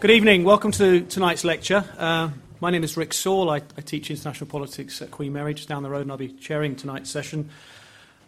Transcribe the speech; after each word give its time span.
Good 0.00 0.12
evening. 0.12 0.44
Welcome 0.44 0.72
to 0.72 1.02
tonight's 1.02 1.44
lecture. 1.44 1.84
Uh, 1.98 2.30
my 2.58 2.70
name 2.70 2.84
is 2.84 2.96
Rick 2.96 3.10
Saull. 3.10 3.50
I, 3.50 3.56
I, 3.76 3.82
teach 3.82 4.10
international 4.10 4.48
politics 4.48 5.02
at 5.02 5.10
Queen 5.10 5.34
Mary, 5.34 5.52
just 5.52 5.68
down 5.68 5.82
the 5.82 5.90
road, 5.90 6.00
and 6.00 6.10
I'll 6.10 6.16
be 6.16 6.32
chairing 6.32 6.74
tonight's 6.74 7.10
session. 7.10 7.50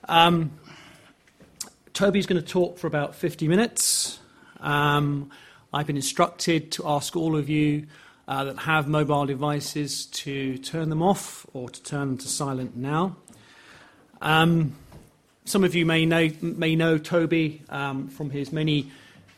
Um, 0.07 0.51
Toby's 1.95 2.27
going 2.27 2.43
to 2.43 2.47
talk 2.47 2.77
for 2.77 2.89
about 2.89 3.15
50 3.15 3.49
minutes. 3.49 4.19
Um, 4.61 5.31
I've 5.73 5.87
been 5.87 5.97
instructed 5.97 6.73
to 6.73 6.87
ask 6.87 7.17
all 7.17 7.39
of 7.39 7.49
you 7.49 7.87
uh, 8.29 8.45
that 8.45 8.59
have 8.59 8.87
mobile 8.87 9.25
devices 9.25 10.05
to 10.09 10.59
turn 10.59 10.91
them 10.91 11.01
off 11.01 11.47
or 11.55 11.71
to 11.71 11.83
turn 11.83 12.09
them 12.09 12.19
to 12.19 12.29
silent 12.29 12.77
now. 12.77 13.17
Um, 14.21 14.75
some 15.47 15.65
of 15.65 15.75
you 15.75 15.87
may 15.87 16.05
know, 16.05 16.29
may 16.43 16.77
know 16.77 16.99
Toby 16.99 17.63
um, 17.71 18.09
from 18.09 18.29
his 18.29 18.53
many 18.53 18.91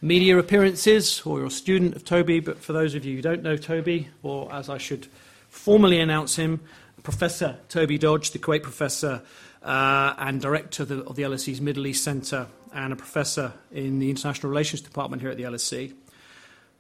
media 0.04 0.36
appearances, 0.36 1.22
or 1.24 1.38
you're 1.38 1.46
a 1.46 1.50
student 1.50 1.96
of 1.96 2.04
Toby, 2.04 2.38
but 2.38 2.58
for 2.58 2.74
those 2.74 2.94
of 2.94 3.06
you 3.06 3.16
who 3.16 3.22
don't 3.22 3.42
know 3.42 3.56
Toby, 3.56 4.08
or 4.22 4.52
as 4.52 4.68
I 4.68 4.76
should 4.76 5.06
formally 5.48 5.98
announce 5.98 6.36
him, 6.36 6.60
Professor 7.02 7.56
Toby 7.70 7.96
Dodge, 7.96 8.30
the 8.32 8.38
Kuwait 8.38 8.62
professor 8.62 9.22
uh, 9.62 10.14
and 10.18 10.42
director 10.42 10.82
of 10.82 10.90
the, 10.90 11.04
of 11.04 11.16
the 11.16 11.22
LSE's 11.22 11.60
Middle 11.60 11.86
East 11.86 12.04
Centre, 12.04 12.46
and 12.74 12.92
a 12.92 12.96
professor 12.96 13.54
in 13.72 13.98
the 13.98 14.10
International 14.10 14.50
Relations 14.50 14.82
Department 14.82 15.22
here 15.22 15.30
at 15.30 15.38
the 15.38 15.44
LSE. 15.44 15.94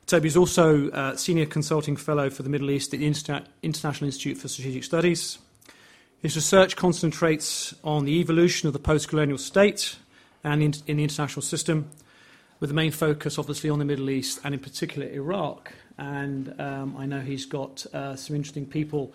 Toby 0.06 0.28
is 0.28 0.36
also 0.36 0.90
uh, 0.90 1.16
Senior 1.16 1.46
Consulting 1.46 1.96
Fellow 1.96 2.28
for 2.28 2.42
the 2.42 2.50
Middle 2.50 2.70
East 2.70 2.92
at 2.92 3.00
the 3.00 3.06
Inter- 3.06 3.44
International 3.62 4.06
Institute 4.06 4.36
for 4.36 4.48
Strategic 4.48 4.84
Studies. 4.84 5.38
His 6.20 6.36
research 6.36 6.76
concentrates 6.76 7.74
on 7.82 8.04
the 8.04 8.20
evolution 8.20 8.66
of 8.66 8.74
the 8.74 8.78
post 8.78 9.08
colonial 9.08 9.38
state 9.38 9.96
and 10.42 10.62
in, 10.62 10.74
in 10.86 10.98
the 10.98 11.04
international 11.04 11.40
system, 11.42 11.90
with 12.60 12.70
the 12.70 12.74
main 12.74 12.90
focus 12.90 13.38
obviously 13.38 13.70
on 13.70 13.78
the 13.78 13.84
Middle 13.84 14.10
East 14.10 14.40
and 14.44 14.54
in 14.54 14.60
particular 14.60 15.06
Iraq. 15.08 15.72
And 15.98 16.58
um, 16.60 16.96
I 16.96 17.06
know 17.06 17.20
he's 17.20 17.46
got 17.46 17.86
uh, 17.94 18.16
some 18.16 18.34
interesting 18.34 18.66
people 18.66 19.12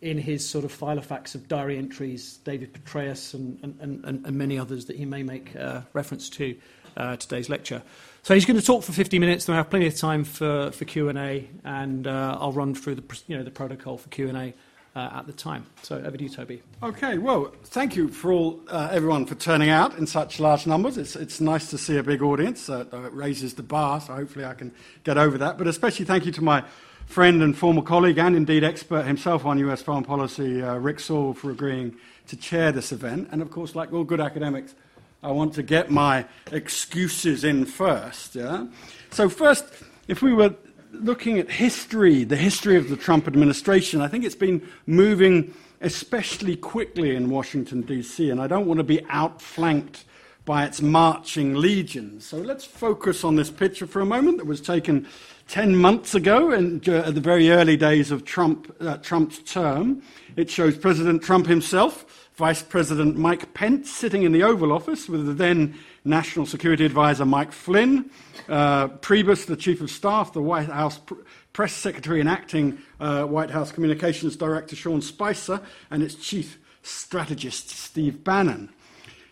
in 0.00 0.18
his 0.18 0.48
sort 0.48 0.64
of 0.64 0.72
filofax 0.72 1.34
of 1.34 1.48
diary 1.48 1.76
entries, 1.76 2.38
David 2.44 2.72
Petraeus 2.72 3.34
and, 3.34 3.58
and, 3.62 4.04
and, 4.04 4.26
and 4.26 4.36
many 4.36 4.58
others 4.58 4.84
that 4.86 4.96
he 4.96 5.04
may 5.04 5.22
make 5.22 5.56
uh, 5.56 5.80
reference 5.92 6.28
to 6.30 6.56
uh, 6.96 7.16
today's 7.16 7.48
lecture. 7.48 7.82
So 8.22 8.34
he's 8.34 8.44
going 8.44 8.58
to 8.58 8.64
talk 8.64 8.84
for 8.84 8.92
50 8.92 9.18
minutes, 9.18 9.46
then 9.46 9.54
I 9.54 9.58
have 9.58 9.70
plenty 9.70 9.86
of 9.86 9.96
time 9.96 10.24
for, 10.24 10.70
for 10.72 10.84
Q&A, 10.84 11.48
and 11.64 12.06
uh, 12.06 12.36
I'll 12.40 12.52
run 12.52 12.74
through 12.74 12.96
the, 12.96 13.20
you 13.26 13.36
know, 13.36 13.42
the 13.42 13.50
protocol 13.50 13.96
for 13.96 14.08
Q&A 14.08 14.54
uh, 14.98 15.18
at 15.18 15.26
the 15.26 15.32
time. 15.32 15.64
So 15.82 15.96
over 15.96 16.16
to 16.16 16.22
you, 16.24 16.28
Toby. 16.28 16.60
Okay, 16.82 17.18
well, 17.18 17.52
thank 17.64 17.94
you 17.94 18.08
for 18.08 18.32
all, 18.32 18.60
uh, 18.68 18.88
everyone 18.90 19.26
for 19.26 19.36
turning 19.36 19.70
out 19.70 19.96
in 19.96 20.08
such 20.08 20.40
large 20.40 20.66
numbers. 20.66 20.98
It's, 20.98 21.14
it's 21.14 21.40
nice 21.40 21.70
to 21.70 21.78
see 21.78 21.96
a 21.96 22.02
big 22.02 22.20
audience. 22.20 22.68
Uh, 22.68 22.84
it 22.92 23.14
raises 23.14 23.54
the 23.54 23.62
bar, 23.62 24.00
so 24.00 24.14
hopefully 24.14 24.44
I 24.44 24.54
can 24.54 24.72
get 25.04 25.16
over 25.16 25.38
that. 25.38 25.56
But 25.56 25.68
especially 25.68 26.04
thank 26.04 26.26
you 26.26 26.32
to 26.32 26.42
my 26.42 26.64
friend 27.06 27.42
and 27.42 27.56
former 27.56 27.80
colleague, 27.80 28.18
and 28.18 28.34
indeed 28.34 28.64
expert 28.64 29.04
himself 29.04 29.46
on 29.46 29.58
US 29.60 29.82
foreign 29.82 30.04
policy, 30.04 30.62
uh, 30.62 30.74
Rick 30.74 30.98
Saull, 30.98 31.34
for 31.36 31.52
agreeing 31.52 31.94
to 32.26 32.36
chair 32.36 32.72
this 32.72 32.90
event. 32.90 33.28
And 33.30 33.40
of 33.40 33.52
course, 33.52 33.76
like 33.76 33.92
all 33.92 34.04
good 34.04 34.20
academics, 34.20 34.74
I 35.22 35.30
want 35.30 35.54
to 35.54 35.62
get 35.62 35.90
my 35.90 36.26
excuses 36.50 37.44
in 37.44 37.66
first. 37.66 38.34
Yeah? 38.34 38.66
So, 39.10 39.28
first, 39.28 39.64
if 40.08 40.22
we 40.22 40.34
were 40.34 40.54
looking 40.92 41.38
at 41.38 41.50
history, 41.50 42.24
the 42.24 42.36
history 42.36 42.76
of 42.76 42.88
the 42.88 42.96
Trump 42.96 43.26
administration, 43.26 44.00
I 44.00 44.08
think 44.08 44.24
it's 44.24 44.34
been 44.34 44.66
moving 44.86 45.54
especially 45.80 46.56
quickly 46.56 47.14
in 47.14 47.30
Washington, 47.30 47.82
D.C., 47.82 48.30
and 48.30 48.40
I 48.40 48.46
don't 48.46 48.66
want 48.66 48.78
to 48.78 48.84
be 48.84 49.04
outflanked 49.08 50.04
by 50.44 50.64
its 50.64 50.80
marching 50.80 51.54
legions. 51.54 52.26
So 52.26 52.38
let's 52.38 52.64
focus 52.64 53.22
on 53.22 53.36
this 53.36 53.50
picture 53.50 53.86
for 53.86 54.00
a 54.00 54.06
moment 54.06 54.38
that 54.38 54.46
was 54.46 54.60
taken 54.60 55.06
10 55.48 55.76
months 55.76 56.14
ago 56.14 56.52
in, 56.52 56.80
uh, 56.88 56.92
at 57.06 57.14
the 57.14 57.20
very 57.20 57.50
early 57.50 57.76
days 57.76 58.10
of 58.10 58.24
Trump, 58.24 58.74
uh, 58.80 58.96
Trump's 58.98 59.38
term. 59.40 60.02
It 60.36 60.50
shows 60.50 60.76
President 60.76 61.22
Trump 61.22 61.46
himself, 61.46 62.17
Vice 62.38 62.62
President 62.62 63.16
Mike 63.16 63.52
Pence 63.52 63.90
sitting 63.90 64.22
in 64.22 64.30
the 64.30 64.44
Oval 64.44 64.70
Office 64.70 65.08
with 65.08 65.26
the 65.26 65.32
then 65.32 65.76
National 66.04 66.46
Security 66.46 66.84
Advisor 66.84 67.24
Mike 67.24 67.50
Flynn, 67.50 68.12
uh, 68.48 68.86
Priebus, 68.86 69.46
the 69.46 69.56
Chief 69.56 69.80
of 69.80 69.90
Staff, 69.90 70.34
the 70.34 70.40
White 70.40 70.68
House 70.68 70.98
pr- 70.98 71.14
Press 71.52 71.72
Secretary 71.72 72.20
and 72.20 72.28
Acting 72.28 72.78
uh, 73.00 73.24
White 73.24 73.50
House 73.50 73.72
Communications 73.72 74.36
Director 74.36 74.76
Sean 74.76 75.02
Spicer, 75.02 75.60
and 75.90 76.00
its 76.00 76.14
Chief 76.14 76.60
Strategist 76.82 77.70
Steve 77.70 78.22
Bannon. 78.22 78.70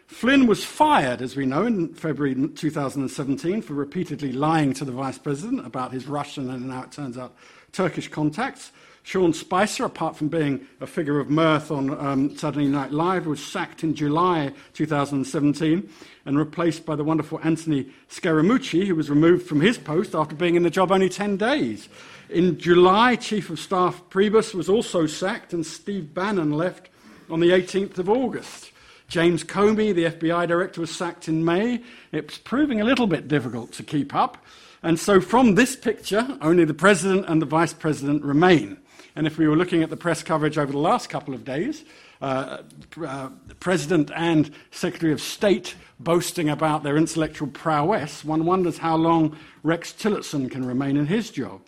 Flynn 0.08 0.48
was 0.48 0.64
fired, 0.64 1.22
as 1.22 1.36
we 1.36 1.46
know, 1.46 1.64
in 1.64 1.94
February 1.94 2.34
2017 2.34 3.62
for 3.62 3.74
repeatedly 3.74 4.32
lying 4.32 4.72
to 4.72 4.84
the 4.84 4.90
vice 4.90 5.18
president 5.18 5.64
about 5.64 5.92
his 5.92 6.08
Russian 6.08 6.50
and 6.50 6.66
now 6.66 6.82
it 6.82 6.90
turns 6.90 7.16
out 7.16 7.36
Turkish 7.70 8.08
contacts. 8.08 8.72
Sean 9.06 9.32
Spicer, 9.32 9.84
apart 9.84 10.16
from 10.16 10.26
being 10.26 10.66
a 10.80 10.86
figure 10.86 11.20
of 11.20 11.30
mirth 11.30 11.70
on 11.70 11.96
um, 12.04 12.36
Saturday 12.36 12.66
Night 12.66 12.90
Live, 12.90 13.24
was 13.24 13.40
sacked 13.40 13.84
in 13.84 13.94
July 13.94 14.52
2017 14.72 15.88
and 16.24 16.36
replaced 16.36 16.84
by 16.84 16.96
the 16.96 17.04
wonderful 17.04 17.38
Anthony 17.44 17.86
Scaramucci, 18.10 18.84
who 18.84 18.96
was 18.96 19.08
removed 19.08 19.46
from 19.46 19.60
his 19.60 19.78
post 19.78 20.16
after 20.16 20.34
being 20.34 20.56
in 20.56 20.64
the 20.64 20.70
job 20.70 20.90
only 20.90 21.08
10 21.08 21.36
days. 21.36 21.88
In 22.30 22.58
July, 22.58 23.14
Chief 23.14 23.48
of 23.48 23.60
Staff 23.60 24.02
Priebus 24.10 24.54
was 24.54 24.68
also 24.68 25.06
sacked, 25.06 25.52
and 25.52 25.64
Steve 25.64 26.12
Bannon 26.12 26.50
left 26.50 26.88
on 27.30 27.38
the 27.38 27.50
18th 27.50 27.98
of 27.98 28.08
August. 28.08 28.72
James 29.06 29.44
Comey, 29.44 29.94
the 29.94 30.06
FBI 30.06 30.48
director, 30.48 30.80
was 30.80 30.92
sacked 30.92 31.28
in 31.28 31.44
May. 31.44 31.80
It's 32.10 32.38
proving 32.38 32.80
a 32.80 32.84
little 32.84 33.06
bit 33.06 33.28
difficult 33.28 33.70
to 33.74 33.84
keep 33.84 34.16
up. 34.16 34.44
And 34.82 34.98
so, 34.98 35.20
from 35.20 35.54
this 35.54 35.76
picture, 35.76 36.26
only 36.40 36.64
the 36.64 36.74
president 36.74 37.26
and 37.28 37.40
the 37.40 37.46
vice 37.46 37.72
president 37.72 38.24
remain. 38.24 38.78
And 39.16 39.26
if 39.26 39.38
we 39.38 39.48
were 39.48 39.56
looking 39.56 39.82
at 39.82 39.88
the 39.88 39.96
press 39.96 40.22
coverage 40.22 40.58
over 40.58 40.70
the 40.70 40.78
last 40.78 41.08
couple 41.08 41.32
of 41.32 41.42
days, 41.42 41.84
uh, 42.20 42.58
uh, 43.04 43.30
President 43.60 44.10
and 44.14 44.50
Secretary 44.70 45.10
of 45.10 45.22
State 45.22 45.74
boasting 45.98 46.50
about 46.50 46.82
their 46.82 46.98
intellectual 46.98 47.48
prowess, 47.48 48.24
one 48.24 48.44
wonders 48.44 48.76
how 48.76 48.94
long 48.94 49.34
Rex 49.62 49.92
Tillerson 49.92 50.50
can 50.50 50.66
remain 50.66 50.98
in 50.98 51.06
his 51.06 51.30
job. 51.30 51.62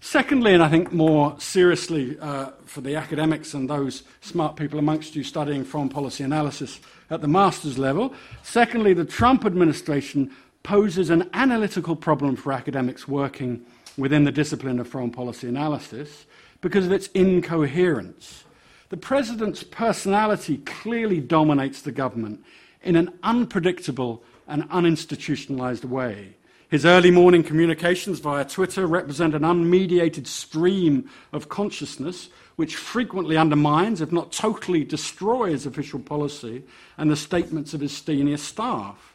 Secondly, 0.00 0.54
and 0.54 0.62
I 0.62 0.68
think 0.68 0.92
more 0.92 1.38
seriously 1.38 2.16
uh, 2.20 2.52
for 2.64 2.80
the 2.80 2.94
academics 2.94 3.52
and 3.52 3.68
those 3.68 4.04
smart 4.20 4.56
people 4.56 4.78
amongst 4.78 5.14
you 5.14 5.24
studying 5.24 5.64
foreign 5.64 5.90
policy 5.90 6.22
analysis 6.22 6.80
at 7.10 7.20
the 7.20 7.28
master's 7.28 7.78
level, 7.78 8.14
secondly, 8.42 8.94
the 8.94 9.04
Trump 9.04 9.44
administration 9.44 10.30
poses 10.62 11.10
an 11.10 11.28
analytical 11.34 11.96
problem 11.96 12.36
for 12.36 12.52
academics 12.52 13.08
working 13.08 13.66
within 13.98 14.24
the 14.24 14.32
discipline 14.32 14.78
of 14.78 14.88
foreign 14.88 15.10
policy 15.10 15.48
analysis 15.48 16.26
because 16.60 16.86
of 16.86 16.92
its 16.92 17.08
incoherence. 17.08 18.44
The 18.90 18.96
president's 18.96 19.62
personality 19.62 20.58
clearly 20.58 21.20
dominates 21.20 21.82
the 21.82 21.92
government 21.92 22.44
in 22.82 22.96
an 22.96 23.18
unpredictable 23.22 24.22
and 24.48 24.68
uninstitutionalized 24.70 25.84
way. 25.84 26.36
His 26.70 26.84
early 26.84 27.10
morning 27.10 27.42
communications 27.42 28.20
via 28.20 28.44
Twitter 28.44 28.86
represent 28.86 29.34
an 29.34 29.42
unmediated 29.42 30.26
stream 30.26 31.10
of 31.32 31.48
consciousness 31.48 32.30
which 32.56 32.76
frequently 32.76 33.36
undermines, 33.36 34.00
if 34.00 34.12
not 34.12 34.32
totally 34.32 34.84
destroys, 34.84 35.66
official 35.66 35.98
policy 35.98 36.62
and 36.98 37.10
the 37.10 37.16
statements 37.16 37.74
of 37.74 37.80
his 37.80 37.96
senior 37.96 38.36
staff. 38.36 39.09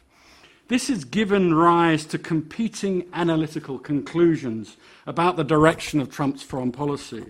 This 0.68 0.88
has 0.88 1.04
given 1.04 1.54
rise 1.54 2.04
to 2.06 2.18
competing 2.18 3.06
analytical 3.12 3.78
conclusions 3.78 4.76
about 5.06 5.36
the 5.36 5.44
direction 5.44 6.00
of 6.00 6.10
Trump's 6.10 6.42
foreign 6.42 6.72
policy, 6.72 7.26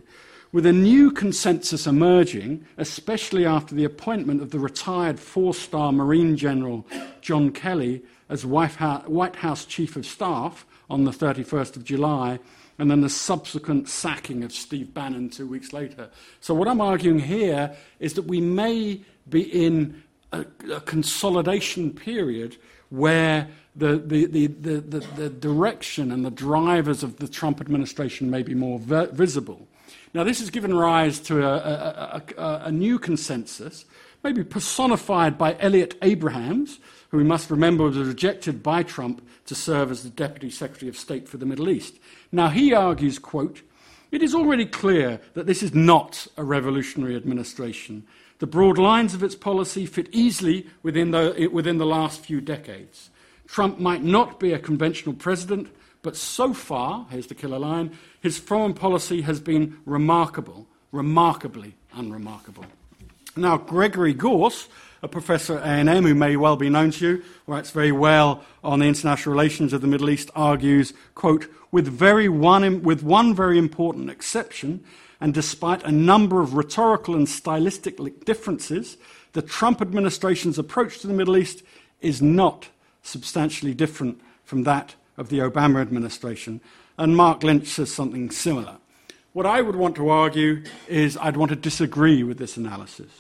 with 0.53 0.65
a 0.65 0.73
new 0.73 1.11
consensus 1.11 1.87
emerging, 1.87 2.65
especially 2.79 3.45
after 3.45 3.75
the 3.75 3.85
appointment 3.85 4.41
of 4.41 4.53
the 4.53 4.59
retired 4.59 5.21
four 5.21 5.53
star 5.53 5.93
Marine 5.93 6.35
General 6.35 6.87
John 7.21 7.53
Kelly 7.53 8.03
as 8.31 8.47
White 8.47 9.37
House 9.37 9.67
Chief 9.67 9.97
of 9.97 10.07
Staff 10.07 10.65
on 10.89 11.05
the 11.05 11.11
31st 11.11 11.77
of 11.77 11.85
July, 11.85 12.39
and 12.79 12.91
then 12.91 13.03
the 13.03 13.11
subsequent 13.11 13.87
sacking 13.87 14.45
of 14.45 14.53
Steve 14.53 14.95
Bannon 14.95 15.29
two 15.29 15.47
weeks 15.47 15.75
later. 15.75 16.09
So, 16.41 16.55
what 16.55 16.69
I'm 16.69 16.81
arguing 16.81 17.19
here 17.19 17.77
is 18.01 18.15
that 18.15 18.25
we 18.25 18.41
may 18.41 19.03
be 19.29 19.43
in 19.43 20.03
a, 20.33 20.47
a 20.73 20.81
consolidation 20.81 21.93
period 21.93 22.57
where 22.91 23.49
the, 23.75 23.99
the, 23.99 24.27
the, 24.27 24.47
the, 24.47 25.01
the 25.17 25.29
direction 25.29 26.11
and 26.11 26.25
the 26.25 26.31
drivers 26.31 27.03
of 27.03 27.19
the 27.19 27.29
Trump 27.29 27.61
administration 27.61 28.31
may 28.31 28.43
be 28.43 28.55
more 28.55 28.79
ver- 28.79 29.07
visible. 29.09 29.67
Now, 30.15 30.25
this 30.25 30.41
has 30.41 30.51
given 30.51 30.75
rise 30.75 31.21
to 31.21 31.47
a, 31.47 31.57
a, 31.57 32.23
a, 32.39 32.63
a 32.65 32.73
new 32.73 32.99
consensus, 32.99 33.85
maybe 34.25 34.45
personified 34.45 35.37
by 35.37 35.57
Elliott 35.61 35.97
Abrams, 36.01 36.79
who 37.11 37.19
we 37.19 37.25
must 37.25 37.51
remember 37.51 37.85
was 37.85 37.99
rejected 37.99 38.63
by 38.63 38.83
Trump 38.83 39.27
to 39.47 39.55
serve 39.55 39.91
as 39.91 40.03
the 40.03 40.11
Deputy 40.11 40.51
Secretary 40.51 40.89
of 40.89 40.97
State 40.97 41.29
for 41.29 41.37
the 41.37 41.47
Middle 41.47 41.69
East. 41.69 41.99
Now, 42.33 42.49
he 42.49 42.73
argues, 42.73 43.19
quote, 43.19 43.63
it 44.11 44.23
is 44.23 44.35
already 44.35 44.67
clear 44.67 45.21
that 45.35 45.47
this 45.47 45.63
is 45.63 45.75
not 45.75 46.27
a 46.37 46.45
revolutionary 46.45 47.17
administration. 47.17 48.07
The 48.39 48.47
broad 48.47 48.79
lines 48.79 49.15
of 49.15 49.23
its 49.23 49.35
policy 49.35 49.87
fit 49.87 50.09
easily 50.13 50.67
within 50.83 51.11
the, 51.11 51.49
within 51.53 51.79
the 51.79 51.87
last 51.87 52.21
few 52.21 52.41
decades. 52.41 53.11
Trump 53.47 53.79
might 53.79 54.03
not 54.03 54.41
be 54.41 54.53
a 54.53 54.59
conventional 54.59 55.15
president, 55.15 55.69
But 56.07 56.15
so 56.15 56.55
far, 56.55 57.05
here's 57.11 57.27
the 57.27 57.35
killer 57.35 57.59
line, 57.59 57.91
his 58.21 58.39
foreign 58.39 58.75
policy 58.75 59.23
has 59.23 59.41
been 59.41 59.77
remarkable, 59.87 60.69
remarkably 60.93 61.75
unremarkable. 61.95 62.65
Now, 63.35 63.57
Gregory 63.57 64.15
Gause, 64.15 64.69
a 65.03 65.09
professor 65.09 65.59
at 65.59 65.89
A&M 65.89 66.05
who 66.05 66.15
may 66.15 66.37
well 66.37 66.55
be 66.55 66.71
known 66.71 66.93
to 66.93 67.09
you, 67.09 67.23
writes 67.49 67.73
very 67.73 67.91
well 67.91 68.45
on 68.63 68.79
the 68.79 68.87
international 68.87 69.33
relations 69.33 69.73
of 69.73 69.81
the 69.81 69.89
Middle 69.89 70.09
East, 70.09 70.31
argues, 70.37 70.93
quote, 71.17 71.49
with, 71.73 71.89
very 71.89 72.29
one, 72.29 72.85
with 72.85 73.03
one 73.03 73.35
very 73.35 73.59
important 73.59 74.09
exception, 74.09 74.85
and 75.21 75.33
despite 75.33 75.83
a 75.83 75.93
number 75.93 76.41
of 76.41 76.55
rhetorical 76.55 77.15
and 77.15 77.29
stylistic 77.29 78.25
differences, 78.25 78.97
the 79.33 79.43
Trump 79.43 79.81
administration's 79.81 80.59
approach 80.59 80.99
to 81.01 81.07
the 81.07 81.15
Middle 81.15 81.37
East 81.37 81.63
is 82.01 82.21
not 82.21 82.69
substantially 83.03 83.75
different 83.75 84.21
from 84.45 84.65
that 84.65 84.95
of 85.17 85.29
the 85.29 85.39
Obama 85.39 85.81
administration. 85.81 86.61
And 86.99 87.17
Marc 87.17 87.43
Lynch 87.43 87.67
says 87.67 87.93
something 87.93 88.31
similar. 88.31 88.77
What 89.33 89.47
I 89.47 89.61
would 89.61 89.77
want 89.77 89.97
to 89.97 90.09
argue 90.09 90.63
is 90.89 91.17
I'd 91.19 91.37
want 91.37 91.51
to 91.51 91.57
disagree 91.57 92.23
with 92.23 92.39
this 92.39 92.57
analysis. 92.57 93.11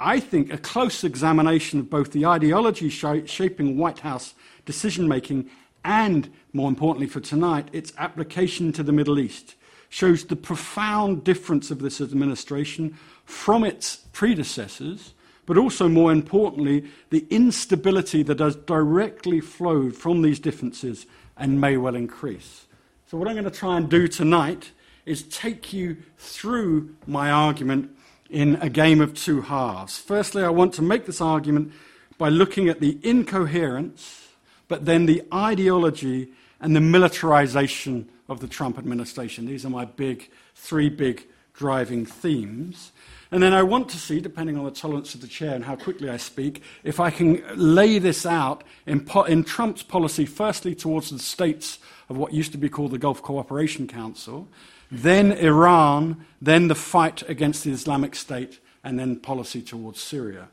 I 0.00 0.20
think 0.20 0.52
a 0.52 0.58
close 0.58 1.04
examination 1.04 1.80
of 1.80 1.90
both 1.90 2.12
the 2.12 2.24
ideology 2.24 2.88
shaping 2.88 3.76
White 3.76 3.98
House 3.98 4.34
decision 4.64 5.08
making 5.08 5.50
and, 5.84 6.32
more 6.52 6.68
importantly 6.68 7.06
for 7.06 7.20
tonight, 7.20 7.68
its 7.72 7.92
application 7.98 8.72
to 8.72 8.82
the 8.82 8.92
Middle 8.92 9.18
East 9.18 9.56
shows 9.88 10.24
the 10.24 10.36
profound 10.36 11.24
difference 11.24 11.70
of 11.70 11.80
this 11.80 12.00
administration 12.00 12.96
from 13.24 13.64
its 13.64 13.96
predecessors, 14.12 15.14
but 15.46 15.56
also, 15.56 15.88
more 15.88 16.12
importantly, 16.12 16.84
the 17.10 17.26
instability 17.30 18.22
that 18.22 18.38
has 18.38 18.54
directly 18.54 19.40
flowed 19.40 19.96
from 19.96 20.20
these 20.20 20.38
differences 20.38 21.06
and 21.36 21.60
may 21.60 21.76
well 21.76 21.94
increase. 21.94 22.66
So, 23.06 23.16
what 23.16 23.28
I'm 23.28 23.34
going 23.34 23.44
to 23.44 23.50
try 23.50 23.78
and 23.78 23.88
do 23.88 24.08
tonight 24.08 24.72
is 25.06 25.22
take 25.22 25.72
you 25.72 25.96
through 26.18 26.94
my 27.06 27.30
argument 27.30 27.90
in 28.28 28.56
a 28.56 28.68
game 28.68 29.00
of 29.00 29.14
two 29.14 29.40
halves. 29.40 29.96
Firstly, 29.96 30.42
I 30.42 30.50
want 30.50 30.74
to 30.74 30.82
make 30.82 31.06
this 31.06 31.22
argument 31.22 31.72
by 32.18 32.28
looking 32.28 32.68
at 32.68 32.80
the 32.80 32.98
incoherence, 33.02 34.28
but 34.66 34.84
then 34.84 35.06
the 35.06 35.22
ideology 35.32 36.28
and 36.60 36.76
the 36.76 36.80
militarization 36.80 38.08
of 38.28 38.40
the 38.40 38.48
Trump 38.48 38.78
administration. 38.78 39.46
These 39.46 39.64
are 39.64 39.70
my 39.70 39.84
big, 39.84 40.30
three 40.54 40.88
big 40.88 41.26
driving 41.54 42.06
themes. 42.06 42.92
And 43.30 43.42
then 43.42 43.52
I 43.52 43.62
want 43.62 43.88
to 43.90 43.98
see, 43.98 44.20
depending 44.20 44.56
on 44.56 44.64
the 44.64 44.70
tolerance 44.70 45.14
of 45.14 45.20
the 45.20 45.26
chair 45.26 45.54
and 45.54 45.64
how 45.64 45.76
quickly 45.76 46.08
I 46.08 46.16
speak, 46.16 46.62
if 46.84 47.00
I 47.00 47.10
can 47.10 47.42
lay 47.56 47.98
this 47.98 48.24
out 48.24 48.64
in, 48.86 49.00
po- 49.00 49.24
in 49.24 49.44
Trump's 49.44 49.82
policy, 49.82 50.24
firstly 50.24 50.74
towards 50.74 51.10
the 51.10 51.18
states 51.18 51.78
of 52.08 52.16
what 52.16 52.32
used 52.32 52.52
to 52.52 52.58
be 52.58 52.68
called 52.68 52.92
the 52.92 52.98
Gulf 52.98 53.22
Cooperation 53.22 53.86
Council, 53.86 54.48
then 54.90 55.32
Iran, 55.32 56.24
then 56.40 56.68
the 56.68 56.74
fight 56.74 57.28
against 57.28 57.64
the 57.64 57.70
Islamic 57.70 58.14
State, 58.14 58.60
and 58.84 58.98
then 58.98 59.16
policy 59.16 59.60
towards 59.60 60.00
Syria. 60.00 60.48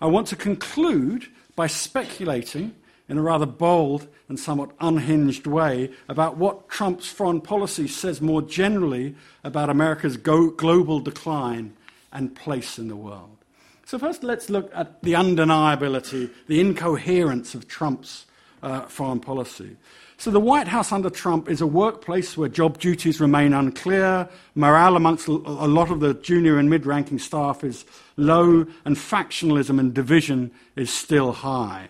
I 0.00 0.06
want 0.06 0.26
to 0.28 0.36
conclude 0.36 1.28
by 1.56 1.68
speculating 1.68 2.74
in 3.10 3.18
a 3.18 3.22
rather 3.22 3.44
bold 3.44 4.06
and 4.28 4.38
somewhat 4.38 4.70
unhinged 4.80 5.44
way 5.44 5.90
about 6.08 6.36
what 6.36 6.68
Trump's 6.68 7.08
foreign 7.08 7.40
policy 7.40 7.88
says 7.88 8.20
more 8.20 8.40
generally 8.40 9.16
about 9.42 9.68
America's 9.68 10.16
global 10.16 11.00
decline 11.00 11.74
and 12.12 12.36
place 12.36 12.78
in 12.78 12.86
the 12.86 12.94
world. 12.94 13.36
So, 13.84 13.98
first, 13.98 14.22
let's 14.22 14.48
look 14.48 14.70
at 14.72 15.02
the 15.02 15.14
undeniability, 15.14 16.30
the 16.46 16.60
incoherence 16.60 17.56
of 17.56 17.66
Trump's 17.66 18.26
uh, 18.62 18.82
foreign 18.82 19.18
policy. 19.18 19.76
So, 20.16 20.30
the 20.30 20.38
White 20.38 20.68
House 20.68 20.92
under 20.92 21.10
Trump 21.10 21.48
is 21.48 21.60
a 21.60 21.66
workplace 21.66 22.36
where 22.36 22.48
job 22.48 22.78
duties 22.78 23.20
remain 23.20 23.52
unclear, 23.52 24.28
morale 24.54 24.94
amongst 24.94 25.26
a 25.26 25.32
lot 25.32 25.90
of 25.90 25.98
the 25.98 26.14
junior 26.14 26.58
and 26.58 26.70
mid 26.70 26.86
ranking 26.86 27.18
staff 27.18 27.64
is 27.64 27.84
low, 28.16 28.66
and 28.84 28.96
factionalism 28.96 29.80
and 29.80 29.92
division 29.92 30.52
is 30.76 30.90
still 30.90 31.32
high. 31.32 31.88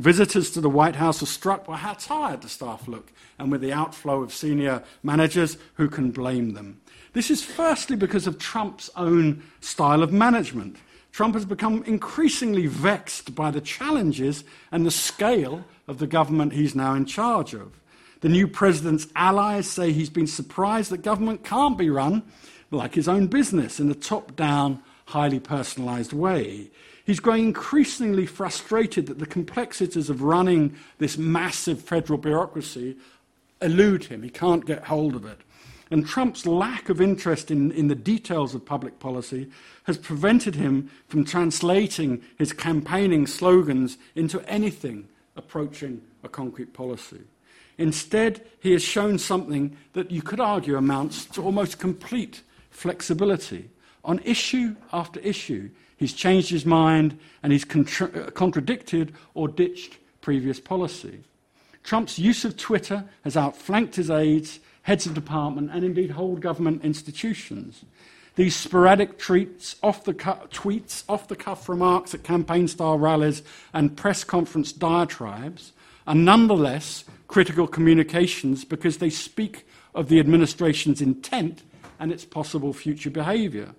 Visitors 0.00 0.50
to 0.52 0.62
the 0.62 0.70
White 0.70 0.96
House 0.96 1.22
are 1.22 1.26
struck 1.26 1.66
by 1.66 1.76
how 1.76 1.92
tired 1.92 2.40
the 2.40 2.48
staff 2.48 2.88
look 2.88 3.12
and 3.38 3.52
with 3.52 3.60
the 3.60 3.74
outflow 3.74 4.22
of 4.22 4.32
senior 4.32 4.82
managers 5.02 5.58
who 5.74 5.90
can 5.90 6.10
blame 6.10 6.54
them. 6.54 6.80
This 7.12 7.30
is 7.30 7.44
firstly 7.44 7.96
because 7.96 8.26
of 8.26 8.38
Trump's 8.38 8.88
own 8.96 9.42
style 9.60 10.02
of 10.02 10.10
management. 10.10 10.76
Trump 11.12 11.34
has 11.34 11.44
become 11.44 11.84
increasingly 11.84 12.66
vexed 12.66 13.34
by 13.34 13.50
the 13.50 13.60
challenges 13.60 14.42
and 14.72 14.86
the 14.86 14.90
scale 14.90 15.66
of 15.86 15.98
the 15.98 16.06
government 16.06 16.54
he's 16.54 16.74
now 16.74 16.94
in 16.94 17.04
charge 17.04 17.52
of. 17.52 17.78
The 18.22 18.30
new 18.30 18.48
president's 18.48 19.06
allies 19.14 19.68
say 19.68 19.92
he's 19.92 20.08
been 20.08 20.26
surprised 20.26 20.90
that 20.92 21.02
government 21.02 21.44
can't 21.44 21.76
be 21.76 21.90
run 21.90 22.22
like 22.70 22.94
his 22.94 23.06
own 23.06 23.26
business 23.26 23.78
in 23.78 23.90
a 23.90 23.94
top 23.94 24.34
down, 24.34 24.82
highly 25.04 25.40
personalized 25.40 26.14
way. 26.14 26.70
He's 27.10 27.18
growing 27.18 27.46
increasingly 27.46 28.24
frustrated 28.24 29.08
that 29.08 29.18
the 29.18 29.26
complexities 29.26 30.10
of 30.10 30.22
running 30.22 30.76
this 30.98 31.18
massive 31.18 31.80
federal 31.80 32.20
bureaucracy 32.20 32.96
elude 33.60 34.04
him. 34.04 34.22
He 34.22 34.30
can't 34.30 34.64
get 34.64 34.84
hold 34.84 35.16
of 35.16 35.24
it. 35.24 35.40
And 35.90 36.06
Trump's 36.06 36.46
lack 36.46 36.88
of 36.88 37.00
interest 37.00 37.50
in, 37.50 37.72
in 37.72 37.88
the 37.88 37.96
details 37.96 38.54
of 38.54 38.64
public 38.64 39.00
policy 39.00 39.50
has 39.82 39.98
prevented 39.98 40.54
him 40.54 40.88
from 41.08 41.24
translating 41.24 42.22
his 42.38 42.52
campaigning 42.52 43.26
slogans 43.26 43.98
into 44.14 44.40
anything 44.48 45.08
approaching 45.34 46.02
a 46.22 46.28
concrete 46.28 46.72
policy. 46.72 47.22
Instead, 47.76 48.46
he 48.60 48.70
has 48.70 48.84
shown 48.84 49.18
something 49.18 49.76
that 49.94 50.12
you 50.12 50.22
could 50.22 50.38
argue 50.38 50.76
amounts 50.76 51.24
to 51.24 51.42
almost 51.42 51.80
complete 51.80 52.42
flexibility. 52.70 53.68
On 54.04 54.20
issue 54.20 54.76
after 54.92 55.18
issue, 55.18 55.70
He's 56.00 56.14
changed 56.14 56.48
his 56.48 56.64
mind 56.64 57.18
and 57.42 57.52
he's 57.52 57.66
contra- 57.66 58.30
contradicted 58.30 59.12
or 59.34 59.48
ditched 59.48 59.98
previous 60.22 60.58
policy. 60.58 61.20
Trump's 61.84 62.18
use 62.18 62.42
of 62.46 62.56
Twitter 62.56 63.04
has 63.22 63.36
outflanked 63.36 63.96
his 63.96 64.10
aides, 64.10 64.60
heads 64.82 65.04
of 65.04 65.12
department, 65.12 65.70
and 65.70 65.84
indeed 65.84 66.12
whole 66.12 66.36
government 66.36 66.82
institutions. 66.84 67.84
These 68.36 68.56
sporadic 68.56 69.18
treats, 69.18 69.76
off 69.82 70.04
the 70.04 70.14
cu- 70.14 70.46
tweets, 70.48 71.04
off 71.06 71.28
the 71.28 71.36
cuff 71.36 71.68
remarks 71.68 72.14
at 72.14 72.22
campaign 72.22 72.66
style 72.66 72.98
rallies 72.98 73.42
and 73.74 73.94
press 73.94 74.24
conference 74.24 74.72
diatribes 74.72 75.72
are 76.06 76.14
nonetheless 76.14 77.04
critical 77.28 77.66
communications 77.66 78.64
because 78.64 78.98
they 78.98 79.10
speak 79.10 79.66
of 79.94 80.08
the 80.08 80.18
administration's 80.18 81.02
intent 81.02 81.62
and 81.98 82.10
its 82.10 82.24
possible 82.24 82.72
future 82.72 83.10
behavior 83.10 83.74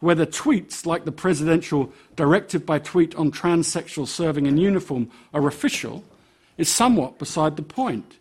whether 0.00 0.26
tweets 0.26 0.86
like 0.86 1.04
the 1.04 1.12
presidential 1.12 1.92
directive 2.16 2.66
by 2.66 2.78
tweet 2.78 3.14
on 3.14 3.30
transsexual 3.30 4.06
serving 4.06 4.46
in 4.46 4.56
uniform 4.56 5.10
are 5.32 5.46
official 5.46 6.02
is 6.56 6.68
somewhat 6.68 7.18
beside 7.18 7.56
the 7.56 7.62
point. 7.62 8.18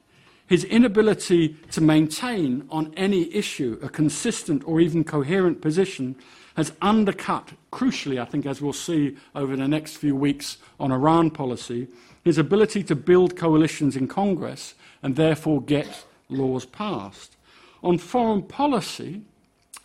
His 0.48 0.64
inability 0.64 1.50
to 1.72 1.82
maintain 1.82 2.66
on 2.70 2.94
any 2.98 3.34
issue 3.34 3.80
a 3.82 3.90
consistent 3.90 4.68
or 4.68 4.82
even 4.82 5.04
coherent 5.04 5.62
position 5.62 6.16
has 6.56 6.74
undercut, 6.82 7.54
crucially, 7.72 8.20
I 8.20 8.26
think, 8.26 8.46
as 8.46 8.62
we'll 8.62 8.74
see 8.74 9.16
over 9.36 9.56
the 9.56 9.68
next 9.68 9.98
few 9.98 10.16
weeks 10.16 10.58
on 10.80 10.92
Iran 10.92 11.30
policy, 11.30 11.88
his 12.24 12.38
ability 12.38 12.84
to 12.84 12.96
build 12.96 13.38
coalitions 13.38 13.96
in 13.96 14.08
Congress 14.08 14.74
and 15.04 15.16
therefore 15.16 15.62
get 15.62 16.04
laws 16.30 16.66
passed. 16.66 17.38
On 17.84 17.98
foreign 17.98 18.42
policy, 18.42 19.22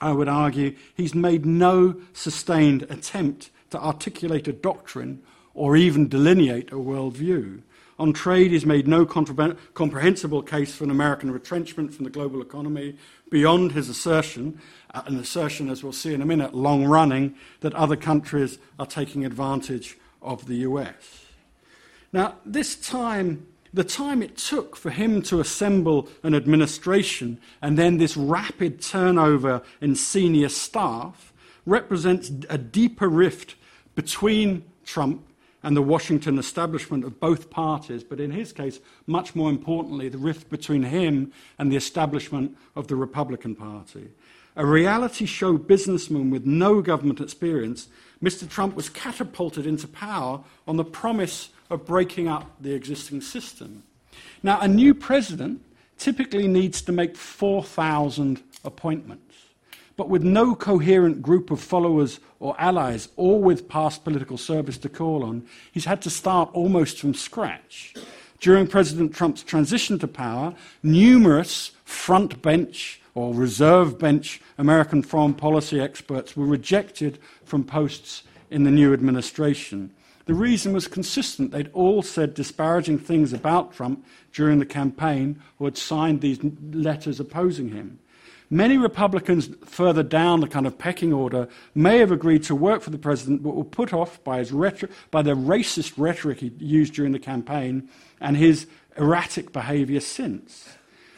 I 0.01 0.13
would 0.13 0.29
argue 0.29 0.75
he's 0.95 1.15
made 1.15 1.47
no 1.47 1.97
sustained 2.13 2.83
attempt 2.85 3.51
to 3.71 3.81
articulate 3.81 4.49
a 4.49 4.53
doctrine 4.53 5.23
or 5.55 5.77
even 5.77 6.09
delineate 6.09 6.71
a 6.73 6.77
worldview. 6.77 7.63
On 7.99 8.13
trade, 8.13 8.51
he's 8.51 8.67
made 8.67 8.89
no 8.89 9.07
comprehensible 9.07 10.43
case 10.43 10.75
for 10.75 10.83
an 10.83 10.91
American 10.91 11.31
retrenchment 11.31 11.95
from 11.95 12.05
the 12.05 12.11
global 12.11 12.43
economy 12.43 12.97
beyond 13.31 13.73
his 13.73 13.89
assertion, 13.89 14.61
uh, 14.93 15.03
an 15.07 15.17
assertion, 15.17 15.71
as 15.71 15.85
we'll 15.85 15.93
see 15.93 16.13
in 16.13 16.21
a 16.21 16.27
minute, 16.27 16.55
long 16.55 16.85
running, 16.85 17.35
that 17.61 17.73
other 17.75 17.97
countries 17.97 18.59
are 18.81 18.87
taking 18.87 19.25
advantage 19.25 19.97
of 20.23 20.47
the 20.47 20.57
US. 20.57 21.25
Now, 22.13 22.37
this 22.45 22.75
time 22.77 23.47
the 23.75 23.85
time 23.85 24.23
it 24.23 24.37
took 24.37 24.77
for 24.77 24.91
him 24.91 25.21
to 25.21 25.41
assemble 25.41 26.09
an 26.23 26.35
administration 26.35 27.41
and 27.61 27.77
then 27.77 27.99
this 27.99 28.17
rapid 28.17 28.81
turnover 28.81 29.63
in 29.81 29.97
senior 29.97 30.49
staff 30.49 31.33
represents 31.67 32.31
a 32.49 32.57
deeper 32.57 33.09
rift 33.09 33.57
between 33.97 34.65
Trump 34.87 35.27
and 35.65 35.77
the 35.77 35.83
Washington 35.83 36.39
establishment 36.39 37.05
of 37.05 37.19
both 37.19 37.51
parties, 37.51 38.05
but 38.05 38.21
in 38.21 38.31
his 38.31 38.53
case, 38.53 38.79
much 39.07 39.35
more 39.35 39.51
importantly, 39.51 40.09
the 40.09 40.19
rift 40.19 40.51
between 40.51 40.83
him 40.83 41.33
and 41.59 41.73
the 41.73 41.77
establishment 41.77 42.57
of 42.77 42.87
the 42.87 42.97
Republican 42.97 43.57
Party. 43.57 44.09
A 44.57 44.65
reality 44.65 45.27
show 45.27 45.57
businessman 45.57 46.31
with 46.31 46.45
no 46.45 46.81
government 46.81 47.21
experience, 47.21 47.89
Mr. 48.23 48.49
Trump 48.49 48.77
was 48.77 48.89
catapulted 48.89 49.67
into 49.67 49.89
power 49.89 50.45
on 50.69 50.77
the 50.77 50.85
promise 50.85 51.49
of 51.71 51.87
breaking 51.87 52.29
up 52.29 52.51
the 52.61 52.73
existing 52.73 53.21
system. 53.21 53.83
Now, 54.43 54.61
a 54.61 54.69
new 54.69 54.95
president 54.95 55.63
typically 55.99 56.49
needs 56.49 56.83
to 56.83 56.93
make 56.93 57.17
4,000 57.17 58.43
appointments. 58.65 59.37
But 59.97 60.09
with 60.09 60.23
no 60.25 60.55
coherent 60.55 61.23
group 61.23 61.51
of 61.51 61.61
followers 61.61 62.19
or 62.41 62.57
allies, 62.59 63.09
or 63.17 63.41
with 63.41 63.69
past 63.69 64.03
political 64.03 64.37
service 64.37 64.77
to 64.79 64.89
call 64.89 65.23
on, 65.25 65.47
he's 65.71 65.85
had 65.85 66.03
to 66.03 66.11
start 66.11 66.51
almost 66.53 66.99
from 66.99 67.15
scratch. 67.15 67.95
During 68.41 68.67
President 68.67 69.15
Trump's 69.15 69.43
transition 69.43 69.99
to 70.01 70.09
power, 70.09 70.55
numerous 70.83 71.71
front 71.85 72.43
bench 72.43 73.01
or 73.15 73.33
reserve 73.33 73.99
bench 73.99 74.41
American 74.59 75.03
foreign 75.03 75.35
policy 75.35 75.81
experts 75.81 76.37
were 76.37 76.45
rejected 76.45 77.19
from 77.45 77.63
posts 77.63 78.25
in 78.51 78.65
the 78.65 78.71
new 78.71 78.93
administration. 78.93 79.91
The 80.27 80.35
reason 80.35 80.73
was 80.73 80.89
consistent. 80.89 81.51
They'd 81.51 81.71
all 81.73 82.03
said 82.03 82.35
disparaging 82.35 82.99
things 82.99 83.33
about 83.33 83.75
Trump 83.75 84.05
during 84.33 84.59
the 84.59 84.67
campaign 84.67 85.41
or 85.59 85.67
had 85.67 85.77
signed 85.77 86.21
these 86.21 86.41
letters 86.73 87.21
opposing 87.21 87.71
him. 87.71 87.99
Many 88.51 88.79
Republicans 88.79 89.51
further 89.65 90.03
down 90.03 90.41
the 90.41 90.47
kind 90.47 90.67
of 90.67 90.79
pecking 90.79 91.13
order 91.13 91.49
may 91.75 91.99
have 91.99 92.13
agreed 92.13 92.43
to 92.45 92.55
work 92.55 92.83
for 92.83 92.91
the 92.91 92.99
president, 92.99 93.43
but 93.43 93.55
were 93.55 93.65
put 93.65 93.93
off 93.93 94.23
by, 94.23 94.39
his 94.39 94.53
by 95.11 95.23
the 95.23 95.35
racist 95.35 95.95
rhetoric 95.97 96.41
he 96.41 96.53
used 96.59 96.95
during 96.95 97.13
the 97.13 97.19
campaign 97.19 97.89
and 98.21 98.37
his 98.37 98.67
erratic 98.97 99.53
behavior 99.53 100.01
since. 100.01 100.69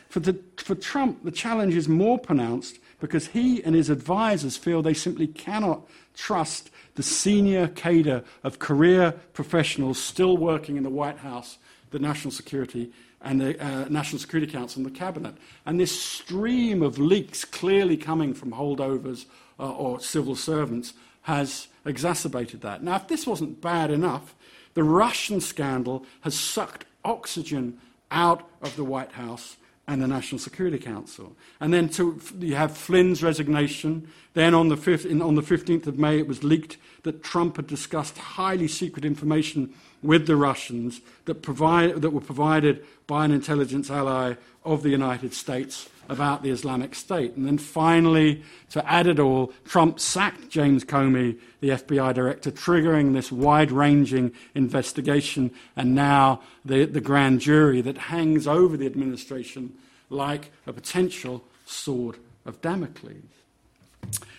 For, 0.08 0.20
the, 0.20 0.38
for 0.56 0.74
Trump, 0.74 1.24
the 1.24 1.30
challenge 1.30 1.74
is 1.74 1.88
more 1.88 2.18
pronounced 2.18 2.78
because 3.00 3.28
he 3.28 3.62
and 3.62 3.74
his 3.74 3.90
advisors 3.90 4.56
feel 4.56 4.80
they 4.80 4.94
simply 4.94 5.26
cannot 5.26 5.82
trust 6.14 6.70
the 6.96 7.02
senior 7.02 7.68
cadre 7.68 8.22
of 8.42 8.58
career 8.58 9.14
professionals 9.32 10.02
still 10.02 10.36
working 10.36 10.76
in 10.76 10.82
the 10.82 10.90
White 10.90 11.18
House, 11.18 11.58
the 11.90 11.98
National 11.98 12.32
Security, 12.32 12.90
and 13.20 13.40
the 13.40 13.64
uh, 13.64 13.86
National 13.88 14.18
Security 14.18 14.50
Council 14.50 14.84
and 14.84 14.86
the 14.86 14.98
Cabinet. 14.98 15.34
And 15.64 15.78
this 15.78 15.98
stream 15.98 16.82
of 16.82 16.98
leaks 16.98 17.44
clearly 17.44 17.96
coming 17.96 18.34
from 18.34 18.52
holdovers 18.52 19.26
uh, 19.58 19.70
or 19.70 20.00
civil 20.00 20.36
servants 20.36 20.94
has 21.22 21.68
exacerbated 21.84 22.60
that. 22.62 22.82
Now, 22.82 22.96
if 22.96 23.08
this 23.08 23.26
wasn't 23.26 23.60
bad 23.60 23.90
enough, 23.90 24.34
the 24.74 24.84
Russian 24.84 25.40
scandal 25.40 26.04
has 26.20 26.38
sucked 26.38 26.84
oxygen 27.04 27.78
out 28.10 28.48
of 28.62 28.76
the 28.76 28.84
White 28.84 29.12
House 29.12 29.56
and 29.88 30.02
the 30.02 30.08
National 30.08 30.38
Security 30.38 30.78
Council. 30.78 31.36
And 31.60 31.72
then 31.72 31.88
to, 31.90 32.20
you 32.40 32.56
have 32.56 32.76
Flynn's 32.76 33.22
resignation. 33.22 34.08
Then 34.34 34.52
on 34.52 34.68
the, 34.68 34.76
5th, 34.76 35.06
in, 35.06 35.22
on 35.22 35.36
the 35.36 35.42
15th 35.42 35.86
of 35.86 35.98
May, 35.98 36.18
it 36.18 36.26
was 36.26 36.42
leaked 36.42 36.76
that 37.04 37.22
Trump 37.22 37.56
had 37.56 37.68
discussed 37.68 38.18
highly 38.18 38.66
secret 38.66 39.04
information 39.04 39.72
with 40.02 40.26
the 40.26 40.36
Russians 40.36 41.00
that, 41.26 41.36
provide, 41.36 42.02
that 42.02 42.10
were 42.10 42.20
provided 42.20 42.84
by 43.06 43.24
an 43.24 43.30
intelligence 43.30 43.90
ally 43.90 44.34
of 44.64 44.82
the 44.82 44.90
United 44.90 45.32
States 45.32 45.88
about 46.08 46.42
the 46.42 46.50
Islamic 46.50 46.94
State. 46.94 47.36
And 47.36 47.46
then 47.46 47.58
finally, 47.58 48.42
to 48.70 48.90
add 48.90 49.06
it 49.06 49.18
all, 49.18 49.52
Trump 49.64 50.00
sacked 50.00 50.48
James 50.48 50.84
Comey, 50.84 51.38
the 51.60 51.70
FBI 51.70 52.14
director, 52.14 52.50
triggering 52.50 53.12
this 53.12 53.32
wide 53.32 53.70
ranging 53.70 54.32
investigation, 54.54 55.50
and 55.76 55.94
now 55.94 56.40
the, 56.64 56.84
the 56.84 57.00
grand 57.00 57.40
jury 57.40 57.80
that 57.80 57.98
hangs 57.98 58.46
over 58.46 58.76
the 58.76 58.86
administration 58.86 59.74
like 60.10 60.50
a 60.66 60.72
potential 60.72 61.42
sword 61.64 62.16
of 62.44 62.60
Damocles. 62.60 63.22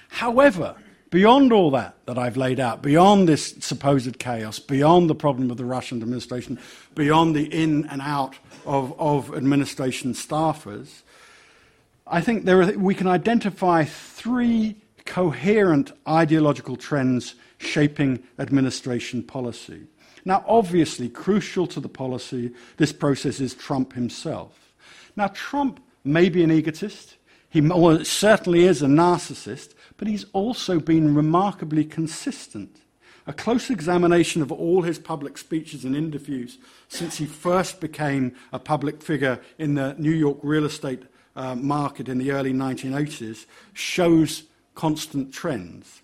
However, 0.09 0.75
beyond 1.09 1.53
all 1.53 1.71
that 1.71 1.95
that 2.05 2.17
I've 2.17 2.38
laid 2.38 2.59
out, 2.59 2.81
beyond 2.81 3.27
this 3.27 3.55
supposed 3.59 4.19
chaos, 4.19 4.59
beyond 4.59 5.09
the 5.09 5.15
problem 5.15 5.51
of 5.51 5.57
the 5.57 5.65
Russian 5.65 6.01
administration, 6.01 6.59
beyond 6.95 7.36
the 7.36 7.45
in 7.45 7.86
and 7.88 8.01
out 8.01 8.36
of, 8.65 8.97
of 9.00 9.33
administration 9.36 10.13
staffers, 10.13 11.01
I 12.10 12.22
think 12.22 12.46
there 12.46 12.62
are, 12.62 12.72
we 12.78 12.96
can 12.96 13.08
identify 13.08 13.84
three 13.84 14.76
coherent 15.06 15.92
ideological 16.08 16.76
trends 16.76 17.36
shaping 17.58 18.24
administration 18.40 19.24
policy. 19.24 19.88
Now, 20.26 20.44
obviously, 20.48 21.10
crucial 21.10 21.68
to 21.68 21.80
the 21.80 21.90
policy, 21.90 22.52
this 22.78 22.92
process 22.92 23.40
is 23.40 23.54
Trump 23.54 23.94
himself. 23.94 24.74
Now, 25.16 25.28
Trump 25.28 25.80
may 26.04 26.30
be 26.30 26.44
an 26.44 26.52
egotist, 26.52 27.16
he 27.50 27.68
certainly 28.04 28.66
is 28.66 28.82
a 28.82 28.88
narcissist, 28.88 29.74
but 29.96 30.08
he's 30.08 30.26
also 30.34 30.80
been 30.80 31.16
remarkably 31.16 31.86
consistent. 31.86 32.82
A 33.26 33.34
close 33.34 33.70
examination 33.70 34.42
of 34.42 34.52
all 34.52 34.84
his 34.84 35.00
public 35.00 35.38
speeches 35.38 35.84
and 35.84 35.96
interviews 35.96 36.60
since 36.88 37.18
he 37.18 37.26
first 37.26 37.82
became 37.82 38.36
a 38.54 38.60
public 38.60 39.02
figure 39.02 39.40
in 39.58 39.76
the 39.76 39.96
New 39.98 40.12
York 40.12 40.38
real 40.44 40.66
estate 40.66 41.04
uh, 41.38 41.56
market 41.56 42.10
in 42.10 42.17
the 42.17 42.32
early 42.32 42.51
1980s 42.51 43.46
shows 43.74 44.44
constant 44.75 45.34
trends. 45.34 46.01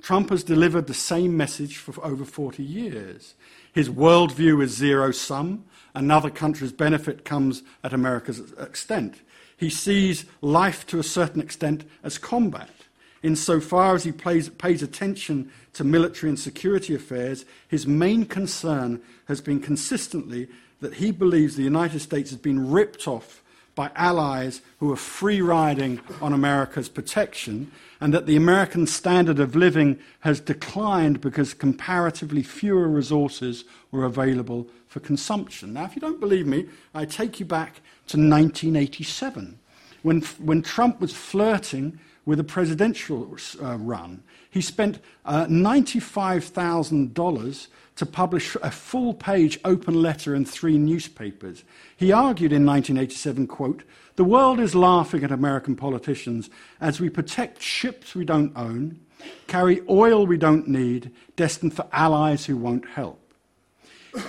Trump 0.00 0.30
has 0.30 0.44
delivered 0.44 0.86
the 0.86 0.94
same 0.94 1.36
message 1.36 1.76
for 1.76 1.92
over 2.04 2.24
40 2.24 2.62
years. 2.62 3.34
His 3.72 3.90
worldview 3.90 4.62
is 4.62 4.74
zero 4.74 5.10
sum. 5.10 5.64
Another 5.94 6.30
country's 6.30 6.72
benefit 6.72 7.24
comes 7.24 7.62
at 7.82 7.92
America's 7.92 8.52
extent. 8.60 9.16
He 9.56 9.68
sees 9.68 10.24
life 10.40 10.86
to 10.86 11.00
a 11.00 11.02
certain 11.02 11.42
extent 11.42 11.84
as 12.04 12.18
combat. 12.18 12.70
Insofar 13.22 13.96
as 13.96 14.04
he 14.04 14.12
plays, 14.12 14.48
pays 14.50 14.82
attention 14.82 15.50
to 15.72 15.82
military 15.82 16.30
and 16.30 16.38
security 16.38 16.94
affairs, 16.94 17.44
his 17.66 17.86
main 17.86 18.24
concern 18.24 19.02
has 19.26 19.40
been 19.40 19.58
consistently 19.58 20.46
that 20.80 20.94
he 20.94 21.10
believes 21.10 21.56
the 21.56 21.62
United 21.62 22.00
States 22.00 22.30
has 22.30 22.38
been 22.38 22.70
ripped 22.70 23.08
off 23.08 23.42
by 23.76 23.92
allies 23.94 24.60
who 24.80 24.90
are 24.90 24.96
free 24.96 25.40
riding 25.40 26.00
on 26.20 26.32
America's 26.32 26.88
protection, 26.88 27.70
and 28.00 28.12
that 28.12 28.26
the 28.26 28.34
American 28.34 28.88
standard 28.88 29.38
of 29.38 29.54
living 29.54 30.00
has 30.20 30.40
declined 30.40 31.20
because 31.20 31.54
comparatively 31.54 32.42
fewer 32.42 32.88
resources 32.88 33.64
were 33.92 34.04
available 34.04 34.66
for 34.88 34.98
consumption. 35.00 35.74
Now, 35.74 35.84
if 35.84 35.94
you 35.94 36.00
don't 36.00 36.18
believe 36.18 36.46
me, 36.46 36.66
I 36.94 37.04
take 37.04 37.38
you 37.38 37.44
back 37.46 37.74
to 38.08 38.16
1987 38.16 39.58
when, 40.02 40.22
when 40.38 40.62
Trump 40.62 41.00
was 41.00 41.12
flirting 41.12 42.00
with 42.24 42.40
a 42.40 42.44
presidential 42.44 43.36
uh, 43.62 43.76
run. 43.76 44.22
He 44.50 44.60
spent 44.60 44.98
uh, 45.24 45.46
$95,000 45.46 47.66
to 47.96 48.06
publish 48.06 48.56
a 48.62 48.70
full 48.70 49.14
page 49.14 49.58
open 49.64 50.00
letter 50.00 50.34
in 50.34 50.44
three 50.44 50.78
newspapers. 50.78 51.64
He 51.96 52.12
argued 52.12 52.52
in 52.52 52.64
1987, 52.64 53.46
quote, 53.46 53.82
the 54.16 54.24
world 54.24 54.60
is 54.60 54.74
laughing 54.74 55.24
at 55.24 55.32
American 55.32 55.76
politicians 55.76 56.48
as 56.80 57.00
we 57.00 57.10
protect 57.10 57.60
ships 57.60 58.14
we 58.14 58.24
don't 58.24 58.56
own, 58.56 58.98
carry 59.46 59.82
oil 59.90 60.26
we 60.26 60.38
don't 60.38 60.68
need, 60.68 61.10
destined 61.36 61.74
for 61.74 61.86
allies 61.92 62.46
who 62.46 62.56
won't 62.56 62.86
help. 62.86 63.20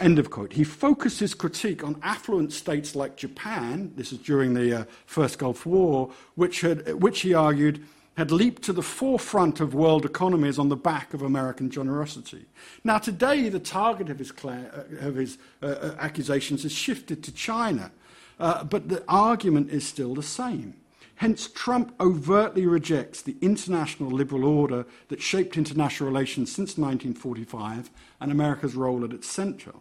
End 0.01 0.19
of 0.19 0.29
quote. 0.29 0.51
He 0.53 0.65
focused 0.65 1.21
his 1.21 1.33
critique 1.33 1.83
on 1.83 1.99
affluent 2.03 2.51
states 2.51 2.95
like 2.95 3.15
Japan, 3.15 3.93
this 3.95 4.11
is 4.11 4.19
during 4.19 4.53
the 4.53 4.81
uh, 4.81 4.83
First 5.05 5.39
Gulf 5.39 5.65
War, 5.65 6.11
which, 6.35 6.61
had, 6.61 7.01
which 7.01 7.21
he 7.21 7.33
argued 7.33 7.85
had 8.17 8.31
leaped 8.31 8.63
to 8.63 8.73
the 8.73 8.81
forefront 8.81 9.59
of 9.59 9.75
world 9.75 10.03
economies 10.03 10.57
on 10.57 10.69
the 10.69 10.75
back 10.75 11.13
of 11.13 11.21
American 11.21 11.69
generosity. 11.69 12.45
Now, 12.83 12.97
today, 12.97 13.47
the 13.47 13.59
target 13.59 14.09
of 14.09 14.17
his, 14.17 14.33
uh, 14.43 14.85
of 15.01 15.15
his 15.15 15.37
uh, 15.61 15.67
uh, 15.67 15.95
accusations 15.99 16.63
has 16.63 16.71
shifted 16.71 17.23
to 17.23 17.31
China, 17.31 17.91
uh, 18.39 18.63
but 18.63 18.89
the 18.89 19.03
argument 19.07 19.69
is 19.69 19.87
still 19.87 20.15
the 20.15 20.23
same. 20.23 20.73
Hence, 21.17 21.47
Trump 21.47 21.93
overtly 21.99 22.65
rejects 22.65 23.21
the 23.21 23.37
international 23.39 24.09
liberal 24.09 24.45
order 24.45 24.87
that 25.09 25.21
shaped 25.21 25.55
international 25.55 26.09
relations 26.09 26.51
since 26.51 26.71
1945 26.75 27.91
and 28.19 28.31
America's 28.31 28.75
role 28.75 29.05
at 29.05 29.13
its 29.13 29.27
center. 29.27 29.73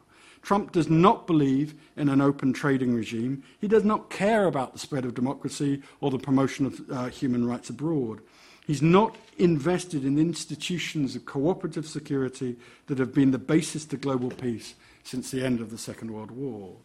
Trump 0.47 0.71
does 0.71 0.89
not 0.89 1.27
believe 1.27 1.75
in 1.97 2.09
an 2.09 2.21
open 2.21 2.53
trading 2.53 2.95
regime. 2.95 3.43
He 3.61 3.67
does 3.67 3.83
not 3.83 4.11
care 4.11 4.47
about 4.47 4.73
the 4.73 4.79
spread 4.79 5.05
of 5.05 5.13
democracy 5.13 5.83
or 6.01 6.13
the 6.13 6.21
promotion 6.21 6.67
of 6.67 6.81
uh, 6.89 7.07
human 7.07 7.49
rights 7.49 7.69
abroad. 7.69 8.21
He's 8.65 8.81
not 8.81 9.17
invested 9.39 10.05
in 10.05 10.21
institutions 10.21 11.17
of 11.17 11.27
cooperative 11.27 11.85
security 11.85 12.55
that 12.87 12.99
have 12.99 13.13
been 13.13 13.33
the 13.33 13.39
basis 13.39 13.85
to 13.87 13.97
global 13.97 14.31
peace 14.31 14.77
since 15.03 15.33
the 15.33 15.45
end 15.45 15.61
of 15.61 15.73
the 15.73 15.79
Second 15.79 16.13
World 16.13 16.31
War. 16.31 16.77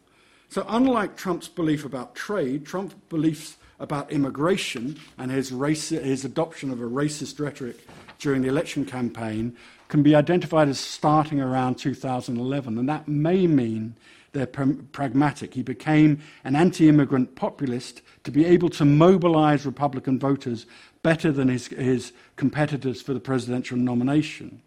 So, 0.50 0.66
unlike 0.68 1.16
Trump's 1.16 1.48
belief 1.48 1.86
about 1.86 2.16
trade, 2.16 2.66
Trump's 2.66 2.96
beliefs 3.10 3.58
about 3.80 4.12
immigration 4.12 4.98
and 5.20 5.30
his, 5.30 5.50
his 5.90 6.26
adoption 6.26 6.72
of 6.72 6.82
a 6.82 6.90
racist 6.90 7.40
rhetoric 7.40 7.88
during 8.18 8.42
the 8.42 8.48
election 8.48 8.86
campaign 8.86 9.56
can 9.92 10.02
be 10.02 10.16
identified 10.16 10.70
as 10.70 10.80
starting 10.80 11.42
around 11.42 11.76
2011, 11.76 12.78
and 12.78 12.88
that 12.88 13.10
may 13.10 13.46
mean 13.46 13.94
they're 14.32 14.48
pragmatic. 14.48 15.54
He 15.54 15.64
became 15.64 16.22
an 16.46 16.56
anti 16.56 16.88
immigrant 16.88 17.36
populist 17.36 18.02
to 18.24 18.32
be 18.32 18.46
able 18.46 18.70
to 18.70 18.86
mobilize 18.86 19.66
Republican 19.66 20.18
voters 20.18 20.66
better 21.04 21.30
than 21.30 21.50
his, 21.50 21.68
his 21.68 22.14
competitors 22.38 23.02
for 23.02 23.14
the 23.14 23.20
presidential 23.20 23.76
nomination. 23.76 24.62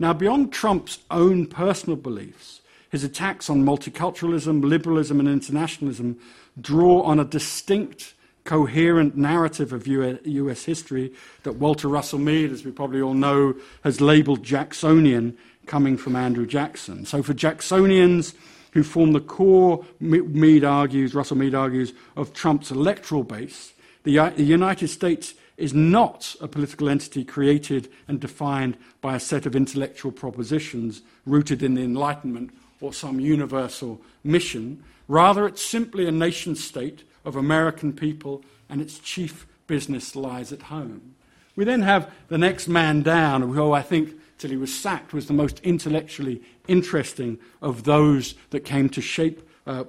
Now, 0.00 0.12
beyond 0.12 0.52
Trump's 0.52 0.98
own 1.08 1.46
personal 1.46 1.96
beliefs, 1.96 2.60
his 2.90 3.04
attacks 3.04 3.48
on 3.48 3.64
multiculturalism, 3.64 4.64
liberalism, 4.64 5.20
and 5.20 5.28
internationalism 5.28 6.18
draw 6.60 7.02
on 7.02 7.20
a 7.20 7.24
distinct, 7.24 8.14
coherent 8.44 9.16
narrative 9.16 9.72
of 9.72 9.86
US 9.86 10.64
history 10.64 11.12
that 11.42 11.54
Walter 11.54 11.88
Russell 11.88 12.18
Mead, 12.18 12.52
as 12.52 12.64
we 12.64 12.70
probably 12.70 13.00
all 13.00 13.14
know, 13.14 13.54
has 13.82 14.00
labeled 14.00 14.42
Jacksonian, 14.42 15.36
coming 15.66 15.96
from 15.96 16.14
Andrew 16.14 16.46
Jackson. 16.46 17.06
So 17.06 17.22
for 17.22 17.32
Jacksonians, 17.32 18.34
who 18.72 18.82
form 18.82 19.12
the 19.12 19.20
core, 19.20 19.84
Mead 20.00 20.64
argues, 20.64 21.14
Russell 21.14 21.36
Mead 21.36 21.54
argues, 21.54 21.92
of 22.16 22.32
Trump's 22.34 22.70
electoral 22.70 23.24
base, 23.24 23.72
the, 24.02 24.16
the 24.36 24.42
United 24.42 24.88
States 24.88 25.34
is 25.56 25.72
not 25.72 26.34
a 26.40 26.48
political 26.48 26.88
entity 26.88 27.24
created 27.24 27.88
and 28.08 28.20
defined 28.20 28.76
by 29.00 29.14
a 29.14 29.20
set 29.20 29.46
of 29.46 29.54
intellectual 29.54 30.10
propositions 30.10 31.02
rooted 31.24 31.62
in 31.62 31.74
the 31.74 31.82
Enlightenment 31.82 32.50
or 32.80 32.92
some 32.92 33.20
universal 33.20 34.00
mission. 34.24 34.82
Rather, 35.06 35.46
it's 35.46 35.64
simply 35.64 36.06
a 36.06 36.12
nation 36.12 36.56
state 36.56 37.04
of 37.24 37.36
American 37.36 37.92
people, 37.92 38.42
and 38.68 38.80
its 38.80 38.98
chief 38.98 39.46
business 39.66 40.14
lies 40.14 40.52
at 40.52 40.62
home. 40.62 41.14
We 41.56 41.64
then 41.64 41.82
have 41.82 42.12
the 42.28 42.38
next 42.38 42.68
man 42.68 43.02
down, 43.02 43.42
who 43.42 43.72
I 43.72 43.82
think, 43.82 44.14
till 44.38 44.50
he 44.50 44.56
was 44.56 44.74
sacked, 44.74 45.12
was 45.12 45.26
the 45.26 45.32
most 45.32 45.60
intellectually 45.60 46.42
interesting 46.66 47.38
of 47.62 47.84
those 47.84 48.34
that 48.50 48.64
came 48.64 48.88
to 48.90 49.00
shape 49.00 49.48
uh, 49.66 49.84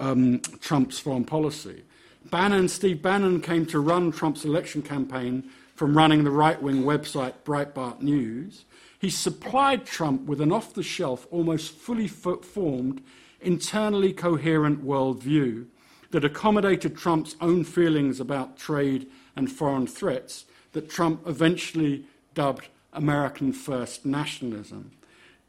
um, 0.00 0.40
Trump's 0.60 0.98
foreign 0.98 1.24
policy. 1.24 1.84
Bannon, 2.30 2.68
Steve 2.68 3.00
Bannon, 3.00 3.40
came 3.40 3.64
to 3.66 3.78
run 3.78 4.10
Trump's 4.10 4.44
election 4.44 4.82
campaign 4.82 5.48
from 5.76 5.96
running 5.96 6.24
the 6.24 6.30
right 6.30 6.60
wing 6.60 6.82
website 6.82 7.34
Breitbart 7.44 8.00
News. 8.00 8.64
He 8.98 9.10
supplied 9.10 9.84
Trump 9.84 10.22
with 10.22 10.40
an 10.40 10.52
off 10.52 10.74
the 10.74 10.82
shelf, 10.82 11.26
almost 11.30 11.72
fully 11.72 12.08
formed, 12.08 13.02
internally 13.40 14.12
coherent 14.12 14.84
worldview 14.84 15.66
that 16.14 16.24
accommodated 16.24 16.96
Trump's 16.96 17.34
own 17.40 17.64
feelings 17.64 18.20
about 18.20 18.56
trade 18.56 19.04
and 19.34 19.50
foreign 19.50 19.84
threats 19.84 20.44
that 20.70 20.88
Trump 20.88 21.20
eventually 21.26 22.04
dubbed 22.34 22.68
American 22.92 23.52
first 23.52 24.06
nationalism. 24.06 24.92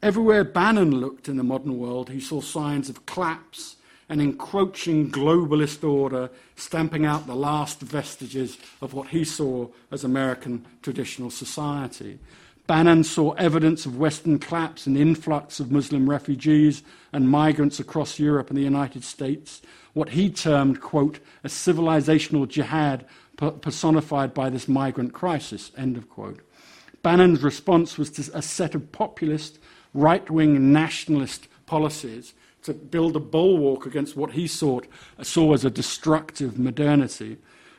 Everywhere 0.02 0.42
Bannon 0.42 0.90
looked 0.90 1.28
in 1.28 1.36
the 1.36 1.44
modern 1.44 1.78
world, 1.78 2.10
he 2.10 2.18
saw 2.18 2.40
signs 2.40 2.88
of 2.88 3.06
collapse 3.06 3.76
and 4.08 4.20
encroaching 4.20 5.08
globalist 5.08 5.88
order, 5.88 6.30
stamping 6.56 7.06
out 7.06 7.28
the 7.28 7.36
last 7.36 7.78
vestiges 7.78 8.58
of 8.82 8.92
what 8.92 9.06
he 9.10 9.22
saw 9.22 9.68
as 9.92 10.02
American 10.02 10.66
traditional 10.82 11.30
society. 11.30 12.18
Bannon 12.66 13.04
saw 13.04 13.32
evidence 13.32 13.86
of 13.86 13.98
Western 13.98 14.38
collapse 14.38 14.86
and 14.86 14.96
influx 14.96 15.60
of 15.60 15.70
Muslim 15.70 16.10
refugees 16.10 16.82
and 17.12 17.30
migrants 17.30 17.78
across 17.78 18.18
Europe 18.18 18.48
and 18.48 18.58
the 18.58 18.62
United 18.62 19.04
States, 19.04 19.62
what 19.92 20.10
he 20.10 20.28
termed, 20.28 20.80
quote, 20.80 21.20
a 21.44 21.48
civilizational 21.48 22.48
jihad 22.48 23.04
personified 23.36 24.34
by 24.34 24.50
this 24.50 24.66
migrant 24.66 25.12
crisis, 25.12 25.70
end 25.76 25.96
of 25.96 26.08
quote. 26.08 26.40
Bannon's 27.02 27.42
response 27.42 27.96
was 27.96 28.10
to 28.10 28.36
a 28.36 28.42
set 28.42 28.74
of 28.74 28.90
populist, 28.90 29.58
right 29.94 30.28
wing 30.28 30.72
nationalist 30.72 31.46
policies 31.66 32.34
to 32.62 32.74
build 32.74 33.14
a 33.14 33.20
bulwark 33.20 33.86
against 33.86 34.16
what 34.16 34.32
he 34.32 34.48
sought, 34.48 34.88
saw 35.22 35.54
as 35.54 35.64
a 35.64 35.70
destructive 35.70 36.58
modernity. 36.58 37.36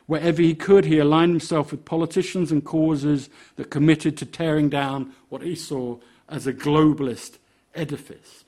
Wherever 0.08 0.42
he 0.42 0.56
could, 0.56 0.86
he 0.86 1.00
aligned 1.00 1.32
himself 1.32 1.72
with 1.72 1.86
politicians 1.86 2.52
and 2.52 2.64
causes 2.64 3.30
that 3.58 3.70
committed 3.70 4.18
to 4.18 4.26
tearing 4.26 4.70
down 4.70 5.14
what 5.30 5.42
he 5.42 5.56
saw 5.56 5.98
as 6.28 6.48
a 6.48 6.54
globalist 6.54 7.38
edifice. 7.76 8.44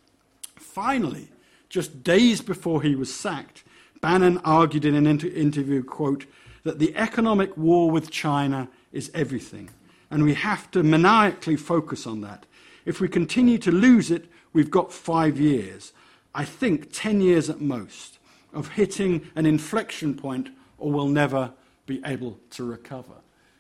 Finally, 0.56 1.30
just 1.70 2.04
days 2.04 2.42
before 2.42 2.82
he 2.82 2.96
was 2.96 3.14
sacked, 3.14 3.64
Bannon 4.02 4.40
argued 4.40 4.86
in 4.86 4.96
an 4.96 5.06
inter- 5.06 5.28
interview, 5.28 5.84
quote, 5.84 6.26
that 6.64 6.80
the 6.80 6.96
economic 6.96 7.56
war 7.58 7.92
with 7.92 8.10
China 8.10 8.70
is 8.92 9.12
everything 9.14 9.70
and 10.12 10.24
we 10.24 10.34
have 10.34 10.70
to 10.72 10.84
maniacally 10.84 11.56
focus 11.56 12.08
on 12.08 12.22
that. 12.22 12.46
If 12.86 13.00
we 13.00 13.08
continue 13.08 13.58
to 13.60 13.72
lose 13.72 14.12
it, 14.12 14.26
we've 14.54 14.72
got 14.72 14.92
five 14.92 15.40
years, 15.40 15.94
I 16.34 16.46
think 16.46 16.92
10 16.92 17.22
years 17.22 17.50
at 17.50 17.62
most, 17.62 18.18
of 18.54 18.70
hitting 18.70 19.30
an 19.36 19.46
inflection 19.46 20.16
point, 20.16 20.50
or 20.80 20.92
we'll 20.92 21.08
never 21.08 21.52
be 21.86 22.02
able 22.06 22.40
to 22.52 22.64
recover. 22.64 23.14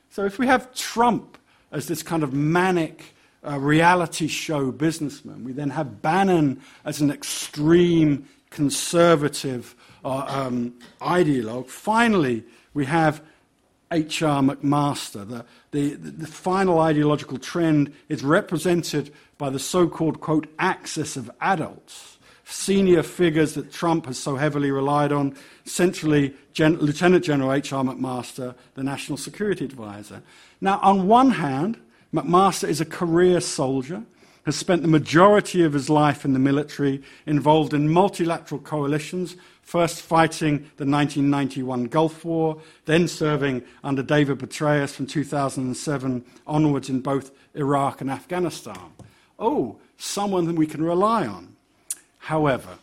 So 0.09 0.25
if 0.25 0.39
we 0.39 0.47
have 0.47 0.73
Trump 0.73 1.37
as 1.71 1.87
this 1.87 2.03
kind 2.03 2.23
of 2.23 2.33
manic 2.33 3.15
uh, 3.45 3.59
reality 3.59 4.27
show 4.27 4.71
businessman, 4.71 5.43
we 5.43 5.51
then 5.51 5.69
have 5.69 6.01
Bannon 6.01 6.61
as 6.83 7.01
an 7.01 7.11
extreme 7.11 8.27
conservative 8.49 9.75
uh, 10.03 10.25
um, 10.27 10.73
ideologue. 11.01 11.69
Finally, 11.69 12.43
we 12.73 12.85
have 12.85 13.21
H.R. 13.91 14.41
McMaster. 14.41 15.27
The, 15.27 15.45
the, 15.71 15.95
the 15.95 16.27
final 16.27 16.79
ideological 16.79 17.37
trend 17.37 17.93
is 18.07 18.23
represented 18.23 19.11
by 19.37 19.49
the 19.49 19.59
so 19.59 19.87
called, 19.87 20.19
quote, 20.19 20.47
axis 20.59 21.17
of 21.17 21.31
adults, 21.41 22.18
senior 22.49 23.03
figures 23.03 23.53
that 23.53 23.71
Trump 23.71 24.05
has 24.07 24.17
so 24.17 24.35
heavily 24.35 24.71
relied 24.71 25.11
on, 25.11 25.35
centrally 25.65 26.33
Gen- 26.53 26.77
Lieutenant 26.77 27.23
General 27.23 27.53
H.R. 27.53 27.83
McMaster, 27.83 28.55
the 28.73 28.83
National 28.83 29.17
Security 29.17 29.65
Advisor. 29.65 30.21
Now, 30.59 30.79
on 30.81 31.07
one 31.07 31.31
hand, 31.31 31.79
McMaster 32.13 32.67
is 32.67 32.81
a 32.81 32.85
career 32.85 33.39
soldier 33.39 34.03
has 34.49 34.55
spent 34.55 34.81
the 34.81 34.87
majority 34.87 35.63
of 35.63 35.73
his 35.73 35.89
life 35.89 36.25
in 36.25 36.33
the 36.33 36.39
military, 36.39 37.03
involved 37.27 37.73
in 37.73 37.87
multilateral 37.87 38.59
coalitions, 38.59 39.35
first 39.61 40.01
fighting 40.01 40.57
the 40.77 40.85
1991 40.85 41.85
Gulf 41.85 42.25
War, 42.25 42.59
then 42.85 43.07
serving 43.07 43.63
under 43.83 44.01
David 44.01 44.39
Petraeus 44.39 44.95
from 44.95 45.05
2007 45.05 46.25
onwards 46.47 46.89
in 46.89 47.01
both 47.01 47.31
Iraq 47.53 48.01
and 48.01 48.09
Afghanistan. 48.09 48.91
Oh, 49.37 49.77
someone 49.97 50.45
that 50.45 50.55
we 50.55 50.65
can 50.65 50.83
rely 50.83 51.27
on. 51.27 51.48
However, 52.19 52.77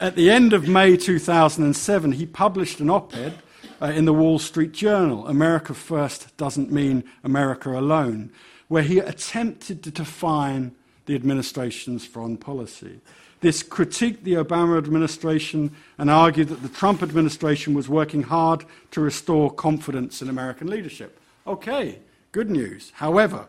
at 0.00 0.16
the 0.16 0.30
end 0.30 0.52
of 0.52 0.66
May 0.66 0.96
2007, 0.96 2.12
he 2.12 2.26
published 2.26 2.80
an 2.80 2.88
op 2.88 3.14
ed 3.14 3.34
uh, 3.82 3.86
in 3.86 4.04
the 4.04 4.14
Wall 4.14 4.38
Street 4.38 4.72
Journal 4.72 5.26
America 5.26 5.74
First 5.74 6.34
Doesn't 6.36 6.72
Mean 6.72 7.04
America 7.22 7.78
Alone, 7.78 8.32
where 8.68 8.82
he 8.82 8.98
attempted 8.98 9.82
to 9.82 9.90
define 9.90 10.72
the 11.06 11.14
administration's 11.14 12.06
foreign 12.06 12.36
policy. 12.36 13.00
This 13.40 13.62
critiqued 13.62 14.22
the 14.22 14.34
Obama 14.34 14.76
administration 14.78 15.74
and 15.98 16.10
argued 16.10 16.48
that 16.48 16.62
the 16.62 16.68
Trump 16.68 17.02
administration 17.02 17.74
was 17.74 17.88
working 17.88 18.22
hard 18.22 18.64
to 18.90 19.00
restore 19.00 19.50
confidence 19.50 20.20
in 20.20 20.28
American 20.28 20.68
leadership. 20.68 21.18
Okay, 21.46 21.98
good 22.32 22.50
news. 22.50 22.92
However, 22.94 23.46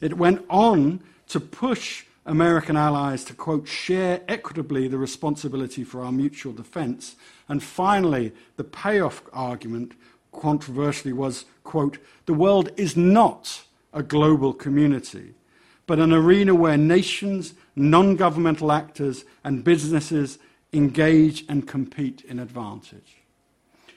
it 0.00 0.16
went 0.16 0.44
on 0.48 1.00
to 1.28 1.40
push 1.40 2.04
American 2.26 2.76
allies 2.76 3.24
to, 3.24 3.34
quote, 3.34 3.68
share 3.68 4.22
equitably 4.28 4.88
the 4.88 4.98
responsibility 4.98 5.84
for 5.84 6.02
our 6.02 6.12
mutual 6.12 6.52
defense. 6.52 7.16
And 7.48 7.62
finally, 7.62 8.32
the 8.56 8.64
payoff 8.64 9.22
argument, 9.32 9.92
controversially, 10.32 11.12
was, 11.12 11.44
quote, 11.64 11.98
the 12.26 12.34
world 12.34 12.70
is 12.76 12.96
not 12.96 13.64
a 13.92 14.02
global 14.02 14.52
community 14.52 15.34
but 15.86 15.98
an 15.98 16.12
arena 16.12 16.54
where 16.54 16.76
nations, 16.76 17.54
non 17.76 18.16
governmental 18.16 18.72
actors, 18.72 19.24
and 19.42 19.64
businesses 19.64 20.38
engage 20.72 21.44
and 21.48 21.66
compete 21.66 22.22
in 22.22 22.38
advantage. 22.38 23.18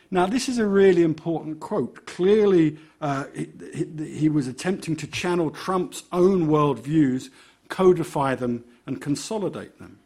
Now, 0.10 0.26
this 0.26 0.48
is 0.48 0.58
a 0.58 0.68
really 0.68 1.04
important 1.04 1.60
quote. 1.60 2.06
Clearly, 2.06 2.78
uh, 3.02 3.26
he, 3.34 3.88
he, 4.06 4.30
was 4.30 4.48
attempting 4.48 4.96
to 4.98 5.08
channel 5.08 5.52
Trump's 5.52 6.04
own 6.14 6.48
worldviews, 6.48 7.30
codify 7.70 8.36
them, 8.36 8.64
and 8.86 9.02
consolidate 9.02 9.80
them. 9.80 10.00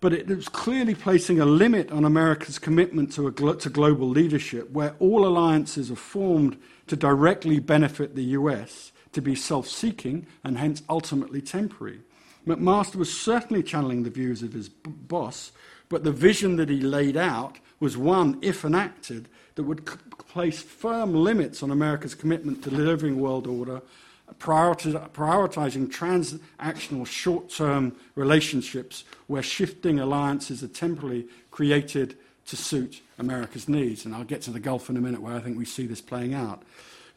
But 0.00 0.12
it 0.12 0.26
was 0.26 0.48
clearly 0.48 0.96
placing 0.96 1.38
a 1.38 1.46
limit 1.46 1.92
on 1.92 2.04
America's 2.04 2.58
commitment 2.58 3.12
to, 3.12 3.30
to 3.30 3.70
global 3.70 4.08
leadership, 4.08 4.70
where 4.70 4.96
all 4.98 5.24
alliances 5.24 5.92
are 5.92 5.96
formed 5.96 6.56
to 6.88 6.96
directly 6.96 7.60
benefit 7.60 8.16
the 8.16 8.24
US 8.24 8.90
to 9.12 9.22
be 9.22 9.34
self 9.34 9.68
seeking 9.68 10.26
and 10.42 10.58
hence 10.58 10.82
ultimately 10.88 11.40
temporary. 11.40 12.00
McMaster 12.46 12.96
was 12.96 13.16
certainly 13.16 13.62
channeling 13.62 14.02
the 14.02 14.10
views 14.10 14.42
of 14.42 14.52
his 14.52 14.68
b- 14.68 14.90
boss, 14.90 15.52
but 15.88 16.02
the 16.02 16.10
vision 16.10 16.56
that 16.56 16.68
he 16.68 16.80
laid 16.80 17.16
out 17.16 17.58
was 17.78 17.96
one, 17.96 18.38
if 18.42 18.64
enacted, 18.64 19.28
that 19.54 19.62
would 19.62 19.88
c- 19.88 19.96
place 20.26 20.60
firm 20.60 21.14
limits 21.14 21.62
on 21.62 21.70
America's 21.70 22.14
commitment 22.14 22.62
to 22.64 22.70
delivering 22.70 23.20
world 23.20 23.46
order, 23.46 23.82
prioritizing 24.38 25.88
transactional 25.88 27.06
short 27.06 27.50
term 27.50 27.96
relationships 28.14 29.04
where 29.26 29.42
shifting 29.42 29.98
alliances 30.00 30.62
are 30.62 30.68
temporarily 30.68 31.26
created 31.50 32.16
to 32.46 32.56
suit 32.56 33.00
America's 33.18 33.68
needs. 33.68 34.04
And 34.04 34.14
I'll 34.14 34.24
get 34.24 34.42
to 34.42 34.50
the 34.50 34.60
Gulf 34.60 34.90
in 34.90 34.96
a 34.96 35.00
minute 35.00 35.22
where 35.22 35.34
I 35.34 35.40
think 35.40 35.56
we 35.56 35.64
see 35.64 35.86
this 35.86 36.00
playing 36.00 36.34
out. 36.34 36.62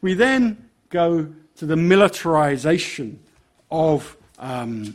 We 0.02 0.14
then 0.14 0.68
go 0.90 1.32
to 1.56 1.66
the 1.66 1.76
militarization 1.76 3.18
of 3.70 4.16
um, 4.38 4.94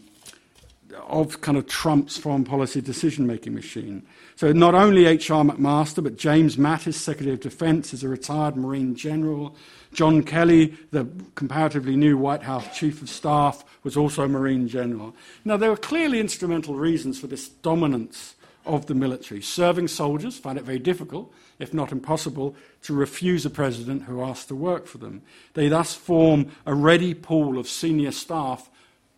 of 1.08 1.42
kind 1.42 1.58
of 1.58 1.68
Trump's 1.68 2.18
foreign 2.18 2.44
policy 2.44 2.82
decision 2.82 3.26
making 3.26 3.54
machine. 3.54 4.04
So, 4.42 4.52
not 4.52 4.74
only 4.74 5.06
H.R. 5.06 5.44
McMaster, 5.44 6.04
but 6.04 6.18
James 6.18 6.56
Mattis, 6.56 6.96
Secretary 6.96 7.36
of 7.36 7.42
Defense, 7.42 7.94
is 7.94 8.04
a 8.04 8.08
retired 8.08 8.58
Marine 8.58 8.96
general. 8.96 9.56
John 9.94 10.24
Kelly, 10.24 10.74
the 10.90 11.08
comparatively 11.36 11.96
new 11.96 12.18
White 12.18 12.42
House 12.42 12.76
Chief 12.76 13.04
of 13.04 13.10
Staff, 13.12 13.64
was 13.84 13.96
also 13.96 14.24
a 14.24 14.28
Marine 14.28 14.68
general. 14.68 15.16
Now, 15.46 15.58
there 15.58 15.70
were 15.70 15.78
clearly 15.78 16.20
instrumental 16.20 16.74
reasons 16.74 17.20
for 17.20 17.28
this 17.28 17.50
dominance 17.50 18.34
of 18.66 18.88
the 18.88 18.96
military. 18.96 19.44
Serving 19.44 19.90
soldiers 19.90 20.40
find 20.40 20.58
it 20.58 20.64
very 20.64 20.80
difficult, 20.80 21.32
if 21.60 21.72
not 21.72 21.92
impossible, 21.92 22.56
to 22.82 22.96
refuse 22.96 23.46
a 23.46 23.52
president 23.52 24.06
who 24.06 24.24
asks 24.24 24.46
to 24.46 24.56
work 24.56 24.88
for 24.88 24.98
them. 24.98 25.22
They 25.54 25.70
thus 25.70 25.94
form 25.94 26.48
a 26.66 26.74
ready 26.74 27.14
pool 27.14 27.60
of 27.60 27.68
senior 27.68 28.12
staff 28.12 28.72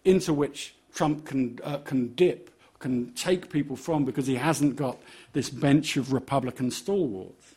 into 0.04 0.34
which 0.34 0.76
Trump 0.94 1.24
can, 1.24 1.60
uh, 1.64 1.78
can 1.78 2.14
dip, 2.14 2.50
can 2.84 3.14
take 3.14 3.50
people 3.50 3.78
from 3.78 4.04
because 4.04 4.28
he 4.28 4.36
hasn't 4.36 4.76
got 4.76 4.98
this 5.32 5.50
bench 5.50 5.96
of 5.96 6.12
Republican 6.12 6.70
stalwarts. 6.70 7.56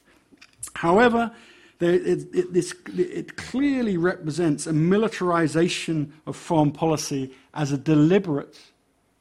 However, 0.75 1.33
there, 1.81 1.95
it, 1.95 2.29
it, 2.33 2.53
this, 2.53 2.73
it 2.97 3.37
clearly 3.37 3.97
represents 3.97 4.67
a 4.67 4.73
militarization 4.73 6.15
of 6.27 6.37
foreign 6.37 6.71
policy 6.71 7.35
as 7.53 7.73
a 7.73 7.77
deliberate 7.77 8.57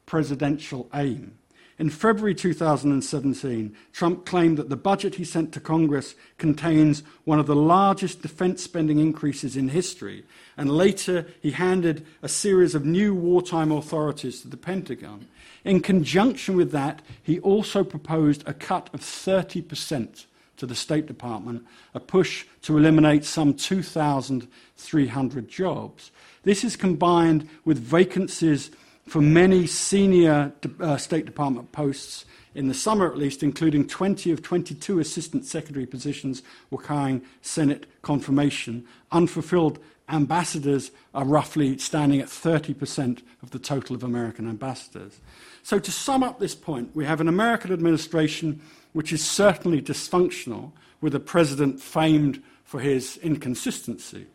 presidential 0.06 0.88
aim. 0.94 1.36
In 1.78 1.90
February 1.90 2.34
2017, 2.34 3.76
Trump 3.92 4.24
claimed 4.24 4.56
that 4.56 4.70
the 4.70 4.76
budget 4.76 5.16
he 5.16 5.24
sent 5.24 5.52
to 5.52 5.60
Congress 5.60 6.14
contains 6.38 7.02
one 7.24 7.40
of 7.40 7.46
the 7.46 7.56
largest 7.56 8.22
defense 8.22 8.62
spending 8.62 8.98
increases 8.98 9.56
in 9.56 9.68
history, 9.68 10.24
and 10.56 10.70
later 10.70 11.26
he 11.42 11.50
handed 11.50 12.06
a 12.22 12.28
series 12.28 12.76
of 12.76 12.86
new 12.86 13.12
wartime 13.12 13.72
authorities 13.72 14.40
to 14.40 14.48
the 14.48 14.56
Pentagon. 14.56 15.26
In 15.66 15.80
conjunction 15.80 16.56
with 16.56 16.70
that, 16.70 17.02
he 17.24 17.40
also 17.40 17.82
proposed 17.82 18.44
a 18.46 18.54
cut 18.54 18.88
of 18.94 19.00
30% 19.00 20.26
to 20.58 20.64
the 20.64 20.76
State 20.76 21.06
Department, 21.06 21.66
a 21.92 21.98
push 21.98 22.46
to 22.62 22.78
eliminate 22.78 23.24
some 23.24 23.52
2,300 23.52 25.48
jobs. 25.48 26.12
This 26.44 26.62
is 26.62 26.76
combined 26.76 27.48
with 27.64 27.80
vacancies 27.80 28.70
for 29.08 29.20
many 29.20 29.66
senior 29.66 30.52
uh, 30.78 30.96
State 30.98 31.26
Department 31.26 31.72
posts 31.72 32.26
in 32.56 32.68
the 32.68 32.74
summer 32.74 33.06
at 33.06 33.18
least, 33.18 33.42
including 33.42 33.86
20 33.86 34.32
of 34.32 34.42
22 34.42 34.98
assistant 34.98 35.44
secretary 35.44 35.86
positions 35.86 36.42
requiring 36.70 37.22
Senate 37.42 37.86
confirmation. 38.02 38.84
Unfulfilled 39.12 39.78
ambassadors 40.08 40.90
are 41.14 41.24
roughly 41.24 41.76
standing 41.78 42.20
at 42.20 42.28
30% 42.28 43.22
of 43.42 43.50
the 43.50 43.58
total 43.58 43.94
of 43.94 44.02
American 44.02 44.48
ambassadors. 44.48 45.20
So, 45.62 45.78
to 45.78 45.90
sum 45.90 46.22
up 46.22 46.38
this 46.38 46.54
point, 46.54 46.90
we 46.94 47.04
have 47.04 47.20
an 47.20 47.28
American 47.28 47.72
administration 47.72 48.60
which 48.92 49.12
is 49.12 49.24
certainly 49.24 49.82
dysfunctional, 49.82 50.72
with 51.00 51.14
a 51.14 51.20
president 51.20 51.80
famed 51.80 52.42
for 52.64 52.80
his 52.80 53.18
inconsistency. 53.18 54.26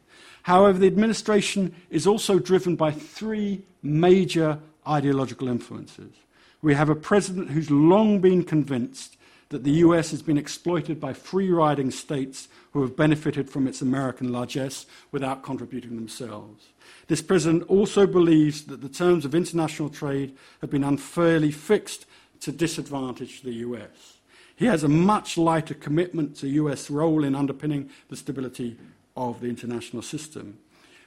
However, 0.43 0.77
the 0.77 0.87
administration 0.87 1.73
is 1.89 2.05
also 2.05 2.37
driven 2.37 2.75
by 2.75 2.91
three 2.91 3.63
major 3.81 4.59
ideological 4.87 5.47
influences. 5.47 6.13
We 6.61 6.75
have 6.75 6.89
a 6.89 6.95
president 6.95 7.51
who's 7.51 7.71
long 7.71 8.19
been 8.19 8.43
convinced 8.43 9.17
that 9.49 9.63
the 9.63 9.83
US 9.85 10.11
has 10.11 10.21
been 10.21 10.37
exploited 10.37 10.99
by 10.99 11.13
free 11.13 11.49
riding 11.49 11.91
states 11.91 12.47
who 12.71 12.81
have 12.81 12.95
benefited 12.95 13.49
from 13.49 13.67
its 13.67 13.81
American 13.81 14.31
largesse 14.31 14.85
without 15.11 15.43
contributing 15.43 15.95
themselves. 15.95 16.69
This 17.07 17.21
president 17.21 17.63
also 17.63 18.07
believes 18.07 18.63
that 18.65 18.81
the 18.81 18.89
terms 18.89 19.25
of 19.25 19.35
international 19.35 19.89
trade 19.89 20.35
have 20.61 20.69
been 20.69 20.83
unfairly 20.83 21.51
fixed 21.51 22.05
to 22.41 22.51
disadvantage 22.51 23.41
the 23.41 23.53
US. 23.53 24.19
He 24.55 24.65
has 24.67 24.83
a 24.83 24.89
much 24.89 25.37
lighter 25.37 25.73
commitment 25.73 26.35
to 26.37 26.47
US 26.47 26.89
role 26.89 27.23
in 27.23 27.35
underpinning 27.35 27.89
the 28.09 28.15
stability 28.15 28.77
of 29.17 29.41
the 29.41 29.47
international 29.47 30.01
system. 30.01 30.59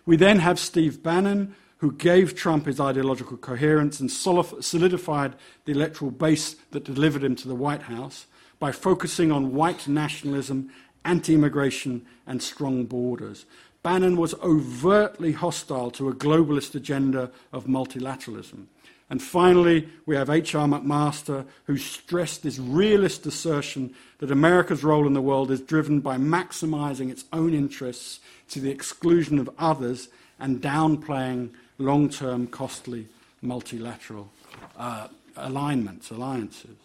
We 0.05 0.17
then 0.17 0.41
have 0.41 0.59
Steve 0.59 1.03
Bannon, 1.03 1.55
who 1.85 1.93
gave 1.93 2.35
Trump 2.35 2.65
his 2.65 2.81
ideological 2.81 3.37
coherence 3.37 4.01
and 4.01 4.11
solidified 4.11 5.35
the 5.67 5.73
electoral 5.73 6.11
base 6.11 6.57
that 6.71 6.83
delivered 6.83 7.23
him 7.23 7.37
to 7.37 7.47
the 7.47 7.55
White 7.55 7.83
House 7.83 8.25
by 8.59 8.73
focusing 8.73 9.31
on 9.31 9.53
white 9.53 9.87
nationalism, 9.87 10.71
anti 11.05 11.35
immigration, 11.35 12.07
and 12.27 12.43
strong 12.43 12.87
borders. 12.87 13.45
Bannon 13.83 14.17
was 14.17 14.33
overtly 14.43 15.33
hostile 15.33 15.91
to 15.91 16.09
a 16.09 16.15
globalist 16.15 16.75
agenda 16.75 17.31
of 17.53 17.67
multilateralism. 17.67 18.65
And 19.11 19.23
finally, 19.23 19.87
we 20.07 20.17
have 20.17 20.31
H.R. 20.31 20.67
McMaster, 20.67 21.45
who 21.67 21.77
stressed 21.77 22.45
this 22.45 22.59
realist 22.59 23.27
assertion 23.27 23.95
that 24.21 24.31
America's 24.31 24.83
role 24.83 25.07
in 25.07 25.13
the 25.13 25.21
world 25.21 25.51
is 25.51 25.61
driven 25.61 26.01
by 26.01 26.17
maximizing 26.17 27.11
its 27.11 27.27
own 27.31 27.53
interests 27.53 28.21
to 28.49 28.59
the 28.59 28.71
exclusion 28.71 29.39
of 29.39 29.51
others 29.59 30.09
and 30.39 30.63
downplaying 30.63 31.51
long 31.79 32.09
term, 32.09 32.47
costly 32.47 33.09
multilateral 33.43 34.31
uh, 34.77 35.09
alignments, 35.37 36.11
alliances. 36.11 36.77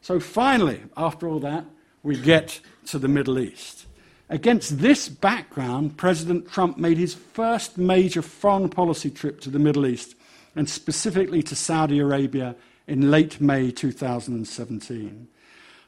So 0.00 0.20
finally, 0.20 0.80
after 0.96 1.28
all 1.28 1.40
that, 1.40 1.64
we 2.02 2.16
get 2.16 2.60
to 2.86 2.98
the 2.98 3.08
Middle 3.08 3.38
East. 3.38 3.86
Against 4.30 4.78
this 4.78 5.08
background, 5.08 5.96
President 5.96 6.50
Trump 6.50 6.76
made 6.78 6.98
his 6.98 7.14
first 7.14 7.78
major 7.78 8.22
foreign 8.22 8.68
policy 8.68 9.10
trip 9.10 9.40
to 9.40 9.50
the 9.50 9.58
Middle 9.58 9.86
East, 9.86 10.14
and 10.54 10.68
specifically 10.68 11.42
to 11.42 11.56
Saudi 11.56 11.98
Arabia 11.98 12.54
in 12.86 13.10
late 13.10 13.40
May 13.40 13.70
2017. 13.70 15.28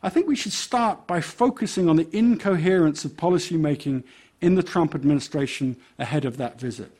I 0.02 0.08
think 0.08 0.26
we 0.26 0.36
should 0.36 0.52
start 0.52 1.06
by 1.06 1.20
focusing 1.20 1.88
on 1.88 1.96
the 1.96 2.08
incoherence 2.16 3.04
of 3.04 3.12
policymaking 3.12 4.04
in 4.40 4.54
the 4.54 4.62
Trump 4.62 4.94
administration 4.94 5.76
ahead 5.98 6.24
of 6.24 6.38
that 6.38 6.58
visit. 6.58 6.90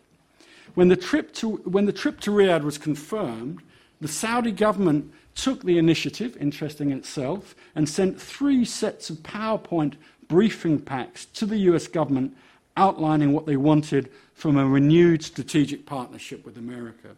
When 0.74 0.88
the 0.88 0.96
trip 0.96 1.32
to, 1.34 1.56
when 1.56 1.86
the 1.86 1.92
trip 1.92 2.20
to 2.20 2.30
Riyadh 2.30 2.62
was 2.62 2.78
confirmed, 2.78 3.60
the 4.00 4.08
Saudi 4.08 4.52
government 4.52 5.12
took 5.34 5.62
the 5.62 5.78
initiative, 5.78 6.36
interesting 6.38 6.90
in 6.90 6.98
itself, 6.98 7.54
and 7.74 7.88
sent 7.88 8.20
three 8.20 8.64
sets 8.64 9.10
of 9.10 9.18
PowerPoint 9.18 9.94
briefing 10.28 10.80
packs 10.80 11.24
to 11.26 11.46
the 11.46 11.58
US 11.58 11.86
government 11.86 12.36
outlining 12.76 13.32
what 13.32 13.46
they 13.46 13.56
wanted 13.56 14.10
from 14.34 14.56
a 14.56 14.66
renewed 14.66 15.22
strategic 15.22 15.86
partnership 15.86 16.44
with 16.44 16.56
America. 16.56 17.16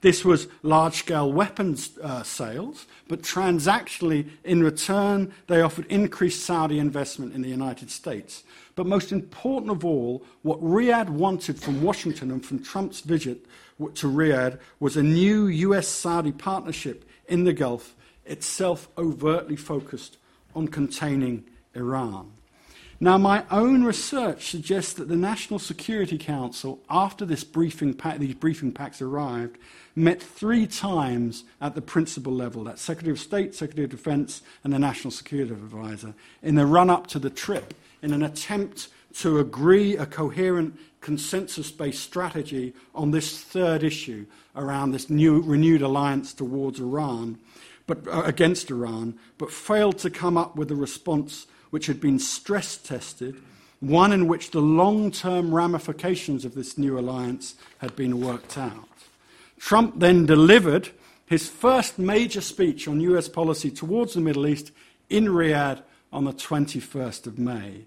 This 0.00 0.24
was 0.24 0.48
large 0.62 0.94
scale 0.94 1.30
weapons 1.30 1.98
uh, 2.02 2.22
sales, 2.22 2.86
but 3.06 3.20
transactionally, 3.22 4.28
in 4.44 4.62
return, 4.62 5.32
they 5.46 5.60
offered 5.60 5.86
increased 5.86 6.44
Saudi 6.44 6.78
investment 6.78 7.34
in 7.34 7.42
the 7.42 7.50
United 7.50 7.90
States. 7.90 8.42
But 8.76 8.86
most 8.86 9.12
important 9.12 9.70
of 9.70 9.84
all, 9.84 10.24
what 10.42 10.62
Riyadh 10.62 11.10
wanted 11.10 11.60
from 11.60 11.82
Washington 11.82 12.30
and 12.30 12.44
from 12.44 12.62
Trump's 12.62 13.00
visit 13.00 13.44
to 13.94 14.06
Riyadh 14.06 14.58
was 14.78 14.96
a 14.96 15.02
new 15.02 15.48
US 15.48 15.86
Saudi 15.86 16.32
partnership 16.32 17.04
in 17.28 17.44
the 17.44 17.52
Gulf, 17.52 17.94
itself 18.24 18.88
overtly 18.96 19.56
focused 19.56 20.16
on 20.54 20.68
containing 20.68 21.44
Iran. 21.74 22.32
Now, 23.02 23.16
my 23.16 23.44
own 23.50 23.82
research 23.82 24.50
suggests 24.50 24.92
that 24.94 25.08
the 25.08 25.16
National 25.16 25.58
Security 25.58 26.18
Council, 26.18 26.80
after 26.90 27.24
this 27.24 27.44
briefing 27.44 27.94
pack, 27.94 28.18
these 28.18 28.34
briefing 28.34 28.72
packs 28.72 29.00
arrived, 29.00 29.56
met 29.96 30.22
three 30.22 30.66
times 30.66 31.44
at 31.62 31.74
the 31.74 31.80
principal 31.80 32.30
level 32.30 32.64
that's 32.64 32.82
Secretary 32.82 33.12
of 33.12 33.18
State, 33.18 33.54
Secretary 33.54 33.84
of 33.84 33.90
Defense, 33.90 34.42
and 34.64 34.72
the 34.74 34.78
National 34.78 35.10
Security 35.10 35.50
Advisor 35.50 36.12
in 36.42 36.56
the 36.56 36.66
run 36.66 36.90
up 36.90 37.06
to 37.06 37.18
the 37.18 37.30
trip 37.30 37.72
in 38.02 38.12
an 38.12 38.22
attempt 38.22 38.88
to 39.14 39.38
agree 39.38 39.96
a 39.96 40.04
coherent 40.04 40.78
consensus 41.00 41.70
based 41.70 42.02
strategy 42.02 42.74
on 42.94 43.12
this 43.12 43.42
third 43.42 43.82
issue 43.82 44.26
around 44.54 44.92
this 44.92 45.08
new 45.08 45.40
renewed 45.40 45.80
alliance 45.80 46.34
towards 46.34 46.78
Iran 46.78 47.38
but 47.86 48.06
uh, 48.06 48.22
against 48.24 48.70
Iran 48.70 49.18
but 49.38 49.50
failed 49.50 49.98
to 49.98 50.10
come 50.10 50.36
up 50.36 50.54
with 50.56 50.70
a 50.70 50.76
response 50.76 51.46
which 51.70 51.86
had 51.86 52.00
been 52.00 52.18
stress 52.18 52.76
tested 52.76 53.36
one 53.80 54.12
in 54.12 54.28
which 54.28 54.50
the 54.50 54.60
long 54.60 55.10
term 55.10 55.54
ramifications 55.54 56.44
of 56.44 56.54
this 56.54 56.76
new 56.76 56.98
alliance 56.98 57.54
had 57.78 57.96
been 57.96 58.20
worked 58.20 58.58
out 58.58 58.88
Trump 59.60 60.00
then 60.00 60.26
delivered 60.26 60.90
his 61.26 61.48
first 61.48 61.96
major 61.98 62.40
speech 62.40 62.88
on 62.88 63.00
US 63.00 63.28
policy 63.28 63.70
towards 63.70 64.14
the 64.14 64.20
Middle 64.20 64.48
East 64.48 64.72
in 65.08 65.26
Riyadh 65.26 65.82
on 66.12 66.24
the 66.24 66.32
21st 66.32 67.26
of 67.26 67.38
May. 67.38 67.86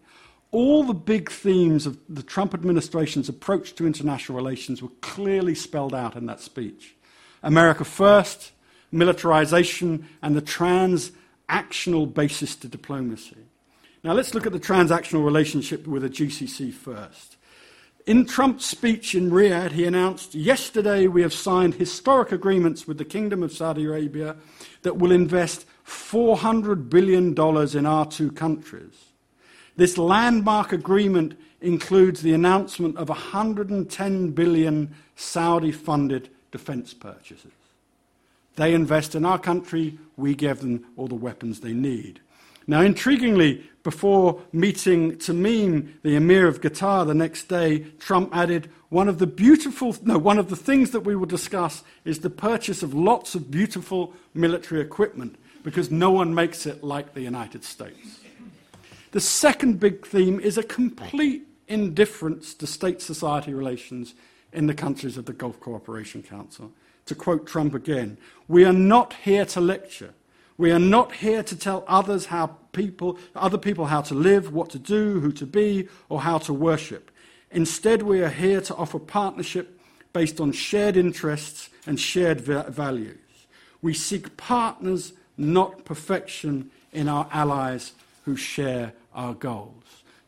All 0.52 0.84
the 0.84 0.94
big 0.94 1.30
themes 1.30 1.86
of 1.86 1.98
the 2.08 2.24
Trump 2.24 2.54
administration's 2.54 3.28
approach 3.28 3.76
to 3.76 3.88
international 3.88 4.38
relations 4.38 4.82
were 4.82 4.92
clearly 5.02 5.56
spelled 5.56 5.94
out 5.94 6.16
in 6.16 6.26
that 6.28 6.40
speech 6.40 6.96
America 7.42 7.84
first, 7.84 8.54
militarization, 8.92 10.08
and 10.22 10.36
the 10.36 10.42
transactional 10.42 12.14
basis 12.14 12.56
to 12.56 12.70
diplomacy. 12.70 13.36
Now 14.04 14.12
let's 14.12 14.34
look 14.34 14.46
at 14.46 14.52
the 14.52 14.60
transactional 14.60 15.24
relationship 15.24 15.88
with 15.88 16.02
the 16.02 16.10
GCC 16.10 16.74
first. 16.74 17.38
In 18.06 18.26
Trump's 18.26 18.66
speech 18.66 19.16
in 19.16 19.32
Riyadh, 19.32 19.72
he 19.72 19.86
announced, 19.86 20.36
Yesterday 20.36 21.08
we 21.08 21.22
have 21.22 21.34
signed 21.34 21.76
historic 21.76 22.34
agreements 22.34 22.86
with 22.86 22.98
the 22.98 23.06
Kingdom 23.06 23.42
of 23.44 23.54
Saudi 23.54 23.86
Arabia 23.86 24.36
that 24.82 24.98
will 24.98 25.14
invest 25.14 25.66
$400 25.88 26.90
billion 26.90 27.34
in 27.78 27.86
our 27.86 28.06
two 28.06 28.30
countries. 28.30 29.06
This 29.78 29.98
landmark 29.98 30.74
agreement 30.74 31.40
includes 31.62 32.22
the 32.22 32.34
announcement 32.34 32.98
of 32.98 33.08
110 33.08 34.32
billion 34.32 34.94
Saudi 35.16 35.72
funded 35.72 36.30
defense 36.52 36.94
purchases. 36.94 37.54
They 38.58 38.74
invest 38.74 39.16
in 39.16 39.24
our 39.24 39.40
country, 39.40 39.98
we 40.18 40.36
give 40.36 40.60
them 40.60 40.86
all 40.98 41.08
the 41.08 41.16
weapons 41.16 41.62
they 41.62 41.74
need. 41.74 42.20
Now, 42.68 42.82
intriguingly, 42.82 43.64
before 43.84 44.42
meeting 44.54 45.18
Tamim, 45.18 45.94
the 46.04 46.16
Emir 46.16 46.48
of 46.48 46.62
Qatar, 46.62 47.06
the 47.06 47.14
next 47.14 47.50
day, 47.50 47.80
Trump 48.00 48.34
added, 48.34 48.70
one 48.90 49.10
of 49.10 49.20
the 49.20 49.28
beautiful, 49.28 49.96
no, 50.04 50.18
one 50.18 50.40
of 50.40 50.50
the 50.50 50.56
things 50.56 50.92
that 50.92 51.02
we 51.02 51.16
will 51.16 51.26
discuss 51.26 51.84
is 52.06 52.20
the 52.20 52.30
purchase 52.30 52.84
of 52.84 52.94
lots 52.94 53.36
of 53.36 53.52
beautiful 53.52 54.14
military 54.34 54.80
equipment 54.82 55.36
because 55.64 55.92
no 55.92 56.12
one 56.12 56.34
makes 56.34 56.66
it 56.66 56.84
like 56.84 57.14
the 57.14 57.22
United 57.22 57.64
States. 57.64 58.20
The 59.12 59.20
second 59.20 59.80
big 59.80 60.06
theme 60.06 60.40
is 60.40 60.58
a 60.58 60.64
complete 60.64 61.48
indifference 61.68 62.54
to 62.56 62.68
state 62.68 63.02
society 63.02 63.54
relations 63.54 64.14
in 64.52 64.68
the 64.68 64.74
countries 64.74 65.18
of 65.18 65.26
the 65.26 65.34
Gulf 65.34 65.60
Cooperation 65.60 66.24
Council. 66.24 66.72
To 67.08 67.16
quote 67.16 67.46
Trump 67.48 67.74
again, 67.74 68.18
we 68.48 68.64
are 68.64 68.74
not 68.74 69.14
here 69.24 69.46
to 69.46 69.62
lecture. 69.62 70.14
We 70.58 70.72
are 70.72 70.80
not 70.80 71.14
here 71.14 71.44
to 71.44 71.56
tell 71.56 71.84
others 71.88 72.28
how 72.28 72.58
people, 72.72 73.18
other 73.36 73.58
people 73.58 73.86
how 73.86 74.02
to 74.02 74.14
live, 74.14 74.54
what 74.54 74.70
to 74.72 74.80
do, 74.80 75.20
who 75.20 75.32
to 75.34 75.46
be, 75.46 75.88
or 76.10 76.22
how 76.22 76.38
to 76.40 76.54
worship. 76.54 77.12
Instead, 77.52 78.02
we 78.02 78.22
are 78.22 78.30
here 78.30 78.62
to 78.62 78.76
offer 78.76 79.00
partnership 79.00 79.80
based 80.12 80.40
on 80.40 80.52
shared 80.52 80.96
interests 80.96 81.70
and 81.88 82.00
shared 82.00 82.42
values. 82.42 83.18
We 83.82 83.94
seek 83.94 84.38
partners, 84.38 85.14
not 85.38 85.86
perfection, 85.86 86.72
in 86.94 87.08
our 87.10 87.28
allies 87.32 87.94
who 88.26 88.38
share 88.38 88.94
our 89.14 89.34
goals. 89.34 89.83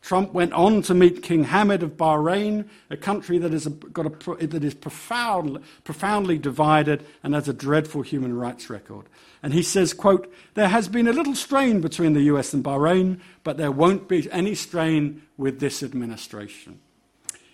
Trump 0.06 0.32
went 0.32 0.52
on 0.52 0.82
to 0.82 0.94
meet 0.94 1.20
King 1.20 1.46
Hamad 1.46 1.82
of 1.82 1.96
Bahrain, 1.96 2.68
a 2.90 2.96
country 2.96 3.38
that 3.38 3.52
is, 3.52 3.66
a, 3.66 3.70
got 3.70 4.06
a, 4.06 4.46
that 4.46 4.62
is 4.62 4.72
profound, 4.72 5.58
profoundly 5.82 6.38
divided 6.38 7.04
and 7.24 7.34
has 7.34 7.48
a 7.48 7.52
dreadful 7.52 8.02
human 8.02 8.38
rights 8.38 8.70
record. 8.70 9.06
And 9.42 9.52
he 9.52 9.64
says, 9.64 9.92
quote, 9.92 10.32
there 10.54 10.68
has 10.68 10.86
been 10.86 11.08
a 11.08 11.12
little 11.12 11.34
strain 11.34 11.80
between 11.80 12.12
the 12.12 12.22
US 12.22 12.54
and 12.54 12.62
Bahrain, 12.62 13.18
but 13.42 13.56
there 13.56 13.72
won't 13.72 14.06
be 14.06 14.30
any 14.30 14.54
strain 14.54 15.22
with 15.36 15.58
this 15.58 15.82
administration. 15.82 16.78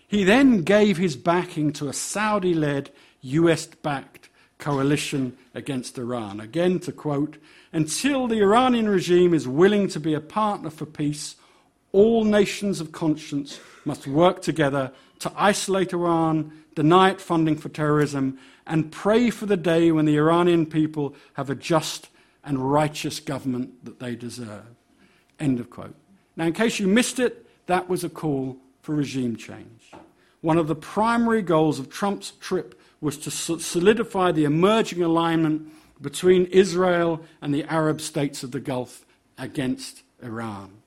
He 0.07 0.23
then 0.23 0.61
gave 0.61 0.99
his 0.99 1.17
backing 1.17 1.73
to 1.73 1.89
a 1.89 1.95
Saudi 1.95 2.53
led, 2.53 2.91
US 3.23 3.65
backed 3.65 4.29
coalition 4.59 5.39
against 5.55 5.97
Iran. 5.97 6.39
Again, 6.39 6.81
to 6.81 6.93
quote, 6.93 7.39
until 7.73 8.29
the 8.29 8.43
Iranian 8.43 8.91
regime 8.91 9.33
is 9.33 9.49
willing 9.49 9.89
to 9.89 9.99
be 9.99 10.13
a 10.13 10.21
partner 10.21 10.69
for 10.69 10.85
peace, 10.85 11.37
all 11.93 12.25
nations 12.25 12.81
of 12.81 12.93
conscience 12.93 13.61
must 13.85 14.07
work 14.07 14.43
together 14.43 14.93
to 15.21 15.33
isolate 15.37 15.93
Iran, 15.93 16.53
deny 16.75 17.11
it 17.11 17.21
funding 17.21 17.57
for 17.57 17.69
terrorism, 17.69 18.39
and 18.67 18.91
pray 18.91 19.31
for 19.31 19.47
the 19.47 19.57
day 19.57 19.93
when 19.93 20.05
the 20.05 20.17
Iranian 20.17 20.67
people 20.67 21.15
have 21.35 21.51
a 21.51 21.55
just 21.55 22.09
and 22.45 22.73
righteous 22.73 23.21
government 23.21 23.85
that 23.85 24.01
they 24.01 24.17
deserve. 24.17 24.65
End 25.39 25.61
of 25.61 25.71
quote. 25.71 25.95
Now, 26.37 26.47
in 26.47 26.53
case 26.53 26.79
you 26.79 26.87
missed 26.87 27.19
it, 27.19 27.47
that 27.67 27.89
was 27.89 28.05
a 28.05 28.09
call 28.09 28.57
for 28.81 28.95
regime 28.95 29.37
change. 29.37 29.93
One 30.41 30.59
of 30.59 30.67
the 30.67 30.75
primary 30.75 31.43
goals 31.43 31.79
of 31.79 31.89
Trump's 31.89 32.33
trip 32.41 32.81
was 33.01 33.17
to 33.19 33.31
solidify 33.31 34.33
the 34.33 34.45
emerging 34.45 35.03
alignment 35.03 35.73
between 36.01 36.47
Israel 36.47 37.21
and 37.41 37.55
the 37.55 37.65
Arab 37.65 38.01
states 38.01 38.43
of 38.43 38.51
the 38.51 38.61
Gulf 38.61 39.05
against 39.39 40.03
Iran. 40.23 40.82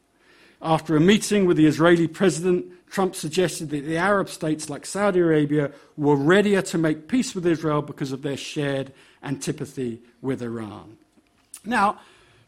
After 0.65 0.97
a 0.97 0.99
meeting 0.99 1.45
with 1.45 1.57
the 1.57 1.67
Israeli 1.67 2.07
president, 2.07 2.65
Trump 2.89 3.15
suggested 3.15 3.69
that 3.69 3.85
the 3.85 3.97
Arab 3.97 4.27
states 4.29 4.67
like 4.67 4.87
Saudi 4.87 5.19
Arabia 5.19 5.71
were 5.95 6.15
readier 6.15 6.63
to 6.63 6.79
make 6.79 7.07
peace 7.07 7.35
with 7.35 7.45
Israel 7.45 7.83
because 7.83 8.11
of 8.11 8.23
their 8.23 8.35
shared 8.35 8.91
antipathy 9.21 10.01
with 10.23 10.41
Iran. 10.41 10.97
Now, 11.65 11.99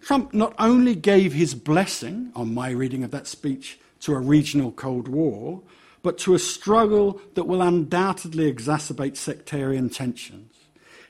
Trump 0.02 0.34
not 0.34 0.56
only 0.58 0.96
gave 0.96 1.34
his 1.34 1.54
blessing, 1.54 2.32
on 2.36 2.56
my 2.56 2.72
reading 2.72 3.04
of 3.04 3.12
that 3.12 3.28
speech, 3.28 3.78
to 4.00 4.16
a 4.16 4.20
regional 4.20 4.72
Cold 4.72 5.08
War, 5.08 5.62
but 6.02 6.18
to 6.20 6.34
a 6.34 6.40
struggle 6.40 7.22
that 7.36 7.44
will 7.44 7.62
undoubtedly 7.62 8.52
exacerbate 8.52 9.16
sectarian 9.16 9.92
tensions. 9.92 10.56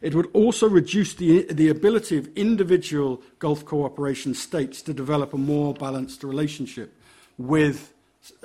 It 0.02 0.14
would 0.14 0.30
also 0.34 0.68
reduce 0.68 1.14
the, 1.14 1.44
the 1.50 1.70
ability 1.70 2.18
of 2.18 2.30
individual 2.36 3.22
Gulf 3.40 3.64
cooperation 3.64 4.34
states 4.34 4.82
to 4.82 4.94
develop 4.94 5.34
a 5.34 5.38
more 5.38 5.74
balanced 5.74 6.26
relationship 6.26 6.94
with 7.38 7.94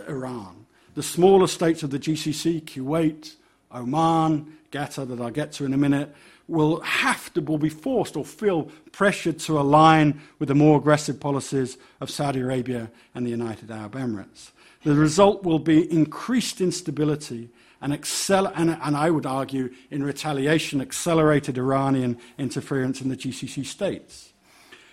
Iran. 0.08 0.66
The 0.94 1.02
smaller 1.02 1.46
states 1.46 1.82
of 1.82 1.90
the 1.90 1.98
GCC, 1.98 2.62
Kuwait, 2.62 3.34
Oman, 3.72 4.58
Qatar, 4.70 5.08
that 5.08 5.20
I'll 5.20 5.30
get 5.30 5.52
to 5.52 5.64
in 5.64 5.72
a 5.72 5.78
minute, 5.78 6.14
will 6.48 6.80
have 6.80 7.32
to, 7.34 7.40
will 7.40 7.58
be 7.58 7.68
forced 7.68 8.16
or 8.16 8.24
feel 8.24 8.64
pressured 8.90 9.38
to 9.40 9.58
align 9.58 10.20
with 10.38 10.48
the 10.48 10.54
more 10.54 10.78
aggressive 10.78 11.18
policies 11.18 11.78
of 12.00 12.10
Saudi 12.10 12.40
Arabia 12.40 12.90
and 13.14 13.24
the 13.24 13.30
United 13.30 13.70
Arab 13.70 13.92
Emirates. 13.92 14.50
The 14.84 14.94
result 14.94 15.44
will 15.44 15.60
be 15.60 15.90
increased 15.90 16.60
instability 16.60 17.48
and, 17.82 17.92
and, 17.92 18.78
and 18.80 18.96
I 18.96 19.10
would 19.10 19.26
argue, 19.26 19.70
in 19.90 20.04
retaliation, 20.04 20.80
accelerated 20.80 21.58
Iranian 21.58 22.16
interference 22.38 23.00
in 23.00 23.08
the 23.08 23.16
GCC 23.16 23.66
states. 23.66 24.31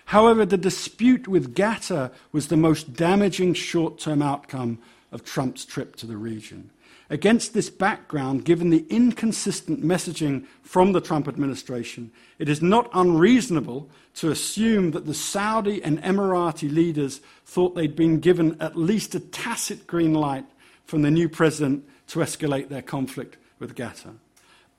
However, 0.09 0.43
the 0.43 0.57
dispute 0.57 1.27
with 1.27 1.53
Qatar 1.53 2.11
was 2.31 2.47
the 2.47 2.57
most 2.57 2.93
damaging 2.93 3.53
short 3.53 3.99
term 3.99 4.23
outcome 4.23 4.79
of 5.11 5.23
Trump's 5.23 5.65
trip 5.65 5.95
to 5.97 6.07
the 6.07 6.17
region. 6.17 6.71
Against 7.11 7.53
this 7.53 7.69
background, 7.69 8.43
given 8.43 8.71
the 8.71 8.87
inconsistent 8.89 9.83
messaging 9.83 10.47
from 10.63 10.93
the 10.93 10.99
Trump 10.99 11.27
administration, 11.27 12.11
it 12.39 12.49
is 12.49 12.59
not 12.59 12.89
unreasonable 12.91 13.87
to 14.15 14.31
assume 14.31 14.91
that 14.91 15.05
the 15.05 15.13
Saudi 15.13 15.79
and 15.83 16.01
Emirati 16.01 16.73
leaders 16.73 17.21
thought 17.45 17.75
they'd 17.75 17.95
been 17.95 18.19
given 18.19 18.57
at 18.59 18.75
least 18.75 19.13
a 19.13 19.19
tacit 19.19 19.85
green 19.85 20.15
light 20.15 20.45
from 20.85 21.03
the 21.03 21.11
new 21.11 21.29
president 21.29 21.87
to 22.07 22.17
escalate 22.17 22.69
their 22.69 22.81
conflict 22.81 23.37
with 23.59 23.75
Qatar. 23.75 24.15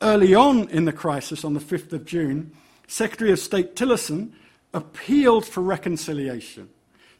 Early 0.03 0.35
on 0.35 0.69
in 0.71 0.87
the 0.87 0.93
crisis, 0.93 1.45
on 1.45 1.55
the 1.55 1.61
5th 1.61 1.93
of 1.93 2.05
June, 2.05 2.51
Secretary 2.89 3.31
of 3.31 3.39
State 3.39 3.77
Tillerson 3.77 4.33
appealed 4.73 5.45
for 5.45 5.61
reconciliation. 5.61 6.69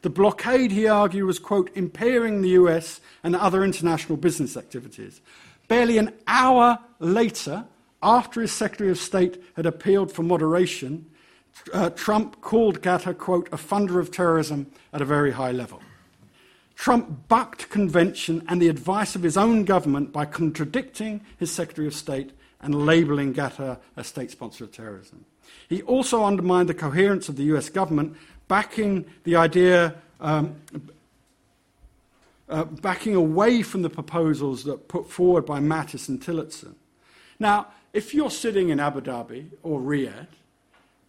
The 0.01 0.09
blockade, 0.09 0.71
he 0.71 0.87
argued, 0.87 1.25
was, 1.25 1.39
quote, 1.39 1.69
impairing 1.75 2.41
the 2.41 2.49
US 2.49 3.01
and 3.23 3.35
other 3.35 3.63
international 3.63 4.17
business 4.17 4.57
activities. 4.57 5.21
Barely 5.67 5.97
an 5.97 6.13
hour 6.27 6.79
later, 6.99 7.65
after 8.01 8.41
his 8.41 8.51
Secretary 8.51 8.89
of 8.89 8.97
State 8.97 9.41
had 9.55 9.65
appealed 9.65 10.11
for 10.11 10.23
moderation, 10.23 11.05
uh, 11.73 11.91
Trump 11.91 12.41
called 12.41 12.81
Qatar, 12.81 13.17
quote, 13.17 13.47
a 13.51 13.57
funder 13.57 13.99
of 13.99 14.11
terrorism 14.11 14.67
at 14.91 15.01
a 15.01 15.05
very 15.05 15.31
high 15.31 15.51
level. 15.51 15.81
Trump 16.75 17.27
bucked 17.27 17.69
convention 17.69 18.43
and 18.47 18.59
the 18.59 18.69
advice 18.69 19.15
of 19.15 19.21
his 19.21 19.37
own 19.37 19.65
government 19.65 20.11
by 20.11 20.25
contradicting 20.25 21.21
his 21.37 21.51
Secretary 21.51 21.85
of 21.85 21.93
State 21.93 22.31
and 22.59 22.85
labeling 22.85 23.35
Qatar 23.35 23.77
a 23.95 24.03
state 24.03 24.31
sponsor 24.31 24.63
of 24.63 24.71
terrorism. 24.71 25.25
He 25.69 25.81
also 25.83 26.25
undermined 26.25 26.69
the 26.69 26.73
coherence 26.73 27.29
of 27.29 27.35
the 27.35 27.43
US 27.55 27.69
government 27.69 28.15
backing 28.47 29.05
the 29.23 29.37
idea, 29.37 29.95
um, 30.19 30.55
uh, 32.49 32.65
backing 32.65 33.15
away 33.15 33.61
from 33.61 33.81
the 33.81 33.89
proposals 33.89 34.63
that 34.65 34.87
put 34.87 35.09
forward 35.09 35.45
by 35.45 35.59
Mattis 35.59 36.09
and 36.09 36.21
Tillerson. 36.21 36.75
Now, 37.39 37.67
if 37.93 38.13
you're 38.13 38.29
sitting 38.29 38.69
in 38.69 38.79
Abu 38.79 39.01
Dhabi 39.01 39.49
or 39.63 39.79
Riyadh 39.79 40.27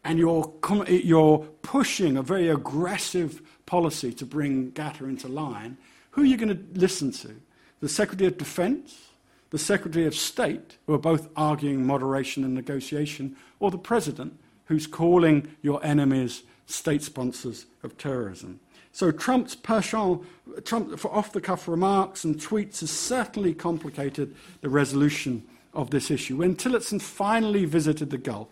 and 0.05 0.19
you're, 0.19 0.53
you're 0.89 1.39
pushing 1.63 2.17
a 2.17 2.23
very 2.23 2.49
aggressive 2.49 3.43
policy 3.67 4.13
to 4.13 4.25
bring 4.25 4.73
Qatar 4.73 5.09
into 5.09 5.29
line, 5.29 5.77
who 6.13 6.23
are 6.23 6.27
you 6.27 6.37
going 6.37 6.57
to 6.57 6.81
listen 6.81 7.11
to? 7.13 7.35
The 7.81 7.89
Secretary 7.89 8.29
of 8.29 8.39
Defense, 8.39 9.09
the 9.53 9.59
Secretary 9.59 10.07
of 10.07 10.15
State, 10.15 10.79
who 10.87 10.95
are 10.95 10.99
both 10.99 11.29
arguing 11.37 11.87
moderation 11.87 12.43
and 12.43 12.55
negotiation, 12.55 13.37
or 13.61 13.71
the 13.71 13.77
President, 13.77 14.41
who's 14.65 14.87
calling 14.87 15.47
your 15.61 15.85
enemies 15.85 16.43
state 16.65 17.03
sponsors 17.03 17.67
of 17.83 17.99
terrorism. 17.99 18.59
So 18.93 19.11
Trump's 19.11 19.55
Trump 19.55 20.99
for 20.99 21.13
off-the-cuff 21.13 21.69
remarks 21.69 22.25
and 22.25 22.37
tweets 22.37 22.81
has 22.81 22.91
certainly 22.91 23.53
complicated 23.53 24.35
the 24.63 24.71
resolution 24.71 25.43
of 25.75 25.91
this 25.91 26.11
issue. 26.11 26.39
When 26.39 26.57
Tillerson 26.57 27.01
finally 27.01 27.67
visited 27.67 28.09
the 28.09 28.17
Gulf, 28.19 28.49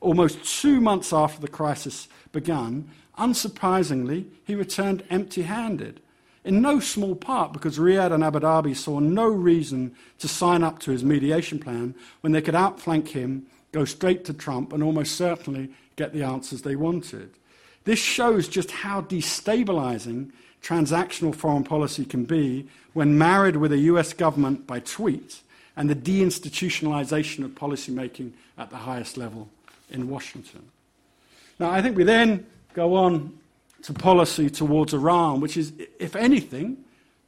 almost 0.00 0.60
two 0.60 0.78
months 0.78 1.10
after 1.10 1.40
the 1.40 1.48
crisis 1.48 2.06
began, 2.32 2.90
unsurprisingly, 3.18 4.26
he 4.44 4.54
returned 4.54 5.04
empty-handed. 5.08 6.00
In 6.44 6.60
no 6.60 6.78
small 6.78 7.14
part 7.14 7.52
because 7.52 7.78
Riyadh 7.78 8.12
and 8.12 8.22
Abu 8.22 8.40
Dhabi 8.40 8.76
saw 8.76 9.00
no 9.00 9.26
reason 9.26 9.94
to 10.18 10.28
sign 10.28 10.62
up 10.62 10.78
to 10.80 10.90
his 10.90 11.02
mediation 11.02 11.58
plan 11.58 11.94
when 12.20 12.32
they 12.32 12.42
could 12.42 12.54
outflank 12.54 13.08
him, 13.08 13.46
go 13.72 13.84
straight 13.84 14.24
to 14.26 14.34
Trump, 14.34 14.72
and 14.72 14.82
almost 14.82 15.16
certainly 15.16 15.70
get 15.96 16.12
the 16.12 16.22
answers 16.22 16.62
they 16.62 16.76
wanted. 16.76 17.30
This 17.84 17.98
shows 17.98 18.46
just 18.48 18.70
how 18.70 19.02
destabilizing 19.02 20.30
transactional 20.62 21.34
foreign 21.34 21.64
policy 21.64 22.04
can 22.04 22.24
be 22.24 22.66
when 22.92 23.18
married 23.18 23.56
with 23.56 23.72
a 23.72 23.78
US 23.78 24.12
government 24.12 24.66
by 24.66 24.80
tweet 24.80 25.40
and 25.76 25.90
the 25.90 25.94
deinstitutionalization 25.94 27.44
of 27.44 27.50
policymaking 27.52 28.32
at 28.56 28.70
the 28.70 28.76
highest 28.76 29.16
level 29.16 29.48
in 29.90 30.08
Washington. 30.08 30.62
Now, 31.58 31.70
I 31.70 31.82
think 31.82 31.96
we 31.96 32.04
then 32.04 32.46
go 32.74 32.94
on 32.94 33.38
to 33.84 33.92
policy 33.92 34.48
towards 34.48 34.94
Iran, 34.94 35.40
which 35.40 35.56
is, 35.56 35.72
if 35.98 36.16
anything, 36.16 36.78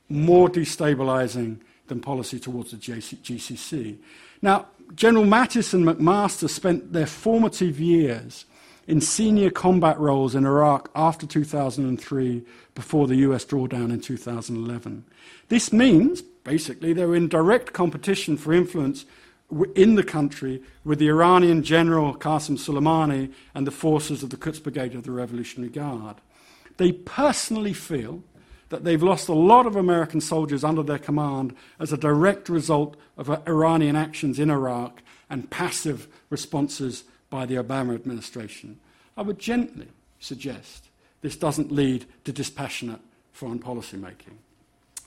more 0.08 0.48
destabilizing 0.48 1.58
than 1.86 2.00
policy 2.00 2.38
towards 2.40 2.70
the 2.70 2.78
GCC. 2.78 3.98
Now, 4.40 4.66
General 4.94 5.24
Mattis 5.24 5.74
and 5.74 5.84
McMaster 5.84 6.48
spent 6.48 6.92
their 6.92 7.06
formative 7.06 7.78
years 7.78 8.46
in 8.86 9.00
senior 9.00 9.50
combat 9.50 9.98
roles 9.98 10.34
in 10.34 10.46
Iraq 10.46 10.90
after 10.94 11.26
2003, 11.26 12.42
before 12.74 13.06
the 13.06 13.16
US 13.16 13.44
drawdown 13.44 13.92
in 13.92 14.00
2011. 14.00 15.04
This 15.48 15.72
means, 15.72 16.22
basically, 16.22 16.92
they 16.92 17.04
were 17.04 17.16
in 17.16 17.28
direct 17.28 17.72
competition 17.72 18.36
for 18.36 18.52
influence 18.52 19.04
in 19.74 19.94
the 19.96 20.04
country 20.04 20.62
with 20.84 21.00
the 21.00 21.08
Iranian 21.08 21.62
general 21.62 22.14
Qasem 22.14 22.56
Soleimani 22.56 23.32
and 23.54 23.66
the 23.66 23.70
forces 23.70 24.22
of 24.22 24.30
the 24.30 24.36
Quds 24.36 24.60
Brigade 24.60 24.94
of 24.94 25.02
the 25.02 25.10
Revolutionary 25.10 25.70
Guard. 25.70 26.16
They 26.76 26.92
personally 26.92 27.72
feel 27.72 28.22
that 28.68 28.84
they've 28.84 29.02
lost 29.02 29.28
a 29.28 29.34
lot 29.34 29.66
of 29.66 29.76
American 29.76 30.20
soldiers 30.20 30.64
under 30.64 30.82
their 30.82 30.98
command 30.98 31.54
as 31.78 31.92
a 31.92 31.96
direct 31.96 32.48
result 32.48 32.96
of 33.16 33.30
Iranian 33.46 33.96
actions 33.96 34.38
in 34.38 34.50
Iraq 34.50 35.02
and 35.30 35.50
passive 35.50 36.08
responses 36.30 37.04
by 37.30 37.46
the 37.46 37.54
Obama 37.54 37.94
administration. 37.94 38.78
I 39.16 39.22
would 39.22 39.38
gently 39.38 39.88
suggest 40.18 40.88
this 41.22 41.36
doesn't 41.36 41.72
lead 41.72 42.04
to 42.24 42.32
dispassionate 42.32 43.00
foreign 43.32 43.58
policy 43.58 43.96
making. 43.96 44.38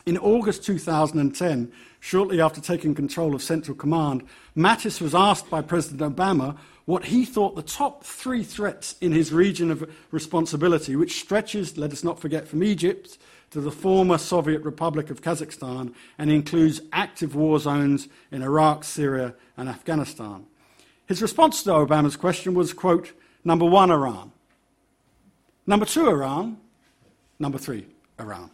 In 0.06 0.18
August 0.18 0.64
2010, 0.64 1.72
shortly 2.00 2.42
after 2.42 2.62
taking 2.62 2.96
control 2.96 3.36
of 3.36 3.44
Central 3.44 3.76
Command, 3.76 4.24
Mattis 4.56 5.02
was 5.02 5.14
asked 5.14 5.50
by 5.50 5.62
President 5.62 6.16
Obama 6.16 6.58
what 6.90 7.06
he 7.06 7.24
thought 7.24 7.56
the 7.56 7.62
top 7.62 8.04
three 8.04 8.44
threats 8.44 8.96
in 9.00 9.12
his 9.12 9.32
region 9.32 9.70
of 9.70 9.88
responsibility, 10.10 10.96
which 10.96 11.22
stretches, 11.22 11.78
let 11.78 11.92
us 11.92 12.04
not 12.04 12.20
forget, 12.20 12.48
from 12.48 12.64
Egypt 12.64 13.20
to 13.52 13.62
the 13.62 13.70
former 13.70 14.18
Soviet 14.18 14.64
Republic 14.64 15.12
of 15.12 15.22
Kazakhstan 15.22 15.94
and 16.18 16.32
includes 16.32 16.82
active 16.92 17.36
war 17.36 17.60
zones 17.60 18.08
in 18.32 18.42
Iraq, 18.42 18.84
Syria, 18.84 19.36
and 19.56 19.70
Afghanistan. 19.70 20.48
His 21.06 21.22
response 21.22 21.62
to 21.62 21.70
Obama's 21.70 22.16
question 22.16 22.56
was, 22.56 22.74
quote, 22.74 23.14
number 23.44 23.66
one, 23.66 23.92
Iran. 23.92 24.32
Number 25.68 25.86
two, 25.86 26.10
Iran. 26.10 26.58
Number 27.38 27.60
three, 27.60 27.86
Iran. 28.20 28.50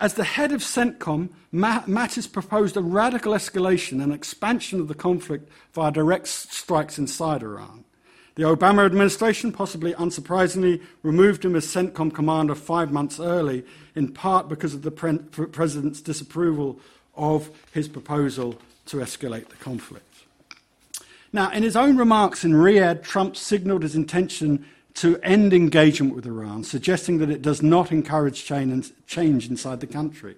As 0.00 0.14
the 0.14 0.24
head 0.24 0.52
of 0.52 0.60
CENTCOM, 0.60 1.30
Mattis 1.52 2.30
proposed 2.30 2.76
a 2.76 2.82
radical 2.82 3.32
escalation 3.32 4.00
and 4.02 4.12
expansion 4.12 4.78
of 4.78 4.86
the 4.86 4.94
conflict 4.94 5.48
via 5.72 5.90
direct 5.90 6.28
strikes 6.28 6.98
inside 6.98 7.42
Iran. 7.42 7.84
The 8.36 8.44
Obama 8.44 8.86
administration, 8.86 9.50
possibly 9.50 9.94
unsurprisingly, 9.94 10.80
removed 11.02 11.44
him 11.44 11.56
as 11.56 11.66
CENTCOM 11.66 12.14
commander 12.14 12.54
five 12.54 12.92
months 12.92 13.18
early, 13.18 13.64
in 13.96 14.12
part 14.12 14.48
because 14.48 14.72
of 14.72 14.82
the 14.82 14.92
pre- 14.92 15.18
president's 15.18 16.00
disapproval 16.00 16.78
of 17.16 17.50
his 17.72 17.88
proposal 17.88 18.56
to 18.86 18.98
escalate 18.98 19.48
the 19.48 19.56
conflict. 19.56 20.04
Now, 21.32 21.50
in 21.50 21.64
his 21.64 21.74
own 21.74 21.96
remarks 21.96 22.44
in 22.44 22.52
Riyadh, 22.52 23.02
Trump 23.02 23.36
signaled 23.36 23.82
his 23.82 23.96
intention 23.96 24.64
to 25.00 25.18
end 25.22 25.52
engagement 25.52 26.14
with 26.14 26.26
Iran, 26.26 26.64
suggesting 26.64 27.18
that 27.18 27.30
it 27.30 27.42
does 27.42 27.62
not 27.62 27.92
encourage 27.92 28.44
change 28.44 29.48
inside 29.48 29.80
the 29.80 29.86
country. 29.86 30.36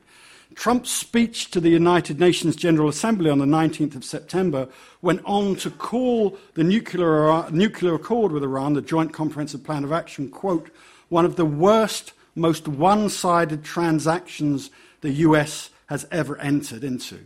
Trump's 0.55 0.91
speech 0.91 1.51
to 1.53 1.61
the 1.61 1.71
United 1.71 2.19
Nations 2.19 2.57
General 2.57 2.89
Assembly 2.89 3.31
on 3.31 3.39
the 3.39 3.47
19th 3.47 3.95
of 3.95 4.05
September 4.05 4.69
went 5.01 5.23
on 5.25 5.55
to 5.57 5.71
call 5.71 6.37
the 6.55 6.65
nuclear, 6.65 7.49
nuclear 7.51 7.95
accord 7.95 8.33
with 8.33 8.43
Iran, 8.43 8.75
the 8.75 8.83
Joint 8.83 9.13
Comprehensive 9.13 9.65
Plan 9.65 9.85
of 9.85 9.93
Action, 9.93 10.29
quote, 10.29 10.71
one 11.09 11.25
of 11.25 11.37
the 11.37 11.45
worst, 11.45 12.13
most 12.35 12.69
one 12.69 13.09
sided 13.09 13.65
transactions 13.65 14.71
the 15.01 15.11
US 15.11 15.71
has 15.87 16.07
ever 16.11 16.37
entered 16.39 16.85
into. 16.85 17.21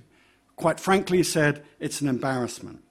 Quite 0.57 0.79
frankly, 0.79 1.19
he 1.19 1.25
said, 1.25 1.65
it's 1.81 2.01
an 2.01 2.09
embarrassment. 2.09 2.83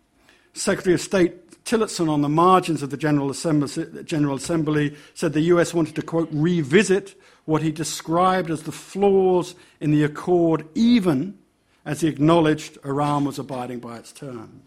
Secretary 0.53 0.95
of 0.95 1.01
State 1.01 1.42
Tillerson, 1.65 2.09
on 2.09 2.21
the 2.21 2.29
margins 2.29 2.83
of 2.83 2.89
the 2.89 2.97
General 2.97 3.29
Assembly, 3.29 4.03
General 4.03 4.35
Assembly, 4.35 4.95
said 5.13 5.33
the 5.33 5.41
US 5.41 5.73
wanted 5.73 5.95
to, 5.95 6.01
quote, 6.01 6.29
revisit 6.31 7.15
what 7.45 7.61
he 7.61 7.71
described 7.71 8.49
as 8.49 8.63
the 8.63 8.71
flaws 8.71 9.55
in 9.79 9.91
the 9.91 10.03
accord, 10.03 10.65
even 10.75 11.37
as 11.85 12.01
he 12.01 12.07
acknowledged 12.07 12.77
Iran 12.85 13.25
was 13.25 13.39
abiding 13.39 13.79
by 13.79 13.97
its 13.97 14.11
terms. 14.11 14.61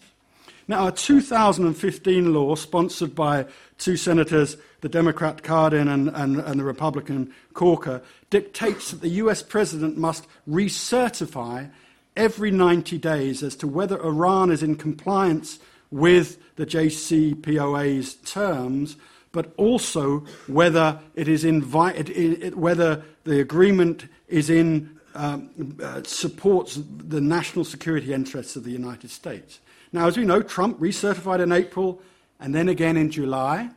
Now, 0.69 0.89
a 0.89 0.93
2015 0.93 2.35
law 2.35 2.55
sponsored 2.57 3.15
by 3.15 3.47
two 3.79 3.97
senators, 3.97 4.57
the 4.81 4.89
Democrat 4.89 5.43
Cardin 5.43 5.89
and, 5.89 6.09
and, 6.09 6.39
and 6.39 6.59
the 6.59 6.65
Republican 6.65 7.33
Corker, 7.55 8.03
dictates 8.31 8.91
that 8.91 9.01
the 9.01 9.09
US 9.09 9.43
president 9.43 9.97
must 9.97 10.27
recertify 10.49 11.71
every 12.17 12.51
90 12.51 12.99
days 12.99 13.43
as 13.43 13.55
to 13.57 13.69
whether 13.69 14.03
Iran 14.03 14.51
is 14.51 14.63
in 14.63 14.75
compliance 14.75 15.61
with 15.91 16.39
the 16.57 16.67
JCPOA's 16.67 18.15
terms, 18.17 18.97
but 19.33 19.53
also 19.57 20.21
whether 20.47 20.99
it 21.15 21.29
is 21.29 21.45
invited, 21.45 22.55
whether 22.55 23.03
the 23.25 23.41
agreement 23.41 24.07
is 24.29 24.51
in 24.51 24.99
um, 25.15 25.79
uh, 25.83 26.03
supports 26.05 26.79
the 26.99 27.21
national 27.21 27.65
security 27.65 28.13
interests 28.13 28.55
of 28.57 28.65
the 28.65 28.71
United 28.71 29.11
States. 29.11 29.61
Now, 29.93 30.07
as 30.07 30.19
we 30.19 30.25
know, 30.25 30.43
Trump 30.43 30.79
recertified 30.79 31.41
in 31.41 31.53
April 31.53 32.03
and 32.39 32.55
then 32.55 32.69
again 32.69 32.97
in 32.97 33.11
July. 33.11 33.71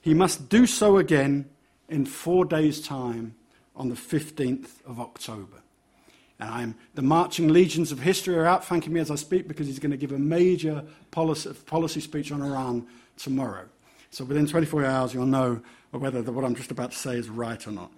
He 0.00 0.14
must 0.14 0.48
do 0.48 0.66
so 0.66 0.96
again 0.96 1.46
in 1.88 2.06
four 2.06 2.44
days' 2.44 2.80
time 2.80 3.34
on 3.76 3.88
the 3.88 3.94
15th 3.94 4.84
of 4.86 4.98
October. 4.98 5.62
And 6.40 6.50
I'm, 6.50 6.74
the 6.94 7.02
marching 7.02 7.48
legions 7.48 7.90
of 7.90 7.98
history 7.98 8.36
are 8.36 8.46
out 8.46 8.64
thanking 8.64 8.92
me 8.92 9.00
as 9.00 9.10
I 9.10 9.16
speak 9.16 9.48
because 9.48 9.66
he's 9.66 9.78
going 9.78 9.90
to 9.90 9.96
give 9.96 10.12
a 10.12 10.18
major 10.18 10.84
policy, 11.10 11.52
policy 11.66 12.00
speech 12.00 12.30
on 12.30 12.42
Iran 12.42 12.86
tomorrow. 13.16 13.64
So 14.10 14.24
within 14.24 14.46
24 14.46 14.84
hours, 14.84 15.14
you'll 15.14 15.26
know 15.26 15.60
whether 15.90 16.22
the, 16.22 16.32
what 16.32 16.44
I'm 16.44 16.54
just 16.54 16.70
about 16.70 16.92
to 16.92 16.96
say 16.96 17.16
is 17.16 17.28
right 17.28 17.66
or 17.66 17.72
not. 17.72 17.90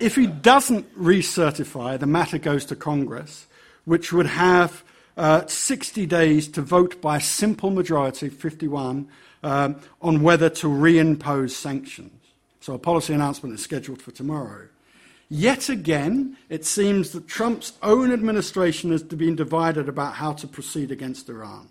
If 0.00 0.16
he 0.16 0.26
doesn't 0.26 0.96
recertify, 0.98 1.98
the 1.98 2.06
matter 2.06 2.38
goes 2.38 2.64
to 2.66 2.76
Congress, 2.76 3.46
which 3.84 4.12
would 4.12 4.26
have 4.26 4.84
uh, 5.16 5.46
60 5.46 6.06
days 6.06 6.48
to 6.48 6.62
vote 6.62 7.00
by 7.00 7.18
a 7.18 7.20
simple 7.20 7.70
majority, 7.70 8.28
51, 8.28 9.08
um, 9.42 9.76
on 10.02 10.22
whether 10.22 10.48
to 10.48 10.66
reimpose 10.66 11.50
sanctions. 11.50 12.12
So 12.60 12.74
a 12.74 12.78
policy 12.78 13.12
announcement 13.12 13.54
is 13.54 13.62
scheduled 13.62 14.00
for 14.00 14.10
tomorrow. 14.10 14.68
Yet 15.28 15.68
again, 15.68 16.36
it 16.48 16.64
seems 16.64 17.10
that 17.12 17.26
Trump's 17.26 17.72
own 17.82 18.12
administration 18.12 18.90
has 18.90 19.02
been 19.02 19.36
divided 19.36 19.88
about 19.88 20.14
how 20.14 20.32
to 20.34 20.46
proceed 20.46 20.90
against 20.90 21.28
Iran. 21.28 21.68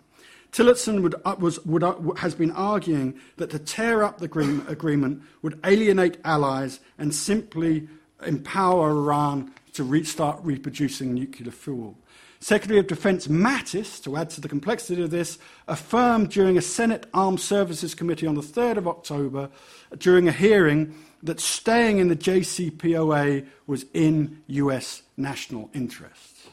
Tillerson 0.51 1.01
would, 1.01 1.15
uh, 1.25 1.35
was, 1.39 1.63
would, 1.65 1.83
uh, 1.83 1.95
has 2.17 2.35
been 2.35 2.51
arguing 2.51 3.19
that 3.37 3.49
to 3.49 3.59
tear 3.59 4.03
up 4.03 4.19
the 4.19 4.25
agreement 4.67 5.21
would 5.41 5.59
alienate 5.65 6.17
allies 6.23 6.79
and 6.99 7.13
simply 7.13 7.87
empower 8.25 8.91
Iran 8.91 9.51
to 9.73 9.83
restart 9.83 10.39
reproducing 10.43 11.13
nuclear 11.13 11.51
fuel. 11.51 11.97
Secretary 12.39 12.77
of 12.77 12.87
Defense 12.87 13.27
Mattis, 13.27 14.03
to 14.03 14.17
add 14.17 14.29
to 14.31 14.41
the 14.41 14.49
complexity 14.49 15.01
of 15.01 15.11
this, 15.11 15.39
affirmed 15.67 16.29
during 16.29 16.57
a 16.57 16.61
Senate 16.61 17.07
Armed 17.13 17.39
Services 17.39 17.95
Committee 17.95 18.27
on 18.27 18.35
the 18.35 18.41
3rd 18.41 18.77
of 18.77 18.87
October, 18.87 19.49
during 19.97 20.27
a 20.27 20.31
hearing, 20.31 20.93
that 21.23 21.39
staying 21.39 21.99
in 21.99 22.09
the 22.09 22.15
JCPOA 22.15 23.45
was 23.65 23.85
in 23.93 24.41
US 24.47 25.01
national 25.17 25.69
interests. 25.73 26.47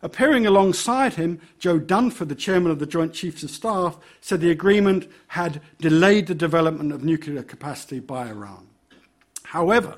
Appearing 0.00 0.46
alongside 0.46 1.14
him, 1.14 1.40
Joe 1.58 1.80
Dunford, 1.80 2.28
the 2.28 2.34
chairman 2.34 2.70
of 2.70 2.78
the 2.78 2.86
Joint 2.86 3.12
Chiefs 3.12 3.42
of 3.42 3.50
Staff, 3.50 3.98
said 4.20 4.40
the 4.40 4.50
agreement 4.50 5.10
had 5.28 5.60
delayed 5.80 6.28
the 6.28 6.34
development 6.34 6.92
of 6.92 7.02
nuclear 7.02 7.42
capacity 7.42 7.98
by 7.98 8.28
Iran. 8.28 8.66
However, 9.42 9.96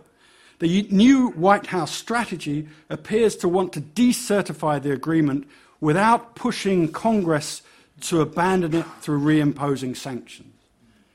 the 0.58 0.86
new 0.90 1.30
White 1.30 1.66
House 1.66 1.90
strategy 1.90 2.68
appears 2.88 3.36
to 3.36 3.48
want 3.48 3.72
to 3.74 3.80
decertify 3.80 4.82
the 4.82 4.92
agreement 4.92 5.46
without 5.80 6.34
pushing 6.34 6.92
Congress 6.92 7.62
to 8.02 8.20
abandon 8.20 8.74
it 8.74 8.86
through 9.00 9.20
reimposing 9.20 9.96
sanctions. 9.96 10.54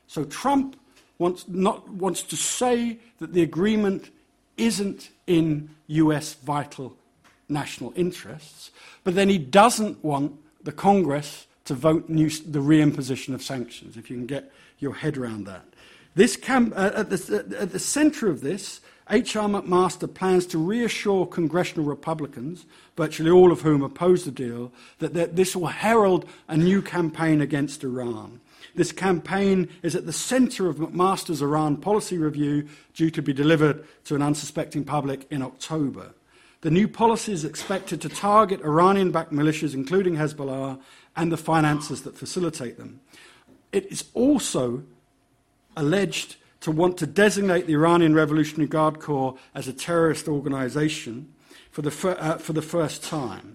So 0.06 0.24
Trump 0.24 0.76
wants, 1.18 1.46
not, 1.48 1.88
wants 1.88 2.22
to 2.22 2.36
say 2.36 2.98
that 3.18 3.32
the 3.32 3.42
agreement 3.42 4.10
isn't 4.56 5.10
in 5.26 5.70
US 5.88 6.34
vital 6.34 6.96
national 7.48 7.92
interests, 7.96 8.70
but 9.04 9.14
then 9.14 9.28
he 9.28 9.38
doesn't 9.38 10.02
want 10.04 10.32
the 10.62 10.72
Congress 10.72 11.46
to 11.64 11.74
vote 11.74 12.08
new, 12.08 12.28
the 12.28 12.58
reimposition 12.58 13.34
of 13.34 13.42
sanctions, 13.42 13.96
if 13.96 14.10
you 14.10 14.16
can 14.16 14.26
get 14.26 14.52
your 14.78 14.94
head 14.94 15.16
around 15.16 15.44
that. 15.44 15.64
This 16.14 16.36
cam- 16.36 16.72
uh, 16.74 16.92
at, 16.94 17.10
the, 17.10 17.56
at 17.58 17.72
the 17.72 17.78
center 17.78 18.28
of 18.28 18.40
this, 18.40 18.80
H.R. 19.08 19.48
McMaster 19.48 20.12
plans 20.12 20.46
to 20.46 20.58
reassure 20.58 21.26
congressional 21.26 21.84
Republicans, 21.84 22.66
virtually 22.96 23.30
all 23.30 23.52
of 23.52 23.60
whom 23.60 23.82
oppose 23.82 24.24
the 24.24 24.32
deal, 24.32 24.72
that, 24.98 25.14
that 25.14 25.36
this 25.36 25.54
will 25.54 25.66
herald 25.66 26.24
a 26.48 26.56
new 26.56 26.82
campaign 26.82 27.40
against 27.40 27.84
Iran. 27.84 28.40
This 28.76 28.92
campaign 28.92 29.68
is 29.82 29.96
at 29.96 30.06
the 30.06 30.12
center 30.12 30.68
of 30.68 30.76
McMaster's 30.76 31.42
Iran 31.42 31.78
policy 31.78 32.18
review, 32.18 32.68
due 32.94 33.10
to 33.10 33.22
be 33.22 33.32
delivered 33.32 33.84
to 34.04 34.14
an 34.14 34.22
unsuspecting 34.22 34.84
public 34.84 35.26
in 35.30 35.42
October. 35.42 36.14
The 36.60 36.70
new 36.70 36.88
policy 36.88 37.32
is 37.32 37.44
expected 37.44 38.00
to 38.02 38.08
target 38.08 38.60
Iranian 38.60 39.10
backed 39.10 39.32
militias, 39.32 39.74
including 39.74 40.16
Hezbollah, 40.16 40.80
and 41.16 41.32
the 41.32 41.36
finances 41.36 42.02
that 42.02 42.16
facilitate 42.16 42.76
them. 42.76 43.00
It 43.72 43.86
is 43.90 44.04
also 44.14 44.82
alleged 45.76 46.36
to 46.60 46.70
want 46.70 46.98
to 46.98 47.06
designate 47.06 47.66
the 47.66 47.74
Iranian 47.74 48.14
Revolutionary 48.14 48.68
Guard 48.68 49.00
Corps 49.00 49.36
as 49.54 49.68
a 49.68 49.72
terrorist 49.72 50.28
organization 50.28 51.32
for 51.70 51.82
the, 51.82 51.90
fir- 51.90 52.16
uh, 52.18 52.38
for 52.38 52.52
the 52.52 52.62
first 52.62 53.02
time. 53.02 53.54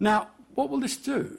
Now, 0.00 0.28
what 0.54 0.68
will 0.68 0.80
this 0.80 0.96
do? 0.96 1.38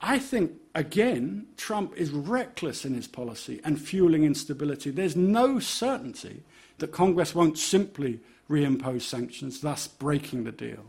I 0.00 0.18
think, 0.18 0.52
again, 0.74 1.46
Trump 1.56 1.96
is 1.96 2.10
reckless 2.10 2.84
in 2.84 2.94
his 2.94 3.06
policy 3.06 3.60
and 3.64 3.80
fueling 3.80 4.24
instability. 4.24 4.90
There's 4.90 5.16
no 5.16 5.58
certainty 5.58 6.42
that 6.78 6.92
Congress 6.92 7.34
won't 7.34 7.58
simply 7.58 8.20
reimpose 8.48 9.02
sanctions, 9.02 9.60
thus 9.60 9.86
breaking 9.86 10.44
the 10.44 10.52
deal. 10.52 10.84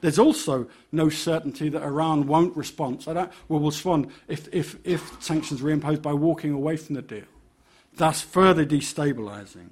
There's 0.00 0.18
also 0.18 0.68
no 0.92 1.08
certainty 1.08 1.68
that 1.68 1.82
Iran 1.82 2.26
won't 2.26 2.56
respond. 2.56 3.02
So 3.02 3.12
that 3.12 3.32
will 3.48 3.60
respond 3.60 4.10
if, 4.28 4.48
if, 4.52 4.76
if 4.84 5.22
sanctions 5.22 5.60
are 5.60 5.64
reimposed 5.64 6.02
by 6.02 6.14
walking 6.14 6.52
away 6.52 6.76
from 6.76 6.94
the 6.94 7.02
deal, 7.02 7.24
thus 7.96 8.22
further 8.22 8.64
destabilizing. 8.64 9.70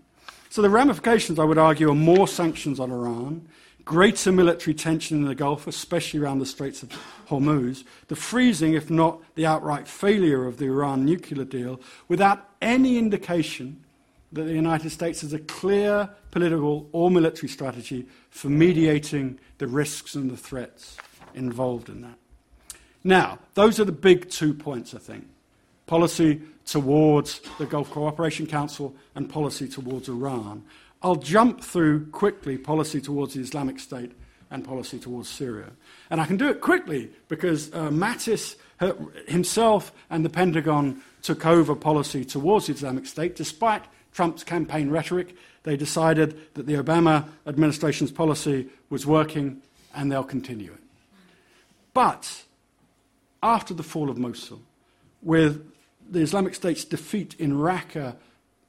So 0.50 0.62
the 0.62 0.70
ramifications, 0.70 1.38
I 1.38 1.44
would 1.44 1.58
argue, 1.58 1.90
are 1.90 1.94
more 1.94 2.28
sanctions 2.28 2.80
on 2.80 2.90
Iran, 2.90 3.48
greater 3.88 4.30
military 4.30 4.74
tension 4.74 5.16
in 5.16 5.24
the 5.24 5.34
Gulf, 5.34 5.66
especially 5.66 6.20
around 6.20 6.40
the 6.40 6.46
Straits 6.46 6.82
of 6.82 6.90
Hormuz, 7.30 7.84
the 8.08 8.16
freezing, 8.16 8.74
if 8.74 8.90
not 8.90 9.22
the 9.34 9.46
outright 9.46 9.88
failure 9.88 10.44
of 10.44 10.58
the 10.58 10.66
Iran 10.66 11.06
nuclear 11.06 11.46
deal, 11.46 11.80
without 12.06 12.50
any 12.60 12.98
indication 12.98 13.82
that 14.30 14.42
the 14.42 14.52
United 14.52 14.90
States 14.90 15.22
has 15.22 15.32
a 15.32 15.38
clear 15.38 16.10
political 16.30 16.86
or 16.92 17.10
military 17.10 17.48
strategy 17.48 18.06
for 18.28 18.50
mediating 18.50 19.40
the 19.56 19.66
risks 19.66 20.14
and 20.14 20.30
the 20.30 20.36
threats 20.36 20.98
involved 21.32 21.88
in 21.88 22.02
that. 22.02 22.18
Now, 23.02 23.38
those 23.54 23.80
are 23.80 23.86
the 23.86 23.92
big 23.92 24.28
two 24.28 24.52
points, 24.52 24.92
I 24.92 24.98
think 24.98 25.26
policy 25.86 26.42
towards 26.66 27.40
the 27.58 27.64
Gulf 27.64 27.90
Cooperation 27.90 28.46
Council 28.46 28.94
and 29.14 29.28
policy 29.28 29.66
towards 29.66 30.08
Iran. 30.08 30.62
I'll 31.02 31.16
jump 31.16 31.62
through 31.62 32.06
quickly 32.06 32.58
policy 32.58 33.00
towards 33.00 33.34
the 33.34 33.40
Islamic 33.40 33.78
State 33.78 34.12
and 34.50 34.64
policy 34.64 34.98
towards 34.98 35.28
Syria. 35.28 35.70
And 36.10 36.20
I 36.20 36.26
can 36.26 36.36
do 36.36 36.48
it 36.48 36.60
quickly 36.60 37.10
because 37.28 37.72
uh, 37.72 37.90
Mattis 37.90 38.56
himself 39.26 39.92
and 40.10 40.24
the 40.24 40.30
Pentagon 40.30 41.02
took 41.22 41.44
over 41.46 41.74
policy 41.74 42.24
towards 42.24 42.66
the 42.66 42.72
Islamic 42.72 43.06
State 43.06 43.36
despite 43.36 43.84
Trump's 44.12 44.44
campaign 44.44 44.90
rhetoric. 44.90 45.36
They 45.64 45.76
decided 45.76 46.54
that 46.54 46.66
the 46.66 46.74
Obama 46.74 47.28
administration's 47.46 48.10
policy 48.10 48.68
was 48.90 49.06
working 49.06 49.60
and 49.94 50.10
they'll 50.10 50.24
continue 50.24 50.72
it. 50.72 50.80
But 51.92 52.44
after 53.42 53.74
the 53.74 53.82
fall 53.82 54.08
of 54.08 54.18
Mosul, 54.18 54.60
with 55.22 55.70
the 56.08 56.20
Islamic 56.20 56.54
State's 56.54 56.84
defeat 56.84 57.34
in 57.38 57.52
Raqqa, 57.52 58.16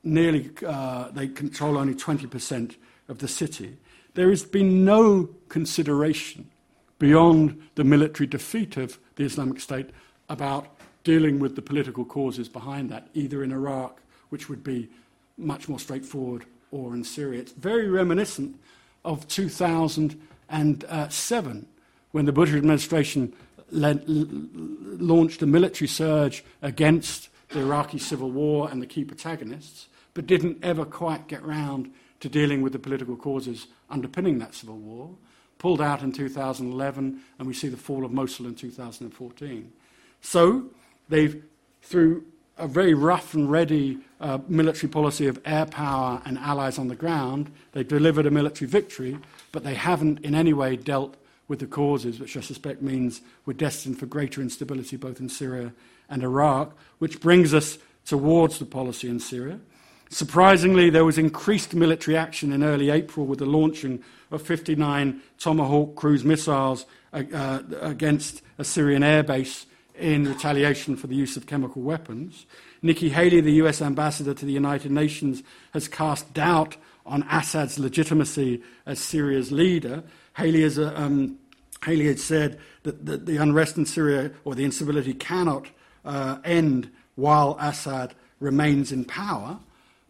nearly 0.09 0.49
uh, 0.65 1.09
they 1.11 1.27
control 1.27 1.77
only 1.77 1.93
20% 1.93 2.75
of 3.07 3.19
the 3.19 3.27
city, 3.27 3.77
there 4.13 4.29
has 4.29 4.43
been 4.43 4.83
no 4.83 5.29
consideration 5.47 6.49
beyond 6.97 7.61
the 7.75 7.83
military 7.83 8.25
defeat 8.27 8.77
of 8.77 8.97
the 9.15 9.23
Islamic 9.23 9.59
State 9.59 9.91
about 10.27 10.67
dealing 11.03 11.39
with 11.39 11.55
the 11.55 11.61
political 11.61 12.05
causes 12.05 12.49
behind 12.49 12.89
that, 12.89 13.07
either 13.13 13.43
in 13.43 13.51
Iraq, 13.51 14.01
which 14.29 14.49
would 14.49 14.63
be 14.63 14.89
much 15.37 15.69
more 15.69 15.79
straightforward, 15.79 16.45
or 16.71 16.93
in 16.93 17.03
Syria. 17.03 17.39
It's 17.39 17.53
very 17.53 17.87
reminiscent 17.87 18.59
of 19.03 19.27
2007 19.27 21.65
when 22.11 22.25
the 22.25 22.31
Bush 22.31 22.53
administration 22.53 23.33
led, 23.71 24.03
launched 24.07 25.41
a 25.41 25.45
military 25.45 25.87
surge 25.87 26.43
against 26.61 27.29
the 27.49 27.61
Iraqi 27.61 27.97
civil 27.97 28.31
war 28.31 28.69
and 28.69 28.81
the 28.81 28.87
key 28.87 29.03
protagonists, 29.03 29.87
but 30.19 30.27
didn't 30.27 30.57
ever 30.61 30.83
quite 30.83 31.29
get 31.29 31.41
round 31.45 31.89
to 32.19 32.27
dealing 32.27 32.61
with 32.61 32.73
the 32.73 32.77
political 32.77 33.15
causes 33.15 33.67
underpinning 33.89 34.37
that 34.37 34.53
civil 34.53 34.75
war. 34.75 35.11
Pulled 35.59 35.79
out 35.79 36.01
in 36.01 36.11
2011, 36.11 37.21
and 37.37 37.47
we 37.47 37.53
see 37.53 37.69
the 37.69 37.77
fall 37.77 38.03
of 38.03 38.11
Mosul 38.11 38.45
in 38.45 38.53
2014. 38.53 39.71
So 40.19 40.65
they've, 41.07 41.41
through 41.83 42.25
a 42.57 42.67
very 42.67 42.93
rough 42.93 43.33
and 43.33 43.49
ready 43.49 43.99
uh, 44.19 44.39
military 44.49 44.89
policy 44.91 45.25
of 45.27 45.39
air 45.45 45.65
power 45.65 46.21
and 46.25 46.37
allies 46.37 46.77
on 46.77 46.89
the 46.89 46.95
ground. 46.97 47.49
They've 47.71 47.87
delivered 47.87 48.25
a 48.25 48.31
military 48.31 48.69
victory, 48.69 49.17
but 49.53 49.63
they 49.63 49.75
haven't 49.75 50.19
in 50.25 50.35
any 50.35 50.51
way 50.51 50.75
dealt 50.75 51.15
with 51.47 51.59
the 51.59 51.65
causes, 51.65 52.19
which 52.19 52.35
I 52.35 52.41
suspect 52.41 52.81
means 52.81 53.21
we're 53.45 53.53
destined 53.53 53.99
for 53.99 54.05
greater 54.05 54.41
instability 54.41 54.97
both 54.97 55.21
in 55.21 55.29
Syria 55.29 55.71
and 56.09 56.23
Iraq, 56.23 56.75
which 56.97 57.21
brings 57.21 57.53
us 57.53 57.77
towards 58.03 58.59
the 58.59 58.65
policy 58.65 59.07
in 59.07 59.21
Syria. 59.21 59.61
Surprisingly, 60.09 60.89
there 60.89 61.05
was 61.05 61.17
increased 61.17 61.75
military 61.75 62.17
action 62.17 62.51
in 62.51 62.63
early 62.63 62.89
April 62.89 63.25
with 63.25 63.39
the 63.39 63.45
launching 63.45 64.03
of 64.31 64.41
59 64.41 65.21
Tomahawk 65.37 65.95
cruise 65.95 66.23
missiles 66.23 66.85
uh, 67.13 67.23
uh 67.33 67.61
against 67.81 68.41
a 68.57 68.63
Syrian 68.63 69.03
airbase 69.03 69.65
in 69.95 70.25
retaliation 70.25 70.95
for 70.95 71.07
the 71.07 71.15
use 71.15 71.37
of 71.37 71.45
chemical 71.45 71.81
weapons. 71.81 72.45
Nikki 72.81 73.09
Haley, 73.09 73.41
the 73.41 73.53
US 73.63 73.81
ambassador 73.81 74.33
to 74.33 74.45
the 74.45 74.51
United 74.51 74.91
Nations, 74.91 75.43
has 75.73 75.87
cast 75.87 76.33
doubt 76.33 76.77
on 77.05 77.25
Assad's 77.29 77.77
legitimacy 77.77 78.61
as 78.85 78.99
Syria's 78.99 79.51
leader. 79.51 80.03
Haley, 80.37 80.61
has, 80.61 80.79
uh, 80.79 80.93
um, 80.95 81.37
Haley 81.83 82.07
had 82.07 82.19
said 82.19 82.59
that, 82.83 83.05
that, 83.05 83.25
the 83.25 83.37
unrest 83.37 83.77
in 83.77 83.85
Syria 83.85 84.31
or 84.45 84.55
the 84.55 84.63
instability 84.63 85.13
cannot 85.13 85.67
uh, 86.05 86.37
end 86.45 86.89
while 87.15 87.57
Assad 87.59 88.15
remains 88.39 88.91
in 88.91 89.03
power. 89.03 89.59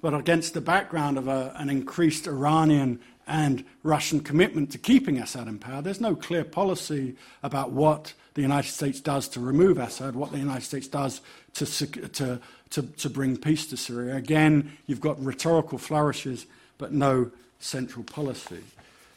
But 0.02 0.14
against 0.14 0.54
the 0.54 0.62
background 0.62 1.18
of 1.18 1.28
a, 1.28 1.54
an 1.58 1.70
increased 1.70 2.28
Iranian 2.28 3.00
and 3.28 3.64
Russian 3.84 4.22
commitment 4.22 4.72
to 4.72 4.78
keeping 4.78 5.18
Assad 5.18 5.48
in 5.48 5.60
power, 5.60 5.82
there's 5.82 6.02
no 6.02 6.16
clear 6.16 6.44
policy 6.44 7.16
about 7.44 7.72
what 7.72 8.14
the 8.34 8.42
United 8.42 8.72
States 8.72 9.02
does 9.02 9.28
to 9.30 9.40
remove 9.40 9.78
Assad, 9.78 10.16
what 10.16 10.32
the 10.32 10.38
United 10.38 10.64
States 10.64 10.88
does 10.88 11.22
to, 11.54 11.66
to, 11.66 12.40
to, 12.70 12.82
to 12.82 13.10
bring 13.10 13.38
peace 13.38 13.68
to 13.68 13.78
Syria. 13.78 14.16
Again, 14.16 14.78
you've 14.88 15.02
got 15.02 15.24
rhetorical 15.24 15.78
flourishes, 15.78 16.46
but 16.78 16.94
no 16.94 17.32
central 17.60 18.04
policy. 18.04 18.64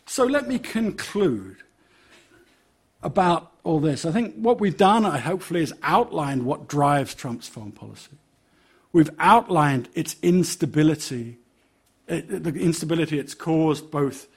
So 0.07 0.25
let 0.25 0.49
me 0.49 0.59
conclude 0.59 1.59
about 3.03 3.53
all 3.65 3.81
this. 3.81 4.05
I 4.05 4.13
think 4.13 4.35
what 4.35 4.61
we've 4.61 4.77
done, 4.77 5.05
hopefully, 5.05 5.63
is 5.63 5.73
outlined 5.83 6.45
what 6.45 6.69
drives 6.69 7.15
Trump's 7.15 7.49
foreign 7.49 7.73
policy. 7.73 8.11
We've 8.93 9.11
outlined 9.19 9.89
its 9.95 10.17
instability, 10.23 11.39
it, 12.07 12.45
the 12.45 12.53
instability 12.55 13.19
it's 13.19 13.35
caused 13.35 13.91
both 13.91 14.29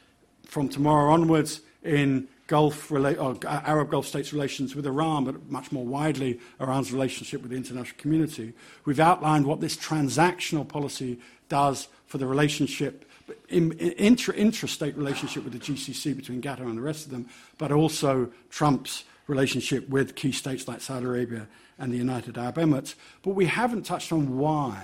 from 0.46 0.70
tomorrow 0.70 1.12
onwards 1.12 1.62
in 1.84 2.28
Gulf 2.48 2.92
or 2.92 3.06
uh, 3.06 3.36
Arab 3.44 3.90
Gulf 3.92 4.06
states' 4.06 4.32
relations 4.32 4.76
with 4.76 4.86
Iran, 4.86 5.26
but 5.26 5.50
much 5.50 5.72
more 5.72 5.84
widely 5.84 6.40
Iran's 6.60 6.94
relationship 6.94 7.42
with 7.42 7.52
the 7.52 7.58
international 7.58 7.98
community. 7.98 8.54
We've 8.86 9.00
outlined 9.00 9.46
what 9.46 9.62
this 9.62 9.76
transactional 9.76 10.68
policy 10.68 11.20
does 11.50 11.88
for 12.06 12.20
the 12.20 12.28
relationship, 12.28 13.10
in, 13.50 13.72
intra, 13.74 14.36
intrastate 14.36 14.96
relationship 14.96 15.44
with 15.44 15.54
the 15.54 15.60
GCC 15.60 16.16
between 16.16 16.42
Qatar 16.42 16.62
and 16.62 16.78
the 16.78 16.82
rest 16.82 17.06
of 17.06 17.12
them, 17.12 17.28
but 17.58 17.72
also 17.72 18.32
Trump's 18.52 19.04
relationship 19.28 19.90
with 19.90 20.16
key 20.16 20.32
states 20.32 20.68
like 20.68 20.82
Saudi 20.82 21.06
Arabia 21.06 21.48
and 21.78 21.92
the 21.92 21.98
United 21.98 22.38
Arab 22.38 22.56
Emirates. 22.56 22.96
But 23.24 23.32
we 23.32 23.46
haven't 23.46 23.84
touched 23.84 24.12
on 24.12 24.38
why. 24.38 24.84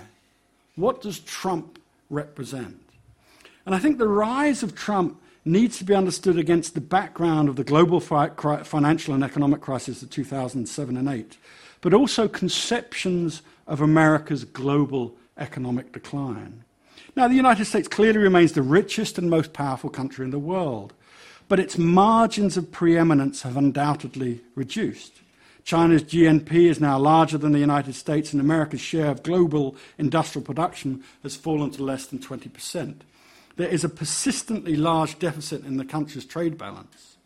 What 0.76 1.02
does 1.02 1.20
Trump 1.20 1.78
represent? 2.10 2.80
And 3.64 3.74
I 3.74 3.78
think 3.78 3.98
the 3.98 4.08
rise 4.08 4.62
of 4.62 4.74
Trump 4.74 5.20
needs 5.44 5.78
to 5.78 5.84
be 5.84 5.94
understood 5.94 6.38
against 6.38 6.74
the 6.74 6.80
background 6.80 7.48
of 7.48 7.56
the 7.56 7.64
global 7.64 8.00
financial 8.00 9.14
and 9.14 9.24
economic 9.24 9.60
crisis 9.60 10.02
of 10.02 10.10
2007 10.10 10.96
and 10.96 11.08
8, 11.08 11.36
but 11.80 11.94
also 11.94 12.28
conceptions 12.28 13.42
of 13.66 13.80
America's 13.80 14.44
global 14.44 15.14
economic 15.38 15.92
decline. 15.92 16.62
Now, 17.16 17.28
the 17.28 17.34
United 17.34 17.64
States 17.64 17.88
clearly 17.88 18.18
remains 18.18 18.52
the 18.52 18.62
richest 18.62 19.18
and 19.18 19.28
most 19.28 19.52
powerful 19.52 19.90
country 19.90 20.24
in 20.24 20.30
the 20.30 20.38
world, 20.38 20.92
but 21.48 21.58
its 21.58 21.76
margins 21.76 22.56
of 22.56 22.70
preeminence 22.70 23.42
have 23.42 23.56
undoubtedly 23.56 24.40
reduced. 24.54 25.21
China's 25.64 26.02
GNP 26.02 26.52
is 26.52 26.80
now 26.80 26.98
larger 26.98 27.38
than 27.38 27.52
the 27.52 27.58
United 27.58 27.94
States, 27.94 28.32
and 28.32 28.40
America's 28.40 28.80
share 28.80 29.10
of 29.10 29.22
global 29.22 29.76
industrial 29.98 30.44
production 30.44 31.02
has 31.22 31.36
fallen 31.36 31.70
to 31.70 31.82
less 31.84 32.06
than 32.06 32.18
20%. 32.18 32.96
There 33.56 33.68
is 33.68 33.84
a 33.84 33.88
persistently 33.88 34.76
large 34.76 35.18
deficit 35.18 35.64
in 35.64 35.76
the 35.76 35.84
country's 35.84 36.24
trade 36.24 36.58
balance. 36.58 37.16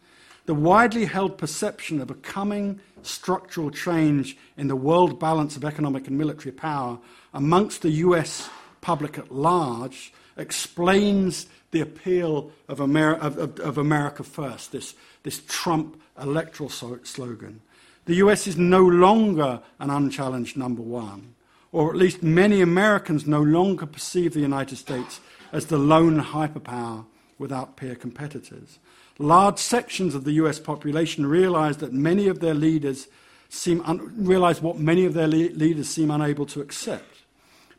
The 0.46 0.54
widely 0.54 1.06
held 1.06 1.38
perception 1.38 2.00
of 2.00 2.10
a 2.10 2.14
coming 2.14 2.80
structural 3.02 3.70
change 3.70 4.36
in 4.56 4.68
the 4.68 4.76
world 4.76 5.18
balance 5.18 5.56
of 5.56 5.64
economic 5.64 6.06
and 6.06 6.18
military 6.18 6.52
power 6.52 6.98
amongst 7.32 7.82
the 7.82 7.90
US 7.90 8.48
public 8.80 9.18
at 9.18 9.32
large 9.32 10.12
explains 10.36 11.46
the 11.70 11.80
appeal 11.80 12.52
of, 12.68 12.80
of, 12.80 13.38
of, 13.38 13.60
of 13.60 13.78
America 13.78 14.22
First, 14.22 14.72
this, 14.72 14.94
this 15.22 15.42
Trump 15.48 16.00
electoral 16.20 16.68
so- 16.68 17.00
slogan. 17.02 17.60
The 18.06 18.14
US 18.16 18.46
is 18.46 18.56
no 18.56 18.82
longer 18.82 19.60
an 19.80 19.90
unchallenged 19.90 20.56
number 20.56 20.82
one, 20.82 21.34
or 21.72 21.90
at 21.90 21.96
least 21.96 22.22
many 22.22 22.60
Americans 22.60 23.26
no 23.26 23.42
longer 23.42 23.84
perceive 23.84 24.32
the 24.32 24.40
United 24.40 24.76
States 24.76 25.20
as 25.52 25.66
the 25.66 25.76
lone 25.76 26.20
hyperpower 26.20 27.04
without 27.38 27.76
peer 27.76 27.96
competitors. 27.96 28.78
Large 29.18 29.58
sections 29.58 30.14
of 30.14 30.22
the 30.22 30.32
US 30.32 30.60
population 30.60 31.26
realize 31.26 31.78
that 31.78 31.92
many 31.92 32.28
of 32.28 32.38
their 32.38 32.54
leaders 32.54 33.08
seem 33.48 33.82
un- 33.84 34.12
realize 34.16 34.62
what 34.62 34.78
many 34.78 35.04
of 35.04 35.14
their 35.14 35.28
le- 35.28 35.54
leaders 35.54 35.88
seem 35.88 36.10
unable 36.10 36.46
to 36.46 36.60
accept. 36.60 37.22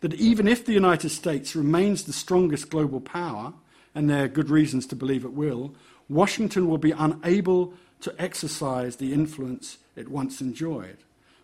That 0.02 0.14
even 0.16 0.48
if 0.48 0.66
the 0.66 0.74
United 0.74 1.10
States 1.10 1.56
remains 1.56 2.04
the 2.04 2.14
strongest 2.14 2.70
global 2.70 3.00
power, 3.00 3.54
and 3.96 4.10
there 4.10 4.26
are 4.26 4.30
good 4.30 4.50
reasons 4.50 4.86
to 4.88 4.96
believe 4.96 5.24
it 5.24 5.34
will, 5.34 5.74
Washington 6.10 6.68
will 6.68 6.78
be 6.78 6.92
unable 6.92 7.74
to 8.02 8.14
exercise 8.20 8.98
the 8.98 9.14
influence 9.14 9.78
it 9.98 10.10
once 10.10 10.39
enjoyed. 10.41 10.98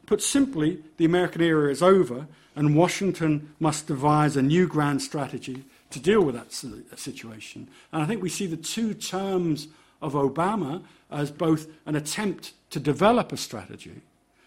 Put 0.05 0.21
simply, 0.21 0.83
the 0.97 1.05
American 1.05 1.41
era 1.41 1.71
is 1.71 1.81
over, 1.81 2.27
and 2.55 2.75
Washington 2.75 3.53
must 3.59 3.87
devise 3.87 4.35
a 4.35 4.41
new 4.41 4.67
grand 4.67 5.01
strategy 5.01 5.63
to 5.89 5.99
deal 5.99 6.21
with 6.21 6.35
that 6.35 6.53
situation. 6.99 7.67
And 7.91 8.01
I 8.01 8.05
think 8.05 8.21
we 8.21 8.29
see 8.29 8.47
the 8.47 8.57
two 8.57 8.93
terms 8.93 9.67
of 10.01 10.13
Obama 10.13 10.83
as 11.09 11.31
both 11.31 11.67
an 11.85 11.95
attempt 11.95 12.53
to 12.71 12.79
develop 12.79 13.31
a 13.31 13.37
strategy, 13.37 14.01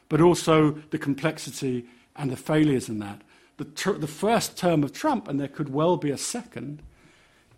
but 0.09 0.21
also 0.21 0.73
the 0.91 0.99
complexity 0.99 1.87
and 2.17 2.31
the 2.31 2.37
failures 2.37 2.89
in 2.89 2.99
that. 2.99 3.23
The, 3.57 3.93
the 3.93 4.07
first 4.07 4.59
term 4.59 4.85
of 4.85 4.93
Trump, 4.93 5.29
and 5.29 5.41
there 5.41 5.49
could 5.49 5.73
well 5.73 5.97
be 5.97 6.11
a 6.11 6.19
second, 6.19 6.83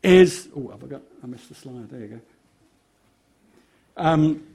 is. 0.02 0.48
Oh, 0.54 0.68
have 0.68 0.84
I 0.84 0.86
got. 0.86 1.02
I 1.24 1.26
missed 1.26 1.48
the 1.48 1.54
slide. 1.56 1.90
There 1.90 2.00
you 2.00 2.06
go. 2.06 2.20
Um, 3.96 4.46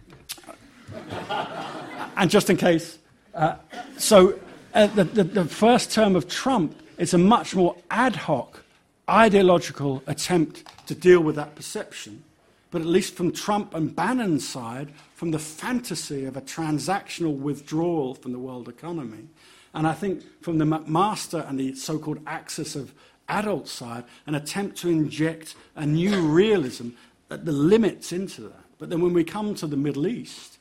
and 2.17 2.29
just 2.29 2.49
in 2.49 2.57
case, 2.57 2.99
uh, 3.33 3.55
so 3.97 4.39
uh, 4.73 4.87
the, 4.87 5.03
the, 5.03 5.23
the 5.23 5.45
first 5.45 5.91
term 5.91 6.15
of 6.15 6.27
Trump 6.27 6.75
is 6.97 7.13
a 7.13 7.17
much 7.17 7.55
more 7.55 7.75
ad 7.91 8.15
hoc, 8.15 8.63
ideological 9.09 10.03
attempt 10.07 10.63
to 10.87 10.95
deal 10.95 11.19
with 11.19 11.35
that 11.35 11.55
perception. 11.55 12.23
But 12.71 12.81
at 12.81 12.87
least 12.87 13.15
from 13.15 13.31
Trump 13.31 13.75
and 13.75 13.95
Bannon's 13.95 14.47
side, 14.47 14.91
from 15.15 15.31
the 15.31 15.39
fantasy 15.39 16.25
of 16.25 16.35
a 16.35 16.41
transactional 16.41 17.37
withdrawal 17.37 18.15
from 18.15 18.31
the 18.31 18.39
world 18.39 18.67
economy. 18.67 19.27
And 19.73 19.87
I 19.87 19.93
think 19.93 20.23
from 20.41 20.57
the 20.57 20.65
McMaster 20.65 21.47
and 21.47 21.59
the 21.59 21.75
so 21.75 21.99
called 21.99 22.19
axis 22.25 22.75
of 22.75 22.93
adult 23.29 23.67
side, 23.67 24.03
an 24.27 24.35
attempt 24.35 24.77
to 24.79 24.89
inject 24.89 25.55
a 25.75 25.85
new 25.85 26.21
realism 26.21 26.89
at 27.29 27.45
the 27.45 27.51
limits 27.51 28.11
into 28.11 28.41
that. 28.41 28.63
But 28.77 28.89
then 28.89 29.01
when 29.01 29.13
we 29.13 29.23
come 29.23 29.55
to 29.55 29.67
the 29.67 29.77
Middle 29.77 30.07
East, 30.07 30.52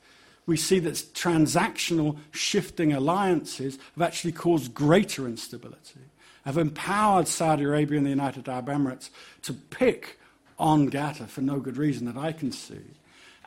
we 0.47 0.57
see 0.57 0.79
that 0.81 0.95
transactional 0.95 2.19
shifting 2.33 2.93
alliances 2.93 3.79
have 3.95 4.03
actually 4.03 4.33
caused 4.33 4.75
greater 4.75 5.27
instability, 5.27 6.01
have 6.45 6.59
empowered 6.59 7.29
Saudi 7.29 7.65
Arabia 7.65 7.99
and 7.99 8.07
the 8.07 8.11
United 8.11 8.49
Arab 8.49 8.67
Emirates 8.67 9.11
to 9.43 9.53
pick 9.53 10.19
on 10.59 10.91
Qatar 10.91 11.29
for 11.29 11.41
no 11.41 11.61
good 11.61 11.77
reason 11.77 12.07
that 12.07 12.17
I 12.17 12.33
can 12.33 12.53
see. 12.53 12.81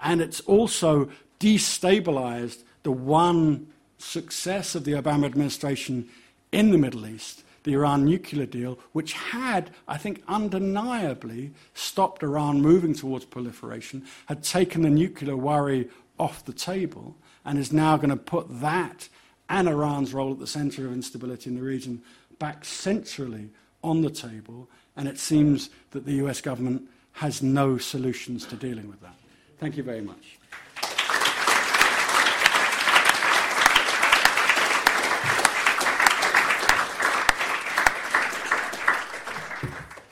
And 0.02 0.22
it's 0.22 0.42
also 0.42 1.10
destabilized 1.40 2.64
the 2.84 2.92
one 2.92 3.68
success 3.98 4.76
of 4.76 4.84
the 4.84 4.94
Obama 4.94 5.26
administration 5.26 6.08
in 6.52 6.72
the 6.72 6.78
Middle 6.78 7.08
East, 7.08 7.44
the 7.64 7.74
Iran 7.74 8.06
nuclear 8.06 8.46
deal, 8.46 8.78
which 8.92 9.14
had, 9.14 9.72
I 9.88 9.98
think, 9.98 10.24
undeniably 10.28 11.52
stopped 11.74 12.24
Iran 12.24 12.62
moving 12.62 12.94
towards 12.94 13.26
proliferation, 13.26 14.04
had 14.28 14.44
taken 14.44 14.84
the 14.84 14.90
nuclear 14.90 15.36
worry 15.36 15.90
off 16.18 16.46
the 16.46 16.54
table 16.54 17.16
and 17.44 17.60
is 17.60 17.72
now 17.72 17.98
going 17.98 18.10
to 18.10 18.16
put 18.16 18.62
that 18.62 19.10
and 19.50 19.68
Iran's 19.68 20.14
role 20.14 20.32
at 20.32 20.40
the 20.40 20.48
center 20.48 20.86
of 20.86 20.94
instability 20.94 21.50
in 21.50 21.56
the 21.56 21.62
region 21.62 22.02
back 22.40 22.66
centrally 22.66 23.50
on 23.84 24.02
the 24.02 24.10
table. 24.10 24.70
And 24.96 25.08
it 25.08 25.20
seems 25.20 25.70
that 25.92 26.06
the 26.06 26.14
US 26.26 26.42
government 26.42 26.90
has 27.14 27.42
no 27.42 27.78
solutions 27.78 28.46
to 28.48 28.56
dealing 28.56 28.90
with 28.90 29.02
that. 29.02 29.16
Thank 29.60 29.78
you 29.78 29.84
very 29.84 30.02
much. 30.02 30.35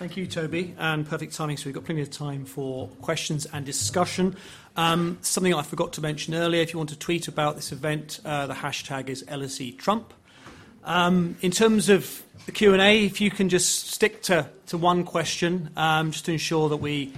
Thank 0.03 0.17
you, 0.17 0.27
Toby, 0.27 0.75
and 0.77 1.07
perfect 1.07 1.33
timing. 1.33 1.55
So 1.55 1.67
we've 1.67 1.73
got 1.73 1.85
plenty 1.85 2.01
of 2.01 2.11
time 2.11 2.43
for 2.43 2.89
questions 3.01 3.47
and 3.53 3.65
discussion. 3.65 4.35
Um, 4.75 5.17
something 5.21 5.53
I 5.53 5.61
forgot 5.61 5.93
to 5.93 6.01
mention 6.01 6.35
earlier: 6.35 6.61
if 6.61 6.73
you 6.73 6.77
want 6.77 6.89
to 6.89 6.99
tweet 6.99 7.29
about 7.29 7.55
this 7.55 7.71
event, 7.71 8.19
uh, 8.25 8.47
the 8.47 8.53
hashtag 8.53 9.07
is 9.07 9.23
LSE 9.29 9.77
Trump. 9.77 10.13
Um, 10.83 11.37
in 11.39 11.51
terms 11.51 11.87
of 11.87 12.21
the 12.45 12.51
Q 12.51 12.73
and 12.73 12.81
A, 12.81 13.05
if 13.05 13.21
you 13.21 13.31
can 13.31 13.47
just 13.47 13.91
stick 13.91 14.21
to, 14.23 14.49
to 14.65 14.77
one 14.77 15.05
question, 15.05 15.69
um, 15.77 16.11
just 16.11 16.25
to 16.25 16.33
ensure 16.33 16.67
that 16.67 16.77
we 16.81 17.13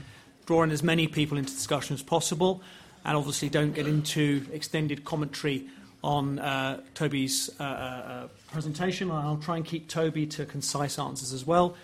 draw 0.46 0.62
in 0.62 0.70
as 0.70 0.84
many 0.84 1.08
people 1.08 1.40
into 1.40 1.54
discussion 1.54 1.96
as 1.96 2.04
possible, 2.04 2.62
and 3.04 3.18
obviously 3.18 3.50
don't 3.50 3.74
get 3.74 3.88
into 3.88 4.46
extended 4.54 5.04
commentary 5.06 5.66
on 6.04 6.38
uh, 6.38 6.82
Toby's 6.94 7.50
uh, 7.60 7.64
uh, 7.64 8.28
presentation. 8.52 9.10
I'll 9.10 9.38
try 9.38 9.56
and 9.56 9.66
keep 9.66 9.90
Toby 9.90 10.28
to 10.28 10.46
concise 10.46 11.00
answers 11.00 11.34
as 11.34 11.48
well. 11.48 11.76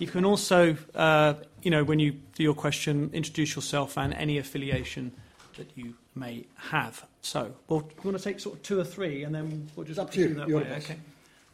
You 0.00 0.06
can 0.06 0.24
also, 0.24 0.76
uh, 0.94 1.34
you 1.62 1.70
know, 1.70 1.84
when 1.84 1.98
you 1.98 2.12
do 2.34 2.42
your 2.42 2.54
question, 2.54 3.10
introduce 3.12 3.54
yourself 3.54 3.98
and 3.98 4.14
any 4.14 4.38
affiliation 4.38 5.12
that 5.58 5.68
you 5.76 5.94
may 6.14 6.46
have. 6.56 7.04
So, 7.20 7.54
well, 7.68 7.86
we 8.02 8.10
want 8.10 8.16
to 8.16 8.24
take 8.24 8.40
sort 8.40 8.56
of 8.56 8.62
two 8.62 8.80
or 8.80 8.84
three, 8.84 9.24
and 9.24 9.34
then 9.34 9.68
we'll 9.76 9.86
just 9.86 9.98
up 9.98 10.10
to 10.12 10.20
you. 10.20 10.34
that 10.34 10.48
way. 10.48 10.64
boss. 10.64 10.84
Okay. 10.84 10.96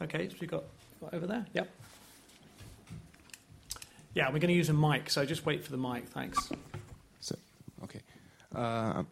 Okay. 0.01 0.28
So 0.28 0.36
we 0.40 0.47
got 0.47 0.62
got 1.01 1.12
over 1.12 1.26
there. 1.26 1.44
Yep. 1.55 1.68
Yeah, 4.14 4.26
we're 4.28 4.38
going 4.38 4.49
to 4.49 4.55
use 4.55 4.68
a 4.68 4.72
mic, 4.72 5.11
so 5.11 5.24
just 5.24 5.44
wait 5.44 5.64
for 5.64 5.72
the 5.72 5.76
mic. 5.76 6.07
Thanks. 6.07 6.51
So, 7.18 7.36
okay. 7.82 8.01
Uh, 8.55 9.03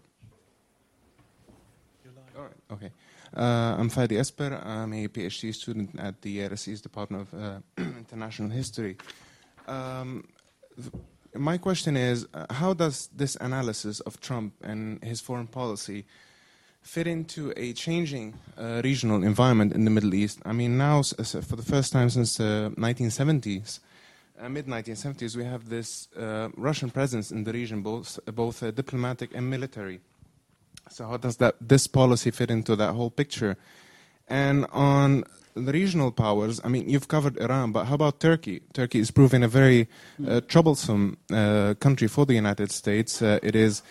all 2.37 2.43
right. 2.43 2.53
Okay. 2.70 2.91
Uh, 3.37 3.74
I'm 3.78 3.91
Fadi 3.91 4.16
Esper. 4.16 4.62
I'm 4.64 4.93
a 4.93 5.09
PhD 5.09 5.53
student 5.53 5.99
at 5.99 6.22
the 6.22 6.39
LSE's 6.39 6.80
Department 6.80 7.26
of 7.26 7.41
uh, 7.41 7.59
International 7.78 8.49
History. 8.49 8.97
Um, 9.66 10.28
th- 10.76 10.93
my 11.35 11.59
question 11.59 11.97
is 11.97 12.28
uh, 12.32 12.47
how 12.51 12.74
does 12.74 13.09
this 13.16 13.37
analysis 13.41 13.99
of 14.01 14.20
Trump 14.20 14.55
and 14.62 15.03
his 15.03 15.20
foreign 15.20 15.49
policy 15.49 16.05
fit 16.82 17.09
into 17.09 17.53
a 17.57 17.72
changing 17.72 18.35
uh, 18.57 18.80
regional 18.85 19.24
environment 19.24 19.72
in 19.72 19.85
the 19.85 19.91
Middle 19.91 20.14
East? 20.14 20.39
I 20.45 20.53
mean, 20.53 20.78
now, 20.78 21.03
for 21.03 21.57
the 21.57 21.66
first 21.66 21.93
time 21.93 22.11
since 22.11 22.37
the 22.37 22.72
1970s, 22.78 23.80
uh, 24.41 24.49
mid 24.49 24.66
1970s, 24.66 25.35
we 25.35 25.45
have 25.45 25.68
this 25.68 26.07
uh, 26.16 26.51
Russian 26.57 26.89
presence 26.91 27.32
in 27.32 27.43
the 27.43 27.53
region, 27.53 27.82
both, 27.82 28.20
both 28.26 28.62
uh, 28.62 28.70
diplomatic 28.70 29.35
and 29.35 29.51
military. 29.51 30.01
So, 30.91 31.07
how 31.07 31.16
does 31.16 31.39
that 31.39 31.57
this 31.61 31.87
policy 31.87 32.30
fit 32.30 32.51
into 32.51 32.76
that 32.76 32.93
whole 32.95 33.11
picture? 33.11 33.57
And 34.28 34.66
on 34.72 35.24
the 35.55 35.72
regional 35.72 36.11
powers, 36.11 36.61
I 36.64 36.68
mean, 36.68 36.89
you've 36.89 37.09
covered 37.09 37.39
Iran, 37.39 37.72
but 37.72 37.85
how 37.85 37.95
about 37.95 38.20
Turkey? 38.20 38.61
Turkey 38.72 38.99
is 38.99 39.11
proving 39.11 39.43
a 39.43 39.49
very 39.49 39.89
uh, 40.26 40.41
troublesome 40.49 41.16
uh, 41.32 41.74
country 41.80 42.09
for 42.09 42.26
the 42.26 42.35
United 42.35 42.70
States. 42.72 43.22
Uh, 43.22 43.39
it 43.43 43.55
is 43.55 43.82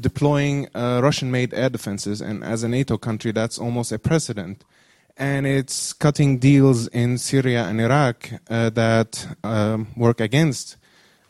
deploying 0.00 0.68
uh, 0.74 1.00
Russian 1.02 1.30
made 1.30 1.54
air 1.54 1.70
defenses, 1.70 2.20
and 2.20 2.42
as 2.42 2.62
a 2.62 2.68
NATO 2.68 2.98
country, 2.98 3.32
that's 3.32 3.58
almost 3.58 3.92
a 3.92 3.98
precedent. 3.98 4.64
And 5.16 5.46
it's 5.46 5.92
cutting 5.92 6.38
deals 6.38 6.88
in 6.88 7.18
Syria 7.18 7.66
and 7.66 7.80
Iraq 7.80 8.30
uh, 8.50 8.70
that 8.70 9.28
um, 9.44 9.86
work 9.96 10.20
against 10.20 10.76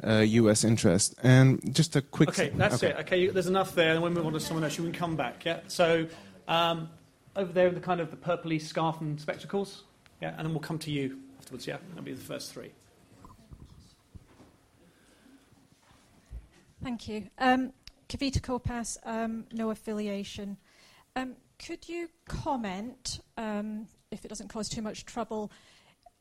uh, 0.07 0.21
U.S. 0.21 0.65
interest. 0.65 1.15
And 1.23 1.75
just 1.75 1.97
a 1.97 2.03
quick. 2.03 2.29
Okay, 2.31 2.51
that's 2.55 2.83
okay. 2.83 2.89
it. 2.89 2.97
Okay, 3.01 3.27
there's 3.29 3.47
enough 3.47 3.75
there, 3.75 3.93
and 3.93 4.03
we'll 4.03 4.11
move 4.11 4.27
on 4.27 4.33
to 4.33 4.41
someone 4.41 4.65
else. 4.65 4.77
You 4.77 4.85
can 4.85 4.93
come 4.93 5.17
back. 5.17 5.45
Yeah. 5.45 5.61
So 5.69 6.07
um, 6.49 6.89
over 7.37 7.53
there, 7.53 7.71
the 7.71 7.81
kind 7.81 8.01
of 8.01 8.11
the 8.11 8.17
purpley 8.17 8.61
scarf 8.61 9.01
and 9.01 9.21
spectacles. 9.21 9.85
Yeah, 10.21 10.35
and 10.37 10.47
then 10.47 10.51
we'll 10.51 10.61
come 10.61 10.79
to 10.81 10.91
you 10.91 11.19
afterwards. 11.39 11.67
Yeah, 11.67 11.79
that'll 11.89 12.05
be 12.05 12.13
the 12.13 12.21
first 12.21 12.53
three. 12.53 12.71
Thank 16.83 17.09
you. 17.09 17.29
Um, 17.39 17.73
Kavita 18.09 18.41
Korpas, 18.41 18.99
um, 19.05 19.47
no 19.53 19.71
affiliation. 19.71 20.59
Um, 21.17 21.37
could 21.59 21.89
you 21.89 22.09
comment, 22.29 23.21
um, 23.39 23.87
if 24.11 24.25
it 24.25 24.29
doesn't 24.29 24.49
cause 24.49 24.69
too 24.69 24.83
much 24.83 25.07
trouble, 25.07 25.51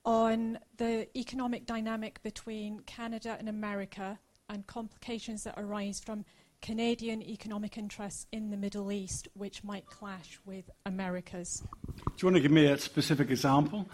on 0.05 0.59
the 0.77 1.07
economic 1.17 1.65
dynamic 1.65 2.21
between 2.23 2.79
Canada 2.81 3.35
and 3.39 3.47
America 3.47 4.19
and 4.49 4.67
complications 4.67 5.43
that 5.43 5.55
arise 5.57 5.99
from 5.99 6.25
Canadian 6.61 7.21
economic 7.21 7.77
interests 7.77 8.25
in 8.31 8.49
the 8.49 8.57
Middle 8.57 8.91
East, 8.91 9.27
which 9.33 9.63
might 9.63 9.85
clash 9.85 10.39
with 10.45 10.69
America's? 10.85 11.61
Do 11.85 12.01
you 12.21 12.27
want 12.27 12.35
to 12.37 12.41
give 12.41 12.51
me 12.51 12.67
a 12.67 12.77
specific 12.77 13.29
example? 13.29 13.89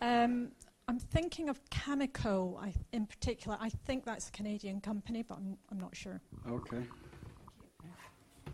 Um, 0.00 0.52
I'm 0.88 0.98
thinking 0.98 1.48
of 1.48 1.60
Cameco 1.70 2.58
I, 2.62 2.74
in 2.92 3.06
particular. 3.06 3.58
I 3.60 3.68
think 3.68 4.04
that's 4.04 4.28
a 4.28 4.32
Canadian 4.32 4.80
company, 4.80 5.22
but 5.22 5.36
I'm, 5.36 5.56
I'm 5.70 5.78
not 5.78 5.94
sure. 5.94 6.20
Okay. 6.50 6.82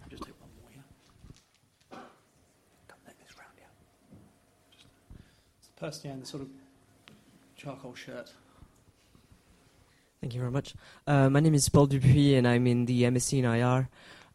Just 0.08 0.22
take 0.24 0.34
one 0.40 0.50
more, 0.60 0.70
yeah. 0.74 1.98
Come 2.88 2.98
next 3.06 3.18
this 3.18 3.38
round, 3.38 3.52
yeah. 3.56 3.66
Just, 4.72 4.86
it's 5.58 5.68
the 5.68 5.80
person 5.80 6.10
yeah, 6.10 6.16
the 6.18 6.26
sort 6.26 6.42
of 6.42 6.48
charcoal 7.58 7.92
shirt. 7.94 8.32
Thank 10.20 10.32
you 10.32 10.40
very 10.40 10.52
much. 10.52 10.74
Uh, 11.06 11.28
my 11.28 11.40
name 11.40 11.54
is 11.54 11.68
Paul 11.68 11.88
Dupuis, 11.88 12.36
and 12.38 12.46
I'm 12.46 12.66
in 12.68 12.86
the 12.86 13.02
MSc 13.02 13.36
in 13.36 13.44
IR 13.44 13.88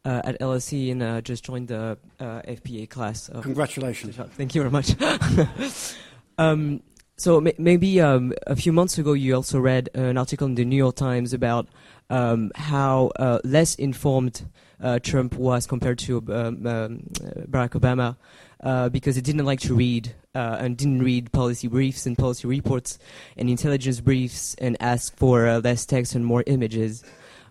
uh, 0.05 0.21
at 0.25 0.39
LSE, 0.39 0.91
and 0.91 1.01
uh, 1.01 1.21
just 1.21 1.45
joined 1.45 1.69
the 1.69 1.97
uh, 2.19 2.41
FPA 2.41 2.89
class. 2.89 3.29
of- 3.29 3.43
Congratulations. 3.43 4.17
Thank 4.17 4.55
you 4.55 4.61
very 4.61 4.71
much. 4.71 4.95
um, 6.37 6.81
so 7.15 7.39
ma- 7.39 7.51
maybe 7.57 8.01
um, 8.01 8.33
a 8.45 8.57
few 8.57 8.73
months 8.73 8.97
ago, 8.97 9.13
you 9.13 9.33
also 9.35 9.57
read 9.59 9.89
an 9.93 10.17
article 10.17 10.47
in 10.47 10.55
the 10.55 10.65
New 10.65 10.75
York 10.77 10.95
Times 10.95 11.31
about 11.33 11.67
um, 12.09 12.51
how 12.55 13.11
uh, 13.15 13.39
less 13.45 13.75
informed 13.75 14.43
uh, 14.81 14.99
Trump 14.99 15.35
was 15.35 15.65
compared 15.65 15.97
to 15.99 16.17
um, 16.17 16.67
um, 16.67 17.03
uh, 17.23 17.41
Barack 17.49 17.69
Obama 17.69 18.17
uh, 18.63 18.89
because 18.89 19.17
it 19.17 19.23
didn't 19.23 19.45
like 19.45 19.59
to 19.59 19.75
read 19.75 20.15
uh, 20.33 20.57
and 20.59 20.77
didn't 20.77 21.03
read 21.03 21.31
policy 21.31 21.67
briefs 21.67 22.05
and 22.05 22.17
policy 22.17 22.47
reports 22.47 22.97
and 23.37 23.49
intelligence 23.49 23.99
briefs 23.99 24.55
and 24.55 24.77
asked 24.79 25.15
for 25.17 25.47
uh, 25.47 25.59
less 25.59 25.85
text 25.85 26.15
and 26.15 26.25
more 26.25 26.43
images. 26.47 27.03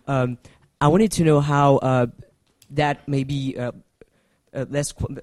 Um, 0.07 0.37
I 0.81 0.87
wanted 0.87 1.11
to 1.13 1.23
know 1.23 1.39
how 1.39 1.77
uh, 1.77 2.07
that 2.71 3.07
maybe 3.07 3.57
uh, 3.57 3.71
uh, 4.53 4.65
less 4.69 4.91
qu- 4.91 5.21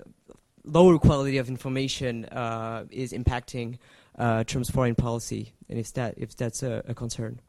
lower 0.65 0.99
quality 0.99 1.39
of 1.39 1.49
information 1.49 2.25
uh, 2.27 2.85
is 2.91 3.13
impacting 3.13 3.79
uh, 4.19 4.45
Trump's 4.45 4.71
foreign 4.71 4.95
policy, 4.95 5.53
and 5.69 5.79
if 5.79 5.93
that 5.95 6.15
if 6.17 6.37
that's 6.37 6.63
a, 6.63 6.83
a 6.87 6.95
concern. 6.95 7.41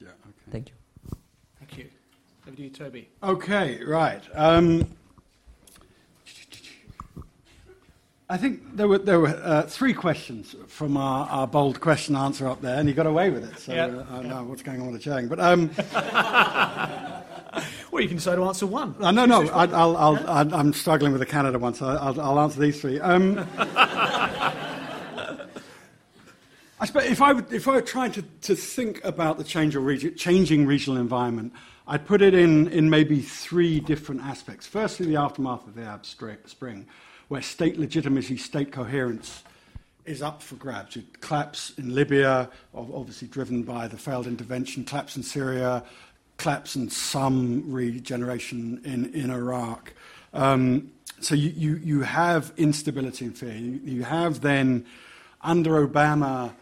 Yeah, 0.00 0.08
okay. 0.08 0.50
Thank 0.50 0.68
you. 0.70 0.74
Thank 1.58 1.78
you. 1.78 1.90
Over 2.46 2.56
to 2.56 2.62
you, 2.62 2.70
Toby. 2.70 3.08
Okay, 3.22 3.82
right. 3.84 4.22
Um, 4.34 4.86
I 8.28 8.38
think 8.38 8.76
there 8.76 8.88
were, 8.88 8.98
there 8.98 9.20
were 9.20 9.38
uh, 9.42 9.62
three 9.62 9.92
questions 9.92 10.56
from 10.66 10.96
our, 10.96 11.28
our 11.28 11.46
bold 11.46 11.80
question 11.80 12.16
answer 12.16 12.48
up 12.48 12.62
there, 12.62 12.78
and 12.78 12.88
he 12.88 12.94
got 12.94 13.06
away 13.06 13.28
with 13.28 13.44
it. 13.44 13.58
So 13.58 13.74
Yeah, 13.74 13.84
uh, 13.86 14.06
I 14.10 14.14
don't 14.16 14.28
know 14.28 14.44
what's 14.44 14.62
going 14.62 14.80
on 14.80 14.90
with 14.90 14.96
the 14.96 15.02
chairing. 15.02 15.28
But 15.28 15.40
um, 15.40 15.70
Or 17.92 18.00
you 18.00 18.08
can 18.08 18.16
decide 18.16 18.36
to 18.36 18.44
answer 18.44 18.66
one. 18.66 18.96
uh, 18.98 19.10
no, 19.10 19.26
no, 19.26 19.46
I, 19.50 19.66
I'll, 19.66 19.96
I'll, 19.96 20.28
I, 20.28 20.40
I'm 20.58 20.72
struggling 20.72 21.12
with 21.12 21.20
the 21.20 21.26
Canada 21.26 21.58
one, 21.58 21.74
so 21.74 21.86
I'll, 21.86 22.20
I'll 22.20 22.40
answer 22.40 22.58
these 22.60 22.80
three. 22.80 22.98
Um, 22.98 23.46
I 26.80 26.86
suppose 26.86 27.04
if 27.04 27.22
I, 27.22 27.32
would, 27.32 27.52
if 27.52 27.68
I 27.68 27.72
were 27.72 27.82
trying 27.82 28.12
to, 28.12 28.22
to 28.22 28.56
think 28.56 29.04
about 29.04 29.38
the 29.38 29.44
change 29.44 29.76
regi- 29.76 30.10
changing 30.10 30.66
regional 30.66 30.98
environment, 31.00 31.52
I'd 31.86 32.04
put 32.04 32.20
it 32.20 32.34
in, 32.34 32.68
in 32.68 32.90
maybe 32.90 33.20
three 33.20 33.78
different 33.78 34.22
aspects. 34.22 34.66
Firstly, 34.66 35.06
the 35.06 35.16
aftermath 35.16 35.66
of 35.66 35.74
the 35.76 35.82
Arab 35.82 36.04
Spring, 36.04 36.86
where 37.28 37.42
state 37.42 37.78
legitimacy, 37.78 38.36
state 38.36 38.72
coherence 38.72 39.42
is 40.04 40.22
up 40.22 40.42
for 40.42 40.56
grabs. 40.56 40.96
It 40.96 41.20
collapse 41.20 41.72
in 41.78 41.94
Libya, 41.94 42.50
obviously 42.74 43.28
driven 43.28 43.62
by 43.62 43.88
the 43.88 43.96
failed 43.96 44.26
intervention, 44.26 44.84
collapse 44.84 45.16
in 45.16 45.22
Syria, 45.22 45.82
collapse 46.36 46.76
in 46.76 46.90
some 46.90 47.72
regeneration 47.72 48.80
in, 48.84 49.12
in 49.14 49.30
Iraq. 49.30 49.92
Um, 50.32 50.90
so 51.20 51.34
you, 51.34 51.50
you, 51.56 51.76
you 51.76 52.02
have 52.02 52.52
instability 52.56 53.24
and 53.24 53.36
fear. 53.36 53.54
You, 53.54 53.80
you 53.84 54.02
have 54.02 54.40
then, 54.40 54.84
under 55.42 55.86
Obama, 55.86 56.52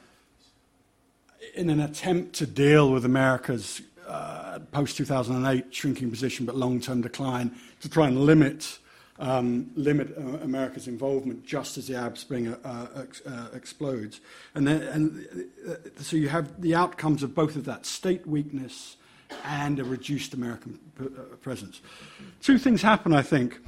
in 1.54 1.68
an 1.70 1.80
attempt 1.80 2.34
to 2.34 2.46
deal 2.46 2.90
with 2.90 3.04
America's 3.04 3.82
uh, 4.06 4.58
post 4.70 4.96
2008 4.96 5.74
shrinking 5.74 6.10
position 6.10 6.46
but 6.46 6.56
long 6.56 6.80
term 6.80 7.00
decline, 7.00 7.54
to 7.80 7.88
try 7.88 8.06
and 8.06 8.24
limit, 8.24 8.78
um, 9.18 9.70
limit 9.74 10.16
uh, 10.16 10.38
America's 10.38 10.88
involvement 10.88 11.44
just 11.44 11.78
as 11.78 11.86
the 11.86 11.94
Arab 11.94 12.18
Spring 12.18 12.48
uh, 12.48 12.58
uh, 12.64 13.00
ex- 13.02 13.24
uh, 13.26 13.48
explodes. 13.54 14.20
And, 14.54 14.66
then, 14.66 14.82
and 14.82 15.46
uh, 15.68 15.74
so 16.00 16.16
you 16.16 16.28
have 16.28 16.60
the 16.60 16.74
outcomes 16.74 17.22
of 17.22 17.34
both 17.34 17.56
of 17.56 17.64
that 17.66 17.86
state 17.86 18.26
weakness 18.26 18.96
and 19.44 19.78
a 19.78 19.84
reduced 19.84 20.34
American 20.34 20.78
p- 20.98 21.06
uh, 21.06 21.36
presence. 21.36 21.80
Two 22.40 22.58
things 22.58 22.82
happen, 22.82 23.12
I 23.12 23.22
think. 23.22 23.60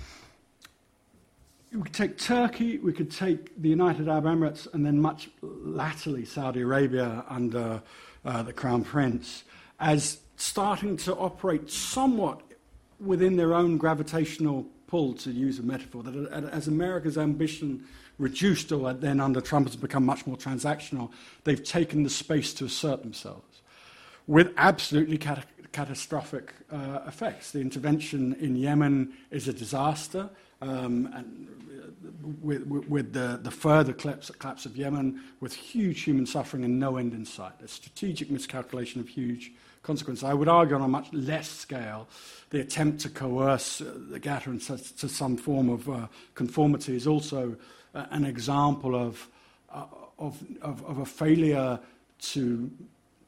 We 1.73 1.83
could 1.83 1.93
take 1.93 2.19
Turkey, 2.19 2.79
we 2.79 2.93
could 2.93 3.11
take 3.11 3.61
the 3.61 3.69
United 3.69 4.09
Arab 4.09 4.25
Emirates, 4.25 4.73
and 4.73 4.87
then 4.87 5.01
much 5.01 5.29
latterly 5.43 6.25
Saudi 6.25 6.61
Arabia 6.61 7.25
under 7.29 7.83
the 8.23 8.53
Crown 8.53 8.85
Prince 8.85 9.43
as 9.81 10.19
starting 10.37 10.97
to 10.97 11.15
operate 11.17 11.69
somewhat 11.69 12.41
within 13.01 13.37
their 13.37 13.55
own 13.55 13.77
gravitational 13.77 14.67
pull, 14.87 15.14
to 15.14 15.30
use 15.30 15.59
a 15.59 15.62
metaphor, 15.62 16.03
that 16.03 16.45
as 16.53 16.68
America's 16.68 17.18
ambition 17.18 17.85
reduced, 18.18 18.70
or 18.72 18.93
then 18.93 19.20
under 19.20 19.41
Trump 19.41 19.66
has 19.66 19.76
become 19.76 20.05
much 20.05 20.26
more 20.26 20.37
transactional, 20.37 21.11
they've 21.45 21.64
taken 21.64 22.03
the 22.03 22.11
space 22.11 22.55
to 22.55 22.64
assert 22.64 23.03
themselves 23.03 23.62
with 24.26 24.53
absolutely 24.57 25.18
cat- 25.18 25.47
catastrophic 25.72 26.55
uh, 26.70 27.01
effects. 27.07 27.51
The 27.51 27.61
intervention 27.61 28.35
in 28.35 28.57
Yemen 28.57 29.12
is 29.30 29.49
a 29.49 29.53
disaster, 29.53 30.30
um, 30.62 31.11
and 31.14 31.49
uh, 31.70 32.28
with, 32.41 32.66
with, 32.66 32.89
with 32.89 33.12
the, 33.12 33.41
the 33.43 33.51
further 33.51 33.93
collapse, 33.93 34.30
collapse 34.39 34.66
of 34.66 34.76
Yemen, 34.76 35.20
with 35.41 35.53
huge 35.53 36.03
human 36.03 36.26
suffering 36.26 36.64
and 36.64 36.78
no 36.78 36.97
end 36.97 37.12
in 37.12 37.24
sight. 37.24 37.61
A 37.62 37.68
strategic 37.68 38.30
miscalculation 38.30 39.01
of 39.01 39.09
huge 39.09 39.53
consequences. 39.85 40.24
I 40.24 40.35
would 40.35 40.49
argue 40.49 40.74
on 40.74 40.82
a 40.82 40.89
much 40.89 41.12
less 41.12 41.49
scale, 41.49 42.09
the 42.51 42.61
attempt 42.61 43.01
to 43.03 43.09
coerce 43.09 43.80
uh, 43.80 43.95
the 44.11 44.18
Qatarans 44.18 44.66
to, 44.66 44.97
to 44.99 45.09
some 45.09 45.37
form 45.37 45.68
of 45.68 45.89
uh, 45.89 46.07
conformity 46.35 46.97
is 46.97 47.07
also 47.07 47.57
uh, 47.95 48.07
an 48.11 48.24
example 48.24 48.97
of, 48.97 49.28
uh, 49.72 49.85
of, 50.18 50.43
of, 50.62 50.85
of 50.85 50.99
a 50.99 51.07
failure 51.07 51.78
to 52.20 52.70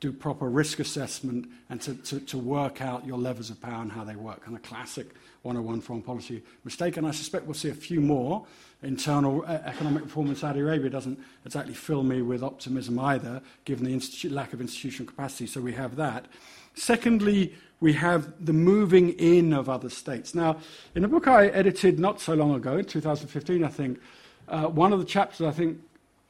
do 0.00 0.12
proper 0.12 0.48
risk 0.48 0.78
assessment 0.78 1.48
and 1.70 1.80
to, 1.80 1.94
to, 1.94 2.20
to 2.20 2.38
work 2.38 2.80
out 2.80 3.06
your 3.06 3.18
levers 3.18 3.50
of 3.50 3.60
power 3.60 3.82
and 3.82 3.92
how 3.92 4.04
they 4.04 4.16
work. 4.16 4.42
And 4.46 4.56
a 4.56 4.60
classic 4.60 5.14
101 5.42 5.80
foreign 5.80 6.02
policy 6.02 6.42
mistake. 6.64 6.96
And 6.96 7.06
I 7.06 7.12
suspect 7.12 7.46
we'll 7.46 7.54
see 7.54 7.70
a 7.70 7.74
few 7.74 8.00
more. 8.00 8.46
Internal 8.82 9.42
uh, 9.46 9.58
economic 9.64 10.04
reform 10.04 10.28
in 10.28 10.36
Saudi 10.36 10.60
Arabia 10.60 10.90
doesn't 10.90 11.18
exactly 11.44 11.74
fill 11.74 12.02
me 12.02 12.22
with 12.22 12.42
optimism 12.42 12.98
either, 12.98 13.40
given 13.64 13.84
the 13.84 14.28
lack 14.28 14.52
of 14.52 14.60
institutional 14.60 15.10
capacity. 15.10 15.46
So 15.46 15.60
we 15.60 15.72
have 15.72 15.96
that. 15.96 16.26
Secondly, 16.74 17.54
we 17.80 17.94
have 17.94 18.44
the 18.44 18.52
moving 18.52 19.10
in 19.10 19.52
of 19.52 19.68
other 19.68 19.88
states. 19.88 20.34
Now, 20.34 20.58
in 20.94 21.04
a 21.04 21.08
book 21.08 21.26
I 21.26 21.46
edited 21.48 21.98
not 21.98 22.20
so 22.20 22.34
long 22.34 22.54
ago, 22.54 22.78
in 22.78 22.84
2015, 22.84 23.64
I 23.64 23.68
think, 23.68 24.00
uh, 24.48 24.66
one 24.66 24.92
of 24.92 24.98
the 24.98 25.04
chapters 25.04 25.46
I 25.46 25.50
think 25.50 25.80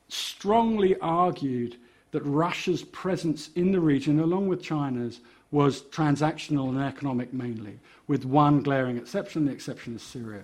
strongly 0.09 0.97
argued 1.01 1.77
that 2.13 2.23
Russia's 2.23 2.83
presence 2.83 3.51
in 3.57 3.73
the 3.73 3.81
region, 3.81 4.21
along 4.21 4.49
with 4.49 4.63
China's, 4.63 5.21
was 5.51 5.83
transactional 5.83 6.69
and 6.69 6.81
economic 6.81 7.33
mainly, 7.33 7.79
with 8.07 8.25
one 8.25 8.63
glaring 8.63 8.97
exception. 8.97 9.47
The 9.47 9.53
exception 9.53 9.95
is 9.95 10.03
Syria. 10.03 10.43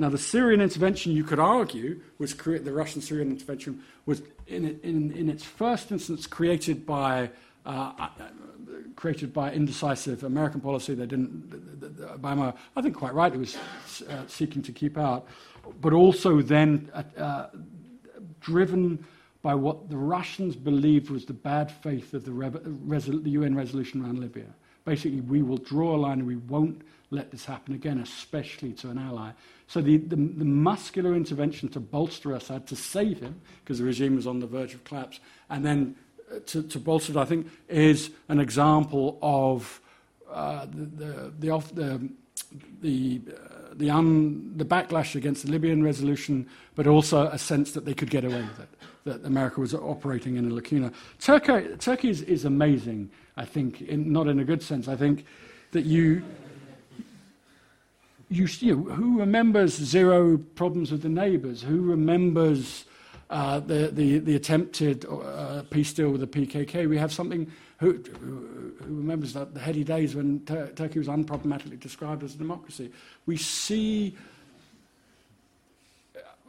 Now, 0.00 0.08
the 0.08 0.18
Syrian 0.18 0.60
intervention, 0.60 1.12
you 1.12 1.24
could 1.24 1.40
argue, 1.40 2.00
was 2.18 2.32
created, 2.32 2.64
the 2.64 2.72
Russian 2.72 3.02
Syrian 3.02 3.30
intervention 3.30 3.82
was, 4.06 4.22
in, 4.46 4.78
in, 4.84 5.10
in 5.12 5.28
its 5.28 5.42
first 5.42 5.90
instance, 5.90 6.26
created 6.26 6.86
by 6.86 7.30
uh, 7.66 7.92
uh, 7.98 8.08
created 8.96 9.32
by 9.32 9.52
indecisive 9.52 10.24
American 10.24 10.60
policy. 10.60 10.94
They 10.94 11.06
didn't. 11.06 11.50
Obama, 12.20 12.56
I 12.76 12.82
think, 12.82 12.96
quite 12.96 13.14
rightly, 13.14 13.38
was 13.38 13.56
uh, 14.08 14.26
seeking 14.26 14.62
to 14.62 14.72
keep 14.72 14.96
out, 14.96 15.26
but 15.80 15.92
also 15.92 16.40
then 16.40 16.90
uh, 16.94 17.02
uh, 17.20 17.46
driven 18.40 19.04
by 19.42 19.54
what 19.54 19.90
the 19.90 19.96
Russians 19.96 20.56
believed 20.56 21.10
was 21.10 21.26
the 21.26 21.32
bad 21.32 21.70
faith 21.70 22.14
of 22.14 22.24
the, 22.24 22.30
resol- 22.30 23.22
the 23.22 23.30
UN 23.30 23.54
resolution 23.54 24.04
around 24.04 24.18
Libya. 24.18 24.46
Basically, 24.84 25.20
we 25.20 25.42
will 25.42 25.58
draw 25.58 25.94
a 25.94 25.98
line 25.98 26.20
and 26.20 26.26
we 26.26 26.36
won't 26.36 26.82
let 27.10 27.30
this 27.30 27.44
happen 27.44 27.74
again, 27.74 27.98
especially 27.98 28.72
to 28.74 28.90
an 28.90 28.98
ally. 28.98 29.30
So 29.68 29.82
the, 29.82 29.98
the, 29.98 30.16
the 30.16 30.44
muscular 30.46 31.14
intervention 31.14 31.68
to 31.68 31.80
bolster 31.80 32.34
Assad, 32.34 32.66
to 32.68 32.76
save 32.76 33.20
him, 33.20 33.40
because 33.62 33.78
the 33.78 33.84
regime 33.84 34.16
was 34.16 34.26
on 34.26 34.40
the 34.40 34.46
verge 34.46 34.72
of 34.74 34.82
collapse, 34.84 35.20
and 35.50 35.64
then 35.64 35.94
uh, 36.34 36.38
to, 36.46 36.62
to 36.62 36.78
bolster 36.78 37.12
it, 37.12 37.18
I 37.18 37.26
think, 37.26 37.48
is 37.68 38.10
an 38.28 38.40
example 38.40 39.18
of 39.20 39.80
uh, 40.32 40.66
the, 40.72 41.32
the, 41.38 41.50
off, 41.50 41.74
the, 41.74 42.08
the, 42.80 43.20
uh, 43.28 43.74
the, 43.74 43.90
un, 43.90 44.54
the 44.56 44.64
backlash 44.64 45.14
against 45.14 45.44
the 45.44 45.52
Libyan 45.52 45.82
resolution, 45.82 46.48
but 46.74 46.86
also 46.86 47.26
a 47.28 47.38
sense 47.38 47.72
that 47.72 47.84
they 47.84 47.94
could 47.94 48.10
get 48.10 48.24
away 48.24 48.40
with 48.40 48.60
it, 48.60 48.68
that 49.04 49.24
America 49.26 49.60
was 49.60 49.74
operating 49.74 50.36
in 50.36 50.50
a 50.50 50.54
lacuna. 50.54 50.90
Turkey, 51.18 51.76
Turkey 51.78 52.08
is, 52.08 52.22
is 52.22 52.46
amazing, 52.46 53.10
I 53.36 53.44
think, 53.44 53.82
in, 53.82 54.12
not 54.12 54.28
in 54.28 54.38
a 54.38 54.44
good 54.44 54.62
sense. 54.62 54.88
I 54.88 54.96
think 54.96 55.26
that 55.72 55.84
you, 55.84 56.22
you, 58.28 58.46
you 58.60 58.76
know, 58.76 58.94
who 58.94 59.18
remembers 59.18 59.74
zero 59.74 60.38
problems 60.54 60.92
with 60.92 61.02
the 61.02 61.08
neighbors? 61.08 61.62
Who 61.62 61.80
remembers 61.80 62.84
uh, 63.30 63.60
the, 63.60 63.90
the, 63.92 64.18
the 64.18 64.36
attempted 64.36 65.06
uh, 65.06 65.62
peace 65.70 65.92
deal 65.92 66.10
with 66.10 66.20
the 66.20 66.26
PKK? 66.26 66.88
We 66.88 66.98
have 66.98 67.12
something. 67.12 67.50
Who, 67.78 67.92
who, 68.20 68.74
remembers 68.82 69.32
that 69.34 69.54
the 69.54 69.60
heady 69.60 69.84
days 69.84 70.16
when 70.16 70.44
Tur- 70.44 70.72
Turkey 70.74 70.98
was 70.98 71.08
unproblematically 71.08 71.78
described 71.78 72.24
as 72.24 72.34
a 72.34 72.38
democracy? 72.38 72.90
We 73.26 73.36
see 73.36 74.16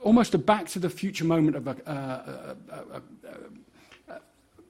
almost 0.02 0.34
a 0.34 0.38
back 0.38 0.68
to 0.70 0.80
the 0.80 0.90
future 0.90 1.26
moment 1.26 1.56
of 1.56 1.68
a, 1.68 1.76
uh, 1.86 2.56
uh, 2.74 3.00
uh, 4.10 4.20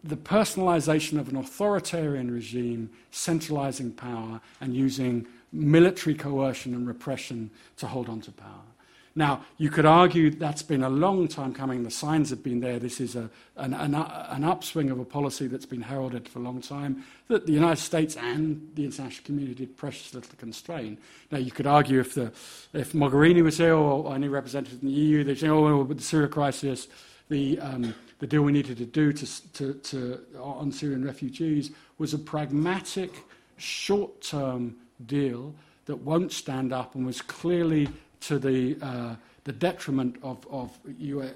the 0.03 0.15
personalization 0.15 1.19
of 1.19 1.29
an 1.29 1.35
authoritarian 1.35 2.31
regime 2.31 2.89
centralizing 3.11 3.91
power 3.91 4.41
and 4.61 4.75
using 4.75 5.27
military 5.51 6.15
coercion 6.15 6.73
and 6.73 6.87
repression 6.87 7.49
to 7.77 7.87
hold 7.87 8.09
on 8.09 8.21
to 8.21 8.31
power. 8.31 8.69
Now, 9.15 9.43
you 9.57 9.69
could 9.69 9.85
argue 9.85 10.29
that's 10.29 10.61
been 10.61 10.83
a 10.83 10.89
long 10.89 11.27
time 11.27 11.53
coming. 11.53 11.83
The 11.83 11.91
signs 11.91 12.29
have 12.29 12.43
been 12.43 12.59
there. 12.59 12.79
This 12.79 13.01
is 13.01 13.15
a, 13.15 13.29
an, 13.57 13.73
an, 13.73 13.95
an, 13.95 14.43
upswing 14.43 14.91
of 14.91 14.99
a 14.99 15.03
policy 15.03 15.47
that's 15.47 15.65
been 15.65 15.81
heralded 15.81 16.29
for 16.29 16.39
a 16.39 16.41
long 16.41 16.61
time 16.61 17.03
that 17.27 17.45
the 17.45 17.51
United 17.51 17.81
States 17.81 18.15
and 18.15 18.69
the 18.75 18.85
international 18.85 19.25
community 19.25 19.55
did 19.55 19.75
precious 19.75 20.13
little 20.13 20.29
to 20.29 20.35
constrain. 20.37 20.97
Now, 21.31 21.39
you 21.39 21.51
could 21.51 21.67
argue 21.67 21.99
if, 21.99 22.13
the, 22.13 22.31
if 22.73 22.93
Mogherini 22.93 23.43
was 23.43 23.57
here 23.57 23.73
or, 23.73 24.15
any 24.15 24.27
representative 24.27 24.81
in 24.81 24.87
the 24.87 24.93
EU, 24.93 25.23
they'd 25.23 25.39
say, 25.39 25.49
oh, 25.49 25.83
with 25.83 25.97
the 25.97 26.03
Syria 26.03 26.27
crisis, 26.27 26.87
the, 27.29 27.59
um, 27.59 27.95
the 28.19 28.27
deal 28.27 28.43
we 28.43 28.51
needed 28.51 28.77
to 28.77 28.85
do 28.85 29.11
to, 29.11 29.51
to, 29.53 29.73
to, 29.73 30.25
on 30.39 30.71
Syrian 30.71 31.03
refugees 31.03 31.71
was 31.97 32.13
a 32.13 32.19
pragmatic, 32.19 33.11
short 33.57 34.21
term 34.21 34.75
deal 35.05 35.53
that 35.85 35.95
won't 35.95 36.31
stand 36.31 36.73
up 36.73 36.95
and 36.95 37.05
was 37.05 37.21
clearly 37.21 37.89
to 38.21 38.37
the, 38.37 38.77
uh, 38.81 39.15
the 39.43 39.51
detriment 39.51 40.17
of, 40.21 40.45
of 40.51 40.77
EU, 40.97 41.21
uh, 41.21 41.27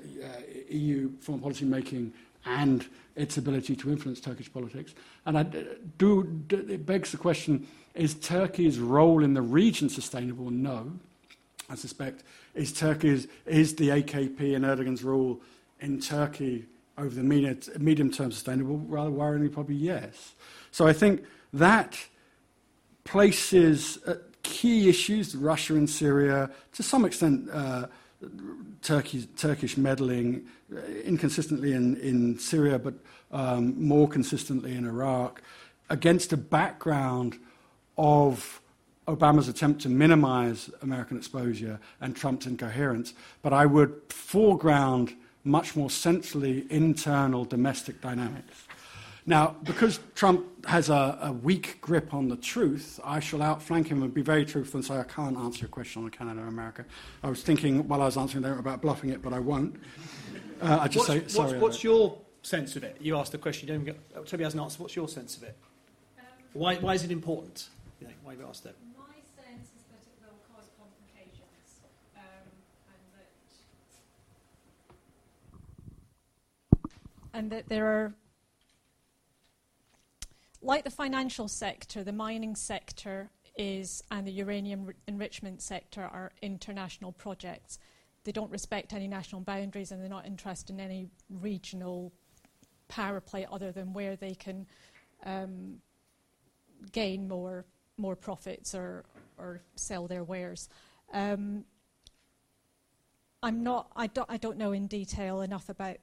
EU 0.69 1.11
foreign 1.19 1.41
policy 1.41 1.65
making 1.65 2.13
and 2.45 2.85
its 3.15 3.37
ability 3.37 3.75
to 3.75 3.89
influence 3.91 4.19
Turkish 4.19 4.51
politics. 4.51 4.93
And 5.25 5.37
I 5.37 5.43
do, 5.97 6.43
it 6.49 6.85
begs 6.85 7.11
the 7.11 7.17
question 7.17 7.67
is 7.93 8.15
Turkey's 8.15 8.79
role 8.79 9.23
in 9.23 9.33
the 9.35 9.41
region 9.41 9.87
sustainable? 9.87 10.49
No. 10.49 10.91
I 11.69 11.75
suspect. 11.75 12.23
Is 12.55 12.73
Turkey's, 12.73 13.27
is 13.45 13.75
the 13.75 13.89
AKP 13.89 14.55
and 14.55 14.65
Erdogan's 14.65 15.03
rule 15.03 15.41
in 15.79 15.99
Turkey 15.99 16.65
over 16.97 17.13
the 17.13 17.23
medium 17.23 18.11
term 18.11 18.31
sustainable? 18.31 18.77
Rather 18.77 19.11
worryingly, 19.11 19.51
probably 19.51 19.75
yes. 19.75 20.33
So 20.71 20.87
I 20.87 20.93
think 20.93 21.23
that 21.53 22.03
places 23.03 23.97
uh, 24.05 24.15
key 24.43 24.89
issues, 24.89 25.35
Russia 25.35 25.75
and 25.75 25.89
Syria, 25.89 26.49
to 26.73 26.83
some 26.83 27.05
extent, 27.05 27.49
uh, 27.51 27.87
Turkish 28.81 29.77
meddling, 29.77 30.45
uh, 30.73 30.79
inconsistently 31.03 31.73
in, 31.73 31.95
in 31.97 32.37
Syria, 32.37 32.77
but 32.79 32.93
um, 33.31 33.81
more 33.81 34.07
consistently 34.07 34.75
in 34.75 34.85
Iraq, 34.85 35.41
against 35.89 36.33
a 36.33 36.37
background 36.37 37.37
of 37.97 38.61
Obama's 39.07 39.47
attempt 39.47 39.81
to 39.81 39.89
minimize 39.89 40.69
American 40.81 41.17
exposure 41.17 41.79
and 41.99 42.15
Trump's 42.15 42.45
incoherence. 42.45 43.13
But 43.41 43.53
I 43.53 43.65
would 43.65 43.93
foreground 44.09 45.15
much 45.43 45.75
more 45.75 45.89
centrally 45.89 46.65
internal 46.69 47.43
domestic 47.43 47.99
dynamics. 48.01 48.67
Now, 49.25 49.55
because 49.63 49.99
Trump 50.15 50.65
has 50.65 50.89
a, 50.89 51.17
a, 51.21 51.31
weak 51.31 51.79
grip 51.79 52.13
on 52.13 52.27
the 52.27 52.35
truth, 52.35 52.99
I 53.03 53.21
shall 53.21 53.41
outflank 53.41 53.87
him 53.87 54.03
and 54.03 54.13
be 54.13 54.21
very 54.21 54.43
truthful 54.43 54.79
and 54.79 54.85
say, 54.85 54.97
I 54.97 55.03
can't 55.03 55.37
answer 55.37 55.61
your 55.61 55.69
question 55.69 56.03
on 56.03 56.09
Canada 56.09 56.41
or 56.41 56.47
America. 56.47 56.83
I 57.23 57.29
was 57.29 57.41
thinking 57.41 57.87
while 57.87 58.01
I 58.01 58.05
was 58.05 58.17
answering 58.17 58.43
there 58.43 58.59
about 58.59 58.81
bluffing 58.81 59.11
it, 59.11 59.21
but 59.21 59.31
I 59.31 59.39
won't. 59.39 59.77
Uh, 60.61 60.79
I 60.81 60.87
just 60.89 61.07
what's, 61.07 61.23
say, 61.23 61.27
sorry. 61.29 61.51
What's, 61.51 61.61
what's 61.61 61.83
your 61.85 62.17
sense 62.41 62.75
of 62.75 62.83
it? 62.83 62.97
You 62.99 63.17
asked 63.17 63.31
the 63.31 63.37
question, 63.37 63.69
you 63.69 63.75
don't 63.75 63.85
get, 63.85 63.97
oh, 64.15 64.23
Toby 64.23 64.43
hasn't 64.43 64.61
answered. 64.61 64.81
What's 64.81 64.95
your 64.95 65.07
sense 65.07 65.37
of 65.37 65.43
it? 65.43 65.57
Um, 66.19 66.25
why, 66.51 66.75
why 66.75 66.93
is 66.93 67.05
it 67.05 67.11
important? 67.11 67.69
You 68.01 68.07
know, 68.07 68.13
why 68.23 68.33
have 68.33 68.41
you 68.41 68.47
asked 68.47 68.65
it? 68.65 68.75
My 68.97 69.05
sense 69.41 69.67
is 69.67 69.83
that 69.89 70.01
it 70.03 70.19
will 70.21 70.35
cause 70.53 70.67
complications 70.77 71.79
um, 72.17 72.23
and, 76.83 76.91
that, 77.31 77.39
and 77.39 77.51
that 77.51 77.69
there 77.69 77.87
are 77.87 78.13
like 80.63 80.83
the 80.83 80.89
financial 80.89 81.47
sector, 81.47 82.03
the 82.03 82.13
mining 82.13 82.55
sector 82.55 83.29
is 83.57 84.01
and 84.09 84.25
the 84.25 84.31
uranium 84.31 84.91
enrichment 85.07 85.61
sector 85.61 86.01
are 86.01 86.31
international 86.41 87.11
projects. 87.11 87.77
They 88.23 88.31
don't 88.31 88.49
respect 88.49 88.93
any 88.93 89.07
national 89.07 89.41
boundaries 89.41 89.91
and 89.91 90.01
they're 90.01 90.09
not 90.09 90.25
interested 90.25 90.73
in 90.73 90.79
any 90.79 91.09
regional 91.29 92.11
power 92.87 93.19
play 93.19 93.45
other 93.51 93.71
than 93.71 93.93
where 93.93 94.15
they 94.15 94.33
can 94.33 94.65
um, 95.25 95.79
gain 96.91 97.27
more 97.27 97.65
more 97.97 98.15
profits 98.15 98.73
or 98.73 99.03
or 99.37 99.61
sell 99.75 100.07
their 100.07 100.23
wares. 100.23 100.69
Um, 101.13 101.65
I'm 103.41 103.61
not. 103.63 103.91
I 103.95 104.07
don't. 104.07 104.29
I 104.31 104.37
don't 104.37 104.57
know 104.57 104.71
in 104.71 104.87
detail 104.87 105.41
enough 105.41 105.69
about 105.69 105.97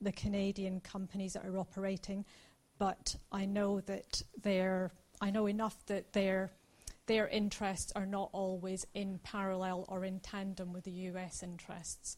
the 0.00 0.12
Canadian 0.12 0.80
companies 0.80 1.34
that 1.34 1.46
are 1.46 1.58
operating 1.58 2.24
but 2.82 3.14
I 3.30 3.44
know 3.44 3.80
that 3.82 4.22
they're, 4.42 4.90
I 5.20 5.30
know 5.30 5.46
enough 5.46 5.86
that 5.86 6.12
their, 6.12 6.50
their 7.06 7.28
interests 7.28 7.92
are 7.94 8.06
not 8.06 8.28
always 8.32 8.84
in 8.92 9.20
parallel 9.22 9.84
or 9.86 10.04
in 10.04 10.18
tandem 10.18 10.72
with 10.72 10.82
the 10.82 10.90
US 11.12 11.44
interests, 11.44 12.16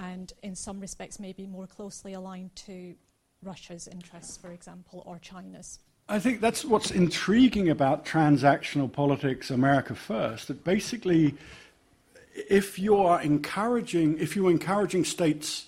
and 0.00 0.32
in 0.42 0.56
some 0.56 0.80
respects, 0.80 1.20
maybe 1.20 1.46
more 1.46 1.68
closely 1.68 2.14
aligned 2.14 2.56
to 2.56 2.96
Russia's 3.44 3.86
interests, 3.86 4.36
for 4.36 4.50
example, 4.50 5.04
or 5.06 5.20
China's. 5.20 5.78
I 6.08 6.18
think 6.18 6.40
that's 6.40 6.64
what's 6.64 6.90
intriguing 6.90 7.68
about 7.68 8.04
transactional 8.04 8.92
politics, 8.92 9.48
America 9.48 9.94
First. 9.94 10.48
That 10.48 10.64
basically, 10.64 11.36
if 12.34 12.80
you 12.80 12.96
are 12.96 13.22
encouraging, 13.22 14.18
if 14.18 14.34
you're 14.34 14.50
encouraging 14.50 15.04
states 15.04 15.66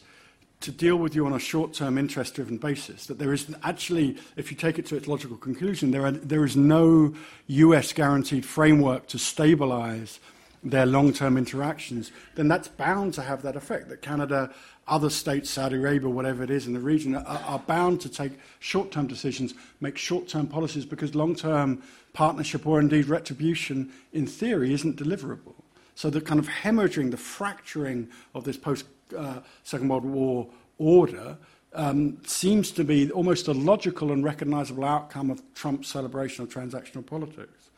to 0.63 0.71
deal 0.71 0.97
with 0.97 1.15
you 1.15 1.27
on 1.27 1.33
a 1.33 1.39
short-term 1.39 1.99
interest-driven 1.99 2.59
basis. 2.59 3.07
That 3.07 3.19
there 3.19 3.33
is 3.33 3.55
actually, 3.63 4.19
if 4.37 4.51
you 4.51 4.57
take 4.57 4.79
it 4.79 4.87
to 4.87 4.97
its 4.97 5.07
logical 5.07 5.37
conclusion, 5.37 5.91
there, 5.91 6.07
are, 6.07 6.13
there 6.13 6.45
is 6.45 6.57
no 6.57 7.15
US 7.47 7.93
guaranteed 7.93 8.45
framework 8.45 9.07
to 9.09 9.19
stabilize 9.19 10.21
their 10.65 10.87
long-term 10.87 11.37
interactions, 11.37 12.13
then 12.37 12.47
that's 12.47 12.69
bound 12.69 13.15
to 13.15 13.23
have 13.23 13.43
that 13.43 13.57
effect. 13.57 13.89
That 13.89 14.01
Canada, 14.01 14.51
other 14.87 15.11
states, 15.11 15.51
Saudi 15.51 15.77
Arabia, 15.77 16.09
whatever 16.09 16.45
it 16.45 16.51
is 16.51 16.67
in 16.67 16.73
the 16.73 16.81
region, 16.81 17.17
are, 17.17 17.25
are 17.27 17.59
bound 17.59 18.01
to 18.03 18.09
take 18.09 18.33
short-term 18.61 19.09
decisions, 19.09 19.55
make 19.81 19.99
short-term 19.99 20.47
policies, 20.47 20.85
because 20.85 21.15
long-term 21.15 21.83
partnership 22.13 22.67
or 22.67 22.79
indeed 22.79 23.07
retribution, 23.07 23.91
in 24.13 24.27
theory, 24.27 24.73
isn't 24.73 24.97
deliverable. 24.97 25.55
So 25.95 26.11
the 26.11 26.21
kind 26.21 26.39
of 26.39 26.49
hemorrhaging, 26.49 27.11
the 27.11 27.17
fracturing 27.17 28.09
of 28.35 28.45
this 28.45 28.57
post 28.57 28.87
uh, 29.15 29.41
Second 29.65 29.89
World 29.89 30.05
War 30.05 30.49
order 30.79 31.37
um, 31.75 32.19
seems 32.27 32.71
to 32.73 32.85
be 32.85 33.11
almost 33.11 33.49
a 33.49 33.53
logical 33.53 34.13
and 34.13 34.25
recognizable 34.25 34.85
outcome 34.85 35.31
of 35.31 35.43
Trump's 35.55 35.89
celebration 35.89 36.45
of 36.45 36.51
transactional 36.51 37.05
politics. 37.05 37.71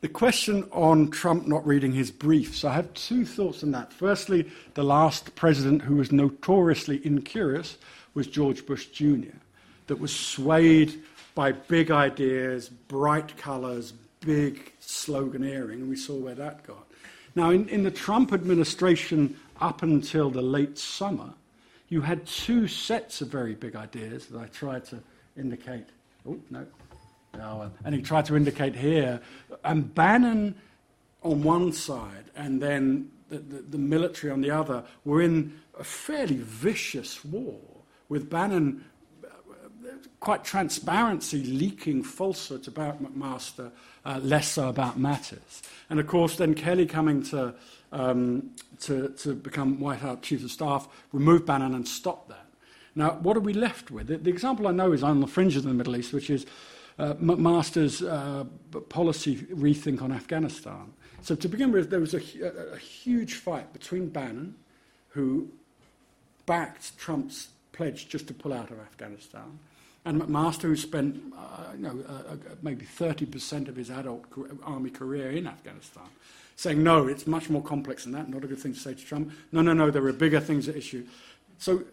The 0.00 0.08
question 0.08 0.68
on 0.70 1.10
Trump 1.10 1.48
not 1.48 1.66
reading 1.66 1.92
his 1.92 2.10
briefs, 2.12 2.64
I 2.64 2.72
have 2.72 2.94
two 2.94 3.24
thoughts 3.24 3.64
on 3.64 3.72
that. 3.72 3.92
Firstly, 3.92 4.48
the 4.74 4.84
last 4.84 5.34
president 5.34 5.82
who 5.82 5.96
was 5.96 6.12
notoriously 6.12 7.04
incurious 7.04 7.78
was 8.14 8.28
George 8.28 8.64
Bush 8.64 8.86
Jr., 8.86 9.36
that 9.88 9.98
was 9.98 10.14
swayed 10.14 11.02
by 11.34 11.50
big 11.50 11.90
ideas, 11.90 12.68
bright 12.68 13.36
colors, 13.36 13.92
big 14.20 14.72
sloganeering, 14.80 15.74
and 15.74 15.88
we 15.88 15.96
saw 15.96 16.14
where 16.14 16.34
that 16.34 16.64
got. 16.66 16.86
Now, 17.34 17.50
in, 17.50 17.68
in 17.68 17.82
the 17.82 17.90
Trump 17.90 18.32
administration, 18.32 19.36
up 19.60 19.82
until 19.82 20.30
the 20.30 20.42
late 20.42 20.78
summer, 20.78 21.34
you 21.88 22.02
had 22.02 22.26
two 22.26 22.68
sets 22.68 23.20
of 23.20 23.28
very 23.28 23.54
big 23.54 23.76
ideas 23.76 24.26
that 24.26 24.38
I 24.38 24.46
tried 24.46 24.84
to 24.86 24.98
indicate. 25.36 25.86
Oh, 26.28 26.38
no. 26.50 26.66
Oh, 27.40 27.70
and 27.84 27.94
he 27.94 28.02
tried 28.02 28.24
to 28.26 28.36
indicate 28.36 28.74
here. 28.74 29.20
And 29.64 29.94
Bannon 29.94 30.54
on 31.22 31.42
one 31.42 31.72
side, 31.72 32.24
and 32.36 32.60
then 32.60 33.10
the, 33.28 33.38
the, 33.38 33.62
the 33.62 33.78
military 33.78 34.32
on 34.32 34.40
the 34.40 34.50
other, 34.50 34.84
were 35.04 35.22
in 35.22 35.58
a 35.78 35.84
fairly 35.84 36.36
vicious 36.36 37.24
war, 37.24 37.60
with 38.08 38.30
Bannon 38.30 38.84
quite 40.20 40.44
transparency 40.44 41.44
leaking 41.44 42.02
falsehoods 42.02 42.68
about 42.68 43.02
McMaster, 43.02 43.70
uh, 44.04 44.18
less 44.22 44.48
so 44.48 44.68
about 44.68 44.98
Mattis. 44.98 45.62
And 45.90 46.00
of 46.00 46.06
course, 46.06 46.36
then 46.36 46.54
Kelly 46.54 46.86
coming 46.86 47.22
to, 47.24 47.54
um, 47.92 48.50
to, 48.80 49.08
to 49.08 49.34
become 49.34 49.80
White 49.80 50.00
House 50.00 50.18
Chief 50.22 50.44
of 50.44 50.50
Staff 50.50 50.88
remove 51.12 51.46
Bannon 51.46 51.74
and 51.74 51.86
stop 51.86 52.28
that. 52.28 52.46
Now, 52.94 53.12
what 53.22 53.36
are 53.36 53.40
we 53.40 53.52
left 53.52 53.90
with? 53.90 54.08
The, 54.08 54.18
the 54.18 54.30
example 54.30 54.66
I 54.66 54.72
know 54.72 54.92
is 54.92 55.02
on 55.02 55.20
the 55.20 55.26
fringes 55.26 55.64
of 55.64 55.70
the 55.70 55.74
Middle 55.74 55.96
East, 55.96 56.12
which 56.12 56.30
is 56.30 56.46
uh, 56.98 57.14
McMaster's 57.14 58.02
uh, 58.02 58.44
policy 58.88 59.36
rethink 59.36 60.02
on 60.02 60.12
Afghanistan. 60.12 60.92
So, 61.22 61.34
to 61.34 61.48
begin 61.48 61.70
with, 61.70 61.90
there 61.90 62.00
was 62.00 62.14
a, 62.14 62.20
a, 62.42 62.74
a 62.74 62.78
huge 62.78 63.34
fight 63.34 63.72
between 63.72 64.08
Bannon, 64.08 64.56
who 65.10 65.48
backed 66.46 66.98
Trump's 66.98 67.48
pledge 67.72 68.08
just 68.08 68.26
to 68.28 68.34
pull 68.34 68.52
out 68.52 68.70
of 68.70 68.80
Afghanistan, 68.80 69.58
and 70.04 70.20
McMaster, 70.20 70.62
who 70.62 70.76
spent 70.76 71.22
uh, 71.36 71.72
you 71.76 71.82
know, 71.82 72.04
uh, 72.08 72.36
maybe 72.62 72.84
30% 72.84 73.68
of 73.68 73.76
his 73.76 73.90
adult 73.90 74.24
army 74.64 74.90
career 74.90 75.30
in 75.30 75.46
Afghanistan, 75.46 76.08
saying, 76.58 76.82
no, 76.82 77.06
it's 77.06 77.28
much 77.28 77.48
more 77.48 77.62
complex 77.62 78.02
than 78.02 78.12
that, 78.12 78.28
not 78.28 78.42
a 78.42 78.48
good 78.48 78.58
thing 78.58 78.74
to 78.74 78.78
say 78.80 78.92
to 78.92 79.04
Trump. 79.04 79.30
No, 79.52 79.62
no, 79.62 79.72
no, 79.72 79.92
there 79.92 80.04
are 80.04 80.12
bigger 80.12 80.40
things 80.40 80.68
at 80.68 80.74
issue. 80.74 81.06
So 81.58 81.84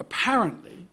apparently, 0.00 0.86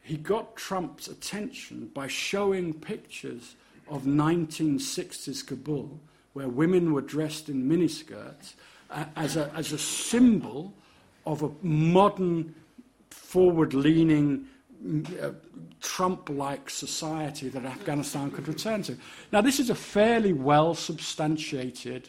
he 0.00 0.16
got 0.16 0.56
Trump's 0.56 1.06
attention 1.06 1.90
by 1.92 2.06
showing 2.08 2.72
pictures 2.72 3.56
of 3.88 4.04
1960s 4.04 5.46
Kabul, 5.46 6.00
where 6.32 6.48
women 6.48 6.94
were 6.94 7.02
dressed 7.02 7.50
in 7.50 7.68
miniskirts, 7.68 8.54
uh, 8.90 9.04
as, 9.14 9.36
a, 9.36 9.52
as 9.54 9.72
a 9.72 9.78
symbol 9.78 10.72
of 11.26 11.42
a 11.42 11.50
modern, 11.60 12.54
forward 13.10 13.74
leaning, 13.74 14.46
Trump 15.80 16.28
like 16.30 16.70
society 16.70 17.48
that 17.48 17.64
Afghanistan 17.64 18.30
could 18.30 18.48
return 18.48 18.82
to. 18.84 18.96
Now, 19.32 19.40
this 19.40 19.60
is 19.60 19.70
a 19.70 19.74
fairly 19.74 20.32
well 20.32 20.74
substantiated, 20.74 22.08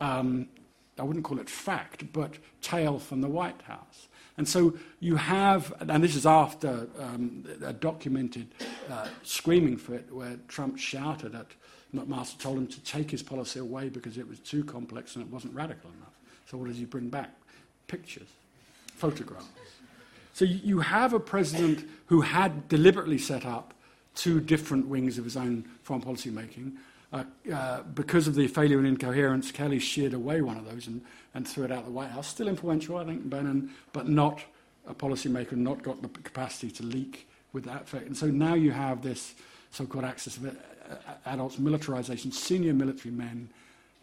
um, 0.00 0.48
I 0.98 1.02
wouldn't 1.02 1.24
call 1.24 1.38
it 1.38 1.48
fact, 1.48 2.12
but 2.12 2.34
tale 2.60 2.98
from 2.98 3.20
the 3.20 3.28
White 3.28 3.62
House. 3.62 4.08
And 4.38 4.46
so 4.46 4.76
you 5.00 5.16
have, 5.16 5.72
and 5.80 6.04
this 6.04 6.14
is 6.14 6.26
after 6.26 6.88
um, 6.98 7.44
a 7.64 7.72
documented 7.72 8.48
uh, 8.90 9.08
screaming 9.22 9.78
fit 9.78 10.12
where 10.12 10.36
Trump 10.48 10.78
shouted 10.78 11.34
at 11.34 11.46
McMaster, 11.94 12.38
told 12.38 12.58
him 12.58 12.66
to 12.66 12.80
take 12.80 13.10
his 13.10 13.22
policy 13.22 13.60
away 13.60 13.88
because 13.88 14.18
it 14.18 14.28
was 14.28 14.38
too 14.40 14.62
complex 14.62 15.16
and 15.16 15.24
it 15.24 15.30
wasn't 15.30 15.54
radical 15.54 15.90
enough. 15.96 16.18
So 16.50 16.58
what 16.58 16.68
does 16.68 16.76
he 16.76 16.84
bring 16.84 17.08
back? 17.08 17.30
Pictures, 17.86 18.28
photographs. 18.96 19.46
So 20.36 20.44
you 20.44 20.80
have 20.80 21.14
a 21.14 21.18
president 21.18 21.88
who 22.08 22.20
had 22.20 22.68
deliberately 22.68 23.16
set 23.16 23.46
up 23.46 23.72
two 24.14 24.38
different 24.38 24.86
wings 24.86 25.16
of 25.16 25.24
his 25.24 25.34
own 25.34 25.64
foreign 25.82 26.02
policy 26.02 26.28
making. 26.28 26.76
Uh, 27.10 27.24
uh, 27.50 27.80
because 27.94 28.28
of 28.28 28.34
the 28.34 28.46
failure 28.46 28.76
and 28.76 28.86
incoherence, 28.86 29.50
Kelly 29.50 29.78
sheared 29.78 30.12
away 30.12 30.42
one 30.42 30.58
of 30.58 30.70
those 30.70 30.88
and, 30.88 31.00
and 31.32 31.48
threw 31.48 31.64
it 31.64 31.72
out 31.72 31.86
the 31.86 31.90
White 31.90 32.10
House. 32.10 32.26
Still 32.26 32.48
influential, 32.48 32.98
I 32.98 33.06
think, 33.06 33.30
Bannon, 33.30 33.70
but 33.94 34.10
not 34.10 34.42
a 34.86 34.92
policymaker, 34.92 35.52
not 35.52 35.82
got 35.82 36.02
the 36.02 36.08
capacity 36.08 36.70
to 36.70 36.82
leak 36.82 37.26
with 37.54 37.64
that 37.64 37.84
effect. 37.84 38.04
And 38.04 38.14
so 38.14 38.26
now 38.26 38.52
you 38.52 38.72
have 38.72 39.00
this 39.00 39.36
so-called 39.70 40.04
axis 40.04 40.36
of 40.36 40.48
uh, 40.48 40.50
adults 41.24 41.58
militarization, 41.58 42.30
senior 42.30 42.74
military 42.74 43.14
men, 43.14 43.48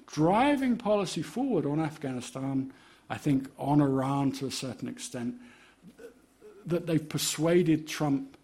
driving 0.07 0.77
policy 0.77 1.21
forward 1.21 1.67
on 1.67 1.79
Afghanistan, 1.79 2.73
I 3.07 3.19
think 3.19 3.51
on 3.59 3.81
Iran 3.81 4.31
to 4.31 4.47
a 4.47 4.51
certain 4.51 4.89
extent, 4.89 5.35
that 6.67 6.87
they've 6.87 7.07
persuaded 7.07 7.87
Trump 7.87 8.37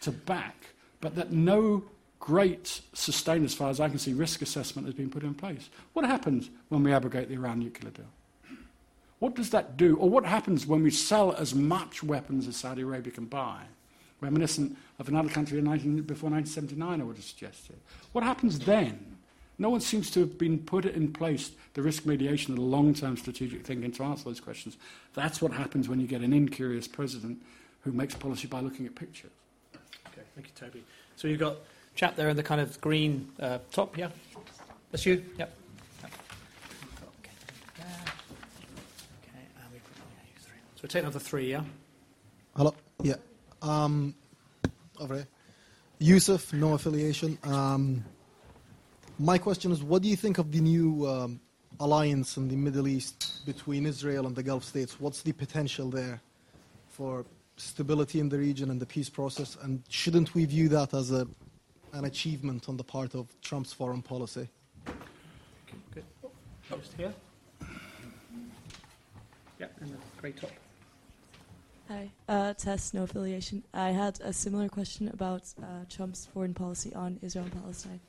to 0.00 0.12
back, 0.12 0.74
but 1.00 1.14
that 1.16 1.32
no 1.32 1.84
great 2.20 2.80
sustained, 2.94 3.44
as 3.44 3.54
far 3.54 3.68
as 3.68 3.80
I 3.80 3.88
can 3.88 3.98
see, 3.98 4.12
risk 4.14 4.40
assessment 4.42 4.86
has 4.86 4.94
been 4.94 5.10
put 5.10 5.22
in 5.22 5.34
place. 5.34 5.68
What 5.92 6.06
happens 6.06 6.50
when 6.68 6.82
we 6.82 6.92
abrogate 6.92 7.28
the 7.28 7.34
Iran 7.34 7.60
nuclear 7.60 7.90
deal? 7.90 8.56
What 9.18 9.34
does 9.34 9.50
that 9.50 9.76
do? 9.76 9.96
Or 9.96 10.08
what 10.08 10.24
happens 10.24 10.66
when 10.66 10.82
we 10.82 10.90
sell 10.90 11.32
as 11.34 11.54
much 11.54 12.02
weapons 12.02 12.48
as 12.48 12.56
Saudi 12.56 12.82
Arabia 12.82 13.12
can 13.12 13.26
buy? 13.26 13.62
Reminiscent 14.20 14.76
of 14.98 15.08
another 15.08 15.28
country 15.28 15.60
19, 15.60 16.02
before 16.02 16.30
1979, 16.30 17.00
I 17.00 17.04
would 17.04 17.16
have 17.16 17.24
suggested. 17.24 17.76
What 18.12 18.24
happens 18.24 18.58
then? 18.58 19.13
No 19.58 19.70
one 19.70 19.80
seems 19.80 20.10
to 20.12 20.20
have 20.20 20.36
been 20.36 20.58
put 20.58 20.84
in 20.84 21.12
place 21.12 21.52
the 21.74 21.82
risk 21.82 22.06
mediation 22.06 22.52
and 22.52 22.58
the 22.58 22.66
long 22.66 22.94
term 22.94 23.16
strategic 23.16 23.64
thinking 23.64 23.92
to 23.92 24.02
answer 24.04 24.24
those 24.24 24.40
questions. 24.40 24.76
That's 25.14 25.40
what 25.40 25.52
happens 25.52 25.88
when 25.88 26.00
you 26.00 26.06
get 26.06 26.22
an 26.22 26.32
incurious 26.32 26.88
president 26.88 27.38
who 27.82 27.92
makes 27.92 28.14
policy 28.14 28.48
by 28.48 28.60
looking 28.60 28.86
at 28.86 28.94
pictures. 28.94 29.30
Okay, 30.08 30.22
thank 30.34 30.48
you, 30.48 30.52
Toby. 30.54 30.82
So 31.16 31.28
you've 31.28 31.40
got 31.40 31.56
chap 31.94 32.16
there 32.16 32.28
in 32.28 32.36
the 32.36 32.42
kind 32.42 32.60
of 32.60 32.80
green 32.80 33.30
uh, 33.38 33.58
top, 33.70 33.96
yeah? 33.96 34.08
That's 34.90 35.06
you? 35.06 35.24
Yep. 35.38 35.56
So 40.76 40.80
we 40.82 40.88
take 40.88 41.02
another 41.02 41.18
three, 41.18 41.50
yeah? 41.50 41.62
Hello? 42.56 42.74
Yeah. 43.02 43.14
Um, 43.62 44.14
over 45.00 45.14
here. 45.14 45.28
Yusuf, 45.98 46.52
no 46.52 46.74
affiliation. 46.74 47.38
Um, 47.42 48.04
my 49.18 49.38
question 49.38 49.72
is 49.72 49.82
what 49.82 50.02
do 50.02 50.08
you 50.08 50.16
think 50.16 50.38
of 50.38 50.50
the 50.52 50.60
new 50.60 51.06
um, 51.06 51.40
alliance 51.80 52.36
in 52.36 52.48
the 52.48 52.56
Middle 52.56 52.88
East 52.88 53.46
between 53.46 53.86
Israel 53.86 54.26
and 54.26 54.34
the 54.34 54.42
Gulf 54.42 54.64
states? 54.64 55.00
What's 55.00 55.22
the 55.22 55.32
potential 55.32 55.90
there 55.90 56.20
for 56.88 57.24
stability 57.56 58.20
in 58.20 58.28
the 58.28 58.38
region 58.38 58.70
and 58.70 58.80
the 58.80 58.86
peace 58.86 59.08
process? 59.08 59.56
And 59.62 59.82
shouldn't 59.88 60.34
we 60.34 60.44
view 60.44 60.68
that 60.68 60.94
as 60.94 61.12
a 61.12 61.26
an 61.94 62.04
achievement 62.04 62.68
on 62.68 62.76
the 62.76 62.84
part 62.84 63.14
of 63.14 63.28
Trump's 63.40 63.72
foreign 63.72 64.02
policy. 64.02 64.48
Good. 65.92 66.04
Just 66.68 66.92
here. 66.94 67.14
Yeah, 69.60 69.66
and 69.80 69.90
the 69.90 69.96
grey 70.20 70.32
top. 70.32 70.50
Hi, 71.88 72.10
uh, 72.28 72.54
Tess, 72.54 72.94
no 72.94 73.04
affiliation. 73.04 73.62
I 73.72 73.90
had 73.90 74.20
a 74.22 74.32
similar 74.32 74.68
question 74.68 75.08
about 75.08 75.42
uh, 75.62 75.84
Trump's 75.88 76.26
foreign 76.26 76.54
policy 76.54 76.92
on 76.94 77.18
Israel 77.22 77.44
and 77.44 77.62
Palestine. 77.62 78.00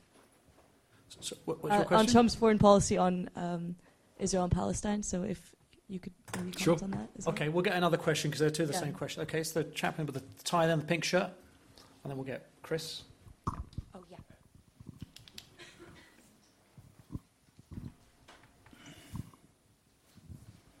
So, 1.08 1.36
what, 1.44 1.62
what's 1.62 1.74
your 1.74 1.94
uh, 1.94 1.98
on 1.98 2.06
Trump's 2.06 2.34
foreign 2.34 2.58
policy 2.58 2.98
on 2.98 3.30
um, 3.36 3.76
Israel 4.18 4.44
and 4.44 4.52
Palestine. 4.52 5.02
So 5.02 5.22
if 5.22 5.54
you 5.88 5.98
could 5.98 6.12
maybe 6.36 6.50
comment 6.52 6.58
sure. 6.60 6.78
on 6.82 6.90
that. 6.92 7.08
As 7.18 7.28
okay, 7.28 7.44
well. 7.44 7.54
we'll 7.54 7.64
get 7.64 7.74
another 7.74 7.96
question 7.96 8.30
because 8.30 8.40
they're 8.40 8.50
two 8.50 8.64
of 8.64 8.68
the 8.68 8.74
yeah. 8.74 8.80
same 8.80 8.92
question. 8.92 9.22
Okay, 9.22 9.42
so 9.42 9.62
the 9.62 9.70
chaplain 9.70 10.06
with 10.06 10.16
the 10.16 10.44
tie 10.44 10.66
and 10.66 10.82
the 10.82 10.86
pink 10.86 11.04
shirt, 11.04 11.30
and 12.02 12.10
then 12.10 12.16
we'll 12.16 12.26
get 12.26 12.48
Chris. 12.62 13.02
Oh 13.94 14.02
yeah. 14.10 14.16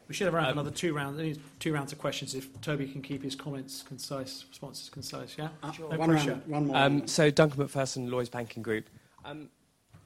We 0.08 0.14
should 0.14 0.26
have 0.26 0.34
around 0.34 0.46
um, 0.46 0.52
another 0.52 0.70
two 0.70 0.94
rounds, 0.94 1.38
two 1.58 1.72
rounds 1.72 1.92
of 1.92 1.98
questions 1.98 2.34
if 2.34 2.60
Toby 2.60 2.86
can 2.86 3.02
keep 3.02 3.22
his 3.22 3.34
comments 3.34 3.82
concise, 3.82 4.44
responses 4.48 4.88
concise. 4.88 5.36
Yeah, 5.36 5.48
uh, 5.62 5.72
sure. 5.72 5.90
no 5.90 5.98
one, 5.98 6.10
round, 6.10 6.42
one 6.46 6.66
more. 6.68 6.76
Um, 6.76 7.06
so 7.06 7.30
Duncan 7.30 7.60
Macpherson, 7.60 8.10
Lloyds 8.10 8.28
Banking 8.28 8.62
Group. 8.62 8.88
Um, 9.24 9.50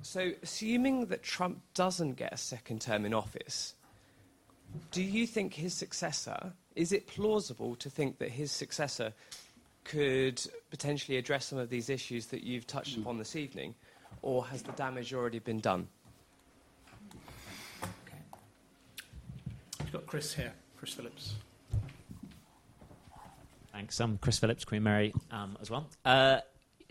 so 0.02 0.32
assuming 0.42 1.06
that 1.06 1.22
Trump 1.22 1.60
doesn't 1.74 2.14
get 2.14 2.32
a 2.32 2.36
second 2.36 2.80
term 2.80 3.04
in 3.04 3.14
office, 3.14 3.74
do 4.90 5.02
you 5.02 5.26
think 5.26 5.54
his 5.54 5.74
successor? 5.74 6.52
Is 6.76 6.92
it 6.92 7.06
plausible 7.06 7.74
to 7.76 7.90
think 7.90 8.18
that 8.18 8.30
his 8.30 8.52
successor 8.52 9.12
could 9.84 10.40
potentially 10.70 11.18
address 11.18 11.46
some 11.46 11.58
of 11.58 11.68
these 11.70 11.90
issues 11.90 12.26
that 12.26 12.44
you've 12.44 12.66
touched 12.66 12.96
mm. 12.96 13.02
upon 13.02 13.18
this 13.18 13.36
evening, 13.36 13.74
or 14.22 14.44
has 14.46 14.62
the 14.62 14.72
damage 14.72 15.12
already 15.12 15.38
been 15.38 15.60
done? 15.60 15.88
We've 19.80 19.92
got 19.92 20.06
Chris 20.06 20.32
here, 20.34 20.52
Chris 20.76 20.92
Phillips. 20.92 21.34
Thanks. 23.72 24.00
I'm 24.00 24.18
Chris 24.18 24.38
Phillips, 24.38 24.64
Queen 24.64 24.82
Mary 24.82 25.12
um, 25.30 25.56
as 25.60 25.70
well. 25.70 25.86
Uh, 26.04 26.40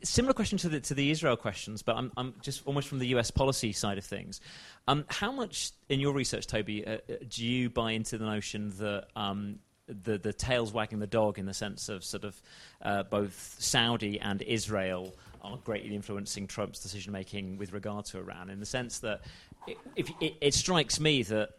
similar 0.03 0.33
question 0.33 0.57
to 0.59 0.69
the, 0.69 0.79
to 0.81 0.93
the 0.93 1.11
Israel 1.11 1.35
questions, 1.35 1.81
but 1.81 1.95
I'm, 1.95 2.11
I'm 2.17 2.33
just 2.41 2.65
almost 2.65 2.87
from 2.87 2.99
the 2.99 3.07
US 3.07 3.31
policy 3.31 3.71
side 3.71 3.97
of 3.97 4.05
things. 4.05 4.41
Um, 4.87 5.05
how 5.07 5.31
much, 5.31 5.71
in 5.89 5.99
your 5.99 6.13
research, 6.13 6.47
Toby, 6.47 6.85
uh, 6.85 6.91
uh, 6.91 7.15
do 7.27 7.45
you 7.45 7.69
buy 7.69 7.91
into 7.91 8.17
the 8.17 8.25
notion 8.25 8.73
that 8.77 9.07
um, 9.15 9.59
the, 9.87 10.17
the 10.17 10.33
tail's 10.33 10.71
wagging 10.71 10.99
the 10.99 11.07
dog 11.07 11.39
in 11.39 11.45
the 11.45 11.53
sense 11.53 11.89
of 11.89 12.03
sort 12.03 12.23
of 12.23 12.41
uh, 12.81 13.03
both 13.03 13.55
Saudi 13.59 14.19
and 14.19 14.41
Israel 14.41 15.15
are 15.41 15.57
greatly 15.57 15.95
influencing 15.95 16.47
Trump's 16.47 16.79
decision 16.79 17.13
making 17.13 17.57
with 17.57 17.73
regard 17.73 18.05
to 18.05 18.17
Iran, 18.17 18.49
in 18.49 18.59
the 18.59 18.65
sense 18.65 18.99
that 18.99 19.21
it, 19.67 19.77
if, 19.95 20.09
it, 20.19 20.35
it 20.41 20.53
strikes 20.53 20.99
me 20.99 21.23
that 21.23 21.49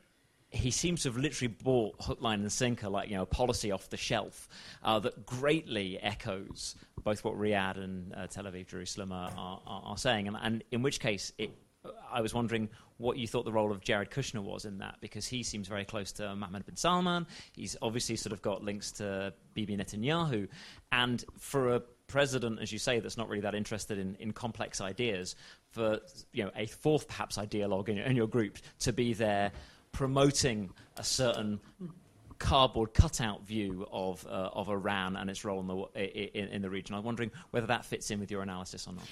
he 0.51 0.71
seems 0.71 1.03
to 1.03 1.09
have 1.09 1.17
literally 1.17 1.55
bought 1.63 1.95
hook, 2.01 2.21
line, 2.21 2.41
and 2.41 2.53
sinker, 2.53 2.89
like 2.89 3.09
you 3.09 3.17
know, 3.17 3.23
a 3.23 3.27
policy 3.27 3.71
off 3.71 3.89
the 3.89 3.97
shelf 3.97 4.49
uh, 4.83 4.99
that 4.99 5.25
greatly 5.25 5.99
echoes 6.01 6.75
both 7.03 7.25
what 7.25 7.35
Riyadh 7.35 7.79
and 7.79 8.15
uh, 8.15 8.27
Tel 8.27 8.45
Aviv, 8.45 8.67
Jerusalem 8.67 9.13
are, 9.13 9.31
are, 9.37 9.61
are 9.67 9.97
saying, 9.97 10.29
and, 10.29 10.37
and, 10.43 10.65
in 10.71 10.83
which 10.83 11.01
case 11.01 11.33
it 11.39 11.51
I 12.13 12.21
was 12.21 12.35
wondering 12.35 12.69
what 12.99 13.17
you 13.17 13.27
thought 13.27 13.45
the 13.47 13.53
role 13.53 13.71
of 13.71 13.81
Jared 13.81 14.11
Kushner 14.11 14.43
was 14.43 14.67
in 14.67 14.79
that, 14.79 14.97
because 15.01 15.27
he 15.27 15.43
seems 15.43 15.67
very 15.67 15.85
close 15.85 16.13
to 16.13 16.35
Mohammed 16.35 16.67
bin 16.67 16.77
Salman. 16.77 17.27
He's 17.53 17.77
obviously 17.81 18.17
sort 18.17 18.33
of 18.33 18.43
got 18.43 18.63
links 18.63 18.93
to 18.93 19.33
Bibi 19.55 19.79
Netanyahu. 19.79 20.49
And 20.93 21.25
for 21.39 21.77
a 21.77 21.81
president, 22.07 22.61
as 22.61 22.71
you 22.71 22.79
say, 22.79 23.01
that's 23.01 23.17
not 23.17 23.29
really 23.29 23.41
that 23.43 23.55
interested 23.55 23.99
in, 23.99 24.15
in 24.17 24.33
complex 24.33 24.83
ideas, 24.83 25.37
for 25.71 26.01
you 26.33 26.45
know 26.45 26.51
a 26.57 26.67
fourth 26.67 27.09
perhaps 27.09 27.39
ideologue 27.39 27.89
in 27.89 27.97
in 27.99 28.17
your 28.17 28.27
group 28.27 28.59
to 28.81 28.93
be 28.93 29.15
there 29.15 29.53
promoting 29.93 30.71
a 30.97 31.05
certain 31.05 31.61
cardboard 32.39 32.95
cutout 32.95 33.47
view 33.47 33.87
of 33.93 34.27
uh, 34.27 34.51
of 34.53 34.69
Iran 34.69 35.17
and 35.17 35.31
its 35.31 35.45
role 35.45 35.61
in 35.61 35.67
the 35.67 36.37
in, 36.39 36.49
in, 36.49 36.63
the 36.63 36.71
region. 36.71 36.97
I'm 36.97 37.05
wondering 37.05 37.31
whether 37.51 37.67
that 37.69 37.85
fits 37.85 38.11
in 38.11 38.19
with 38.19 38.31
your 38.31 38.43
analysis 38.43 38.89
or 38.89 38.95
not. 38.95 39.05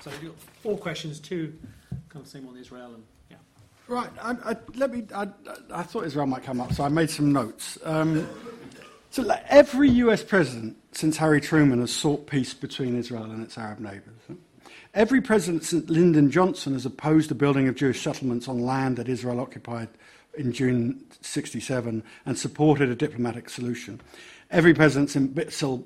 So 0.00 0.10
you've 0.22 0.32
got 0.32 0.40
four 0.62 0.78
questions, 0.78 1.18
two 1.18 1.58
kind 2.08 2.24
of 2.24 2.30
same 2.30 2.48
on 2.48 2.56
Israel 2.56 2.94
and 2.94 3.02
yeah. 3.30 3.36
Right. 3.88 4.10
I, 4.22 4.52
I, 4.52 4.56
let 4.74 4.90
me. 4.90 5.06
I, 5.14 5.28
I, 5.72 5.82
thought 5.82 6.04
Israel 6.04 6.26
might 6.26 6.44
come 6.44 6.60
up, 6.60 6.72
so 6.72 6.84
I 6.84 6.88
made 6.88 7.10
some 7.10 7.32
notes. 7.32 7.78
Um, 7.84 8.28
so 9.10 9.22
like 9.22 9.44
every 9.48 9.90
U.S. 9.90 10.22
president 10.22 10.76
since 10.92 11.16
Harry 11.16 11.40
Truman 11.40 11.80
has 11.80 11.92
sought 11.92 12.26
peace 12.26 12.54
between 12.54 12.96
Israel 12.96 13.24
and 13.24 13.42
its 13.42 13.58
Arab 13.58 13.80
neighbours. 13.80 14.20
Every 14.98 15.20
president 15.20 15.62
since 15.62 15.88
Lyndon 15.88 16.28
Johnson 16.28 16.72
has 16.72 16.84
opposed 16.84 17.30
the 17.30 17.36
building 17.36 17.68
of 17.68 17.76
Jewish 17.76 18.02
settlements 18.02 18.48
on 18.48 18.58
land 18.58 18.96
that 18.96 19.08
Israel 19.08 19.38
occupied 19.38 19.86
in 20.36 20.52
June 20.52 21.04
67 21.20 22.02
and 22.26 22.36
supported 22.36 22.88
a 22.88 22.96
diplomatic 22.96 23.48
solution. 23.48 24.00
Every 24.50 24.74
president 24.74 25.10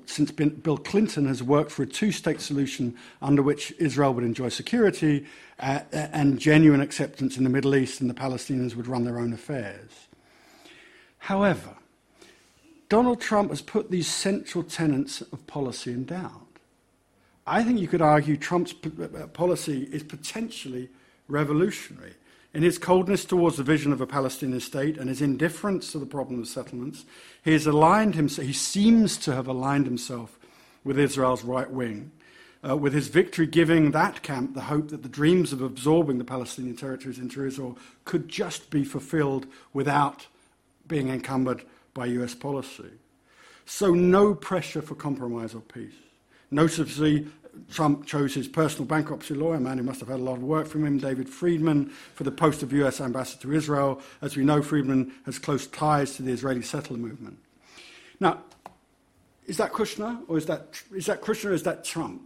since 0.07 0.31
Bill 0.31 0.77
Clinton 0.79 1.27
has 1.27 1.43
worked 1.43 1.69
for 1.69 1.83
a 1.83 1.85
two 1.85 2.11
state 2.11 2.41
solution 2.41 2.95
under 3.21 3.43
which 3.43 3.71
Israel 3.77 4.15
would 4.15 4.23
enjoy 4.23 4.49
security 4.49 5.27
uh, 5.59 5.81
and 5.91 6.39
genuine 6.39 6.81
acceptance 6.81 7.37
in 7.37 7.43
the 7.43 7.51
Middle 7.51 7.75
East 7.75 8.01
and 8.01 8.09
the 8.09 8.15
Palestinians 8.15 8.75
would 8.75 8.87
run 8.87 9.03
their 9.03 9.19
own 9.19 9.31
affairs. 9.31 9.91
However, 11.19 11.75
Donald 12.89 13.21
Trump 13.21 13.51
has 13.51 13.61
put 13.61 13.91
these 13.91 14.07
central 14.07 14.63
tenets 14.63 15.21
of 15.21 15.45
policy 15.45 15.91
in 15.91 16.05
doubt. 16.05 16.42
I 17.45 17.63
think 17.63 17.79
you 17.79 17.87
could 17.87 18.01
argue 18.01 18.37
Trump's 18.37 18.73
uh, 18.73 19.27
policy 19.27 19.83
is 19.91 20.03
potentially 20.03 20.89
revolutionary. 21.27 22.13
In 22.53 22.61
his 22.61 22.77
coldness 22.77 23.25
towards 23.25 23.57
the 23.57 23.63
vision 23.63 23.91
of 23.91 23.99
a 23.99 24.07
Palestinian 24.07 24.59
state 24.59 24.97
and 24.97 25.09
his 25.09 25.21
indifference 25.21 25.91
to 25.91 25.99
the 25.99 26.05
problem 26.05 26.39
of 26.39 26.47
settlements, 26.47 27.03
he 27.43 27.51
has 27.51 27.65
aligned 27.65 28.15
himself, 28.15 28.45
he 28.47 28.53
seems 28.53 29.17
to 29.17 29.33
have 29.33 29.47
aligned 29.47 29.85
himself 29.85 30.37
with 30.83 30.99
Israel's 30.99 31.43
right 31.43 31.69
wing, 31.69 32.11
uh, 32.67 32.77
with 32.77 32.93
his 32.93 33.07
victory 33.07 33.47
giving 33.47 33.91
that 33.91 34.21
camp 34.21 34.53
the 34.53 34.61
hope 34.61 34.89
that 34.89 35.01
the 35.01 35.09
dreams 35.09 35.51
of 35.51 35.61
absorbing 35.61 36.19
the 36.19 36.23
Palestinian 36.23 36.75
territories 36.75 37.17
into 37.17 37.43
Israel 37.43 37.77
could 38.05 38.29
just 38.29 38.69
be 38.69 38.83
fulfilled 38.83 39.47
without 39.73 40.27
being 40.87 41.09
encumbered 41.09 41.63
by 41.93 42.05
US 42.05 42.35
policy. 42.35 42.91
So, 43.65 43.93
no 43.93 44.35
pressure 44.35 44.81
for 44.81 44.93
compromise 44.93 45.55
or 45.55 45.61
peace. 45.61 46.02
Notably, 46.53 47.25
Trump 47.71 48.05
chose 48.05 48.35
his 48.35 48.47
personal 48.47 48.85
bankruptcy 48.85 49.33
lawyer, 49.33 49.55
a 49.55 49.59
man 49.59 49.79
who 49.79 49.83
must 49.83 49.99
have 50.01 50.09
had 50.09 50.19
a 50.19 50.23
lot 50.23 50.35
of 50.35 50.43
work 50.43 50.67
from 50.67 50.85
him, 50.85 50.99
David 50.99 51.27
Friedman, 51.27 51.89
for 52.13 52.23
the 52.23 52.31
post 52.31 52.61
of 52.61 52.71
US 52.73 53.01
ambassador 53.01 53.41
to 53.41 53.53
Israel. 53.53 53.99
As 54.21 54.37
we 54.37 54.43
know, 54.43 54.61
Friedman 54.61 55.13
has 55.25 55.39
close 55.39 55.65
ties 55.65 56.15
to 56.15 56.21
the 56.21 56.31
Israeli 56.31 56.61
settler 56.61 56.97
movement. 56.97 57.39
Now, 58.19 58.43
is 59.47 59.57
that 59.57 59.73
Kushner 59.73 60.21
or 60.27 60.37
is 60.37 60.45
that, 60.45 60.79
is 60.95 61.07
that 61.07 61.21
Kushner 61.21 61.49
or 61.49 61.53
is 61.53 61.63
that 61.63 61.83
Trump? 61.83 62.21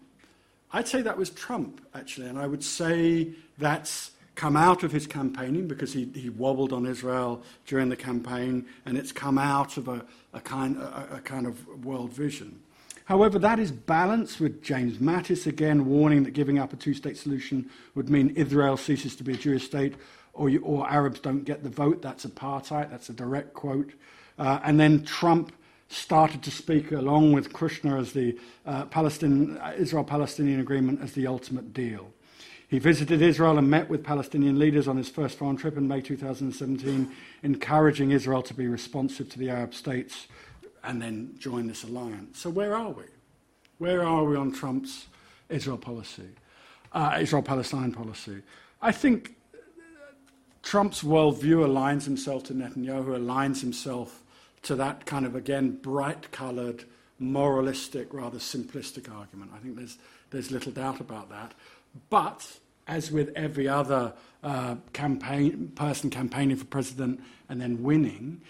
I'd 0.73 0.89
say 0.89 1.01
that 1.01 1.17
was 1.17 1.29
Trump, 1.29 1.79
actually, 1.95 2.27
and 2.27 2.37
I 2.37 2.47
would 2.47 2.63
say 2.63 3.29
that's 3.57 4.11
come 4.35 4.57
out 4.57 4.83
of 4.83 4.91
his 4.91 5.07
campaigning 5.07 5.67
because 5.67 5.93
he, 5.93 6.11
he 6.13 6.29
wobbled 6.29 6.73
on 6.73 6.85
Israel 6.85 7.41
during 7.65 7.87
the 7.87 7.95
campaign, 7.95 8.65
and 8.85 8.97
it's 8.97 9.13
come 9.13 9.37
out 9.37 9.77
of 9.77 9.87
a, 9.87 10.05
a, 10.33 10.41
kind, 10.41 10.77
a, 10.77 11.15
a 11.15 11.21
kind 11.21 11.47
of 11.47 11.85
world 11.85 12.11
vision. 12.11 12.59
However, 13.07 13.39
that 13.39 13.57
is 13.57 13.71
balanced 13.71 14.41
with 14.41 14.61
James 14.61 14.97
Mattis 14.97 15.47
again 15.47 15.85
warning 15.85 16.23
that 16.23 16.31
giving 16.31 16.59
up 16.59 16.73
a 16.73 16.75
two 16.75 16.93
state 16.93 17.15
solution 17.17 17.69
would 17.95 18.09
mean 18.09 18.31
Israel 18.35 18.75
ceases 18.75 19.15
to 19.15 19.23
be 19.23 19.33
a 19.33 19.37
Jewish 19.37 19.65
state 19.65 19.95
or, 20.33 20.49
you, 20.49 20.59
or 20.59 20.89
Arabs 20.89 21.21
don't 21.21 21.45
get 21.45 21.63
the 21.63 21.69
vote. 21.69 22.01
That's 22.01 22.25
apartheid. 22.25 22.91
That's 22.91 23.07
a 23.07 23.13
direct 23.13 23.53
quote. 23.53 23.93
Uh, 24.37 24.59
and 24.61 24.77
then 24.77 25.05
Trump 25.05 25.53
started 25.87 26.43
to 26.43 26.51
speak 26.51 26.91
along 26.91 27.31
with 27.31 27.53
Kushner 27.53 27.97
as 27.97 28.11
the 28.11 28.37
uh, 28.65 28.83
Palestine, 28.87 29.57
Israel 29.77 30.03
Palestinian 30.03 30.59
agreement 30.59 31.01
as 31.01 31.13
the 31.13 31.27
ultimate 31.27 31.73
deal. 31.73 32.11
He 32.67 32.77
visited 32.77 33.21
Israel 33.21 33.57
and 33.57 33.69
met 33.69 33.87
with 33.89 34.03
Palestinian 34.03 34.59
leaders 34.59 34.89
on 34.89 34.97
his 34.97 35.07
first 35.07 35.37
foreign 35.37 35.55
trip 35.55 35.77
in 35.77 35.87
May 35.87 36.01
2017, 36.01 37.09
encouraging 37.41 38.11
Israel 38.11 38.41
to 38.41 38.53
be 38.53 38.67
responsive 38.67 39.29
to 39.29 39.39
the 39.39 39.49
Arab 39.49 39.73
states 39.73 40.27
and 40.87 41.01
then 41.01 41.35
join 41.37 41.67
this 41.67 41.83
alliance. 41.83 42.39
So 42.39 42.49
where 42.49 42.75
are 42.75 42.89
we? 42.89 43.03
Where 43.77 44.03
are 44.03 44.23
we 44.23 44.35
on 44.35 44.51
Trump's 44.51 45.07
Israel 45.49 45.77
policy, 45.77 46.29
uh, 46.93 47.17
Israel 47.19 47.43
Palestine 47.43 47.91
policy? 47.91 48.41
I 48.81 48.91
think 48.91 49.35
Trump's 50.63 51.03
worldview 51.03 51.65
aligns 51.65 52.05
himself 52.05 52.43
to 52.45 52.53
Netanyahu, 52.53 53.17
aligns 53.17 53.61
himself 53.61 54.23
to 54.63 54.75
that 54.75 55.05
kind 55.05 55.25
of, 55.25 55.35
again, 55.35 55.77
bright 55.81 56.31
coloured, 56.31 56.85
moralistic, 57.19 58.13
rather 58.13 58.39
simplistic 58.39 59.13
argument. 59.13 59.51
I 59.55 59.59
think 59.59 59.75
there's, 59.77 59.97
there's 60.31 60.51
little 60.51 60.71
doubt 60.71 60.99
about 60.99 61.29
that. 61.29 61.53
But 62.09 62.59
as 62.87 63.11
with 63.11 63.31
every 63.35 63.67
other 63.67 64.13
uh, 64.43 64.75
campaign, 64.93 65.71
person 65.75 66.09
campaigning 66.09 66.57
for 66.57 66.65
president 66.65 67.21
and 67.49 67.61
then 67.61 67.83
winning, 67.83 68.41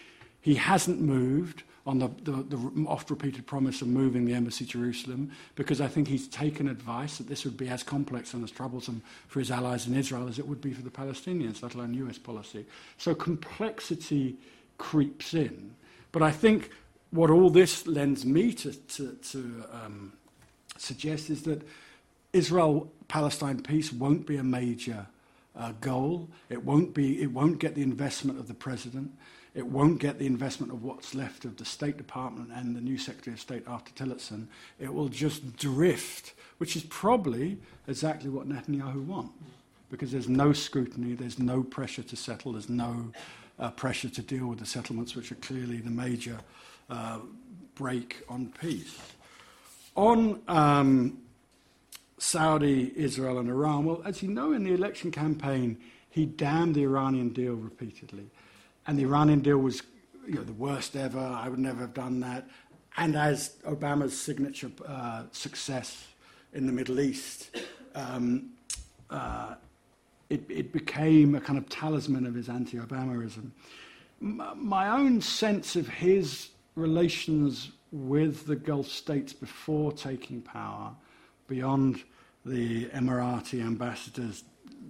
he 0.41 0.55
hasn't 0.55 1.01
moved 1.01 1.63
on 1.87 1.99
the, 1.99 2.09
the, 2.23 2.43
the 2.43 2.85
oft 2.85 3.09
repeated 3.09 3.47
promise 3.47 3.81
of 3.81 3.87
moving 3.87 4.25
the 4.25 4.33
embassy 4.33 4.65
to 4.65 4.71
Jerusalem, 4.71 5.31
because 5.55 5.79
I 5.79 5.87
think 5.87 6.09
he's 6.09 6.27
taken 6.27 6.67
advice 6.67 7.17
that 7.17 7.29
this 7.29 7.45
would 7.45 7.55
be 7.55 7.69
as 7.69 7.81
complex 7.81 8.33
and 8.33 8.43
as 8.43 8.51
troublesome 8.51 9.01
for 9.29 9.39
his 9.39 9.49
allies 9.49 9.87
in 9.87 9.95
Israel 9.95 10.27
as 10.27 10.37
it 10.37 10.45
would 10.45 10.59
be 10.59 10.73
for 10.73 10.81
the 10.81 10.89
Palestinians, 10.89 11.63
let 11.63 11.75
alone 11.75 11.93
US 11.93 12.17
policy. 12.17 12.65
So 12.97 13.15
complexity 13.15 14.35
creeps 14.77 15.33
in. 15.33 15.73
But 16.11 16.23
I 16.23 16.31
think 16.31 16.71
what 17.11 17.29
all 17.29 17.49
this 17.49 17.87
lends 17.87 18.25
me 18.25 18.51
to, 18.53 18.73
to, 18.73 19.13
to 19.13 19.63
um, 19.71 20.13
suggest 20.77 21.29
is 21.29 21.43
that 21.43 21.65
Israel 22.33 22.91
Palestine 23.07 23.61
peace 23.61 23.93
won't 23.93 24.27
be 24.27 24.35
a 24.35 24.43
major 24.43 25.07
uh, 25.55 25.71
goal. 25.79 26.27
It 26.49 26.65
won't, 26.65 26.93
be, 26.93 27.21
it 27.21 27.31
won't 27.31 27.59
get 27.59 27.75
the 27.75 27.81
investment 27.81 28.39
of 28.39 28.49
the 28.49 28.53
president. 28.53 29.11
It 29.57 29.65
won't 29.65 29.97
get 29.97 30.19
the 30.19 30.27
investment 30.27 30.71
of 30.71 30.83
what's 30.83 31.15
left 31.15 31.43
of 31.43 31.57
the 31.57 31.65
State 31.65 31.97
Department 31.97 32.51
and 32.53 32.75
the 32.75 32.79
new 32.79 32.99
Secretary 32.99 33.33
of 33.33 33.39
State 33.39 33.63
after 33.67 33.91
Tillerson. 33.91 34.45
It 34.79 34.93
will 34.93 35.09
just 35.09 35.57
drift, 35.57 36.35
which 36.59 36.75
is 36.75 36.83
probably 36.83 37.57
exactly 37.87 38.29
what 38.29 38.47
Netanyahu 38.47 39.03
wants, 39.05 39.33
because 39.89 40.11
there's 40.11 40.29
no 40.29 40.53
scrutiny, 40.53 41.15
there's 41.15 41.39
no 41.39 41.63
pressure 41.63 42.03
to 42.03 42.15
settle, 42.15 42.51
there's 42.51 42.69
no 42.69 43.11
uh, 43.57 43.71
pressure 43.71 44.09
to 44.09 44.21
deal 44.21 44.45
with 44.45 44.59
the 44.59 44.65
settlements, 44.67 45.15
which 45.15 45.31
are 45.31 45.35
clearly 45.41 45.77
the 45.77 45.89
major 45.89 46.37
uh, 46.91 47.17
break 47.73 48.23
on 48.29 48.53
peace. 48.61 48.95
On 49.95 50.39
um, 50.47 51.17
Saudi, 52.19 52.93
Israel, 52.95 53.39
and 53.39 53.49
Iran, 53.49 53.85
well, 53.85 54.03
as 54.05 54.21
you 54.21 54.29
know, 54.29 54.53
in 54.53 54.65
the 54.65 54.73
election 54.75 55.09
campaign, 55.09 55.79
he 56.11 56.27
damned 56.27 56.75
the 56.75 56.83
Iranian 56.83 57.29
deal 57.29 57.55
repeatedly. 57.55 58.29
And 58.87 58.97
the 58.97 59.03
Iranian 59.03 59.41
deal 59.41 59.57
was 59.57 59.83
you 60.25 60.35
know, 60.35 60.43
the 60.43 60.53
worst 60.53 60.95
ever. 60.95 61.19
I 61.19 61.49
would 61.49 61.59
never 61.59 61.81
have 61.81 61.93
done 61.93 62.21
that. 62.21 62.47
And 62.95 63.15
as 63.15 63.57
Obama's 63.65 64.19
signature 64.19 64.71
uh, 64.87 65.23
success 65.31 66.07
in 66.53 66.65
the 66.65 66.71
Middle 66.71 66.99
East, 66.99 67.55
um, 67.93 68.51
uh, 69.09 69.55
it, 70.29 70.43
it, 70.49 70.73
became 70.73 71.35
a 71.35 71.41
kind 71.41 71.59
of 71.59 71.69
talisman 71.69 72.25
of 72.25 72.33
his 72.33 72.49
anti 72.49 72.77
Obamaism. 72.77 73.51
My 74.19 74.89
own 74.89 75.21
sense 75.21 75.75
of 75.75 75.87
his 75.87 76.49
relations 76.75 77.71
with 77.91 78.47
the 78.47 78.55
Gulf 78.55 78.87
states 78.87 79.31
before 79.31 79.91
taking 79.91 80.41
power, 80.41 80.91
beyond 81.47 82.03
the 82.45 82.85
Emirati 82.87 83.61
ambassador's 83.61 84.43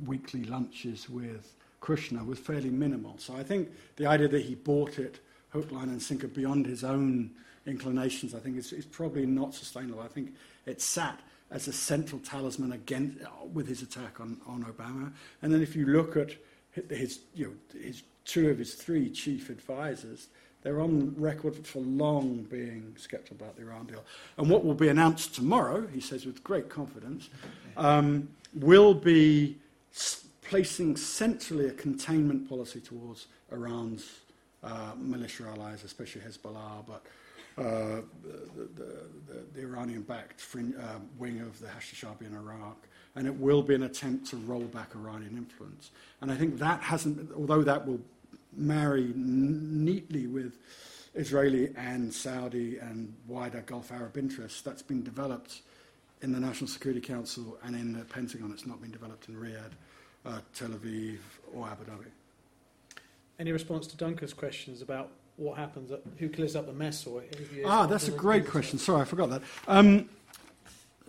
weekly 0.06 0.44
lunches 0.44 1.10
with 1.10 1.57
Kushner 1.82 2.26
was 2.26 2.40
fairly 2.40 2.70
minimal. 2.70 3.16
So 3.18 3.36
I 3.36 3.44
think 3.44 3.70
the 3.96 4.06
idea 4.06 4.28
that 4.28 4.44
he 4.44 4.56
bought 4.56 5.00
it 5.00 5.20
hook, 5.50 5.72
line, 5.72 5.90
and 5.90 6.02
sinker 6.02 6.28
beyond 6.28 6.66
his 6.66 6.84
own 6.84 7.32
inclinations, 7.66 8.34
I 8.34 8.40
think 8.40 8.58
is, 8.58 8.74
is 8.74 8.86
probably 8.86 9.26
not 9.26 9.54
sustainable. 9.54 10.02
I 10.02 10.08
think 10.08 10.34
it 10.66 10.82
sat 10.82 11.20
as 11.52 11.68
a 11.68 11.74
central 11.74 12.20
talisman 12.22 12.74
against, 12.74 13.18
with 13.54 13.68
his 13.68 13.82
attack 13.82 14.20
on, 14.20 14.38
on 14.48 14.64
Obama. 14.66 15.12
And 15.42 15.54
then 15.54 15.62
if 15.62 15.76
you 15.76 15.86
look 15.86 16.18
at 16.18 16.32
his, 16.90 17.20
you 17.34 17.46
know, 17.46 17.80
his 17.80 18.04
two 18.26 18.50
of 18.50 18.58
his 18.58 18.74
three 18.74 19.10
chief 19.10 19.50
advisors, 19.50 20.28
they're 20.64 20.82
on 20.82 21.16
record 21.18 21.66
for 21.66 21.80
long 21.80 22.46
being 22.50 22.94
sceptical 22.98 23.38
about 23.38 23.56
the 23.56 23.62
Iran 23.62 23.86
deal. 23.86 24.04
And 24.38 24.50
what 24.50 24.66
will 24.66 24.74
be 24.74 24.90
announced 24.90 25.34
tomorrow, 25.36 25.88
he 25.88 26.02
says 26.02 26.26
with 26.26 26.44
great 26.44 26.68
confidence, 26.68 27.30
um, 27.78 28.28
will 28.54 28.94
be 28.94 29.56
s- 29.96 30.26
placing 30.48 30.96
centrally 30.96 31.68
a 31.68 31.72
containment 31.72 32.48
policy 32.48 32.80
towards 32.80 33.28
Iran's 33.52 34.22
uh, 34.64 34.94
militia 34.98 35.46
allies, 35.54 35.84
especially 35.84 36.22
Hezbollah, 36.22 36.86
but 36.88 37.06
uh, 37.58 38.02
the, 38.24 38.70
the, 38.76 39.46
the, 39.54 39.62
Iranian-backed 39.62 40.40
frin- 40.40 40.76
uh, 40.80 41.00
wing 41.18 41.42
of 41.42 41.60
the 41.60 41.68
Hashd 41.68 42.04
al-Shaabi 42.04 42.28
in 42.28 42.36
Iraq, 42.36 42.88
and 43.16 43.26
it 43.28 43.36
will 43.36 43.64
be 43.64 43.76
an 43.76 43.84
attempt 43.84 44.28
to 44.30 44.38
roll 44.38 44.66
back 44.66 44.96
Iranian 44.96 45.38
influence. 45.38 45.92
And 46.22 46.32
I 46.32 46.36
think 46.36 46.60
that 46.60 46.82
hasn't, 46.82 47.32
although 47.36 47.64
that 47.64 47.86
will 47.86 48.00
marry 48.56 49.06
n- 49.06 49.84
neatly 49.84 50.28
with 50.28 50.58
Israeli 51.16 51.74
and 51.76 52.14
Saudi 52.14 52.78
and 52.78 53.14
wider 53.28 53.62
Gulf 53.66 53.92
Arab 53.92 54.18
interests, 54.18 54.62
that's 54.62 54.84
been 54.84 55.04
developed 55.04 55.62
in 56.22 56.32
the 56.32 56.40
National 56.40 56.68
Security 56.68 57.02
Council 57.02 57.58
and 57.64 57.76
in 57.76 57.94
the 57.94 58.06
Pentagon. 58.06 58.52
It's 58.52 58.68
not 58.68 58.82
been 58.82 58.92
developed 58.92 59.30
in 59.30 59.36
Riyadh, 59.36 59.74
uh, 60.28 60.40
Tel 60.54 60.70
Aviv, 60.70 61.20
or 61.54 61.68
Abu 61.68 61.86
Dhabi. 61.86 62.06
Any 63.40 63.52
response 63.52 63.88
to 63.88 63.98
Duncan's 63.98 64.34
questions 64.34 64.82
about 64.82 65.12
what 65.38 65.58
happens, 65.58 65.92
at, 65.92 66.02
who 66.18 66.30
clears 66.30 66.56
up 66.56 66.66
the 66.66 66.74
mess, 66.74 67.06
or 67.06 67.24
Ah, 67.66 67.86
that's 67.86 68.08
a 68.08 68.12
great 68.12 68.48
question. 68.48 68.80
Sorry, 68.80 69.02
I 69.02 69.06
forgot 69.06 69.30
that. 69.30 69.42
Um, 69.68 70.10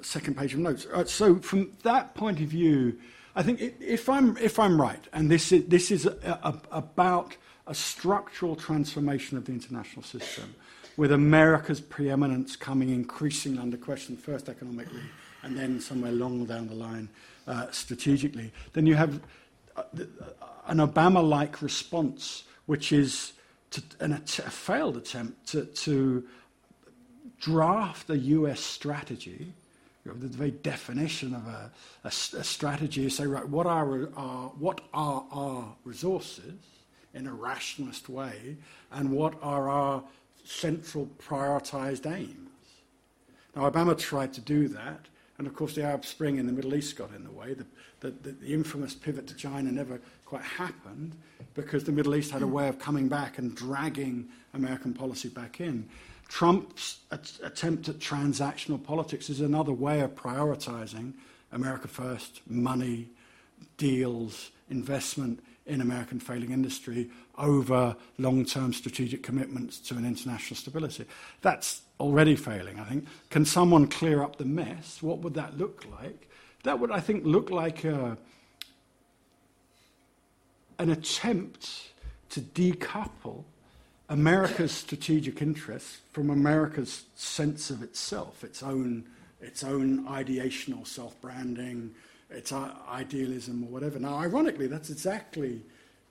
second 0.02 0.36
page 0.36 0.54
of 0.54 0.60
notes. 0.60 0.86
Uh, 0.92 1.04
so, 1.04 1.36
from 1.36 1.72
that 1.82 2.14
point 2.14 2.40
of 2.40 2.46
view, 2.46 2.98
I 3.34 3.42
think 3.42 3.60
if 3.80 4.08
I'm 4.08 4.36
if 4.36 4.58
I'm 4.58 4.80
right, 4.80 5.02
and 5.12 5.30
this 5.30 5.52
is, 5.52 5.64
this 5.66 5.90
is 5.90 6.06
a, 6.06 6.38
a, 6.42 6.60
about 6.70 7.36
a 7.66 7.74
structural 7.74 8.56
transformation 8.56 9.38
of 9.38 9.46
the 9.46 9.52
international 9.52 10.02
system, 10.02 10.54
with 10.96 11.12
America's 11.12 11.80
preeminence 11.80 12.56
coming 12.56 12.90
increasingly 12.90 13.58
under 13.58 13.76
question, 13.76 14.16
first 14.16 14.48
economically, 14.48 15.02
and 15.42 15.56
then 15.56 15.80
somewhere 15.80 16.12
long 16.12 16.44
down 16.44 16.68
the 16.68 16.74
line 16.74 17.08
uh, 17.46 17.66
strategically, 17.70 18.52
then 18.72 18.86
you 18.86 18.94
have 18.94 19.20
uh, 19.76 19.82
an 20.66 20.78
Obama-like 20.78 21.62
response, 21.62 22.44
which 22.66 22.92
is 22.92 23.32
to, 23.70 23.82
an, 24.00 24.12
a 24.12 24.18
failed 24.50 24.96
attempt 24.96 25.46
to, 25.48 25.64
to 25.64 26.24
draft 27.40 28.10
a 28.10 28.18
US 28.18 28.60
strategy 28.60 29.52
the 30.14 30.28
very 30.28 30.50
definition 30.50 31.34
of 31.34 31.46
a 32.04 32.10
strategy 32.10 33.06
is 33.06 33.16
say, 33.16 33.26
right, 33.26 33.48
what 33.48 33.66
are, 33.66 34.08
our, 34.16 34.48
what 34.58 34.80
are 34.94 35.24
our 35.30 35.74
resources 35.84 36.54
in 37.14 37.26
a 37.26 37.32
rationalist 37.32 38.08
way, 38.08 38.56
and 38.92 39.10
what 39.10 39.34
are 39.42 39.68
our 39.68 40.02
central 40.44 41.08
prioritized 41.18 42.06
aims? 42.06 42.50
Now, 43.56 43.68
Obama 43.68 43.96
tried 43.98 44.32
to 44.34 44.40
do 44.40 44.68
that, 44.68 45.06
and 45.38 45.46
of 45.46 45.54
course, 45.54 45.74
the 45.74 45.84
Arab 45.84 46.04
Spring 46.04 46.38
in 46.38 46.46
the 46.46 46.52
Middle 46.52 46.74
East 46.74 46.96
got 46.96 47.14
in 47.14 47.22
the 47.22 47.30
way. 47.30 47.54
The, 47.54 47.64
the, 48.00 48.32
the, 48.32 48.52
infamous 48.52 48.94
pivot 48.94 49.28
to 49.28 49.34
China 49.34 49.70
never 49.70 50.00
quite 50.24 50.42
happened 50.42 51.16
because 51.54 51.84
the 51.84 51.92
Middle 51.92 52.16
East 52.16 52.32
had 52.32 52.42
a 52.42 52.46
way 52.46 52.68
of 52.68 52.78
coming 52.80 53.08
back 53.08 53.38
and 53.38 53.54
dragging 53.54 54.28
American 54.54 54.92
policy 54.92 55.28
back 55.28 55.60
in. 55.60 55.88
Trump's 56.28 56.98
at- 57.12 57.38
attempt 57.42 57.88
at 57.88 57.98
transactional 57.98 58.82
politics 58.82 59.30
is 59.30 59.40
another 59.40 59.72
way 59.72 60.00
of 60.00 60.14
prioritizing 60.14 61.12
America 61.52 61.88
first, 61.88 62.40
money, 62.46 63.08
deals, 63.76 64.50
investment 64.70 65.40
in 65.66 65.80
American 65.80 66.18
failing 66.18 66.50
industry 66.50 67.10
over 67.36 67.94
long 68.18 68.44
term 68.44 68.72
strategic 68.72 69.22
commitments 69.22 69.78
to 69.78 69.94
an 69.94 70.04
international 70.04 70.56
stability. 70.56 71.04
That's 71.42 71.82
already 72.00 72.36
failing, 72.36 72.78
I 72.78 72.84
think. 72.84 73.06
Can 73.30 73.44
someone 73.44 73.86
clear 73.88 74.22
up 74.22 74.36
the 74.36 74.44
mess? 74.44 75.02
What 75.02 75.18
would 75.18 75.34
that 75.34 75.58
look 75.58 75.84
like? 76.00 76.28
That 76.64 76.78
would, 76.78 76.90
I 76.90 77.00
think, 77.00 77.24
look 77.24 77.50
like 77.50 77.84
a, 77.84 78.16
an 80.78 80.90
attempt 80.90 81.92
to 82.30 82.40
decouple 82.40 83.44
America's 84.08 84.72
strategic 84.72 85.42
interests 85.42 85.98
from 86.12 86.30
America's 86.30 87.04
sense 87.14 87.70
of 87.70 87.82
itself, 87.82 88.42
its 88.42 88.62
own, 88.62 89.04
its 89.40 89.62
own 89.62 90.04
ideational 90.06 90.86
self 90.86 91.20
branding, 91.20 91.94
its 92.30 92.52
idealism, 92.52 93.64
or 93.64 93.66
whatever. 93.66 93.98
Now, 93.98 94.16
ironically, 94.16 94.66
that's 94.66 94.90
exactly 94.90 95.62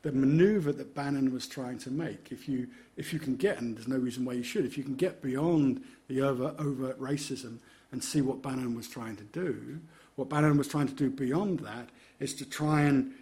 the 0.04 0.12
maneuver 0.12 0.72
that 0.72 0.94
Bannon 0.94 1.34
was 1.34 1.48
trying 1.48 1.80
to 1.80 1.92
make. 1.92 2.32
If 2.32 2.48
you, 2.48 2.68
if 2.96 3.14
you 3.14 3.20
can 3.20 3.36
get, 3.36 3.60
and 3.60 3.76
there's 3.76 3.88
no 3.88 3.98
reason 3.98 4.26
why 4.26 4.34
you 4.34 4.44
should, 4.44 4.66
if 4.66 4.78
you 4.78 4.84
can 4.84 4.96
get 4.96 5.22
beyond 5.22 5.84
the 6.08 6.22
overt, 6.22 6.56
overt 6.60 7.00
racism 7.00 7.58
and 7.92 8.04
see 8.04 8.22
what 8.22 8.42
Bannon 8.42 8.76
was 8.76 8.88
trying 8.88 9.16
to 9.16 9.24
do, 9.26 9.80
what 10.16 10.30
Bannon 10.30 10.58
was 10.58 10.68
trying 10.68 10.88
to 10.88 10.94
do 10.94 11.10
beyond 11.10 11.60
that 11.62 11.90
is 12.20 12.34
to 12.36 12.46
try 12.46 12.82
and 12.82 13.14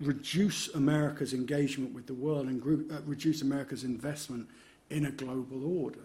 reduce 0.00 0.74
America's 0.74 1.34
engagement 1.34 1.94
with 1.94 2.06
the 2.06 2.14
world 2.14 2.46
and 2.46 2.60
group, 2.60 2.90
uh, 2.92 3.00
reduce 3.04 3.42
America's 3.42 3.84
investment 3.84 4.48
in 4.88 5.06
a 5.06 5.10
global 5.10 5.82
order. 5.82 5.98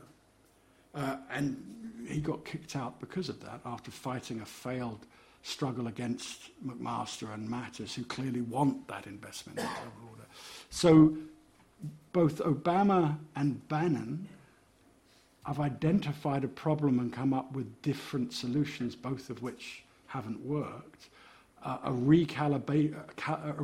Uh, 0.94 1.18
and 1.32 2.06
he 2.08 2.20
got 2.20 2.44
kicked 2.46 2.76
out 2.76 3.00
because 3.00 3.30
of 3.30 3.40
that 3.42 3.60
after 3.66 3.92
fighting 3.92 4.42
a 4.42 4.46
failed 4.46 5.06
struggle 5.46 5.88
against 5.88 6.50
McMaster 6.66 7.32
and 7.32 7.48
Mattis, 7.48 7.94
who 7.94 8.04
clearly 8.04 8.42
want 8.42 8.88
that 8.88 9.06
investment 9.06 9.60
in 9.60 9.66
global 9.66 10.10
order. 10.10 10.26
So 10.72 11.16
both 12.14 12.40
Obama 12.40 13.16
and 13.36 13.66
Bannon 13.68 14.28
have 15.46 15.60
identified 15.60 16.44
a 16.44 16.48
problem 16.48 16.98
and 16.98 17.14
come 17.14 17.32
up 17.32 17.52
with 17.54 17.80
different 17.84 18.34
solutions, 18.34 18.96
both 18.96 19.30
of 19.30 19.44
which 19.44 19.84
haven't 20.08 20.44
worked. 20.44 21.10
Uh, 21.64 21.78
a 21.84 21.92
recalibrate, 21.92 22.96
a, 23.28 23.32
a, 23.32 23.56
a, 23.60 23.62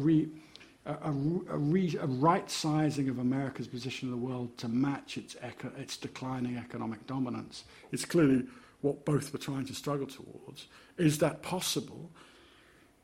re, 1.58 1.98
a 2.00 2.06
right 2.06 2.52
sizing 2.52 3.10
of 3.10 3.18
America's 3.18 3.68
position 3.68 4.08
in 4.08 4.12
the 4.12 4.26
world 4.28 4.56
to 4.60 4.68
match 4.68 5.18
its, 5.18 5.36
eco, 5.42 5.72
its 5.80 5.98
declining 5.98 6.58
economic 6.58 7.06
dominance 7.08 7.64
It's 7.92 8.06
clearly 8.06 8.44
what 8.82 9.06
both 9.06 9.32
were 9.32 9.40
trying 9.40 9.66
to 9.66 9.74
struggle 9.76 10.08
towards. 10.08 10.68
Is 10.98 11.20
that 11.20 11.42
possible? 11.42 12.12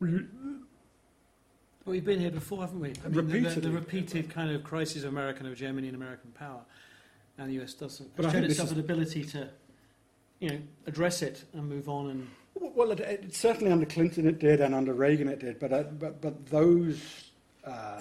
We, 0.00 0.10
Well, 0.12 0.26
we've 1.86 2.04
been 2.04 2.20
here 2.20 2.30
before, 2.30 2.60
haven't 2.60 2.80
we? 2.80 2.92
I 3.04 3.08
mean, 3.08 3.28
the- 3.28 3.50
the, 3.50 3.60
the 3.60 3.70
repeated 3.70 4.30
kind 4.30 4.50
of 4.50 4.62
crisis 4.64 5.04
of 5.04 5.10
American 5.10 5.46
of 5.46 5.56
Germany 5.56 5.88
and 5.88 5.96
American 5.96 6.30
power, 6.32 6.60
and 7.38 7.48
the 7.50 7.62
US 7.62 7.74
doesn't. 7.74 8.14
But 8.16 8.30
shown 8.30 8.44
itself 8.44 8.72
an 8.72 8.80
ability 8.80 9.24
to, 9.24 9.48
you 10.40 10.50
know, 10.50 10.58
address 10.86 11.22
it 11.22 11.44
and 11.54 11.68
move 11.68 11.88
on. 11.88 12.10
And 12.10 12.28
Well, 12.54 12.90
it, 12.92 13.00
it, 13.00 13.34
certainly 13.34 13.72
under 13.72 13.86
Clinton 13.86 14.26
it 14.28 14.38
did, 14.38 14.60
and 14.60 14.74
under 14.74 14.92
Reagan 14.92 15.28
it 15.28 15.38
did. 15.38 15.58
But 15.58 15.72
uh, 15.72 15.82
but 15.84 16.20
but 16.20 16.46
those 16.46 17.30
uh, 17.64 18.00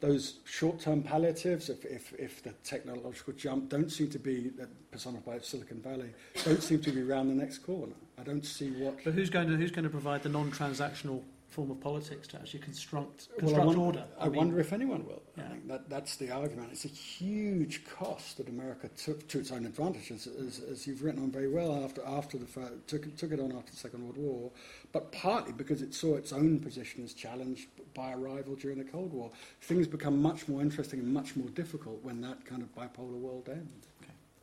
those 0.00 0.38
short-term 0.44 1.02
palliatives, 1.02 1.68
if, 1.68 1.84
if 1.84 2.12
if 2.18 2.42
the 2.42 2.50
technological 2.64 3.32
jump 3.34 3.68
don't 3.68 3.90
seem 3.90 4.10
to 4.10 4.18
be 4.18 4.50
personified 4.90 5.44
Silicon 5.44 5.80
Valley, 5.80 6.10
don't 6.44 6.62
seem 6.62 6.80
to 6.82 6.90
be 6.90 7.02
round 7.02 7.30
the 7.30 7.34
next 7.34 7.58
corner. 7.58 7.92
I 8.18 8.22
don't 8.22 8.44
see 8.44 8.70
what. 8.70 9.04
but 9.04 9.14
who's 9.14 9.30
going 9.30 9.48
to 9.48 9.56
who's 9.56 9.70
going 9.70 9.84
to 9.84 9.90
provide 9.90 10.22
the 10.22 10.28
non-transactional 10.28 11.22
form 11.50 11.70
of 11.70 11.80
politics 11.80 12.28
to 12.28 12.36
actually 12.38 12.60
construct 12.60 13.28
Well, 13.42 13.56
I 13.56 13.64
wonder, 13.64 13.80
order? 13.82 14.04
I, 14.18 14.24
mean, 14.28 14.36
wonder 14.36 14.60
if 14.60 14.72
anyone 14.72 15.04
will. 15.04 15.22
Yeah. 15.36 15.44
I 15.44 15.48
think 15.48 15.68
that, 15.68 15.90
that's 15.90 16.16
the 16.16 16.30
argument. 16.30 16.68
It's 16.72 16.84
a 16.84 16.88
huge 16.88 17.84
cost 17.84 18.36
that 18.36 18.48
America 18.48 18.88
took 18.96 19.26
to 19.28 19.40
its 19.40 19.50
own 19.50 19.66
advantage, 19.66 20.10
as, 20.12 20.26
as, 20.28 20.60
as 20.70 20.86
you've 20.86 21.02
written 21.02 21.22
on 21.22 21.30
very 21.32 21.48
well, 21.48 21.84
after, 21.84 22.02
after 22.06 22.38
the 22.38 22.46
fir- 22.46 22.78
took, 22.86 23.04
it- 23.04 23.18
took 23.18 23.32
it 23.32 23.40
on 23.40 23.52
after 23.52 23.72
the 23.72 23.76
Second 23.76 24.04
World 24.04 24.16
War, 24.16 24.50
but 24.92 25.10
partly 25.12 25.52
because 25.52 25.82
it 25.82 25.92
saw 25.92 26.16
its 26.16 26.32
own 26.32 26.60
position 26.60 27.02
as 27.02 27.12
challenged 27.12 27.68
by 27.94 28.12
a 28.12 28.16
rival 28.16 28.54
during 28.54 28.78
the 28.78 28.84
Cold 28.84 29.12
War. 29.12 29.30
Things 29.60 29.88
become 29.88 30.22
much 30.22 30.46
more 30.46 30.62
interesting 30.62 31.00
and 31.00 31.12
much 31.12 31.34
more 31.34 31.48
difficult 31.48 32.02
when 32.04 32.20
that 32.20 32.44
kind 32.44 32.62
of 32.62 32.72
bipolar 32.74 33.18
world 33.18 33.48
ends. 33.48 33.88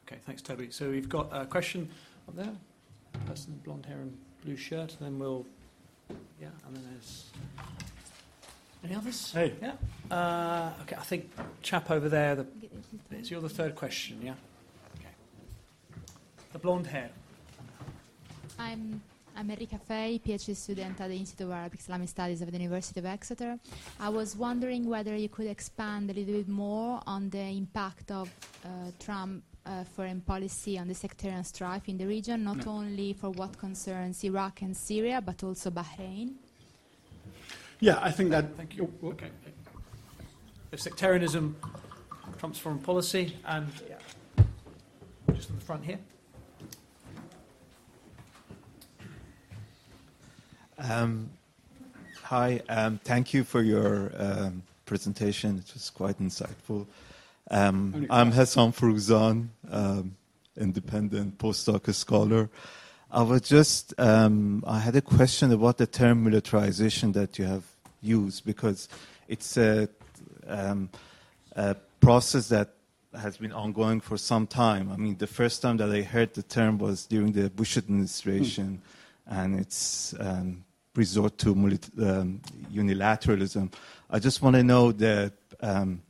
Okay, 0.06 0.20
thanks, 0.26 0.42
Toby. 0.42 0.72
So 0.72 0.90
we've 0.90 1.10
got 1.10 1.30
a 1.32 1.46
question 1.46 1.90
up 2.28 2.36
there. 2.36 2.54
Person 3.26 3.54
in 3.54 3.60
blonde 3.60 3.86
hair 3.86 3.98
and 3.98 4.18
blue 4.44 4.56
shirt. 4.56 4.96
And 5.00 5.02
then 5.02 5.20
we'll, 5.20 5.46
yeah, 6.40 6.48
and 6.66 6.76
then 6.76 6.84
there's 6.92 7.32
any 8.84 8.96
others? 8.96 9.32
Hey. 9.34 9.54
Yeah. 9.62 9.74
Uh, 10.10 10.72
okay, 10.84 10.96
I 10.96 11.04
think 11.04 11.32
chap 11.62 11.92
over 11.92 12.10
there. 12.10 12.36
The, 12.36 12.48
it's 13.12 13.30
you're 13.32 13.42
the 13.42 13.50
third 13.50 13.76
question. 13.76 14.20
Yeah. 14.22 14.34
Okay. 14.96 15.10
The 16.54 16.60
blonde 16.60 16.88
hair. 16.88 17.10
I'm 18.60 19.02
I'm 19.36 19.52
Enrica 19.52 19.78
Fay, 19.78 20.20
PhD 20.26 20.56
student 20.56 21.00
at 21.00 21.10
the 21.10 21.16
Institute 21.16 21.46
of 21.46 21.54
Arabic 21.54 21.80
Islamic 21.80 22.10
Studies 22.10 22.42
of 22.42 22.52
the 22.52 22.58
University 22.58 23.00
of 23.00 23.06
Exeter. 23.06 23.60
I 24.00 24.10
was 24.10 24.36
wondering 24.36 24.90
whether 24.90 25.16
you 25.16 25.30
could 25.30 25.46
expand 25.46 26.10
a 26.10 26.14
little 26.14 26.34
bit 26.34 26.48
more 26.48 27.02
on 27.06 27.30
the 27.30 27.44
impact 27.44 28.10
of 28.10 28.34
uh, 28.66 28.70
Trump 29.00 29.44
uh, 29.68 29.84
foreign 29.84 30.22
policy 30.22 30.80
on 30.80 30.88
the 30.88 30.94
sectarian 30.94 31.44
strife 31.44 31.90
in 31.90 31.98
the 31.98 32.06
region, 32.06 32.44
not 32.44 32.66
No. 32.66 32.72
only 32.72 33.14
for 33.14 33.30
what 33.30 33.58
concerns 33.58 34.24
Iraq 34.24 34.62
and 34.62 34.76
Syria, 34.76 35.22
but 35.22 35.44
also 35.44 35.70
Bahrain. 35.70 36.36
Yeah, 37.80 38.00
I 38.02 38.12
think 38.12 38.32
that. 38.32 38.56
Thank 38.56 38.76
you. 38.78 38.92
Okay. 39.04 39.30
The 40.72 40.78
sectarianism, 40.78 41.56
Trump's 42.40 42.60
foreign 42.60 42.80
policy, 42.80 43.38
and 43.46 43.68
yeah, 43.90 44.46
just 45.34 45.50
in 45.50 45.56
the 45.56 45.62
front 45.62 45.86
here. 45.86 46.00
Um, 50.80 51.30
Hi, 52.24 52.62
um, 52.68 53.00
thank 53.06 53.34
you 53.34 53.46
for 53.46 53.62
your 53.62 54.12
um, 54.18 54.62
presentation. 54.86 55.60
It 55.60 55.74
was 55.74 55.90
quite 55.90 56.20
insightful. 56.20 56.86
Um, 57.50 58.08
I'm 58.10 58.32
Hassan 58.32 58.74
Frouzan, 58.74 59.48
um, 59.72 60.16
independent 60.58 61.38
postdoc 61.38 61.94
scholar. 61.94 62.50
I 63.10 63.22
was 63.22 63.42
just, 63.42 63.94
um, 63.98 64.66
I 64.68 64.80
had 64.80 64.98
a 64.98 65.02
question 65.02 65.54
about 65.54 65.78
the 65.78 65.88
term 65.88 66.26
militarization 66.26 67.14
that 67.14 67.40
you 67.40 67.46
have 67.46 67.64
used 68.02 68.46
because 68.46 68.90
it's 69.30 69.56
a, 69.56 69.88
um, 70.46 70.90
a 71.56 71.76
process 72.02 72.50
that 72.50 72.74
has 73.18 73.38
been 73.38 73.54
ongoing 73.54 74.02
for 74.02 74.18
some 74.18 74.46
time. 74.46 74.92
I 74.92 74.98
mean, 74.98 75.18
the 75.18 75.28
first 75.28 75.62
time 75.62 75.78
that 75.78 75.90
I 75.90 76.02
heard 76.02 76.34
the 76.34 76.44
term 76.44 76.78
was 76.78 77.06
during 77.06 77.32
the 77.32 77.50
Bush 77.50 77.78
administration, 77.78 78.82
and 79.26 79.58
it's 79.58 80.14
um, 80.20 80.66
resort 80.96 81.38
to 81.40 81.52
um, 81.52 82.42
unilateralism. 82.74 83.72
I 84.10 84.20
just 84.20 84.42
want 84.42 84.58
to 84.58 84.64
know 84.64 84.92
the 84.92 85.32
um, 85.62 86.02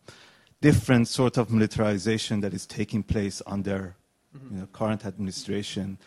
different 0.61 1.07
sort 1.07 1.37
of 1.37 1.51
militarization 1.51 2.41
that 2.41 2.53
is 2.53 2.65
taking 2.65 3.03
place 3.03 3.41
under 3.45 3.95
mm-hmm. 4.35 4.55
you 4.55 4.61
know, 4.61 4.67
current 4.67 5.05
administration, 5.05 5.97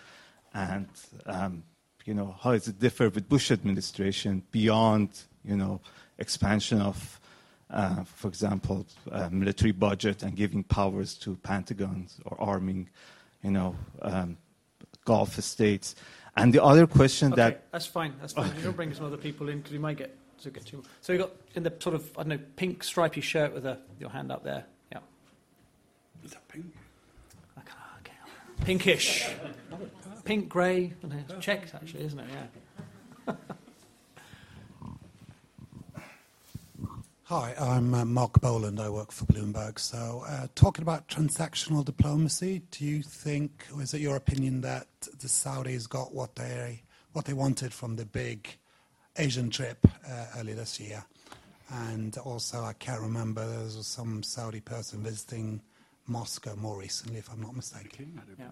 and 0.55 0.89
um, 1.27 1.63
you 2.05 2.15
know 2.15 2.37
how 2.41 2.53
does 2.53 2.69
it 2.69 2.79
differ 2.79 3.09
with 3.09 3.29
Bush 3.29 3.51
administration 3.51 4.43
beyond 4.51 5.09
you 5.45 5.57
know 5.57 5.81
expansion 6.19 6.81
of 6.81 7.21
uh, 7.73 8.03
for 8.05 8.29
example, 8.29 8.87
uh, 9.13 9.29
military 9.31 9.73
budget 9.73 10.23
and 10.23 10.37
giving 10.37 10.65
powers 10.65 11.15
to 11.15 11.37
Pentagons 11.37 12.19
or 12.25 12.37
arming, 12.41 12.89
you 13.43 13.51
know, 13.51 13.77
um, 14.03 14.37
Gulf 15.05 15.39
states. 15.41 15.95
And 16.37 16.53
the 16.53 16.63
other 16.63 16.87
question 16.87 17.33
okay, 17.33 17.43
that 17.43 17.73
that's 17.73 17.87
fine. 17.87 18.15
That's 18.21 18.33
fine. 18.33 18.55
You 18.57 18.63
don't 18.65 18.77
bring 18.77 18.93
some 18.95 19.07
other 19.07 19.17
people 19.17 19.49
in 19.49 19.59
because 19.59 19.73
we 19.73 19.79
might 19.79 19.97
get 19.97 20.17
to 20.43 20.51
get 20.51 20.67
too. 20.67 20.83
So 21.01 21.13
you 21.13 21.19
got 21.19 21.33
in 21.55 21.63
the 21.63 21.73
sort 21.81 21.95
of 21.95 22.11
I 22.17 22.23
don't 22.23 22.29
know 22.29 22.41
pink 22.57 22.83
stripy 22.83 23.21
shirt 23.21 23.55
with 23.55 23.67
a, 23.67 23.79
your 23.99 24.11
hand 24.11 24.33
up 24.33 24.45
there. 24.45 24.65
Yeah. 24.93 24.99
Is 26.25 26.33
that 26.33 26.47
pink? 26.49 26.67
Okay, 27.59 27.73
okay. 28.01 28.65
Pinkish, 28.65 29.29
pink, 30.25 30.49
grey. 30.49 30.93
It's 31.03 31.45
checked 31.45 31.75
actually, 31.75 32.05
isn't 32.05 32.21
it? 32.21 32.27
Yeah. 33.27 33.35
Hi, 37.31 37.55
I'm 37.61 37.95
uh, 37.95 38.05
Mark 38.05 38.41
Boland. 38.41 38.81
I 38.81 38.89
work 38.89 39.13
for 39.13 39.25
Bloomberg. 39.27 39.79
So, 39.79 40.25
uh, 40.27 40.49
talking 40.57 40.83
about 40.83 41.07
transactional 41.07 41.85
diplomacy, 41.85 42.63
do 42.73 42.85
you 42.85 43.05
think, 43.05 43.69
or 43.73 43.83
is 43.83 43.95
it 43.95 44.01
your 44.01 44.17
opinion 44.17 44.63
that 44.63 44.89
the 45.03 45.29
Saudis 45.29 45.89
got 45.89 46.13
what 46.13 46.35
they 46.35 46.83
what 47.13 47.27
they 47.27 47.33
wanted 47.33 47.73
from 47.73 47.95
the 47.95 48.05
big 48.05 48.59
Asian 49.17 49.51
trip 49.51 49.79
uh, 50.09 50.27
early 50.39 50.53
this 50.53 50.81
year? 50.81 51.05
And 51.73 52.17
also, 52.19 52.63
I 52.65 52.73
can't 52.75 53.01
remember 53.01 53.47
there 53.47 53.65
was 53.65 53.87
some 53.87 54.23
Saudi 54.23 54.61
person 54.61 55.03
visiting 55.03 55.61
Moscow 56.07 56.57
more 56.57 56.79
recently, 56.79 57.19
if 57.19 57.31
I'm 57.31 57.41
not 57.41 57.55
mistaken. 57.55 58.21
Yeah. 58.39 58.47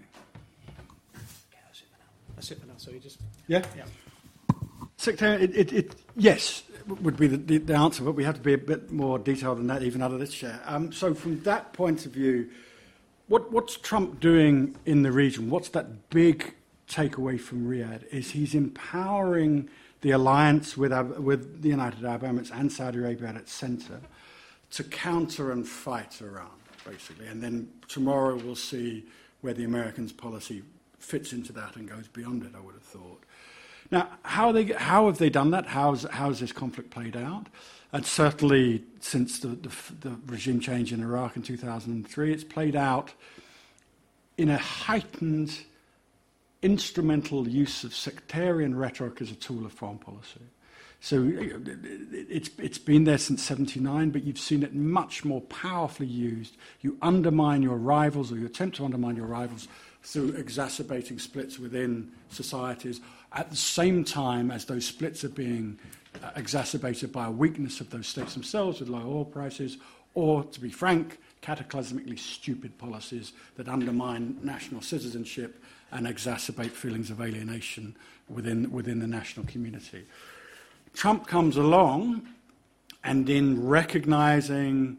That's 2.36 2.52
it 2.52 2.60
for 2.60 2.66
now. 2.66 2.74
So 2.76 2.92
you 2.92 3.00
just 3.00 3.18
yeah. 3.48 3.64
yeah. 3.76 3.84
Secretary, 4.96 5.42
it, 5.42 5.56
it, 5.56 5.72
it, 5.72 5.94
yes, 6.16 6.62
would 6.86 7.16
be 7.16 7.26
the, 7.26 7.36
the, 7.36 7.58
the, 7.58 7.74
answer, 7.74 8.04
but 8.04 8.12
we 8.12 8.24
have 8.24 8.34
to 8.36 8.40
be 8.40 8.52
a 8.52 8.58
bit 8.58 8.92
more 8.92 9.18
detailed 9.18 9.58
than 9.58 9.66
that, 9.68 9.82
even 9.82 10.02
out 10.02 10.12
of 10.12 10.20
this 10.20 10.32
chair. 10.32 10.60
Um, 10.64 10.92
so, 10.92 11.14
from 11.14 11.42
that 11.42 11.72
point 11.72 12.06
of 12.06 12.12
view, 12.12 12.48
what, 13.26 13.50
what's 13.52 13.76
Trump 13.76 14.20
doing 14.20 14.76
in 14.86 15.02
the 15.02 15.10
region? 15.10 15.50
What's 15.50 15.68
that 15.70 16.10
big 16.10 16.54
takeaway 16.88 17.40
from 17.40 17.68
Riyadh? 17.68 18.06
Is 18.08 18.30
he's 18.30 18.54
empowering 18.54 19.68
the 20.00 20.12
alliance 20.12 20.76
with, 20.76 20.92
with 21.18 21.62
the 21.62 21.68
United 21.68 22.04
Arab 22.04 22.22
Emirates 22.22 22.50
and 22.52 22.70
Saudi 22.70 22.98
Arabia 22.98 23.28
at 23.28 23.36
its 23.36 23.52
center 23.52 24.00
to 24.70 24.84
counter 24.84 25.50
and 25.50 25.66
fight 25.66 26.20
Iran, 26.20 26.50
basically. 26.84 27.26
And 27.26 27.42
then 27.42 27.68
tomorrow 27.88 28.36
we'll 28.36 28.54
see 28.54 29.04
where 29.40 29.54
the 29.54 29.64
Americans' 29.64 30.12
policy 30.12 30.62
fits 30.98 31.32
into 31.32 31.52
that 31.52 31.76
and 31.76 31.88
goes 31.88 32.08
beyond 32.08 32.44
it, 32.44 32.52
I 32.56 32.60
would 32.60 32.74
have 32.74 32.82
thought. 32.82 33.22
Now, 33.90 34.08
how, 34.22 34.52
they, 34.52 34.64
how 34.64 35.06
have 35.06 35.18
they 35.18 35.30
done 35.30 35.50
that? 35.52 35.66
How's, 35.66 36.04
how's 36.04 36.40
this 36.40 36.52
conflict 36.52 36.90
played 36.90 37.16
out? 37.16 37.46
And 37.92 38.04
certainly 38.04 38.84
since 39.00 39.38
the, 39.40 39.48
the, 39.48 39.72
the 40.00 40.16
regime 40.26 40.60
change 40.60 40.92
in 40.92 41.02
Iraq 41.02 41.36
in 41.36 41.42
2003, 41.42 42.32
it's 42.32 42.44
played 42.44 42.76
out 42.76 43.14
in 44.36 44.50
a 44.50 44.58
heightened 44.58 45.58
instrumental 46.62 47.48
use 47.48 47.84
of 47.84 47.94
sectarian 47.94 48.76
rhetoric 48.76 49.20
as 49.20 49.30
a 49.30 49.34
tool 49.36 49.64
of 49.64 49.72
foreign 49.72 49.98
policy. 49.98 50.40
So 51.00 51.30
it's, 51.32 52.50
it's 52.58 52.78
been 52.78 53.04
there 53.04 53.18
since 53.18 53.42
79, 53.44 54.10
but 54.10 54.24
you've 54.24 54.38
seen 54.38 54.64
it 54.64 54.74
much 54.74 55.24
more 55.24 55.40
powerfully 55.42 56.08
used. 56.08 56.56
You 56.80 56.96
undermine 57.02 57.62
your 57.62 57.76
rivals, 57.76 58.32
or 58.32 58.36
you 58.36 58.46
attempt 58.46 58.76
to 58.78 58.84
undermine 58.84 59.14
your 59.14 59.26
rivals 59.26 59.68
through 60.02 60.30
exacerbating 60.30 61.20
splits 61.20 61.58
within 61.58 62.10
societies 62.30 63.00
at 63.32 63.50
the 63.50 63.56
same 63.56 64.04
time 64.04 64.50
as 64.50 64.64
those 64.64 64.86
splits 64.86 65.24
are 65.24 65.28
being 65.28 65.78
uh, 66.22 66.30
exacerbated 66.36 67.12
by 67.12 67.26
a 67.26 67.30
weakness 67.30 67.80
of 67.80 67.90
those 67.90 68.06
states 68.06 68.34
themselves 68.34 68.80
with 68.80 68.88
low 68.88 68.98
oil 68.98 69.24
prices, 69.24 69.76
or, 70.14 70.42
to 70.44 70.60
be 70.60 70.70
frank, 70.70 71.18
cataclysmically 71.42 72.18
stupid 72.18 72.76
policies 72.78 73.32
that 73.56 73.68
undermine 73.68 74.36
national 74.42 74.80
citizenship 74.80 75.62
and 75.90 76.06
exacerbate 76.06 76.70
feelings 76.70 77.10
of 77.10 77.20
alienation 77.20 77.96
within, 78.28 78.70
within 78.70 78.98
the 78.98 79.06
national 79.06 79.46
community. 79.46 80.04
Trump 80.94 81.26
comes 81.26 81.56
along 81.56 82.26
and, 83.04 83.28
in 83.30 83.66
recognizing, 83.66 84.98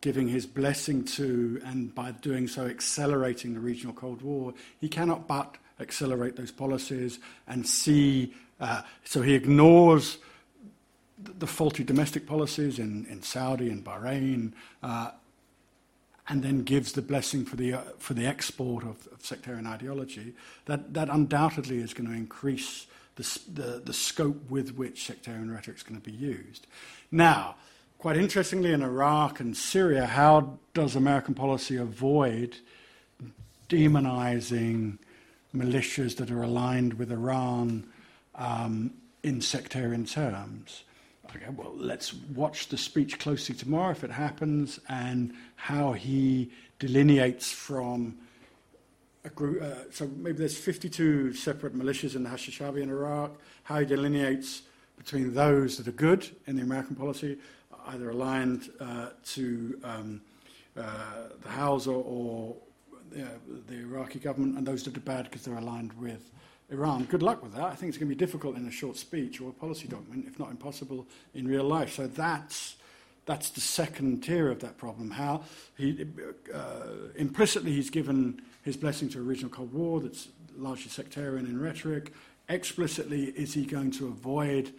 giving 0.00 0.28
his 0.28 0.46
blessing 0.46 1.04
to, 1.04 1.60
and 1.64 1.94
by 1.94 2.12
doing 2.12 2.48
so 2.48 2.66
accelerating 2.66 3.54
the 3.54 3.60
regional 3.60 3.94
Cold 3.94 4.22
War, 4.22 4.54
he 4.80 4.88
cannot 4.88 5.26
but 5.26 5.56
accelerate 5.80 6.36
those 6.36 6.50
policies 6.50 7.18
and 7.46 7.66
see. 7.66 8.34
Uh, 8.60 8.82
so 9.04 9.22
he 9.22 9.34
ignores 9.34 10.18
the 11.38 11.46
faulty 11.46 11.82
domestic 11.84 12.26
policies 12.26 12.78
in, 12.78 13.06
in 13.06 13.22
Saudi 13.22 13.70
and 13.70 13.84
Bahrain, 13.84 14.52
uh, 14.82 15.10
and 16.28 16.42
then 16.42 16.62
gives 16.62 16.92
the 16.92 17.02
blessing 17.02 17.44
for 17.44 17.56
the, 17.56 17.72
uh, 17.72 17.80
for 17.98 18.14
the 18.14 18.26
export 18.26 18.84
of, 18.84 19.06
of, 19.12 19.24
sectarian 19.24 19.66
ideology, 19.66 20.34
that, 20.66 20.92
that 20.94 21.08
undoubtedly 21.08 21.78
is 21.78 21.94
going 21.94 22.08
to 22.08 22.14
increase 22.14 22.86
the, 23.16 23.40
the, 23.52 23.82
the 23.84 23.92
scope 23.92 24.50
with 24.50 24.74
which 24.76 25.04
sectarian 25.04 25.50
rhetoric 25.50 25.78
is 25.78 25.82
going 25.82 26.00
to 26.00 26.04
be 26.04 26.16
used. 26.16 26.66
Now, 27.10 27.56
quite 27.98 28.16
interestingly, 28.16 28.72
in 28.72 28.82
Iraq 28.82 29.40
and 29.40 29.56
Syria, 29.56 30.06
how 30.06 30.58
does 30.74 30.94
American 30.94 31.34
policy 31.34 31.76
avoid 31.76 32.56
demonizing 33.68 34.98
militias 35.54 36.16
that 36.16 36.30
are 36.30 36.42
aligned 36.42 36.94
with 36.94 37.10
Iran 37.10 37.86
um, 38.34 38.92
in 39.22 39.40
sectarian 39.40 40.04
terms. 40.04 40.84
Okay, 41.36 41.44
well, 41.54 41.74
let's 41.76 42.14
watch 42.14 42.68
the 42.68 42.78
speech 42.78 43.18
closely 43.18 43.54
tomorrow 43.54 43.90
if 43.90 44.02
it 44.02 44.10
happens 44.10 44.80
and 44.88 45.34
how 45.56 45.92
he 45.92 46.50
delineates 46.78 47.52
from 47.52 48.16
a 49.24 49.28
group. 49.28 49.62
Uh, 49.62 49.90
so 49.90 50.06
maybe 50.16 50.38
there's 50.38 50.56
52 50.56 51.34
separate 51.34 51.76
militias 51.76 52.16
in 52.16 52.22
the 52.22 52.30
Hashd 52.30 52.62
al-Shaabi 52.62 52.80
in 52.80 52.88
Iraq, 52.88 53.32
how 53.64 53.78
he 53.80 53.84
delineates 53.84 54.62
between 54.96 55.34
those 55.34 55.76
that 55.76 55.86
are 55.86 55.92
good 55.92 56.28
in 56.46 56.56
the 56.56 56.62
American 56.62 56.96
policy, 56.96 57.36
either 57.88 58.10
aligned 58.10 58.70
uh, 58.80 59.10
to 59.26 59.78
um, 59.84 60.20
uh, 60.78 60.82
the 61.42 61.48
Hawza 61.48 61.92
or 61.92 62.56
the, 63.10 63.26
the 63.66 63.80
Iraqi 63.80 64.18
government 64.18 64.56
and 64.56 64.66
those 64.66 64.82
that 64.84 64.96
are 64.96 65.00
bad 65.00 65.24
because 65.24 65.42
they're 65.42 65.56
aligned 65.56 65.92
with 65.94 66.30
Iran. 66.70 67.04
Good 67.04 67.22
luck 67.22 67.42
with 67.42 67.54
that. 67.54 67.64
I 67.64 67.74
think 67.74 67.88
it's 67.88 67.98
going 67.98 68.08
to 68.08 68.14
be 68.14 68.18
difficult 68.18 68.56
in 68.56 68.66
a 68.66 68.70
short 68.70 68.96
speech 68.96 69.40
or 69.40 69.50
a 69.50 69.52
policy 69.52 69.88
document, 69.88 70.26
if 70.26 70.38
not 70.38 70.50
impossible 70.50 71.06
in 71.34 71.48
real 71.48 71.64
life. 71.64 71.94
So 71.94 72.06
that's 72.06 72.76
that's 73.24 73.50
the 73.50 73.60
second 73.60 74.22
tier 74.22 74.50
of 74.50 74.60
that 74.60 74.78
problem. 74.78 75.10
How 75.10 75.42
he 75.76 76.06
uh, 76.54 77.10
implicitly 77.16 77.72
he's 77.72 77.90
given 77.90 78.40
his 78.62 78.76
blessing 78.76 79.08
to 79.10 79.18
a 79.18 79.22
regional 79.22 79.50
Cold 79.50 79.72
War 79.72 80.00
that's 80.00 80.28
largely 80.56 80.90
sectarian 80.90 81.46
in 81.46 81.60
rhetoric. 81.60 82.12
Explicitly, 82.48 83.24
is 83.24 83.54
he 83.54 83.64
going 83.64 83.90
to 83.92 84.06
avoid 84.08 84.72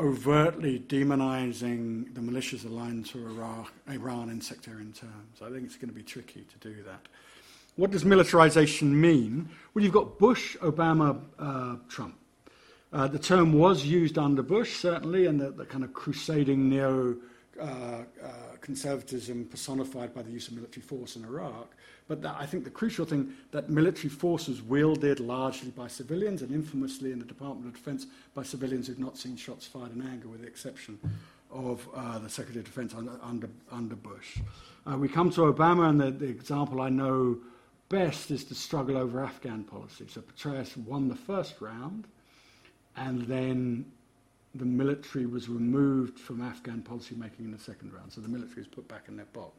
overtly 0.00 0.80
demonizing 0.80 2.12
the 2.14 2.20
militias 2.20 2.64
aligned 2.64 3.06
to 3.06 3.18
Iraq, 3.26 3.72
Iran 3.88 4.28
in 4.28 4.40
sectarian 4.40 4.92
terms. 4.92 5.40
I 5.40 5.50
think 5.50 5.64
it's 5.64 5.76
going 5.76 5.88
to 5.88 5.94
be 5.94 6.02
tricky 6.02 6.44
to 6.44 6.68
do 6.68 6.82
that. 6.82 7.06
What 7.76 7.90
does 7.90 8.04
militarization 8.04 9.00
mean? 9.00 9.48
Well, 9.72 9.82
you've 9.82 9.94
got 9.94 10.18
Bush, 10.18 10.56
Obama, 10.58 11.20
uh, 11.38 11.76
Trump. 11.88 12.16
Uh, 12.92 13.08
the 13.08 13.18
term 13.18 13.52
was 13.52 13.84
used 13.84 14.16
under 14.16 14.42
Bush, 14.42 14.76
certainly, 14.76 15.26
and 15.26 15.40
the, 15.40 15.50
the 15.50 15.64
kind 15.64 15.82
of 15.82 15.92
crusading 15.92 16.68
neo 16.68 17.16
uh, 17.60 17.64
uh, 17.64 18.02
conservatism 18.60 19.46
personified 19.46 20.14
by 20.14 20.22
the 20.22 20.30
use 20.30 20.46
of 20.46 20.54
military 20.54 20.82
force 20.82 21.16
in 21.16 21.24
Iraq. 21.24 21.74
But 22.06 22.22
that, 22.22 22.36
I 22.38 22.46
think 22.46 22.62
the 22.62 22.70
crucial 22.70 23.04
thing 23.04 23.32
that 23.50 23.68
military 23.68 24.08
force 24.08 24.46
was 24.46 24.62
wielded 24.62 25.18
largely 25.18 25.70
by 25.70 25.88
civilians 25.88 26.42
and 26.42 26.52
infamously 26.52 27.10
in 27.10 27.18
the 27.18 27.24
Department 27.24 27.66
of 27.66 27.74
Defense 27.74 28.06
by 28.34 28.44
civilians 28.44 28.86
who've 28.86 28.98
not 29.00 29.18
seen 29.18 29.36
shots 29.36 29.66
fired 29.66 29.92
in 29.96 30.02
anger, 30.02 30.28
with 30.28 30.42
the 30.42 30.46
exception 30.46 30.96
of 31.50 31.88
uh, 31.94 32.20
the 32.20 32.28
Secretary 32.28 32.60
of 32.60 32.66
Defense 32.66 32.94
under, 32.94 33.18
under, 33.22 33.48
under 33.72 33.96
Bush. 33.96 34.38
Uh, 34.86 34.96
we 34.96 35.08
come 35.08 35.30
to 35.30 35.40
Obama, 35.40 35.88
and 35.88 36.00
the, 36.00 36.12
the 36.12 36.28
example 36.28 36.80
I 36.80 36.90
know 36.90 37.38
best 37.88 38.30
is 38.30 38.44
the 38.44 38.54
struggle 38.54 38.96
over 38.96 39.22
Afghan 39.22 39.64
policy. 39.64 40.06
So 40.08 40.20
Petraeus 40.20 40.76
won 40.76 41.08
the 41.08 41.14
first 41.14 41.60
round, 41.60 42.06
and 42.96 43.22
then 43.22 43.86
the 44.54 44.64
military 44.64 45.26
was 45.26 45.48
removed 45.48 46.18
from 46.18 46.40
Afghan 46.40 46.82
policy 46.82 47.14
making 47.16 47.44
in 47.44 47.52
the 47.52 47.58
second 47.58 47.92
round. 47.92 48.12
So 48.12 48.20
the 48.20 48.28
military 48.28 48.62
is 48.62 48.68
put 48.68 48.86
back 48.86 49.04
in 49.08 49.16
their 49.16 49.26
box. 49.26 49.54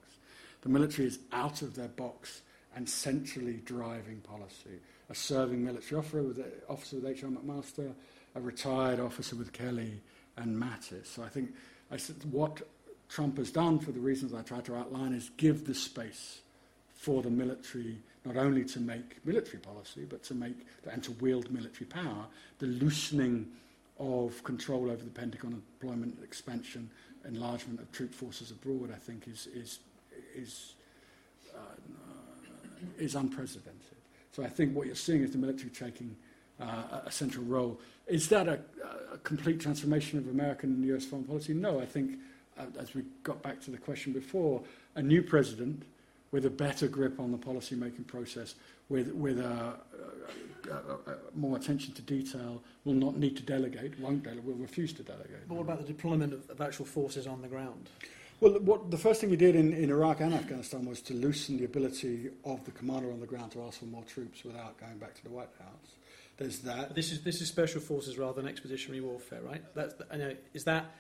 The 0.62 0.70
military 0.70 1.08
is 1.08 1.20
out 1.32 1.62
of 1.62 1.76
their 1.76 1.90
box 1.90 2.42
and 2.76 2.88
centrally 2.88 3.62
driving 3.66 4.22
policy. 4.22 4.80
A 5.10 5.16
serving 5.16 5.64
military 5.64 6.00
officer 6.00 6.24
with, 6.24 6.40
officer 6.70 6.96
with 6.98 7.06
H.R. 7.06 7.30
McMaster, 7.30 7.94
a 8.36 8.42
retired 8.42 9.00
officer 9.00 9.36
with 9.36 9.54
Kelly 9.54 10.02
and 10.38 10.56
Mattis. 10.56 11.08
So 11.08 11.24
I 11.24 11.30
think 11.30 11.54
I 11.92 11.98
said, 11.98 12.18
what 12.32 12.62
Trump 13.10 13.38
has 13.38 13.52
done, 13.52 13.80
for 13.80 13.92
the 13.92 14.00
reasons 14.00 14.34
I 14.34 14.42
tried 14.42 14.66
to 14.66 14.76
outline, 14.76 15.14
is 15.14 15.30
give 15.38 15.66
the 15.66 15.76
space 15.76 16.40
for 16.94 17.22
the 17.22 17.30
military 17.30 18.00
not 18.26 18.38
only 18.38 18.64
to 18.64 18.80
make 18.80 19.26
military 19.26 19.60
policy, 19.60 20.06
but 20.10 20.24
to 20.24 20.34
make 20.34 20.66
and 20.92 21.04
to 21.04 21.12
wield 21.14 21.52
military 21.52 21.86
power. 21.86 22.26
The 22.60 22.68
loosening 22.68 23.48
of 24.00 24.44
control 24.44 24.90
over 24.90 25.04
the 25.04 25.10
Pentagon 25.10 25.62
deployment, 25.80 26.22
expansion, 26.24 26.90
enlargement 27.26 27.80
of 27.80 27.92
troop 27.92 28.14
forces 28.14 28.52
abroad, 28.52 28.92
I 28.94 28.98
think, 28.98 29.28
is 29.28 29.48
is 29.48 29.80
is 30.36 30.74
uh, 31.56 31.60
is 32.98 33.16
unprecedented. 33.16 33.82
So 34.32 34.44
I 34.44 34.48
think 34.48 34.76
what 34.76 34.88
you're 34.88 34.96
seeing 34.96 35.22
is 35.22 35.32
the 35.32 35.38
military 35.38 35.70
taking 35.70 36.16
uh, 36.60 37.02
a 37.06 37.12
central 37.12 37.46
role. 37.46 37.80
Is 38.08 38.28
that 38.30 38.48
a, 38.48 38.60
a, 39.14 39.18
complete 39.20 39.60
transformation 39.60 40.20
of 40.20 40.28
American 40.28 40.72
and 40.72 40.86
U.S. 40.86 41.06
foreign 41.06 41.26
policy? 41.26 41.54
No, 41.54 41.80
I 41.80 41.86
think, 41.86 42.20
uh, 42.58 42.66
as 42.78 42.94
we 42.94 43.04
got 43.24 43.42
back 43.42 43.62
to 43.62 43.72
the 43.72 43.78
question 43.78 44.14
before, 44.14 44.62
a 44.96 45.02
new 45.02 45.22
president 45.22 45.84
with 46.36 46.46
a 46.46 46.50
better 46.50 46.90
grip 46.90 47.18
on 47.18 47.32
the 47.32 47.38
policy 47.38 47.76
making 47.76 48.04
process, 48.04 48.56
with, 48.90 49.08
with 49.14 49.40
a, 49.40 49.76
more 51.34 51.56
attention 51.56 51.94
to 51.94 52.02
detail, 52.02 52.62
will 52.84 52.94
not 52.94 53.16
need 53.16 53.38
to 53.38 53.44
delegate, 53.44 53.98
won't 54.02 54.22
delegate, 54.22 54.44
will 54.44 54.56
refuse 54.56 54.92
to 54.92 55.02
delegate. 55.02 55.48
But 55.48 55.56
what 55.56 55.62
about 55.62 55.78
the 55.80 55.88
deployment 55.88 56.34
of, 56.34 56.50
of 56.50 56.60
actual 56.60 56.84
forces 56.84 57.26
on 57.26 57.42
the 57.42 57.48
ground? 57.48 57.90
Well, 58.42 58.60
what, 58.60 58.92
the 58.92 58.98
first 58.98 59.22
thing 59.22 59.30
he 59.30 59.38
did 59.38 59.56
in, 59.56 59.72
in 59.72 59.90
Iraq 59.90 60.20
and 60.20 60.34
Afghanistan 60.34 60.86
was 60.86 61.00
to 61.04 61.14
loosen 61.14 61.56
the 61.56 61.64
ability 61.64 62.32
of 62.44 62.66
the 62.66 62.72
commander 62.72 63.14
on 63.14 63.22
the 63.22 63.28
ground 63.28 63.54
to 63.54 63.64
ask 63.64 63.80
for 63.80 63.86
more 63.86 64.04
troops 64.04 64.44
without 64.44 64.78
going 64.78 64.98
back 64.98 65.14
to 65.16 65.24
the 65.24 65.30
White 65.30 65.56
House. 65.58 65.96
There's 66.36 66.60
that. 66.60 66.96
This 66.96 67.14
is 67.14 67.22
this 67.22 67.40
is 67.40 67.48
special 67.48 67.80
forces 67.80 68.18
rather 68.18 68.42
than 68.42 68.50
expeditionary 68.50 69.00
warfare, 69.00 69.40
right? 69.42 69.64
That's 69.74 69.96
I 70.12 70.18
know. 70.18 70.36
Is 70.54 70.66
that 70.66 70.92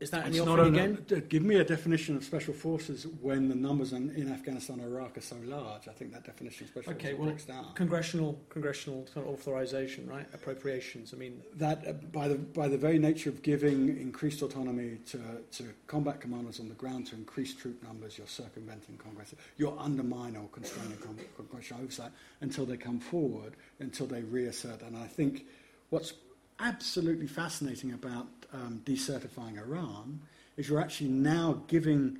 is 0.00 0.10
that 0.10 0.26
it's 0.26 0.38
in 0.38 0.44
the 0.44 0.50
offering 0.50 0.74
again? 0.74 1.26
Give 1.28 1.42
me 1.42 1.56
a 1.56 1.64
definition 1.64 2.16
of 2.16 2.24
special 2.24 2.54
forces 2.54 3.06
when 3.20 3.48
the 3.50 3.54
numbers 3.54 3.92
in, 3.92 4.10
in 4.16 4.32
Afghanistan 4.32 4.80
and 4.80 4.90
Iraq 4.90 5.18
are 5.18 5.20
so 5.20 5.36
large. 5.44 5.88
I 5.88 5.92
think 5.92 6.12
that 6.14 6.24
definition 6.24 6.64
of 6.64 6.70
special 6.70 6.92
okay, 6.92 7.10
forces 7.10 7.18
well, 7.18 7.28
breaks 7.28 7.44
down. 7.44 7.74
Congressional, 7.74 8.40
congressional 8.48 9.06
kind 9.14 9.26
of 9.26 9.34
authorization, 9.34 10.08
right? 10.08 10.26
Appropriations. 10.32 11.12
I 11.12 11.18
mean, 11.18 11.42
that 11.56 11.86
uh, 11.86 11.92
by 12.12 12.28
the 12.28 12.36
by 12.36 12.66
the 12.66 12.78
very 12.78 12.98
nature 12.98 13.28
of 13.28 13.42
giving 13.42 13.88
increased 14.00 14.40
autonomy 14.40 14.98
to 15.08 15.20
to 15.52 15.64
combat 15.86 16.20
commanders 16.20 16.60
on 16.60 16.68
the 16.68 16.74
ground 16.74 17.06
to 17.08 17.16
increase 17.16 17.54
troop 17.54 17.82
numbers, 17.82 18.16
you're 18.16 18.26
circumventing 18.26 18.96
Congress. 18.96 19.34
You're 19.58 19.78
undermining 19.78 20.38
or 20.38 20.48
constraining 20.48 20.96
congressional 21.36 21.82
oversight 21.82 22.12
until 22.40 22.64
they 22.64 22.78
come 22.78 23.00
forward, 23.00 23.54
until 23.80 24.06
they 24.06 24.22
reassert. 24.22 24.80
And 24.80 24.96
I 24.96 25.06
think 25.06 25.44
what's 25.90 26.14
absolutely 26.58 27.26
fascinating 27.26 27.92
about 27.92 28.26
um, 28.52 28.82
decertifying 28.84 29.58
Iran 29.58 30.20
is 30.56 30.68
you're 30.68 30.80
actually 30.80 31.10
now 31.10 31.62
giving 31.68 32.18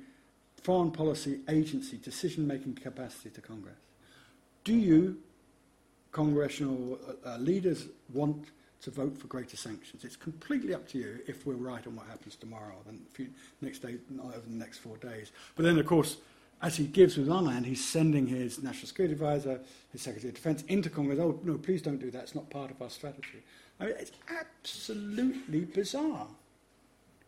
foreign 0.63 0.91
policy 0.91 1.39
agency 1.49 1.97
decision 1.97 2.47
making 2.47 2.75
capacity 2.75 3.29
to 3.31 3.41
Congress. 3.41 3.75
Do 4.63 4.73
you, 4.73 5.17
congressional 6.11 6.99
uh, 7.25 7.29
uh, 7.29 7.37
leaders, 7.37 7.87
want 8.13 8.45
to 8.81 8.91
vote 8.91 9.17
for 9.17 9.27
greater 9.27 9.57
sanctions? 9.57 10.03
It's 10.03 10.15
completely 10.15 10.73
up 10.73 10.87
to 10.89 10.97
you 10.97 11.19
if 11.27 11.45
we're 11.45 11.53
right 11.53 11.85
on 11.87 11.95
what 11.95 12.07
happens 12.07 12.35
tomorrow, 12.35 12.75
the 12.85 12.93
few, 13.13 13.27
next 13.61 13.79
day, 13.79 13.95
over 14.23 14.43
the 14.47 14.55
next 14.55 14.79
four 14.79 14.97
days. 14.97 15.31
But 15.55 15.65
then, 15.65 15.79
of 15.79 15.85
course, 15.85 16.17
as 16.61 16.77
he 16.77 16.85
gives 16.85 17.17
with 17.17 17.27
one 17.27 17.47
hand, 17.47 17.65
he's 17.65 17.83
sending 17.83 18.27
his 18.27 18.61
national 18.61 18.87
security 18.87 19.13
advisor, 19.13 19.59
his 19.91 20.01
secretary 20.01 20.29
of 20.29 20.35
defense 20.35 20.63
into 20.67 20.91
Congress. 20.91 21.19
Oh, 21.19 21.39
no, 21.43 21.57
please 21.57 21.81
don't 21.81 21.99
do 21.99 22.11
that. 22.11 22.23
It's 22.23 22.35
not 22.35 22.51
part 22.51 22.69
of 22.69 22.79
our 22.81 22.89
strategy. 22.89 23.41
I 23.81 23.85
mean, 23.85 23.95
it's 23.99 24.11
absolutely 24.29 25.65
bizarre. 25.65 26.27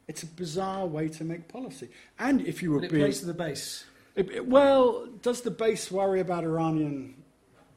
It's 0.07 0.21
a 0.21 0.27
bizarre 0.27 0.85
way 0.85 1.09
to 1.09 1.23
make 1.23 1.47
policy. 1.47 1.89
And 2.19 2.41
if 2.41 2.61
you 2.61 2.71
were 2.71 2.79
but 2.79 2.85
it 2.85 2.91
being, 2.91 3.03
plays 3.03 3.19
to 3.21 3.25
the 3.25 3.33
base. 3.33 3.85
It, 4.15 4.29
it, 4.29 4.47
well, 4.47 5.07
does 5.21 5.41
the 5.41 5.51
base 5.51 5.89
worry 5.89 6.19
about 6.19 6.43
Iranian 6.43 7.15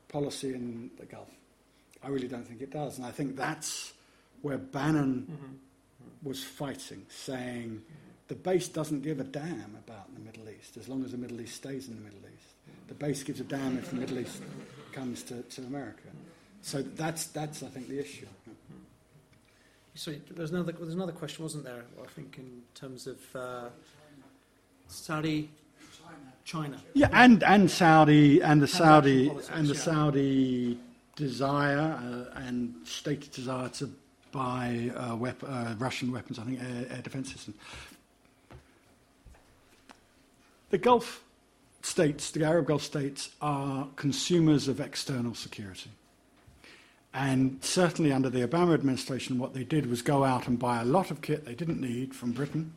policy 0.09 0.53
in 0.53 0.91
the 0.99 1.07
Gulf? 1.07 1.31
I 2.03 2.09
really 2.09 2.29
don't 2.29 2.47
think 2.47 2.61
it 2.61 2.71
does. 2.71 2.99
And 2.99 3.07
I 3.07 3.11
think 3.11 3.37
that's 3.37 3.95
where 4.43 4.59
Bannon 4.59 5.27
mm-hmm. 5.31 6.29
was 6.29 6.45
fighting, 6.45 7.07
saying 7.09 7.81
the 8.29 8.35
base 8.35 8.69
doesn't 8.69 9.03
give 9.03 9.21
a 9.21 9.25
damn 9.25 9.77
about 9.87 10.13
the 10.15 10.21
Middle 10.21 10.51
East 10.51 10.77
as 10.77 10.89
long 10.89 11.03
as 11.05 11.13
the 11.13 11.19
Middle 11.19 11.41
East 11.41 11.55
stays 11.55 11.89
in 11.89 11.95
the 11.95 12.03
Middle 12.03 12.21
East. 12.21 12.55
The 12.89 12.95
base 12.95 13.23
gives 13.23 13.41
a 13.41 13.45
damn 13.45 13.79
if 13.79 13.91
the 13.91 13.97
Middle 13.97 14.19
East 14.19 14.43
comes 14.93 15.23
to, 15.25 15.43
to 15.43 15.63
America. 15.63 16.03
So 16.61 16.83
that's, 16.83 17.29
that's, 17.29 17.63
I 17.63 17.69
think, 17.69 17.89
the 17.89 18.01
issue. 18.01 18.27
Sorry, 19.97 20.21
there's 20.31 20.51
another, 20.51 20.73
there's 20.73 20.93
another 20.93 21.13
question, 21.13 21.43
wasn't 21.43 21.65
there? 21.65 21.83
I 22.03 22.07
think 22.09 22.37
in 22.37 22.63
terms 22.75 23.07
of 23.07 23.19
uh, 23.35 23.69
Saudi, 24.89 25.51
China. 26.45 26.79
Yeah, 26.93 27.09
and, 27.13 27.43
and 27.43 27.71
Saudi 27.71 28.43
and 28.43 28.61
the 28.61 28.69
Saudi 28.69 29.29
politics, 29.29 29.51
and 29.55 29.67
the 29.67 29.75
yeah. 29.75 29.81
Saudi 29.81 30.79
desire 31.17 32.29
uh, 32.35 32.41
and 32.41 32.75
stated 32.85 33.31
desire 33.31 33.71
to 33.71 33.91
buy 34.33 34.91
uh, 34.95 35.17
wep- 35.17 35.43
uh, 35.43 35.75
Russian 35.79 36.13
weapons. 36.13 36.39
I 36.39 36.43
think 36.43 36.61
air, 36.61 36.87
air 36.91 37.03
defense 37.03 37.33
systems. 37.33 37.57
The 40.69 40.79
Gulf 40.79 41.25
states, 41.81 42.31
the 42.33 42.45
Arab 42.45 42.67
Gulf 42.67 42.83
states, 42.83 43.31
are 43.41 43.89
consumers 43.97 44.69
of 44.69 44.79
external 44.79 45.35
security. 45.35 45.91
And 47.17 47.65
certainly 47.65 48.13
under 48.13 48.29
the 48.29 48.47
Obama 48.47 48.75
administration, 48.75 49.39
what 49.39 49.55
they 49.55 49.65
did 49.65 49.89
was 49.89 50.03
go 50.03 50.23
out 50.23 50.49
and 50.49 50.59
buy 50.59 50.83
a 50.83 50.85
lot 50.85 51.11
of 51.11 51.23
kit 51.23 51.47
they 51.47 51.55
didn't 51.55 51.81
need 51.81 52.15
from 52.15 52.33
Britain 52.33 52.75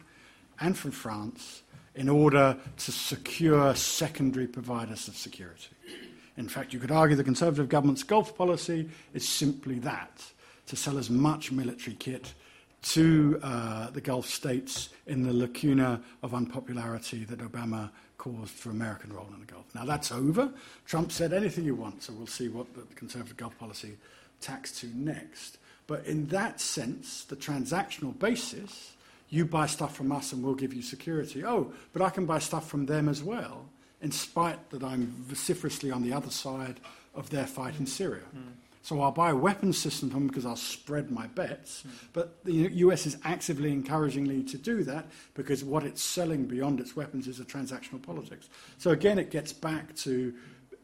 and 0.61 0.77
from 0.77 0.91
France 0.91 1.61
in 1.93 2.07
order 2.07 2.55
to 2.77 2.91
secure 2.93 3.75
secondary 3.75 4.47
providers 4.47 5.09
of 5.09 5.17
security. 5.17 5.67
In 6.37 6.47
fact, 6.47 6.71
you 6.71 6.79
could 6.79 6.89
argue 6.89 7.17
the 7.17 7.23
Conservative 7.23 7.67
government's 7.67 8.03
Gulf 8.03 8.37
policy 8.37 8.89
is 9.13 9.27
simply 9.27 9.77
that 9.79 10.23
to 10.67 10.77
sell 10.77 10.97
as 10.97 11.09
much 11.09 11.51
military 11.51 11.97
kit 11.97 12.33
to 12.81 13.41
uh, 13.43 13.89
the 13.89 13.99
Gulf 13.99 14.25
states 14.25 14.87
in 15.05 15.23
the 15.23 15.33
lacuna 15.33 16.01
of 16.23 16.33
unpopularity 16.33 17.25
that 17.25 17.39
Obama 17.39 17.89
caused 18.17 18.51
for 18.51 18.69
American 18.69 19.11
role 19.11 19.27
in 19.33 19.41
the 19.41 19.45
Gulf. 19.45 19.65
Now 19.75 19.83
that's 19.83 20.13
over. 20.13 20.49
Trump 20.85 21.11
said 21.11 21.33
anything 21.33 21.65
you 21.65 21.75
want, 21.75 22.03
so 22.03 22.13
we'll 22.13 22.25
see 22.25 22.47
what 22.47 22.73
the 22.73 22.83
Conservative 22.95 23.35
Gulf 23.35 23.57
policy 23.59 23.97
tax 24.41 24.79
to 24.81 24.87
next. 24.95 25.57
But 25.87 26.05
in 26.05 26.27
that 26.27 26.61
sense, 26.61 27.23
the 27.23 27.35
transactional 27.35 28.17
basis, 28.17 28.93
you 29.29 29.45
buy 29.45 29.65
stuff 29.65 29.95
from 29.95 30.11
us 30.11 30.33
and 30.33 30.43
we'll 30.43 30.55
give 30.55 30.73
you 30.73 30.81
security. 30.81 31.43
Oh, 31.43 31.71
but 31.93 32.01
I 32.01 32.09
can 32.09 32.25
buy 32.25 32.39
stuff 32.39 32.69
from 32.69 32.85
them 32.85 33.09
as 33.09 33.23
well, 33.23 33.65
in 34.01 34.11
spite 34.11 34.69
that 34.69 34.83
I'm 34.83 35.07
vociferously 35.07 35.91
on 35.91 36.03
the 36.03 36.13
other 36.13 36.29
side 36.29 36.79
of 37.15 37.29
their 37.29 37.45
fight 37.45 37.79
in 37.79 37.85
Syria. 37.85 38.23
Mm. 38.35 38.53
So 38.81 39.01
I'll 39.01 39.11
buy 39.11 39.31
a 39.31 39.35
weapons 39.35 39.77
system 39.77 40.09
from 40.09 40.21
them 40.21 40.27
because 40.27 40.45
I'll 40.45 40.55
spread 40.55 41.11
my 41.11 41.27
bets. 41.27 41.83
Mm. 41.83 41.91
But 42.13 42.43
the 42.45 42.53
US 42.53 43.05
is 43.05 43.17
actively 43.23 43.71
encouraging 43.71 44.27
me 44.27 44.43
to 44.43 44.57
do 44.57 44.83
that 44.83 45.07
because 45.33 45.63
what 45.63 45.83
it's 45.83 46.01
selling 46.01 46.45
beyond 46.45 46.79
its 46.79 46.95
weapons 46.95 47.27
is 47.27 47.39
a 47.39 47.45
transactional 47.45 48.01
politics. 48.01 48.49
So 48.77 48.91
again, 48.91 49.19
it 49.19 49.31
gets 49.31 49.53
back 49.53 49.95
to 49.97 50.33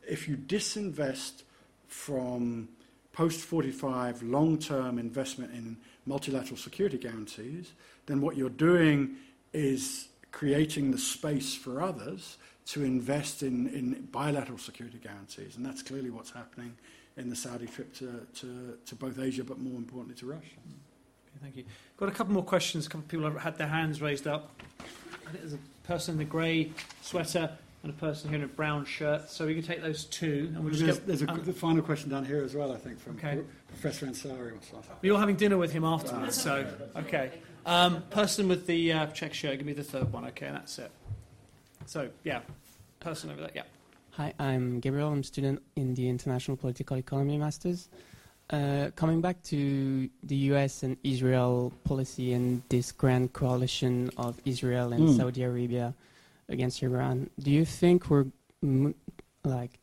if 0.07 0.27
you 0.27 0.35
disinvest 0.35 1.43
from 1.87 2.69
post 3.15 3.39
45 3.39 4.23
long 4.23 4.57
term 4.59 4.99
investment 4.99 5.53
in 5.53 5.77
multilateral 6.05 6.57
security 6.57 6.97
guarantees, 6.97 7.71
then 8.05 8.19
what 8.21 8.35
you're 8.35 8.49
doing 8.49 9.15
is 9.53 10.09
creating 10.31 10.91
the 10.91 10.97
space 10.97 11.55
for 11.55 11.81
others 11.81 12.37
to 12.65 12.83
invest 12.83 13.41
in, 13.41 13.67
in 13.67 14.07
bilateral 14.11 14.57
security 14.57 14.99
guarantees. 15.01 15.55
And 15.55 15.65
that's 15.65 15.81
clearly 15.81 16.09
what's 16.09 16.31
happening 16.31 16.75
in 17.15 17.29
the 17.29 17.35
Saudi 17.35 17.67
trip 17.67 17.93
to, 17.95 18.27
to, 18.41 18.77
to 18.85 18.95
both 18.95 19.17
Asia, 19.17 19.45
but 19.45 19.59
more 19.59 19.77
importantly 19.77 20.15
to 20.15 20.25
Russia. 20.25 20.57
Okay, 20.67 21.39
thank 21.41 21.55
you. 21.55 21.63
Got 21.95 22.09
a 22.09 22.11
couple 22.11 22.33
more 22.33 22.43
questions. 22.43 22.85
A 22.85 22.89
couple 22.89 23.05
of 23.05 23.07
people 23.07 23.25
have 23.31 23.41
had 23.41 23.57
their 23.57 23.67
hands 23.67 24.01
raised 24.01 24.27
up. 24.27 24.61
There's 25.31 25.53
a 25.53 25.59
person 25.83 26.15
in 26.15 26.17
the 26.17 26.25
grey 26.25 26.71
sweater 27.01 27.49
and 27.85 27.93
a 27.93 27.97
person 27.97 28.29
here 28.29 28.39
in 28.39 28.43
a 28.43 28.47
brown 28.47 28.83
shirt. 28.83 29.29
So 29.29 29.45
we 29.45 29.53
can 29.53 29.63
take 29.63 29.81
those 29.81 30.05
two, 30.05 30.51
and 30.53 30.63
we'll 30.63 30.73
just 30.73 30.83
There's, 30.83 30.97
get. 30.97 31.07
there's 31.07 31.21
a, 31.21 31.29
um, 31.29 31.43
the 31.43 31.53
final 31.53 31.83
question 31.83 32.09
down 32.09 32.25
here 32.25 32.43
as 32.43 32.55
well, 32.55 32.71
I 32.71 32.77
think, 32.77 32.99
from 32.99 33.15
Okay. 33.17 33.41
Professor 33.67 34.07
Ansari 34.07 34.51
or 34.53 34.59
something. 34.69 34.95
You're 35.03 35.19
having 35.19 35.35
dinner 35.35 35.57
with 35.57 35.71
him 35.71 35.83
afterwards, 35.85 36.41
so 36.41 36.65
okay. 36.95 37.31
Um, 37.65 38.01
person 38.09 38.47
with 38.47 38.65
the 38.67 38.91
uh, 38.91 39.07
check 39.07 39.33
shirt, 39.33 39.57
give 39.57 39.65
me 39.67 39.73
the 39.73 39.83
third 39.83 40.11
one. 40.11 40.25
Okay, 40.25 40.49
that's 40.51 40.79
it. 40.79 40.91
So 41.85 42.09
yeah, 42.23 42.41
person 42.99 43.29
over 43.29 43.41
there. 43.41 43.51
Yeah. 43.53 43.63
Hi, 44.11 44.33
I'm 44.39 44.79
Gabriel. 44.79 45.09
I'm 45.11 45.19
a 45.19 45.23
student 45.23 45.61
in 45.75 45.93
the 45.93 46.07
International 46.09 46.57
Political 46.57 46.97
Economy 46.97 47.37
Masters. 47.37 47.89
Uh, 48.49 48.89
coming 48.95 49.21
back 49.21 49.41
to 49.43 50.09
the 50.23 50.35
US 50.53 50.83
and 50.83 50.97
Israel 51.03 51.73
policy 51.83 52.33
and 52.33 52.61
this 52.69 52.91
grand 52.91 53.33
coalition 53.33 54.09
of 54.17 54.39
Israel 54.45 54.93
and 54.93 55.09
Mm. 55.09 55.17
Saudi 55.17 55.43
Arabia 55.43 55.93
against 56.49 56.81
Iran, 56.83 57.29
do 57.39 57.51
you 57.51 57.65
think 57.65 58.09
we're 58.09 58.27
m- 58.63 58.95
like 59.43 59.79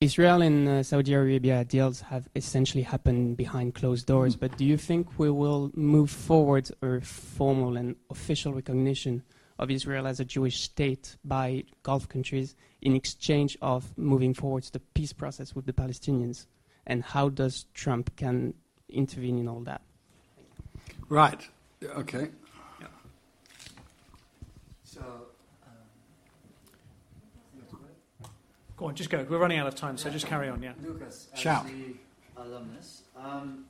Israel 0.00 0.42
and 0.42 0.68
uh, 0.68 0.82
Saudi 0.82 1.12
Arabia 1.12 1.64
deals 1.64 2.00
have 2.02 2.28
essentially 2.36 2.82
happened 2.82 3.36
behind 3.36 3.74
closed 3.74 4.06
doors, 4.06 4.36
but 4.36 4.56
do 4.56 4.64
you 4.64 4.76
think 4.76 5.18
we 5.18 5.30
will 5.30 5.72
move 5.74 6.10
forward 6.10 6.70
a 6.82 7.00
formal 7.00 7.76
and 7.76 7.96
official 8.10 8.52
recognition 8.54 9.24
of 9.58 9.72
Israel 9.72 10.06
as 10.06 10.20
a 10.20 10.24
Jewish 10.24 10.60
state 10.60 11.16
by 11.24 11.64
Gulf 11.82 12.08
countries 12.08 12.54
in 12.80 12.94
exchange 12.94 13.58
of 13.60 13.96
moving 13.98 14.34
forward 14.34 14.62
the 14.64 14.78
peace 14.78 15.12
process 15.12 15.54
with 15.56 15.66
the 15.66 15.72
Palestinians? 15.72 16.46
And 16.86 17.02
how 17.02 17.28
does 17.28 17.66
Trump 17.74 18.14
can 18.14 18.54
intervene 18.88 19.38
in 19.38 19.48
all 19.48 19.60
that? 19.60 19.82
Right. 21.08 21.46
Okay. 21.82 22.28
So, 24.84 25.27
Go 28.78 28.86
on, 28.86 28.94
just 28.94 29.10
go. 29.10 29.26
We're 29.28 29.38
running 29.38 29.58
out 29.58 29.66
of 29.66 29.74
time, 29.74 29.98
so 29.98 30.08
just 30.08 30.28
carry 30.28 30.48
on. 30.48 30.62
Yeah. 30.62 30.72
Lucas, 30.80 31.26
as 31.32 31.40
Shout. 31.40 31.66
the 31.66 31.96
alumnus. 32.40 33.02
Um, 33.16 33.64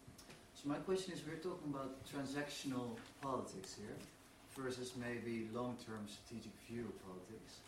so 0.55 0.68
my 0.68 0.74
question 0.76 1.14
is, 1.14 1.22
we're 1.26 1.36
talking 1.36 1.72
about 1.72 1.97
transactional 2.05 2.98
politics 3.22 3.74
here 3.74 3.97
versus 4.55 4.93
maybe 5.01 5.48
long-term 5.55 6.06
strategic 6.06 6.52
view 6.68 6.82
of 6.82 7.02
politics, 7.06 7.60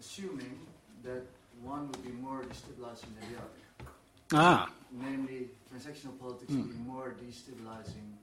assuming 0.00 0.58
that 1.04 1.26
one 1.62 1.88
would 1.88 2.02
be 2.02 2.12
more 2.12 2.42
destabilizing 2.42 3.12
than 3.20 3.32
the 3.32 3.38
other. 3.38 3.92
Ah. 4.32 4.72
Namely, 4.92 5.48
transactional 5.70 6.18
politics 6.18 6.52
would 6.52 6.70
be 6.70 6.84
more 6.90 7.14
destabilizing 7.22 8.16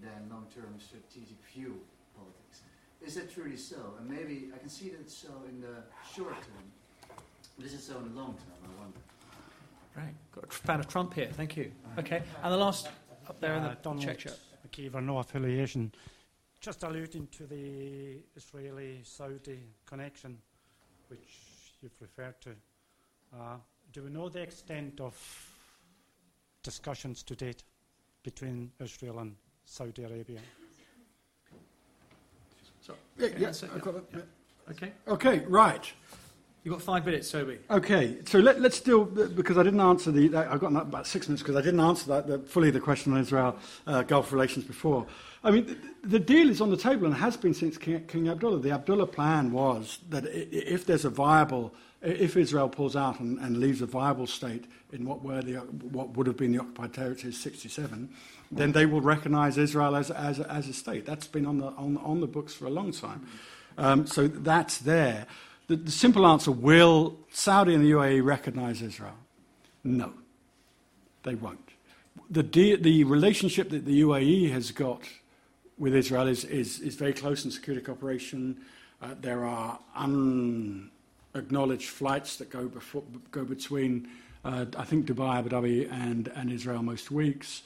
than 0.00 0.30
long-term 0.30 0.78
strategic 0.78 1.38
view 1.52 1.80
politics. 2.14 2.62
Is 3.04 3.16
that 3.16 3.34
truly 3.34 3.56
so? 3.56 3.94
And 3.98 4.08
maybe 4.08 4.50
I 4.54 4.58
can 4.58 4.68
see 4.68 4.90
that 4.90 5.10
so 5.10 5.28
in 5.48 5.60
the 5.60 5.82
short 6.14 6.34
term. 6.34 6.70
But 7.58 7.66
is 7.66 7.74
it 7.74 7.80
so 7.80 7.98
in 7.98 8.14
the 8.14 8.20
long 8.20 8.34
term? 8.34 8.46
I 8.64 8.80
wonder. 8.80 8.98
Right. 9.96 10.14
Got 10.32 10.44
a 10.44 10.48
fan 10.48 10.80
of 10.80 10.88
Trump 10.88 11.12
here. 11.14 11.28
Thank 11.32 11.56
you. 11.56 11.72
Okay. 11.98 12.22
And 12.42 12.52
the 12.52 12.56
last 12.56 12.88
up 13.28 13.40
there 13.40 13.54
in 13.56 13.64
Uh, 13.64 13.70
the 13.70 13.74
Donald 13.82 14.04
check 14.04 14.20
shirt. 14.20 14.38
McKeever, 14.66 15.02
no 15.02 15.18
affiliation. 15.18 15.92
Just 16.60 16.82
alluding 16.84 17.26
to 17.28 17.46
the 17.46 18.22
Israeli-Saudi 18.36 19.60
connection, 19.86 20.38
which 21.08 21.74
you've 21.80 22.00
referred 22.00 22.40
to. 22.42 22.50
Uh, 23.34 23.56
do 23.92 24.04
we 24.04 24.10
know 24.10 24.28
the 24.28 24.40
extent 24.40 25.00
of 25.00 25.14
discussions 26.62 27.22
to 27.24 27.34
date 27.34 27.64
between 28.22 28.70
Israel 28.80 29.18
and 29.20 29.36
Saudi 29.64 30.04
Arabia? 30.04 30.40
So, 32.80 32.94
yeah, 33.16 33.26
Okay, 33.26 33.34
yeah, 33.38 33.46
that's 33.46 33.62
I've 33.64 33.80
got 33.82 33.94
it, 33.96 34.04
yeah. 34.12 34.20
Okay. 34.70 34.92
Okay, 35.06 35.38
right. 35.46 35.92
You've 36.64 36.74
got 36.74 36.82
five 36.82 37.06
minutes, 37.06 37.30
Toby. 37.30 37.58
Okay, 37.70 38.18
so 38.26 38.40
let, 38.40 38.60
let's 38.60 38.76
still, 38.76 39.04
because 39.04 39.56
I 39.56 39.62
didn't 39.62 39.80
answer 39.80 40.10
the, 40.10 40.36
I've 40.36 40.60
got 40.60 40.74
about 40.74 41.06
six 41.06 41.28
minutes 41.28 41.42
because 41.42 41.56
I 41.56 41.62
didn't 41.62 41.80
answer 41.80 42.08
that, 42.08 42.26
the, 42.26 42.38
fully 42.40 42.70
the 42.70 42.80
question 42.80 43.12
on 43.12 43.20
Israel 43.20 43.56
uh, 43.86 44.02
Gulf 44.02 44.32
relations 44.32 44.64
before. 44.64 45.06
I 45.44 45.52
mean, 45.52 45.66
the, 45.66 46.08
the 46.08 46.18
deal 46.18 46.50
is 46.50 46.60
on 46.60 46.70
the 46.70 46.76
table 46.76 47.06
and 47.06 47.14
has 47.14 47.36
been 47.36 47.54
since 47.54 47.78
King, 47.78 48.04
King 48.06 48.28
Abdullah. 48.28 48.58
The 48.58 48.72
Abdullah 48.72 49.06
plan 49.06 49.52
was 49.52 50.00
that 50.10 50.24
if 50.26 50.84
there's 50.84 51.04
a 51.04 51.10
viable, 51.10 51.72
if 52.02 52.36
Israel 52.36 52.68
pulls 52.68 52.96
out 52.96 53.20
and, 53.20 53.38
and 53.38 53.58
leaves 53.58 53.80
a 53.80 53.86
viable 53.86 54.26
state 54.26 54.64
in 54.92 55.04
what, 55.04 55.22
were 55.22 55.40
the, 55.40 55.54
what 55.54 56.16
would 56.16 56.26
have 56.26 56.36
been 56.36 56.52
the 56.52 56.58
occupied 56.58 56.92
territories 56.92 57.38
67, 57.38 58.10
then 58.50 58.72
they 58.72 58.84
will 58.84 59.00
recognize 59.00 59.58
Israel 59.58 59.94
as, 59.94 60.10
as, 60.10 60.40
as 60.40 60.68
a 60.68 60.72
state. 60.72 61.06
That's 61.06 61.28
been 61.28 61.46
on 61.46 61.58
the, 61.58 61.66
on, 61.66 61.98
on 61.98 62.20
the 62.20 62.26
books 62.26 62.52
for 62.52 62.66
a 62.66 62.70
long 62.70 62.90
time. 62.90 63.26
Um, 63.76 64.06
so 64.06 64.26
that's 64.26 64.78
there. 64.78 65.26
The, 65.68 65.76
the 65.76 65.90
simple 65.90 66.26
answer 66.26 66.50
will 66.50 67.18
Saudi 67.30 67.74
and 67.74 67.84
the 67.84 67.90
UAE 67.90 68.24
recognize 68.24 68.82
Israel? 68.82 69.16
No, 69.84 70.12
they 71.22 71.34
won't. 71.34 71.60
The, 72.30 72.42
de- 72.42 72.76
the 72.76 73.04
relationship 73.04 73.70
that 73.70 73.84
the 73.84 74.00
UAE 74.02 74.50
has 74.50 74.70
got 74.70 75.02
with 75.78 75.94
Israel 75.94 76.26
is, 76.26 76.44
is, 76.44 76.80
is 76.80 76.96
very 76.96 77.12
close 77.12 77.44
in 77.44 77.50
security 77.50 77.84
cooperation. 77.84 78.56
Uh, 79.00 79.14
there 79.20 79.44
are 79.44 79.78
unacknowledged 79.94 81.88
flights 81.88 82.36
that 82.36 82.50
go, 82.50 82.66
before, 82.66 83.04
go 83.30 83.44
between, 83.44 84.08
uh, 84.44 84.64
I 84.76 84.84
think, 84.84 85.06
Dubai, 85.06 85.38
Abu 85.38 85.50
Dhabi, 85.50 85.92
and, 85.92 86.28
and 86.34 86.50
Israel 86.50 86.82
most 86.82 87.10
weeks. 87.10 87.62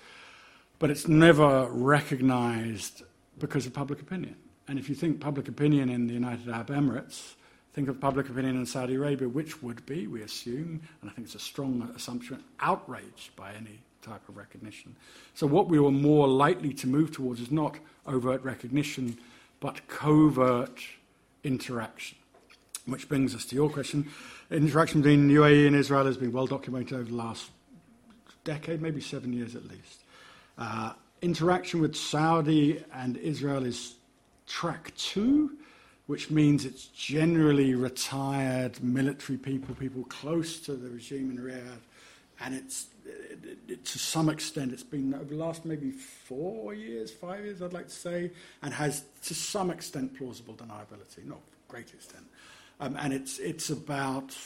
But 0.78 0.90
it's 0.90 1.06
never 1.06 1.68
recognized 1.70 3.04
because 3.38 3.64
of 3.64 3.72
public 3.72 4.00
opinion. 4.00 4.36
And 4.66 4.78
if 4.78 4.88
you 4.88 4.94
think 4.94 5.20
public 5.20 5.48
opinion 5.48 5.88
in 5.88 6.08
the 6.08 6.14
United 6.14 6.48
Arab 6.48 6.68
Emirates, 6.68 7.34
think 7.72 7.88
of 7.88 8.00
public 8.00 8.28
opinion 8.28 8.56
in 8.56 8.66
Saudi 8.66 8.94
Arabia, 8.94 9.28
which 9.28 9.62
would 9.62 9.84
be, 9.86 10.06
we 10.06 10.22
assume, 10.22 10.80
and 11.00 11.10
I 11.10 11.12
think 11.12 11.26
it's 11.26 11.34
a 11.34 11.40
strong 11.40 11.90
assumption, 11.96 12.42
outraged 12.60 13.34
by 13.36 13.52
any 13.54 13.80
type 14.02 14.28
of 14.28 14.36
recognition. 14.36 14.96
So 15.34 15.46
what 15.46 15.68
we 15.68 15.78
were 15.78 15.90
more 15.90 16.28
likely 16.28 16.74
to 16.74 16.86
move 16.86 17.12
towards 17.12 17.40
is 17.40 17.50
not 17.50 17.76
overt 18.06 18.42
recognition, 18.42 19.16
but 19.60 19.86
covert 19.88 20.82
interaction. 21.44 22.18
Which 22.84 23.08
brings 23.08 23.34
us 23.34 23.44
to 23.46 23.54
your 23.54 23.70
question. 23.70 24.08
Interaction 24.50 25.02
between 25.02 25.30
UAE 25.30 25.68
and 25.68 25.76
Israel 25.76 26.04
has 26.04 26.16
been 26.16 26.32
well 26.32 26.48
documented 26.48 26.94
over 26.94 27.08
the 27.08 27.14
last 27.14 27.50
decade, 28.44 28.82
maybe 28.82 29.00
seven 29.00 29.32
years 29.32 29.54
at 29.54 29.64
least. 29.64 30.02
Uh, 30.58 30.92
interaction 31.22 31.80
with 31.80 31.94
Saudi 31.94 32.84
and 32.92 33.16
Israel 33.18 33.64
is 33.64 33.94
track 34.48 34.92
two, 34.96 35.56
which 36.06 36.30
means 36.30 36.64
it's 36.64 36.86
generally 36.86 37.74
retired 37.74 38.82
military 38.82 39.38
people, 39.38 39.74
people 39.74 40.04
close 40.04 40.58
to 40.60 40.74
the 40.74 40.90
regime 40.90 41.30
in 41.30 41.38
Riyadh, 41.38 41.80
and 42.40 42.54
it's 42.54 42.86
it, 43.04 43.58
it, 43.68 43.84
to 43.84 43.98
some 43.98 44.28
extent 44.28 44.72
it's 44.72 44.82
been 44.82 45.14
over 45.14 45.24
the 45.24 45.34
last 45.36 45.64
maybe 45.64 45.90
four 45.90 46.74
years, 46.74 47.10
five 47.10 47.44
years, 47.44 47.62
I'd 47.62 47.72
like 47.72 47.88
to 47.88 47.94
say, 47.94 48.30
and 48.62 48.72
has 48.74 49.04
to 49.24 49.34
some 49.34 49.70
extent 49.70 50.16
plausible 50.16 50.54
deniability, 50.54 51.24
not 51.24 51.40
great 51.68 51.92
extent. 51.94 52.24
Um, 52.80 52.96
and 52.98 53.12
it's 53.12 53.38
it's 53.38 53.70
about 53.70 54.36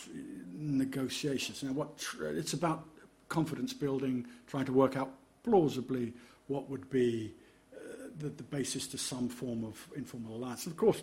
negotiations. 0.55 1.63
Now, 1.63 1.73
what 1.73 1.99
tr- 1.99 2.27
it's 2.27 2.53
about 2.53 2.85
confidence 3.29 3.73
building, 3.73 4.27
trying 4.47 4.67
to 4.67 4.73
work 4.73 4.97
out 4.97 5.11
plausibly 5.43 6.13
what 6.49 6.69
would 6.71 6.89
be 6.91 7.33
uh, 7.75 7.79
the, 8.19 8.29
the 8.29 8.43
basis 8.43 8.87
to 8.89 8.99
some 8.99 9.29
form 9.29 9.65
of 9.65 9.89
informal 9.97 10.37
alliance. 10.37 10.67
And 10.67 10.73
of 10.73 10.79
course, 10.79 11.03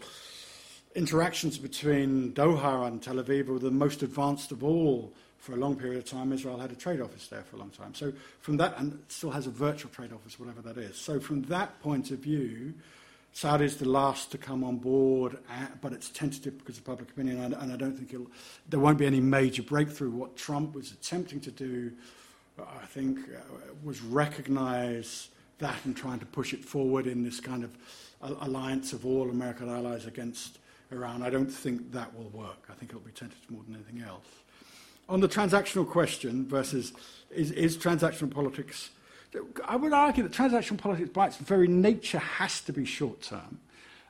interactions 0.95 1.57
between 1.57 2.33
Doha 2.33 2.87
and 2.87 3.01
Tel 3.01 3.15
Aviv 3.15 3.47
were 3.47 3.59
the 3.59 3.71
most 3.71 4.03
advanced 4.03 4.51
of 4.51 4.63
all 4.63 5.11
for 5.39 5.53
a 5.53 5.57
long 5.57 5.75
period 5.75 5.97
of 5.97 6.05
time. 6.05 6.31
Israel 6.31 6.57
had 6.57 6.71
a 6.71 6.75
trade 6.75 7.01
office 7.01 7.27
there 7.27 7.43
for 7.43 7.57
a 7.57 7.59
long 7.59 7.71
time. 7.71 7.93
So 7.93 8.13
from 8.39 8.57
that, 8.57 8.77
and 8.77 9.01
still 9.09 9.31
has 9.31 9.47
a 9.47 9.51
virtual 9.51 9.91
trade 9.91 10.13
office, 10.13 10.39
whatever 10.39 10.61
that 10.61 10.77
is. 10.77 10.95
So 10.95 11.19
from 11.19 11.41
that 11.43 11.81
point 11.81 12.11
of 12.11 12.19
view, 12.19 12.73
Saudi 13.33 13.65
is 13.65 13.77
the 13.77 13.89
last 13.89 14.31
to 14.31 14.37
come 14.37 14.63
on 14.63 14.77
board, 14.77 15.37
uh, 15.49 15.65
but 15.81 15.91
it's 15.91 16.09
tentative 16.09 16.57
because 16.59 16.77
of 16.77 16.85
public 16.85 17.09
opinion, 17.09 17.39
and, 17.39 17.55
and 17.55 17.73
I 17.73 17.75
don't 17.75 17.97
think 17.97 18.15
there 18.69 18.79
won't 18.79 18.99
be 18.99 19.07
any 19.07 19.19
major 19.19 19.63
breakthrough. 19.63 20.11
What 20.11 20.37
Trump 20.37 20.75
was 20.75 20.91
attempting 20.91 21.39
to 21.41 21.51
do, 21.51 21.91
uh, 22.59 22.63
I 22.81 22.85
think, 22.85 23.19
uh, 23.19 23.39
was 23.83 24.01
recognize 24.01 25.29
that 25.57 25.75
and 25.83 25.97
trying 25.97 26.19
to 26.19 26.27
push 26.27 26.53
it 26.53 26.63
forward 26.63 27.07
in 27.07 27.23
this 27.23 27.39
kind 27.39 27.63
of 27.63 27.75
alliance 28.21 28.93
of 28.93 29.05
all 29.05 29.29
American 29.29 29.67
allies 29.67 30.05
against 30.05 30.59
Iran. 30.93 31.21
I 31.21 31.29
don't 31.29 31.51
think 31.51 31.91
that 31.91 32.15
will 32.15 32.29
work. 32.29 32.67
I 32.69 32.73
think 32.73 32.91
it'll 32.91 33.01
be 33.01 33.11
tentative 33.11 33.49
more 33.49 33.63
than 33.63 33.75
anything 33.75 34.01
else. 34.07 34.25
On 35.09 35.19
the 35.19 35.27
transactional 35.27 35.87
question 35.87 36.47
versus 36.47 36.93
is, 37.31 37.51
is 37.51 37.77
transactional 37.77 38.31
politics, 38.31 38.89
I 39.65 39.75
would 39.75 39.93
argue 39.93 40.23
that 40.23 40.31
transactional 40.31 40.77
politics 40.77 41.09
by 41.09 41.27
its 41.27 41.37
very 41.37 41.67
nature 41.67 42.19
has 42.19 42.61
to 42.61 42.73
be 42.73 42.85
short 42.85 43.21
term. 43.21 43.59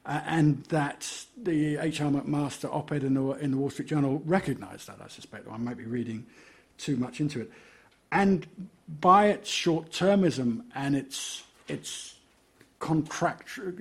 Uh, 0.05 0.19
and 0.25 0.65
that 0.65 1.25
the 1.41 1.77
H.R. 1.77 2.11
McMaster 2.11 2.69
op 2.69 2.91
ed 2.91 3.05
in 3.05 3.13
the, 3.13 3.31
in 3.35 3.51
the 3.51 3.57
Wall 3.57 3.69
Street 3.69 3.87
Journal 3.87 4.21
recognized 4.25 4.87
that, 4.87 4.97
I 5.01 5.07
suspect, 5.07 5.47
I 5.49 5.55
might 5.55 5.77
be 5.77 5.85
reading 5.85 6.25
too 6.77 6.97
much 6.97 7.21
into 7.21 7.39
it. 7.39 7.49
And 8.11 8.45
by 8.99 9.27
its 9.27 9.49
short 9.49 9.91
termism 9.91 10.65
and 10.75 10.93
its, 10.93 11.43
its 11.69 12.15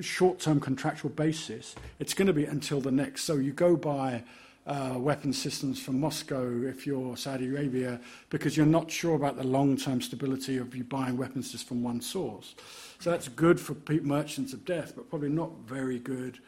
short-term 0.00 0.60
contractual 0.60 1.10
basis, 1.10 1.74
it's 1.98 2.14
going 2.14 2.26
to 2.26 2.32
be 2.32 2.44
until 2.44 2.80
the 2.80 2.92
next. 2.92 3.24
So 3.24 3.36
you 3.36 3.52
go 3.52 3.76
buy 3.76 4.22
uh, 4.66 4.94
weapon 4.96 5.32
systems 5.32 5.82
from 5.82 5.98
Moscow 5.98 6.62
if 6.62 6.86
you're 6.86 7.16
Saudi 7.16 7.48
Arabia 7.48 8.00
because 8.30 8.56
you're 8.56 8.66
not 8.66 8.90
sure 8.90 9.16
about 9.16 9.36
the 9.36 9.44
long-term 9.44 10.00
stability 10.00 10.56
of 10.56 10.74
you 10.76 10.84
buying 10.84 11.16
weapons 11.16 11.52
just 11.52 11.66
from 11.66 11.82
one 11.82 12.00
source. 12.00 12.54
So 13.00 13.10
that's 13.10 13.28
good 13.28 13.58
for 13.58 13.74
merchants 14.02 14.52
of 14.52 14.64
death, 14.64 14.92
but 14.94 15.10
probably 15.10 15.30
not 15.30 15.50
very 15.66 15.98
good 15.98 16.38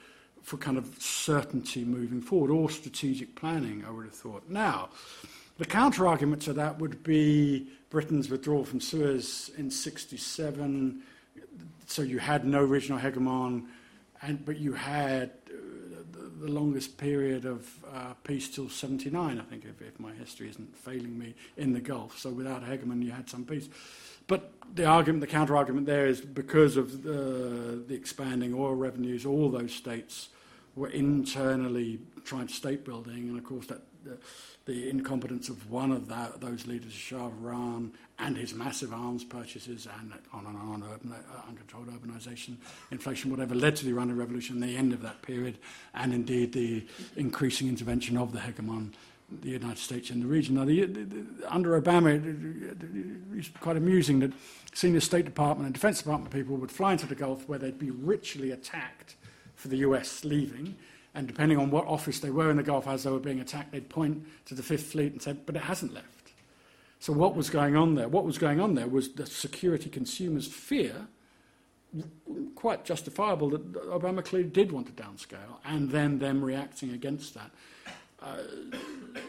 for 0.42 0.58
kind 0.58 0.76
of 0.76 0.94
certainty 0.98 1.84
moving 1.84 2.20
forward 2.20 2.50
or 2.50 2.70
strategic 2.70 3.34
planning, 3.34 3.84
I 3.86 3.90
would 3.90 4.04
have 4.04 4.14
thought. 4.14 4.48
Now, 4.48 4.90
the 5.58 5.64
counter 5.64 6.06
argument 6.06 6.42
to 6.42 6.52
that 6.52 6.78
would 6.78 7.02
be 7.02 7.68
Britain's 7.90 8.28
withdrawal 8.28 8.64
from 8.64 8.80
Suez 8.80 9.50
in 9.56 9.70
67. 9.70 11.02
So 11.86 12.02
you 12.02 12.18
had 12.18 12.44
no 12.44 12.62
regional 12.62 13.00
hegemon, 13.00 13.66
and, 14.22 14.44
but 14.44 14.58
you 14.58 14.72
had 14.72 15.30
the 16.44 16.50
longest 16.50 16.98
period 16.98 17.46
of 17.46 17.68
uh, 17.92 18.12
peace 18.22 18.48
till 18.48 18.68
79, 18.68 19.38
I 19.38 19.42
think, 19.44 19.64
if, 19.64 19.80
if, 19.80 19.98
my 19.98 20.12
history 20.12 20.50
isn't 20.50 20.76
failing 20.76 21.18
me, 21.18 21.34
in 21.56 21.72
the 21.72 21.80
Gulf. 21.80 22.18
So 22.18 22.30
without 22.30 22.62
a 22.62 22.66
hegemon, 22.66 23.02
you 23.02 23.12
had 23.12 23.30
some 23.30 23.44
peace. 23.44 23.68
But 24.26 24.52
the 24.74 24.84
argument, 24.84 25.22
the 25.22 25.26
counter 25.26 25.56
argument 25.56 25.86
there 25.86 26.06
is 26.06 26.20
because 26.20 26.76
of 26.76 27.02
the, 27.02 27.82
the 27.86 27.94
expanding 27.94 28.52
oil 28.54 28.74
revenues, 28.74 29.24
all 29.24 29.48
those 29.48 29.72
states 29.72 30.28
were 30.76 30.88
internally 30.88 32.00
trying 32.24 32.48
to 32.48 32.54
state 32.54 32.84
building, 32.84 33.28
and 33.28 33.38
of 33.38 33.44
course 33.44 33.66
that. 33.66 33.80
Uh, 34.06 34.16
the 34.66 34.88
incompetence 34.88 35.48
of 35.48 35.70
one 35.70 35.92
of 35.92 36.08
that, 36.08 36.40
those 36.40 36.66
leaders, 36.66 36.92
Shah 36.92 37.26
Iran, 37.26 37.92
and 38.18 38.36
his 38.36 38.54
massive 38.54 38.92
arms 38.92 39.22
purchases, 39.22 39.86
and 40.00 40.12
on 40.32 40.46
and 40.46 40.56
on, 40.56 40.82
urban, 40.90 41.12
uh, 41.12 41.48
uncontrolled 41.48 41.88
urbanization, 41.88 42.56
inflation, 42.90 43.30
whatever, 43.30 43.54
led 43.54 43.76
to 43.76 43.84
the 43.84 43.90
Iranian 43.90 44.16
Revolution, 44.16 44.60
the 44.60 44.76
end 44.76 44.92
of 44.92 45.02
that 45.02 45.20
period, 45.22 45.58
and 45.94 46.14
indeed 46.14 46.52
the 46.52 46.86
increasing 47.16 47.68
intervention 47.68 48.16
of 48.16 48.32
the 48.32 48.38
hegemon, 48.38 48.92
the 49.42 49.50
United 49.50 49.78
States 49.78 50.10
in 50.10 50.20
the 50.20 50.26
region. 50.26 50.54
Now, 50.54 50.64
the, 50.64 50.84
the, 50.86 51.26
under 51.48 51.78
Obama, 51.80 52.14
it, 52.14 53.38
it's 53.38 53.48
quite 53.60 53.76
amusing 53.76 54.20
that 54.20 54.32
senior 54.72 55.00
State 55.00 55.26
Department 55.26 55.66
and 55.66 55.74
Defense 55.74 55.98
Department 55.98 56.32
people 56.32 56.56
would 56.56 56.70
fly 56.70 56.92
into 56.92 57.06
the 57.06 57.14
Gulf 57.14 57.48
where 57.48 57.58
they'd 57.58 57.78
be 57.78 57.90
ritually 57.90 58.50
attacked 58.52 59.16
for 59.56 59.68
the 59.68 59.78
US 59.78 60.24
leaving 60.24 60.76
and 61.14 61.26
depending 61.28 61.58
on 61.58 61.70
what 61.70 61.86
office 61.86 62.20
they 62.20 62.30
were 62.30 62.50
in 62.50 62.56
the 62.56 62.62
Gulf 62.62 62.88
as 62.88 63.04
they 63.04 63.10
were 63.10 63.20
being 63.20 63.40
attacked, 63.40 63.72
they'd 63.72 63.88
point 63.88 64.26
to 64.46 64.54
the 64.54 64.62
Fifth 64.62 64.86
Fleet 64.86 65.12
and 65.12 65.22
say, 65.22 65.32
but 65.32 65.54
it 65.54 65.62
hasn't 65.62 65.94
left. 65.94 66.32
So 66.98 67.12
what 67.12 67.36
was 67.36 67.50
going 67.50 67.76
on 67.76 67.94
there? 67.94 68.08
What 68.08 68.24
was 68.24 68.38
going 68.38 68.60
on 68.60 68.74
there 68.74 68.88
was 68.88 69.12
the 69.12 69.26
security 69.26 69.90
consumers' 69.90 70.46
fear, 70.46 71.06
quite 72.54 72.84
justifiable, 72.84 73.50
that 73.50 73.74
Obama 73.74 74.24
clearly 74.24 74.48
did 74.48 74.72
want 74.72 74.86
to 74.86 75.02
downscale, 75.02 75.58
and 75.64 75.90
then 75.90 76.18
them 76.18 76.42
reacting 76.42 76.92
against 76.92 77.34
that. 77.34 77.50
Uh, 78.20 78.38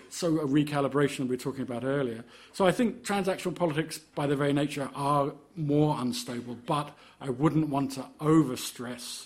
so 0.10 0.40
a 0.40 0.48
recalibration 0.48 1.20
we 1.20 1.26
were 1.26 1.38
talking 1.38 1.64
about 1.64 1.84
earlier. 1.84 2.24
So 2.53 2.66
I 2.66 2.72
think 2.72 3.03
transactional 3.03 3.53
politics, 3.53 3.99
by 3.99 4.26
their 4.26 4.38
very 4.38 4.53
nature, 4.53 4.90
are 4.95 5.34
more 5.57 5.98
unstable, 5.99 6.57
but 6.66 6.98
I 7.20 7.30
wouldn't 7.30 7.68
want 7.68 7.91
to 7.94 8.06
overstress 8.22 9.26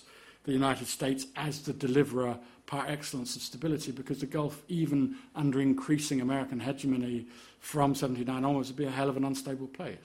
the 0.50 0.54
United 0.54 0.88
States 0.88 1.26
as 1.36 1.62
the 1.62 1.72
deliverer 1.72 2.36
par 2.66 2.84
excellence 2.88 3.36
of 3.36 3.42
stability 3.42 3.92
because 3.92 4.18
the 4.18 4.26
Gulf, 4.26 4.62
even 4.68 5.16
under 5.34 5.60
increasing 5.60 6.20
American 6.20 6.60
hegemony 6.60 7.26
from 7.60 7.94
79 7.94 8.44
onwards, 8.44 8.68
would 8.68 8.76
be 8.76 8.84
a 8.84 8.90
hell 8.90 9.08
of 9.08 9.16
an 9.16 9.24
unstable 9.24 9.68
place. 9.68 9.96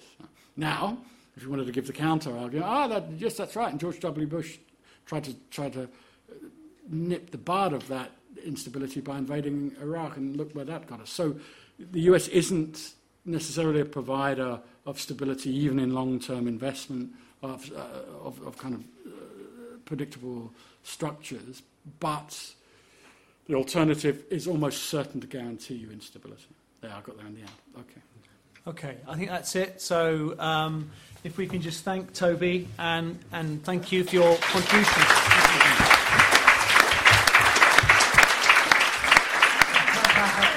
Now, 0.56 1.00
if 1.36 1.44
you 1.44 1.50
wanted 1.50 1.66
to 1.66 1.72
give 1.72 1.88
the 1.88 1.94
counter 1.94 2.36
argument, 2.38 2.70
ah, 2.70 2.88
that, 2.88 3.06
yes, 3.18 3.36
that's 3.36 3.56
right, 3.56 3.72
and 3.72 3.80
George 3.80 4.00
W. 4.00 4.28
Bush 4.28 4.58
tried 5.06 5.24
to, 5.26 5.34
tried 5.50 5.74
to 5.74 5.90
nip 6.90 7.32
the 7.32 7.38
bud 7.38 7.74
of 7.74 7.88
that 7.88 8.12
instability 8.44 9.02
by 9.02 9.18
invading 9.18 9.76
Iraq, 9.82 10.18
and 10.18 10.38
look 10.38 10.54
where 10.54 10.66
that 10.66 10.88
got 10.88 11.02
us. 11.02 11.10
So 11.10 11.36
the 11.80 12.02
US 12.02 12.28
isn't 12.28 12.94
necessarily 13.26 13.82
a 13.82 13.86
provider 13.86 14.60
of 14.86 15.00
stability, 15.00 15.50
even 15.50 15.80
in 15.80 15.94
long 15.94 16.20
term 16.20 16.48
investment 16.48 17.12
of, 17.42 17.72
uh, 17.76 18.24
of, 18.24 18.46
of, 18.46 18.58
kind 18.58 18.76
of 18.76 18.84
predictable 19.86 20.52
structures, 20.84 21.62
but 22.00 22.54
the 23.48 23.56
alternative 23.56 24.24
is 24.30 24.48
almost 24.48 24.84
certain 24.84 25.22
to 25.22 25.28
guarantee 25.28 25.76
you 25.76 25.92
instability. 25.92 26.44
There, 26.82 26.92
I 26.92 27.02
got 27.02 27.18
there 27.18 27.28
in 27.28 27.36
the 27.36 27.42
end. 27.42 27.52
Okay. 27.78 28.02
Okay, 28.68 28.98
I 29.08 29.16
think 29.16 29.30
that's 29.30 29.56
it. 29.56 29.80
So 29.80 30.36
um, 30.40 30.90
if 31.24 31.38
we 31.38 31.46
can 31.46 31.62
just 31.62 31.84
thank 31.84 32.14
Toby 32.14 32.68
and, 32.80 33.20
and 33.32 33.64
thank 33.64 33.92
you 33.92 34.04
for 34.04 34.16
your 34.16 34.38
contribution. 34.38 36.05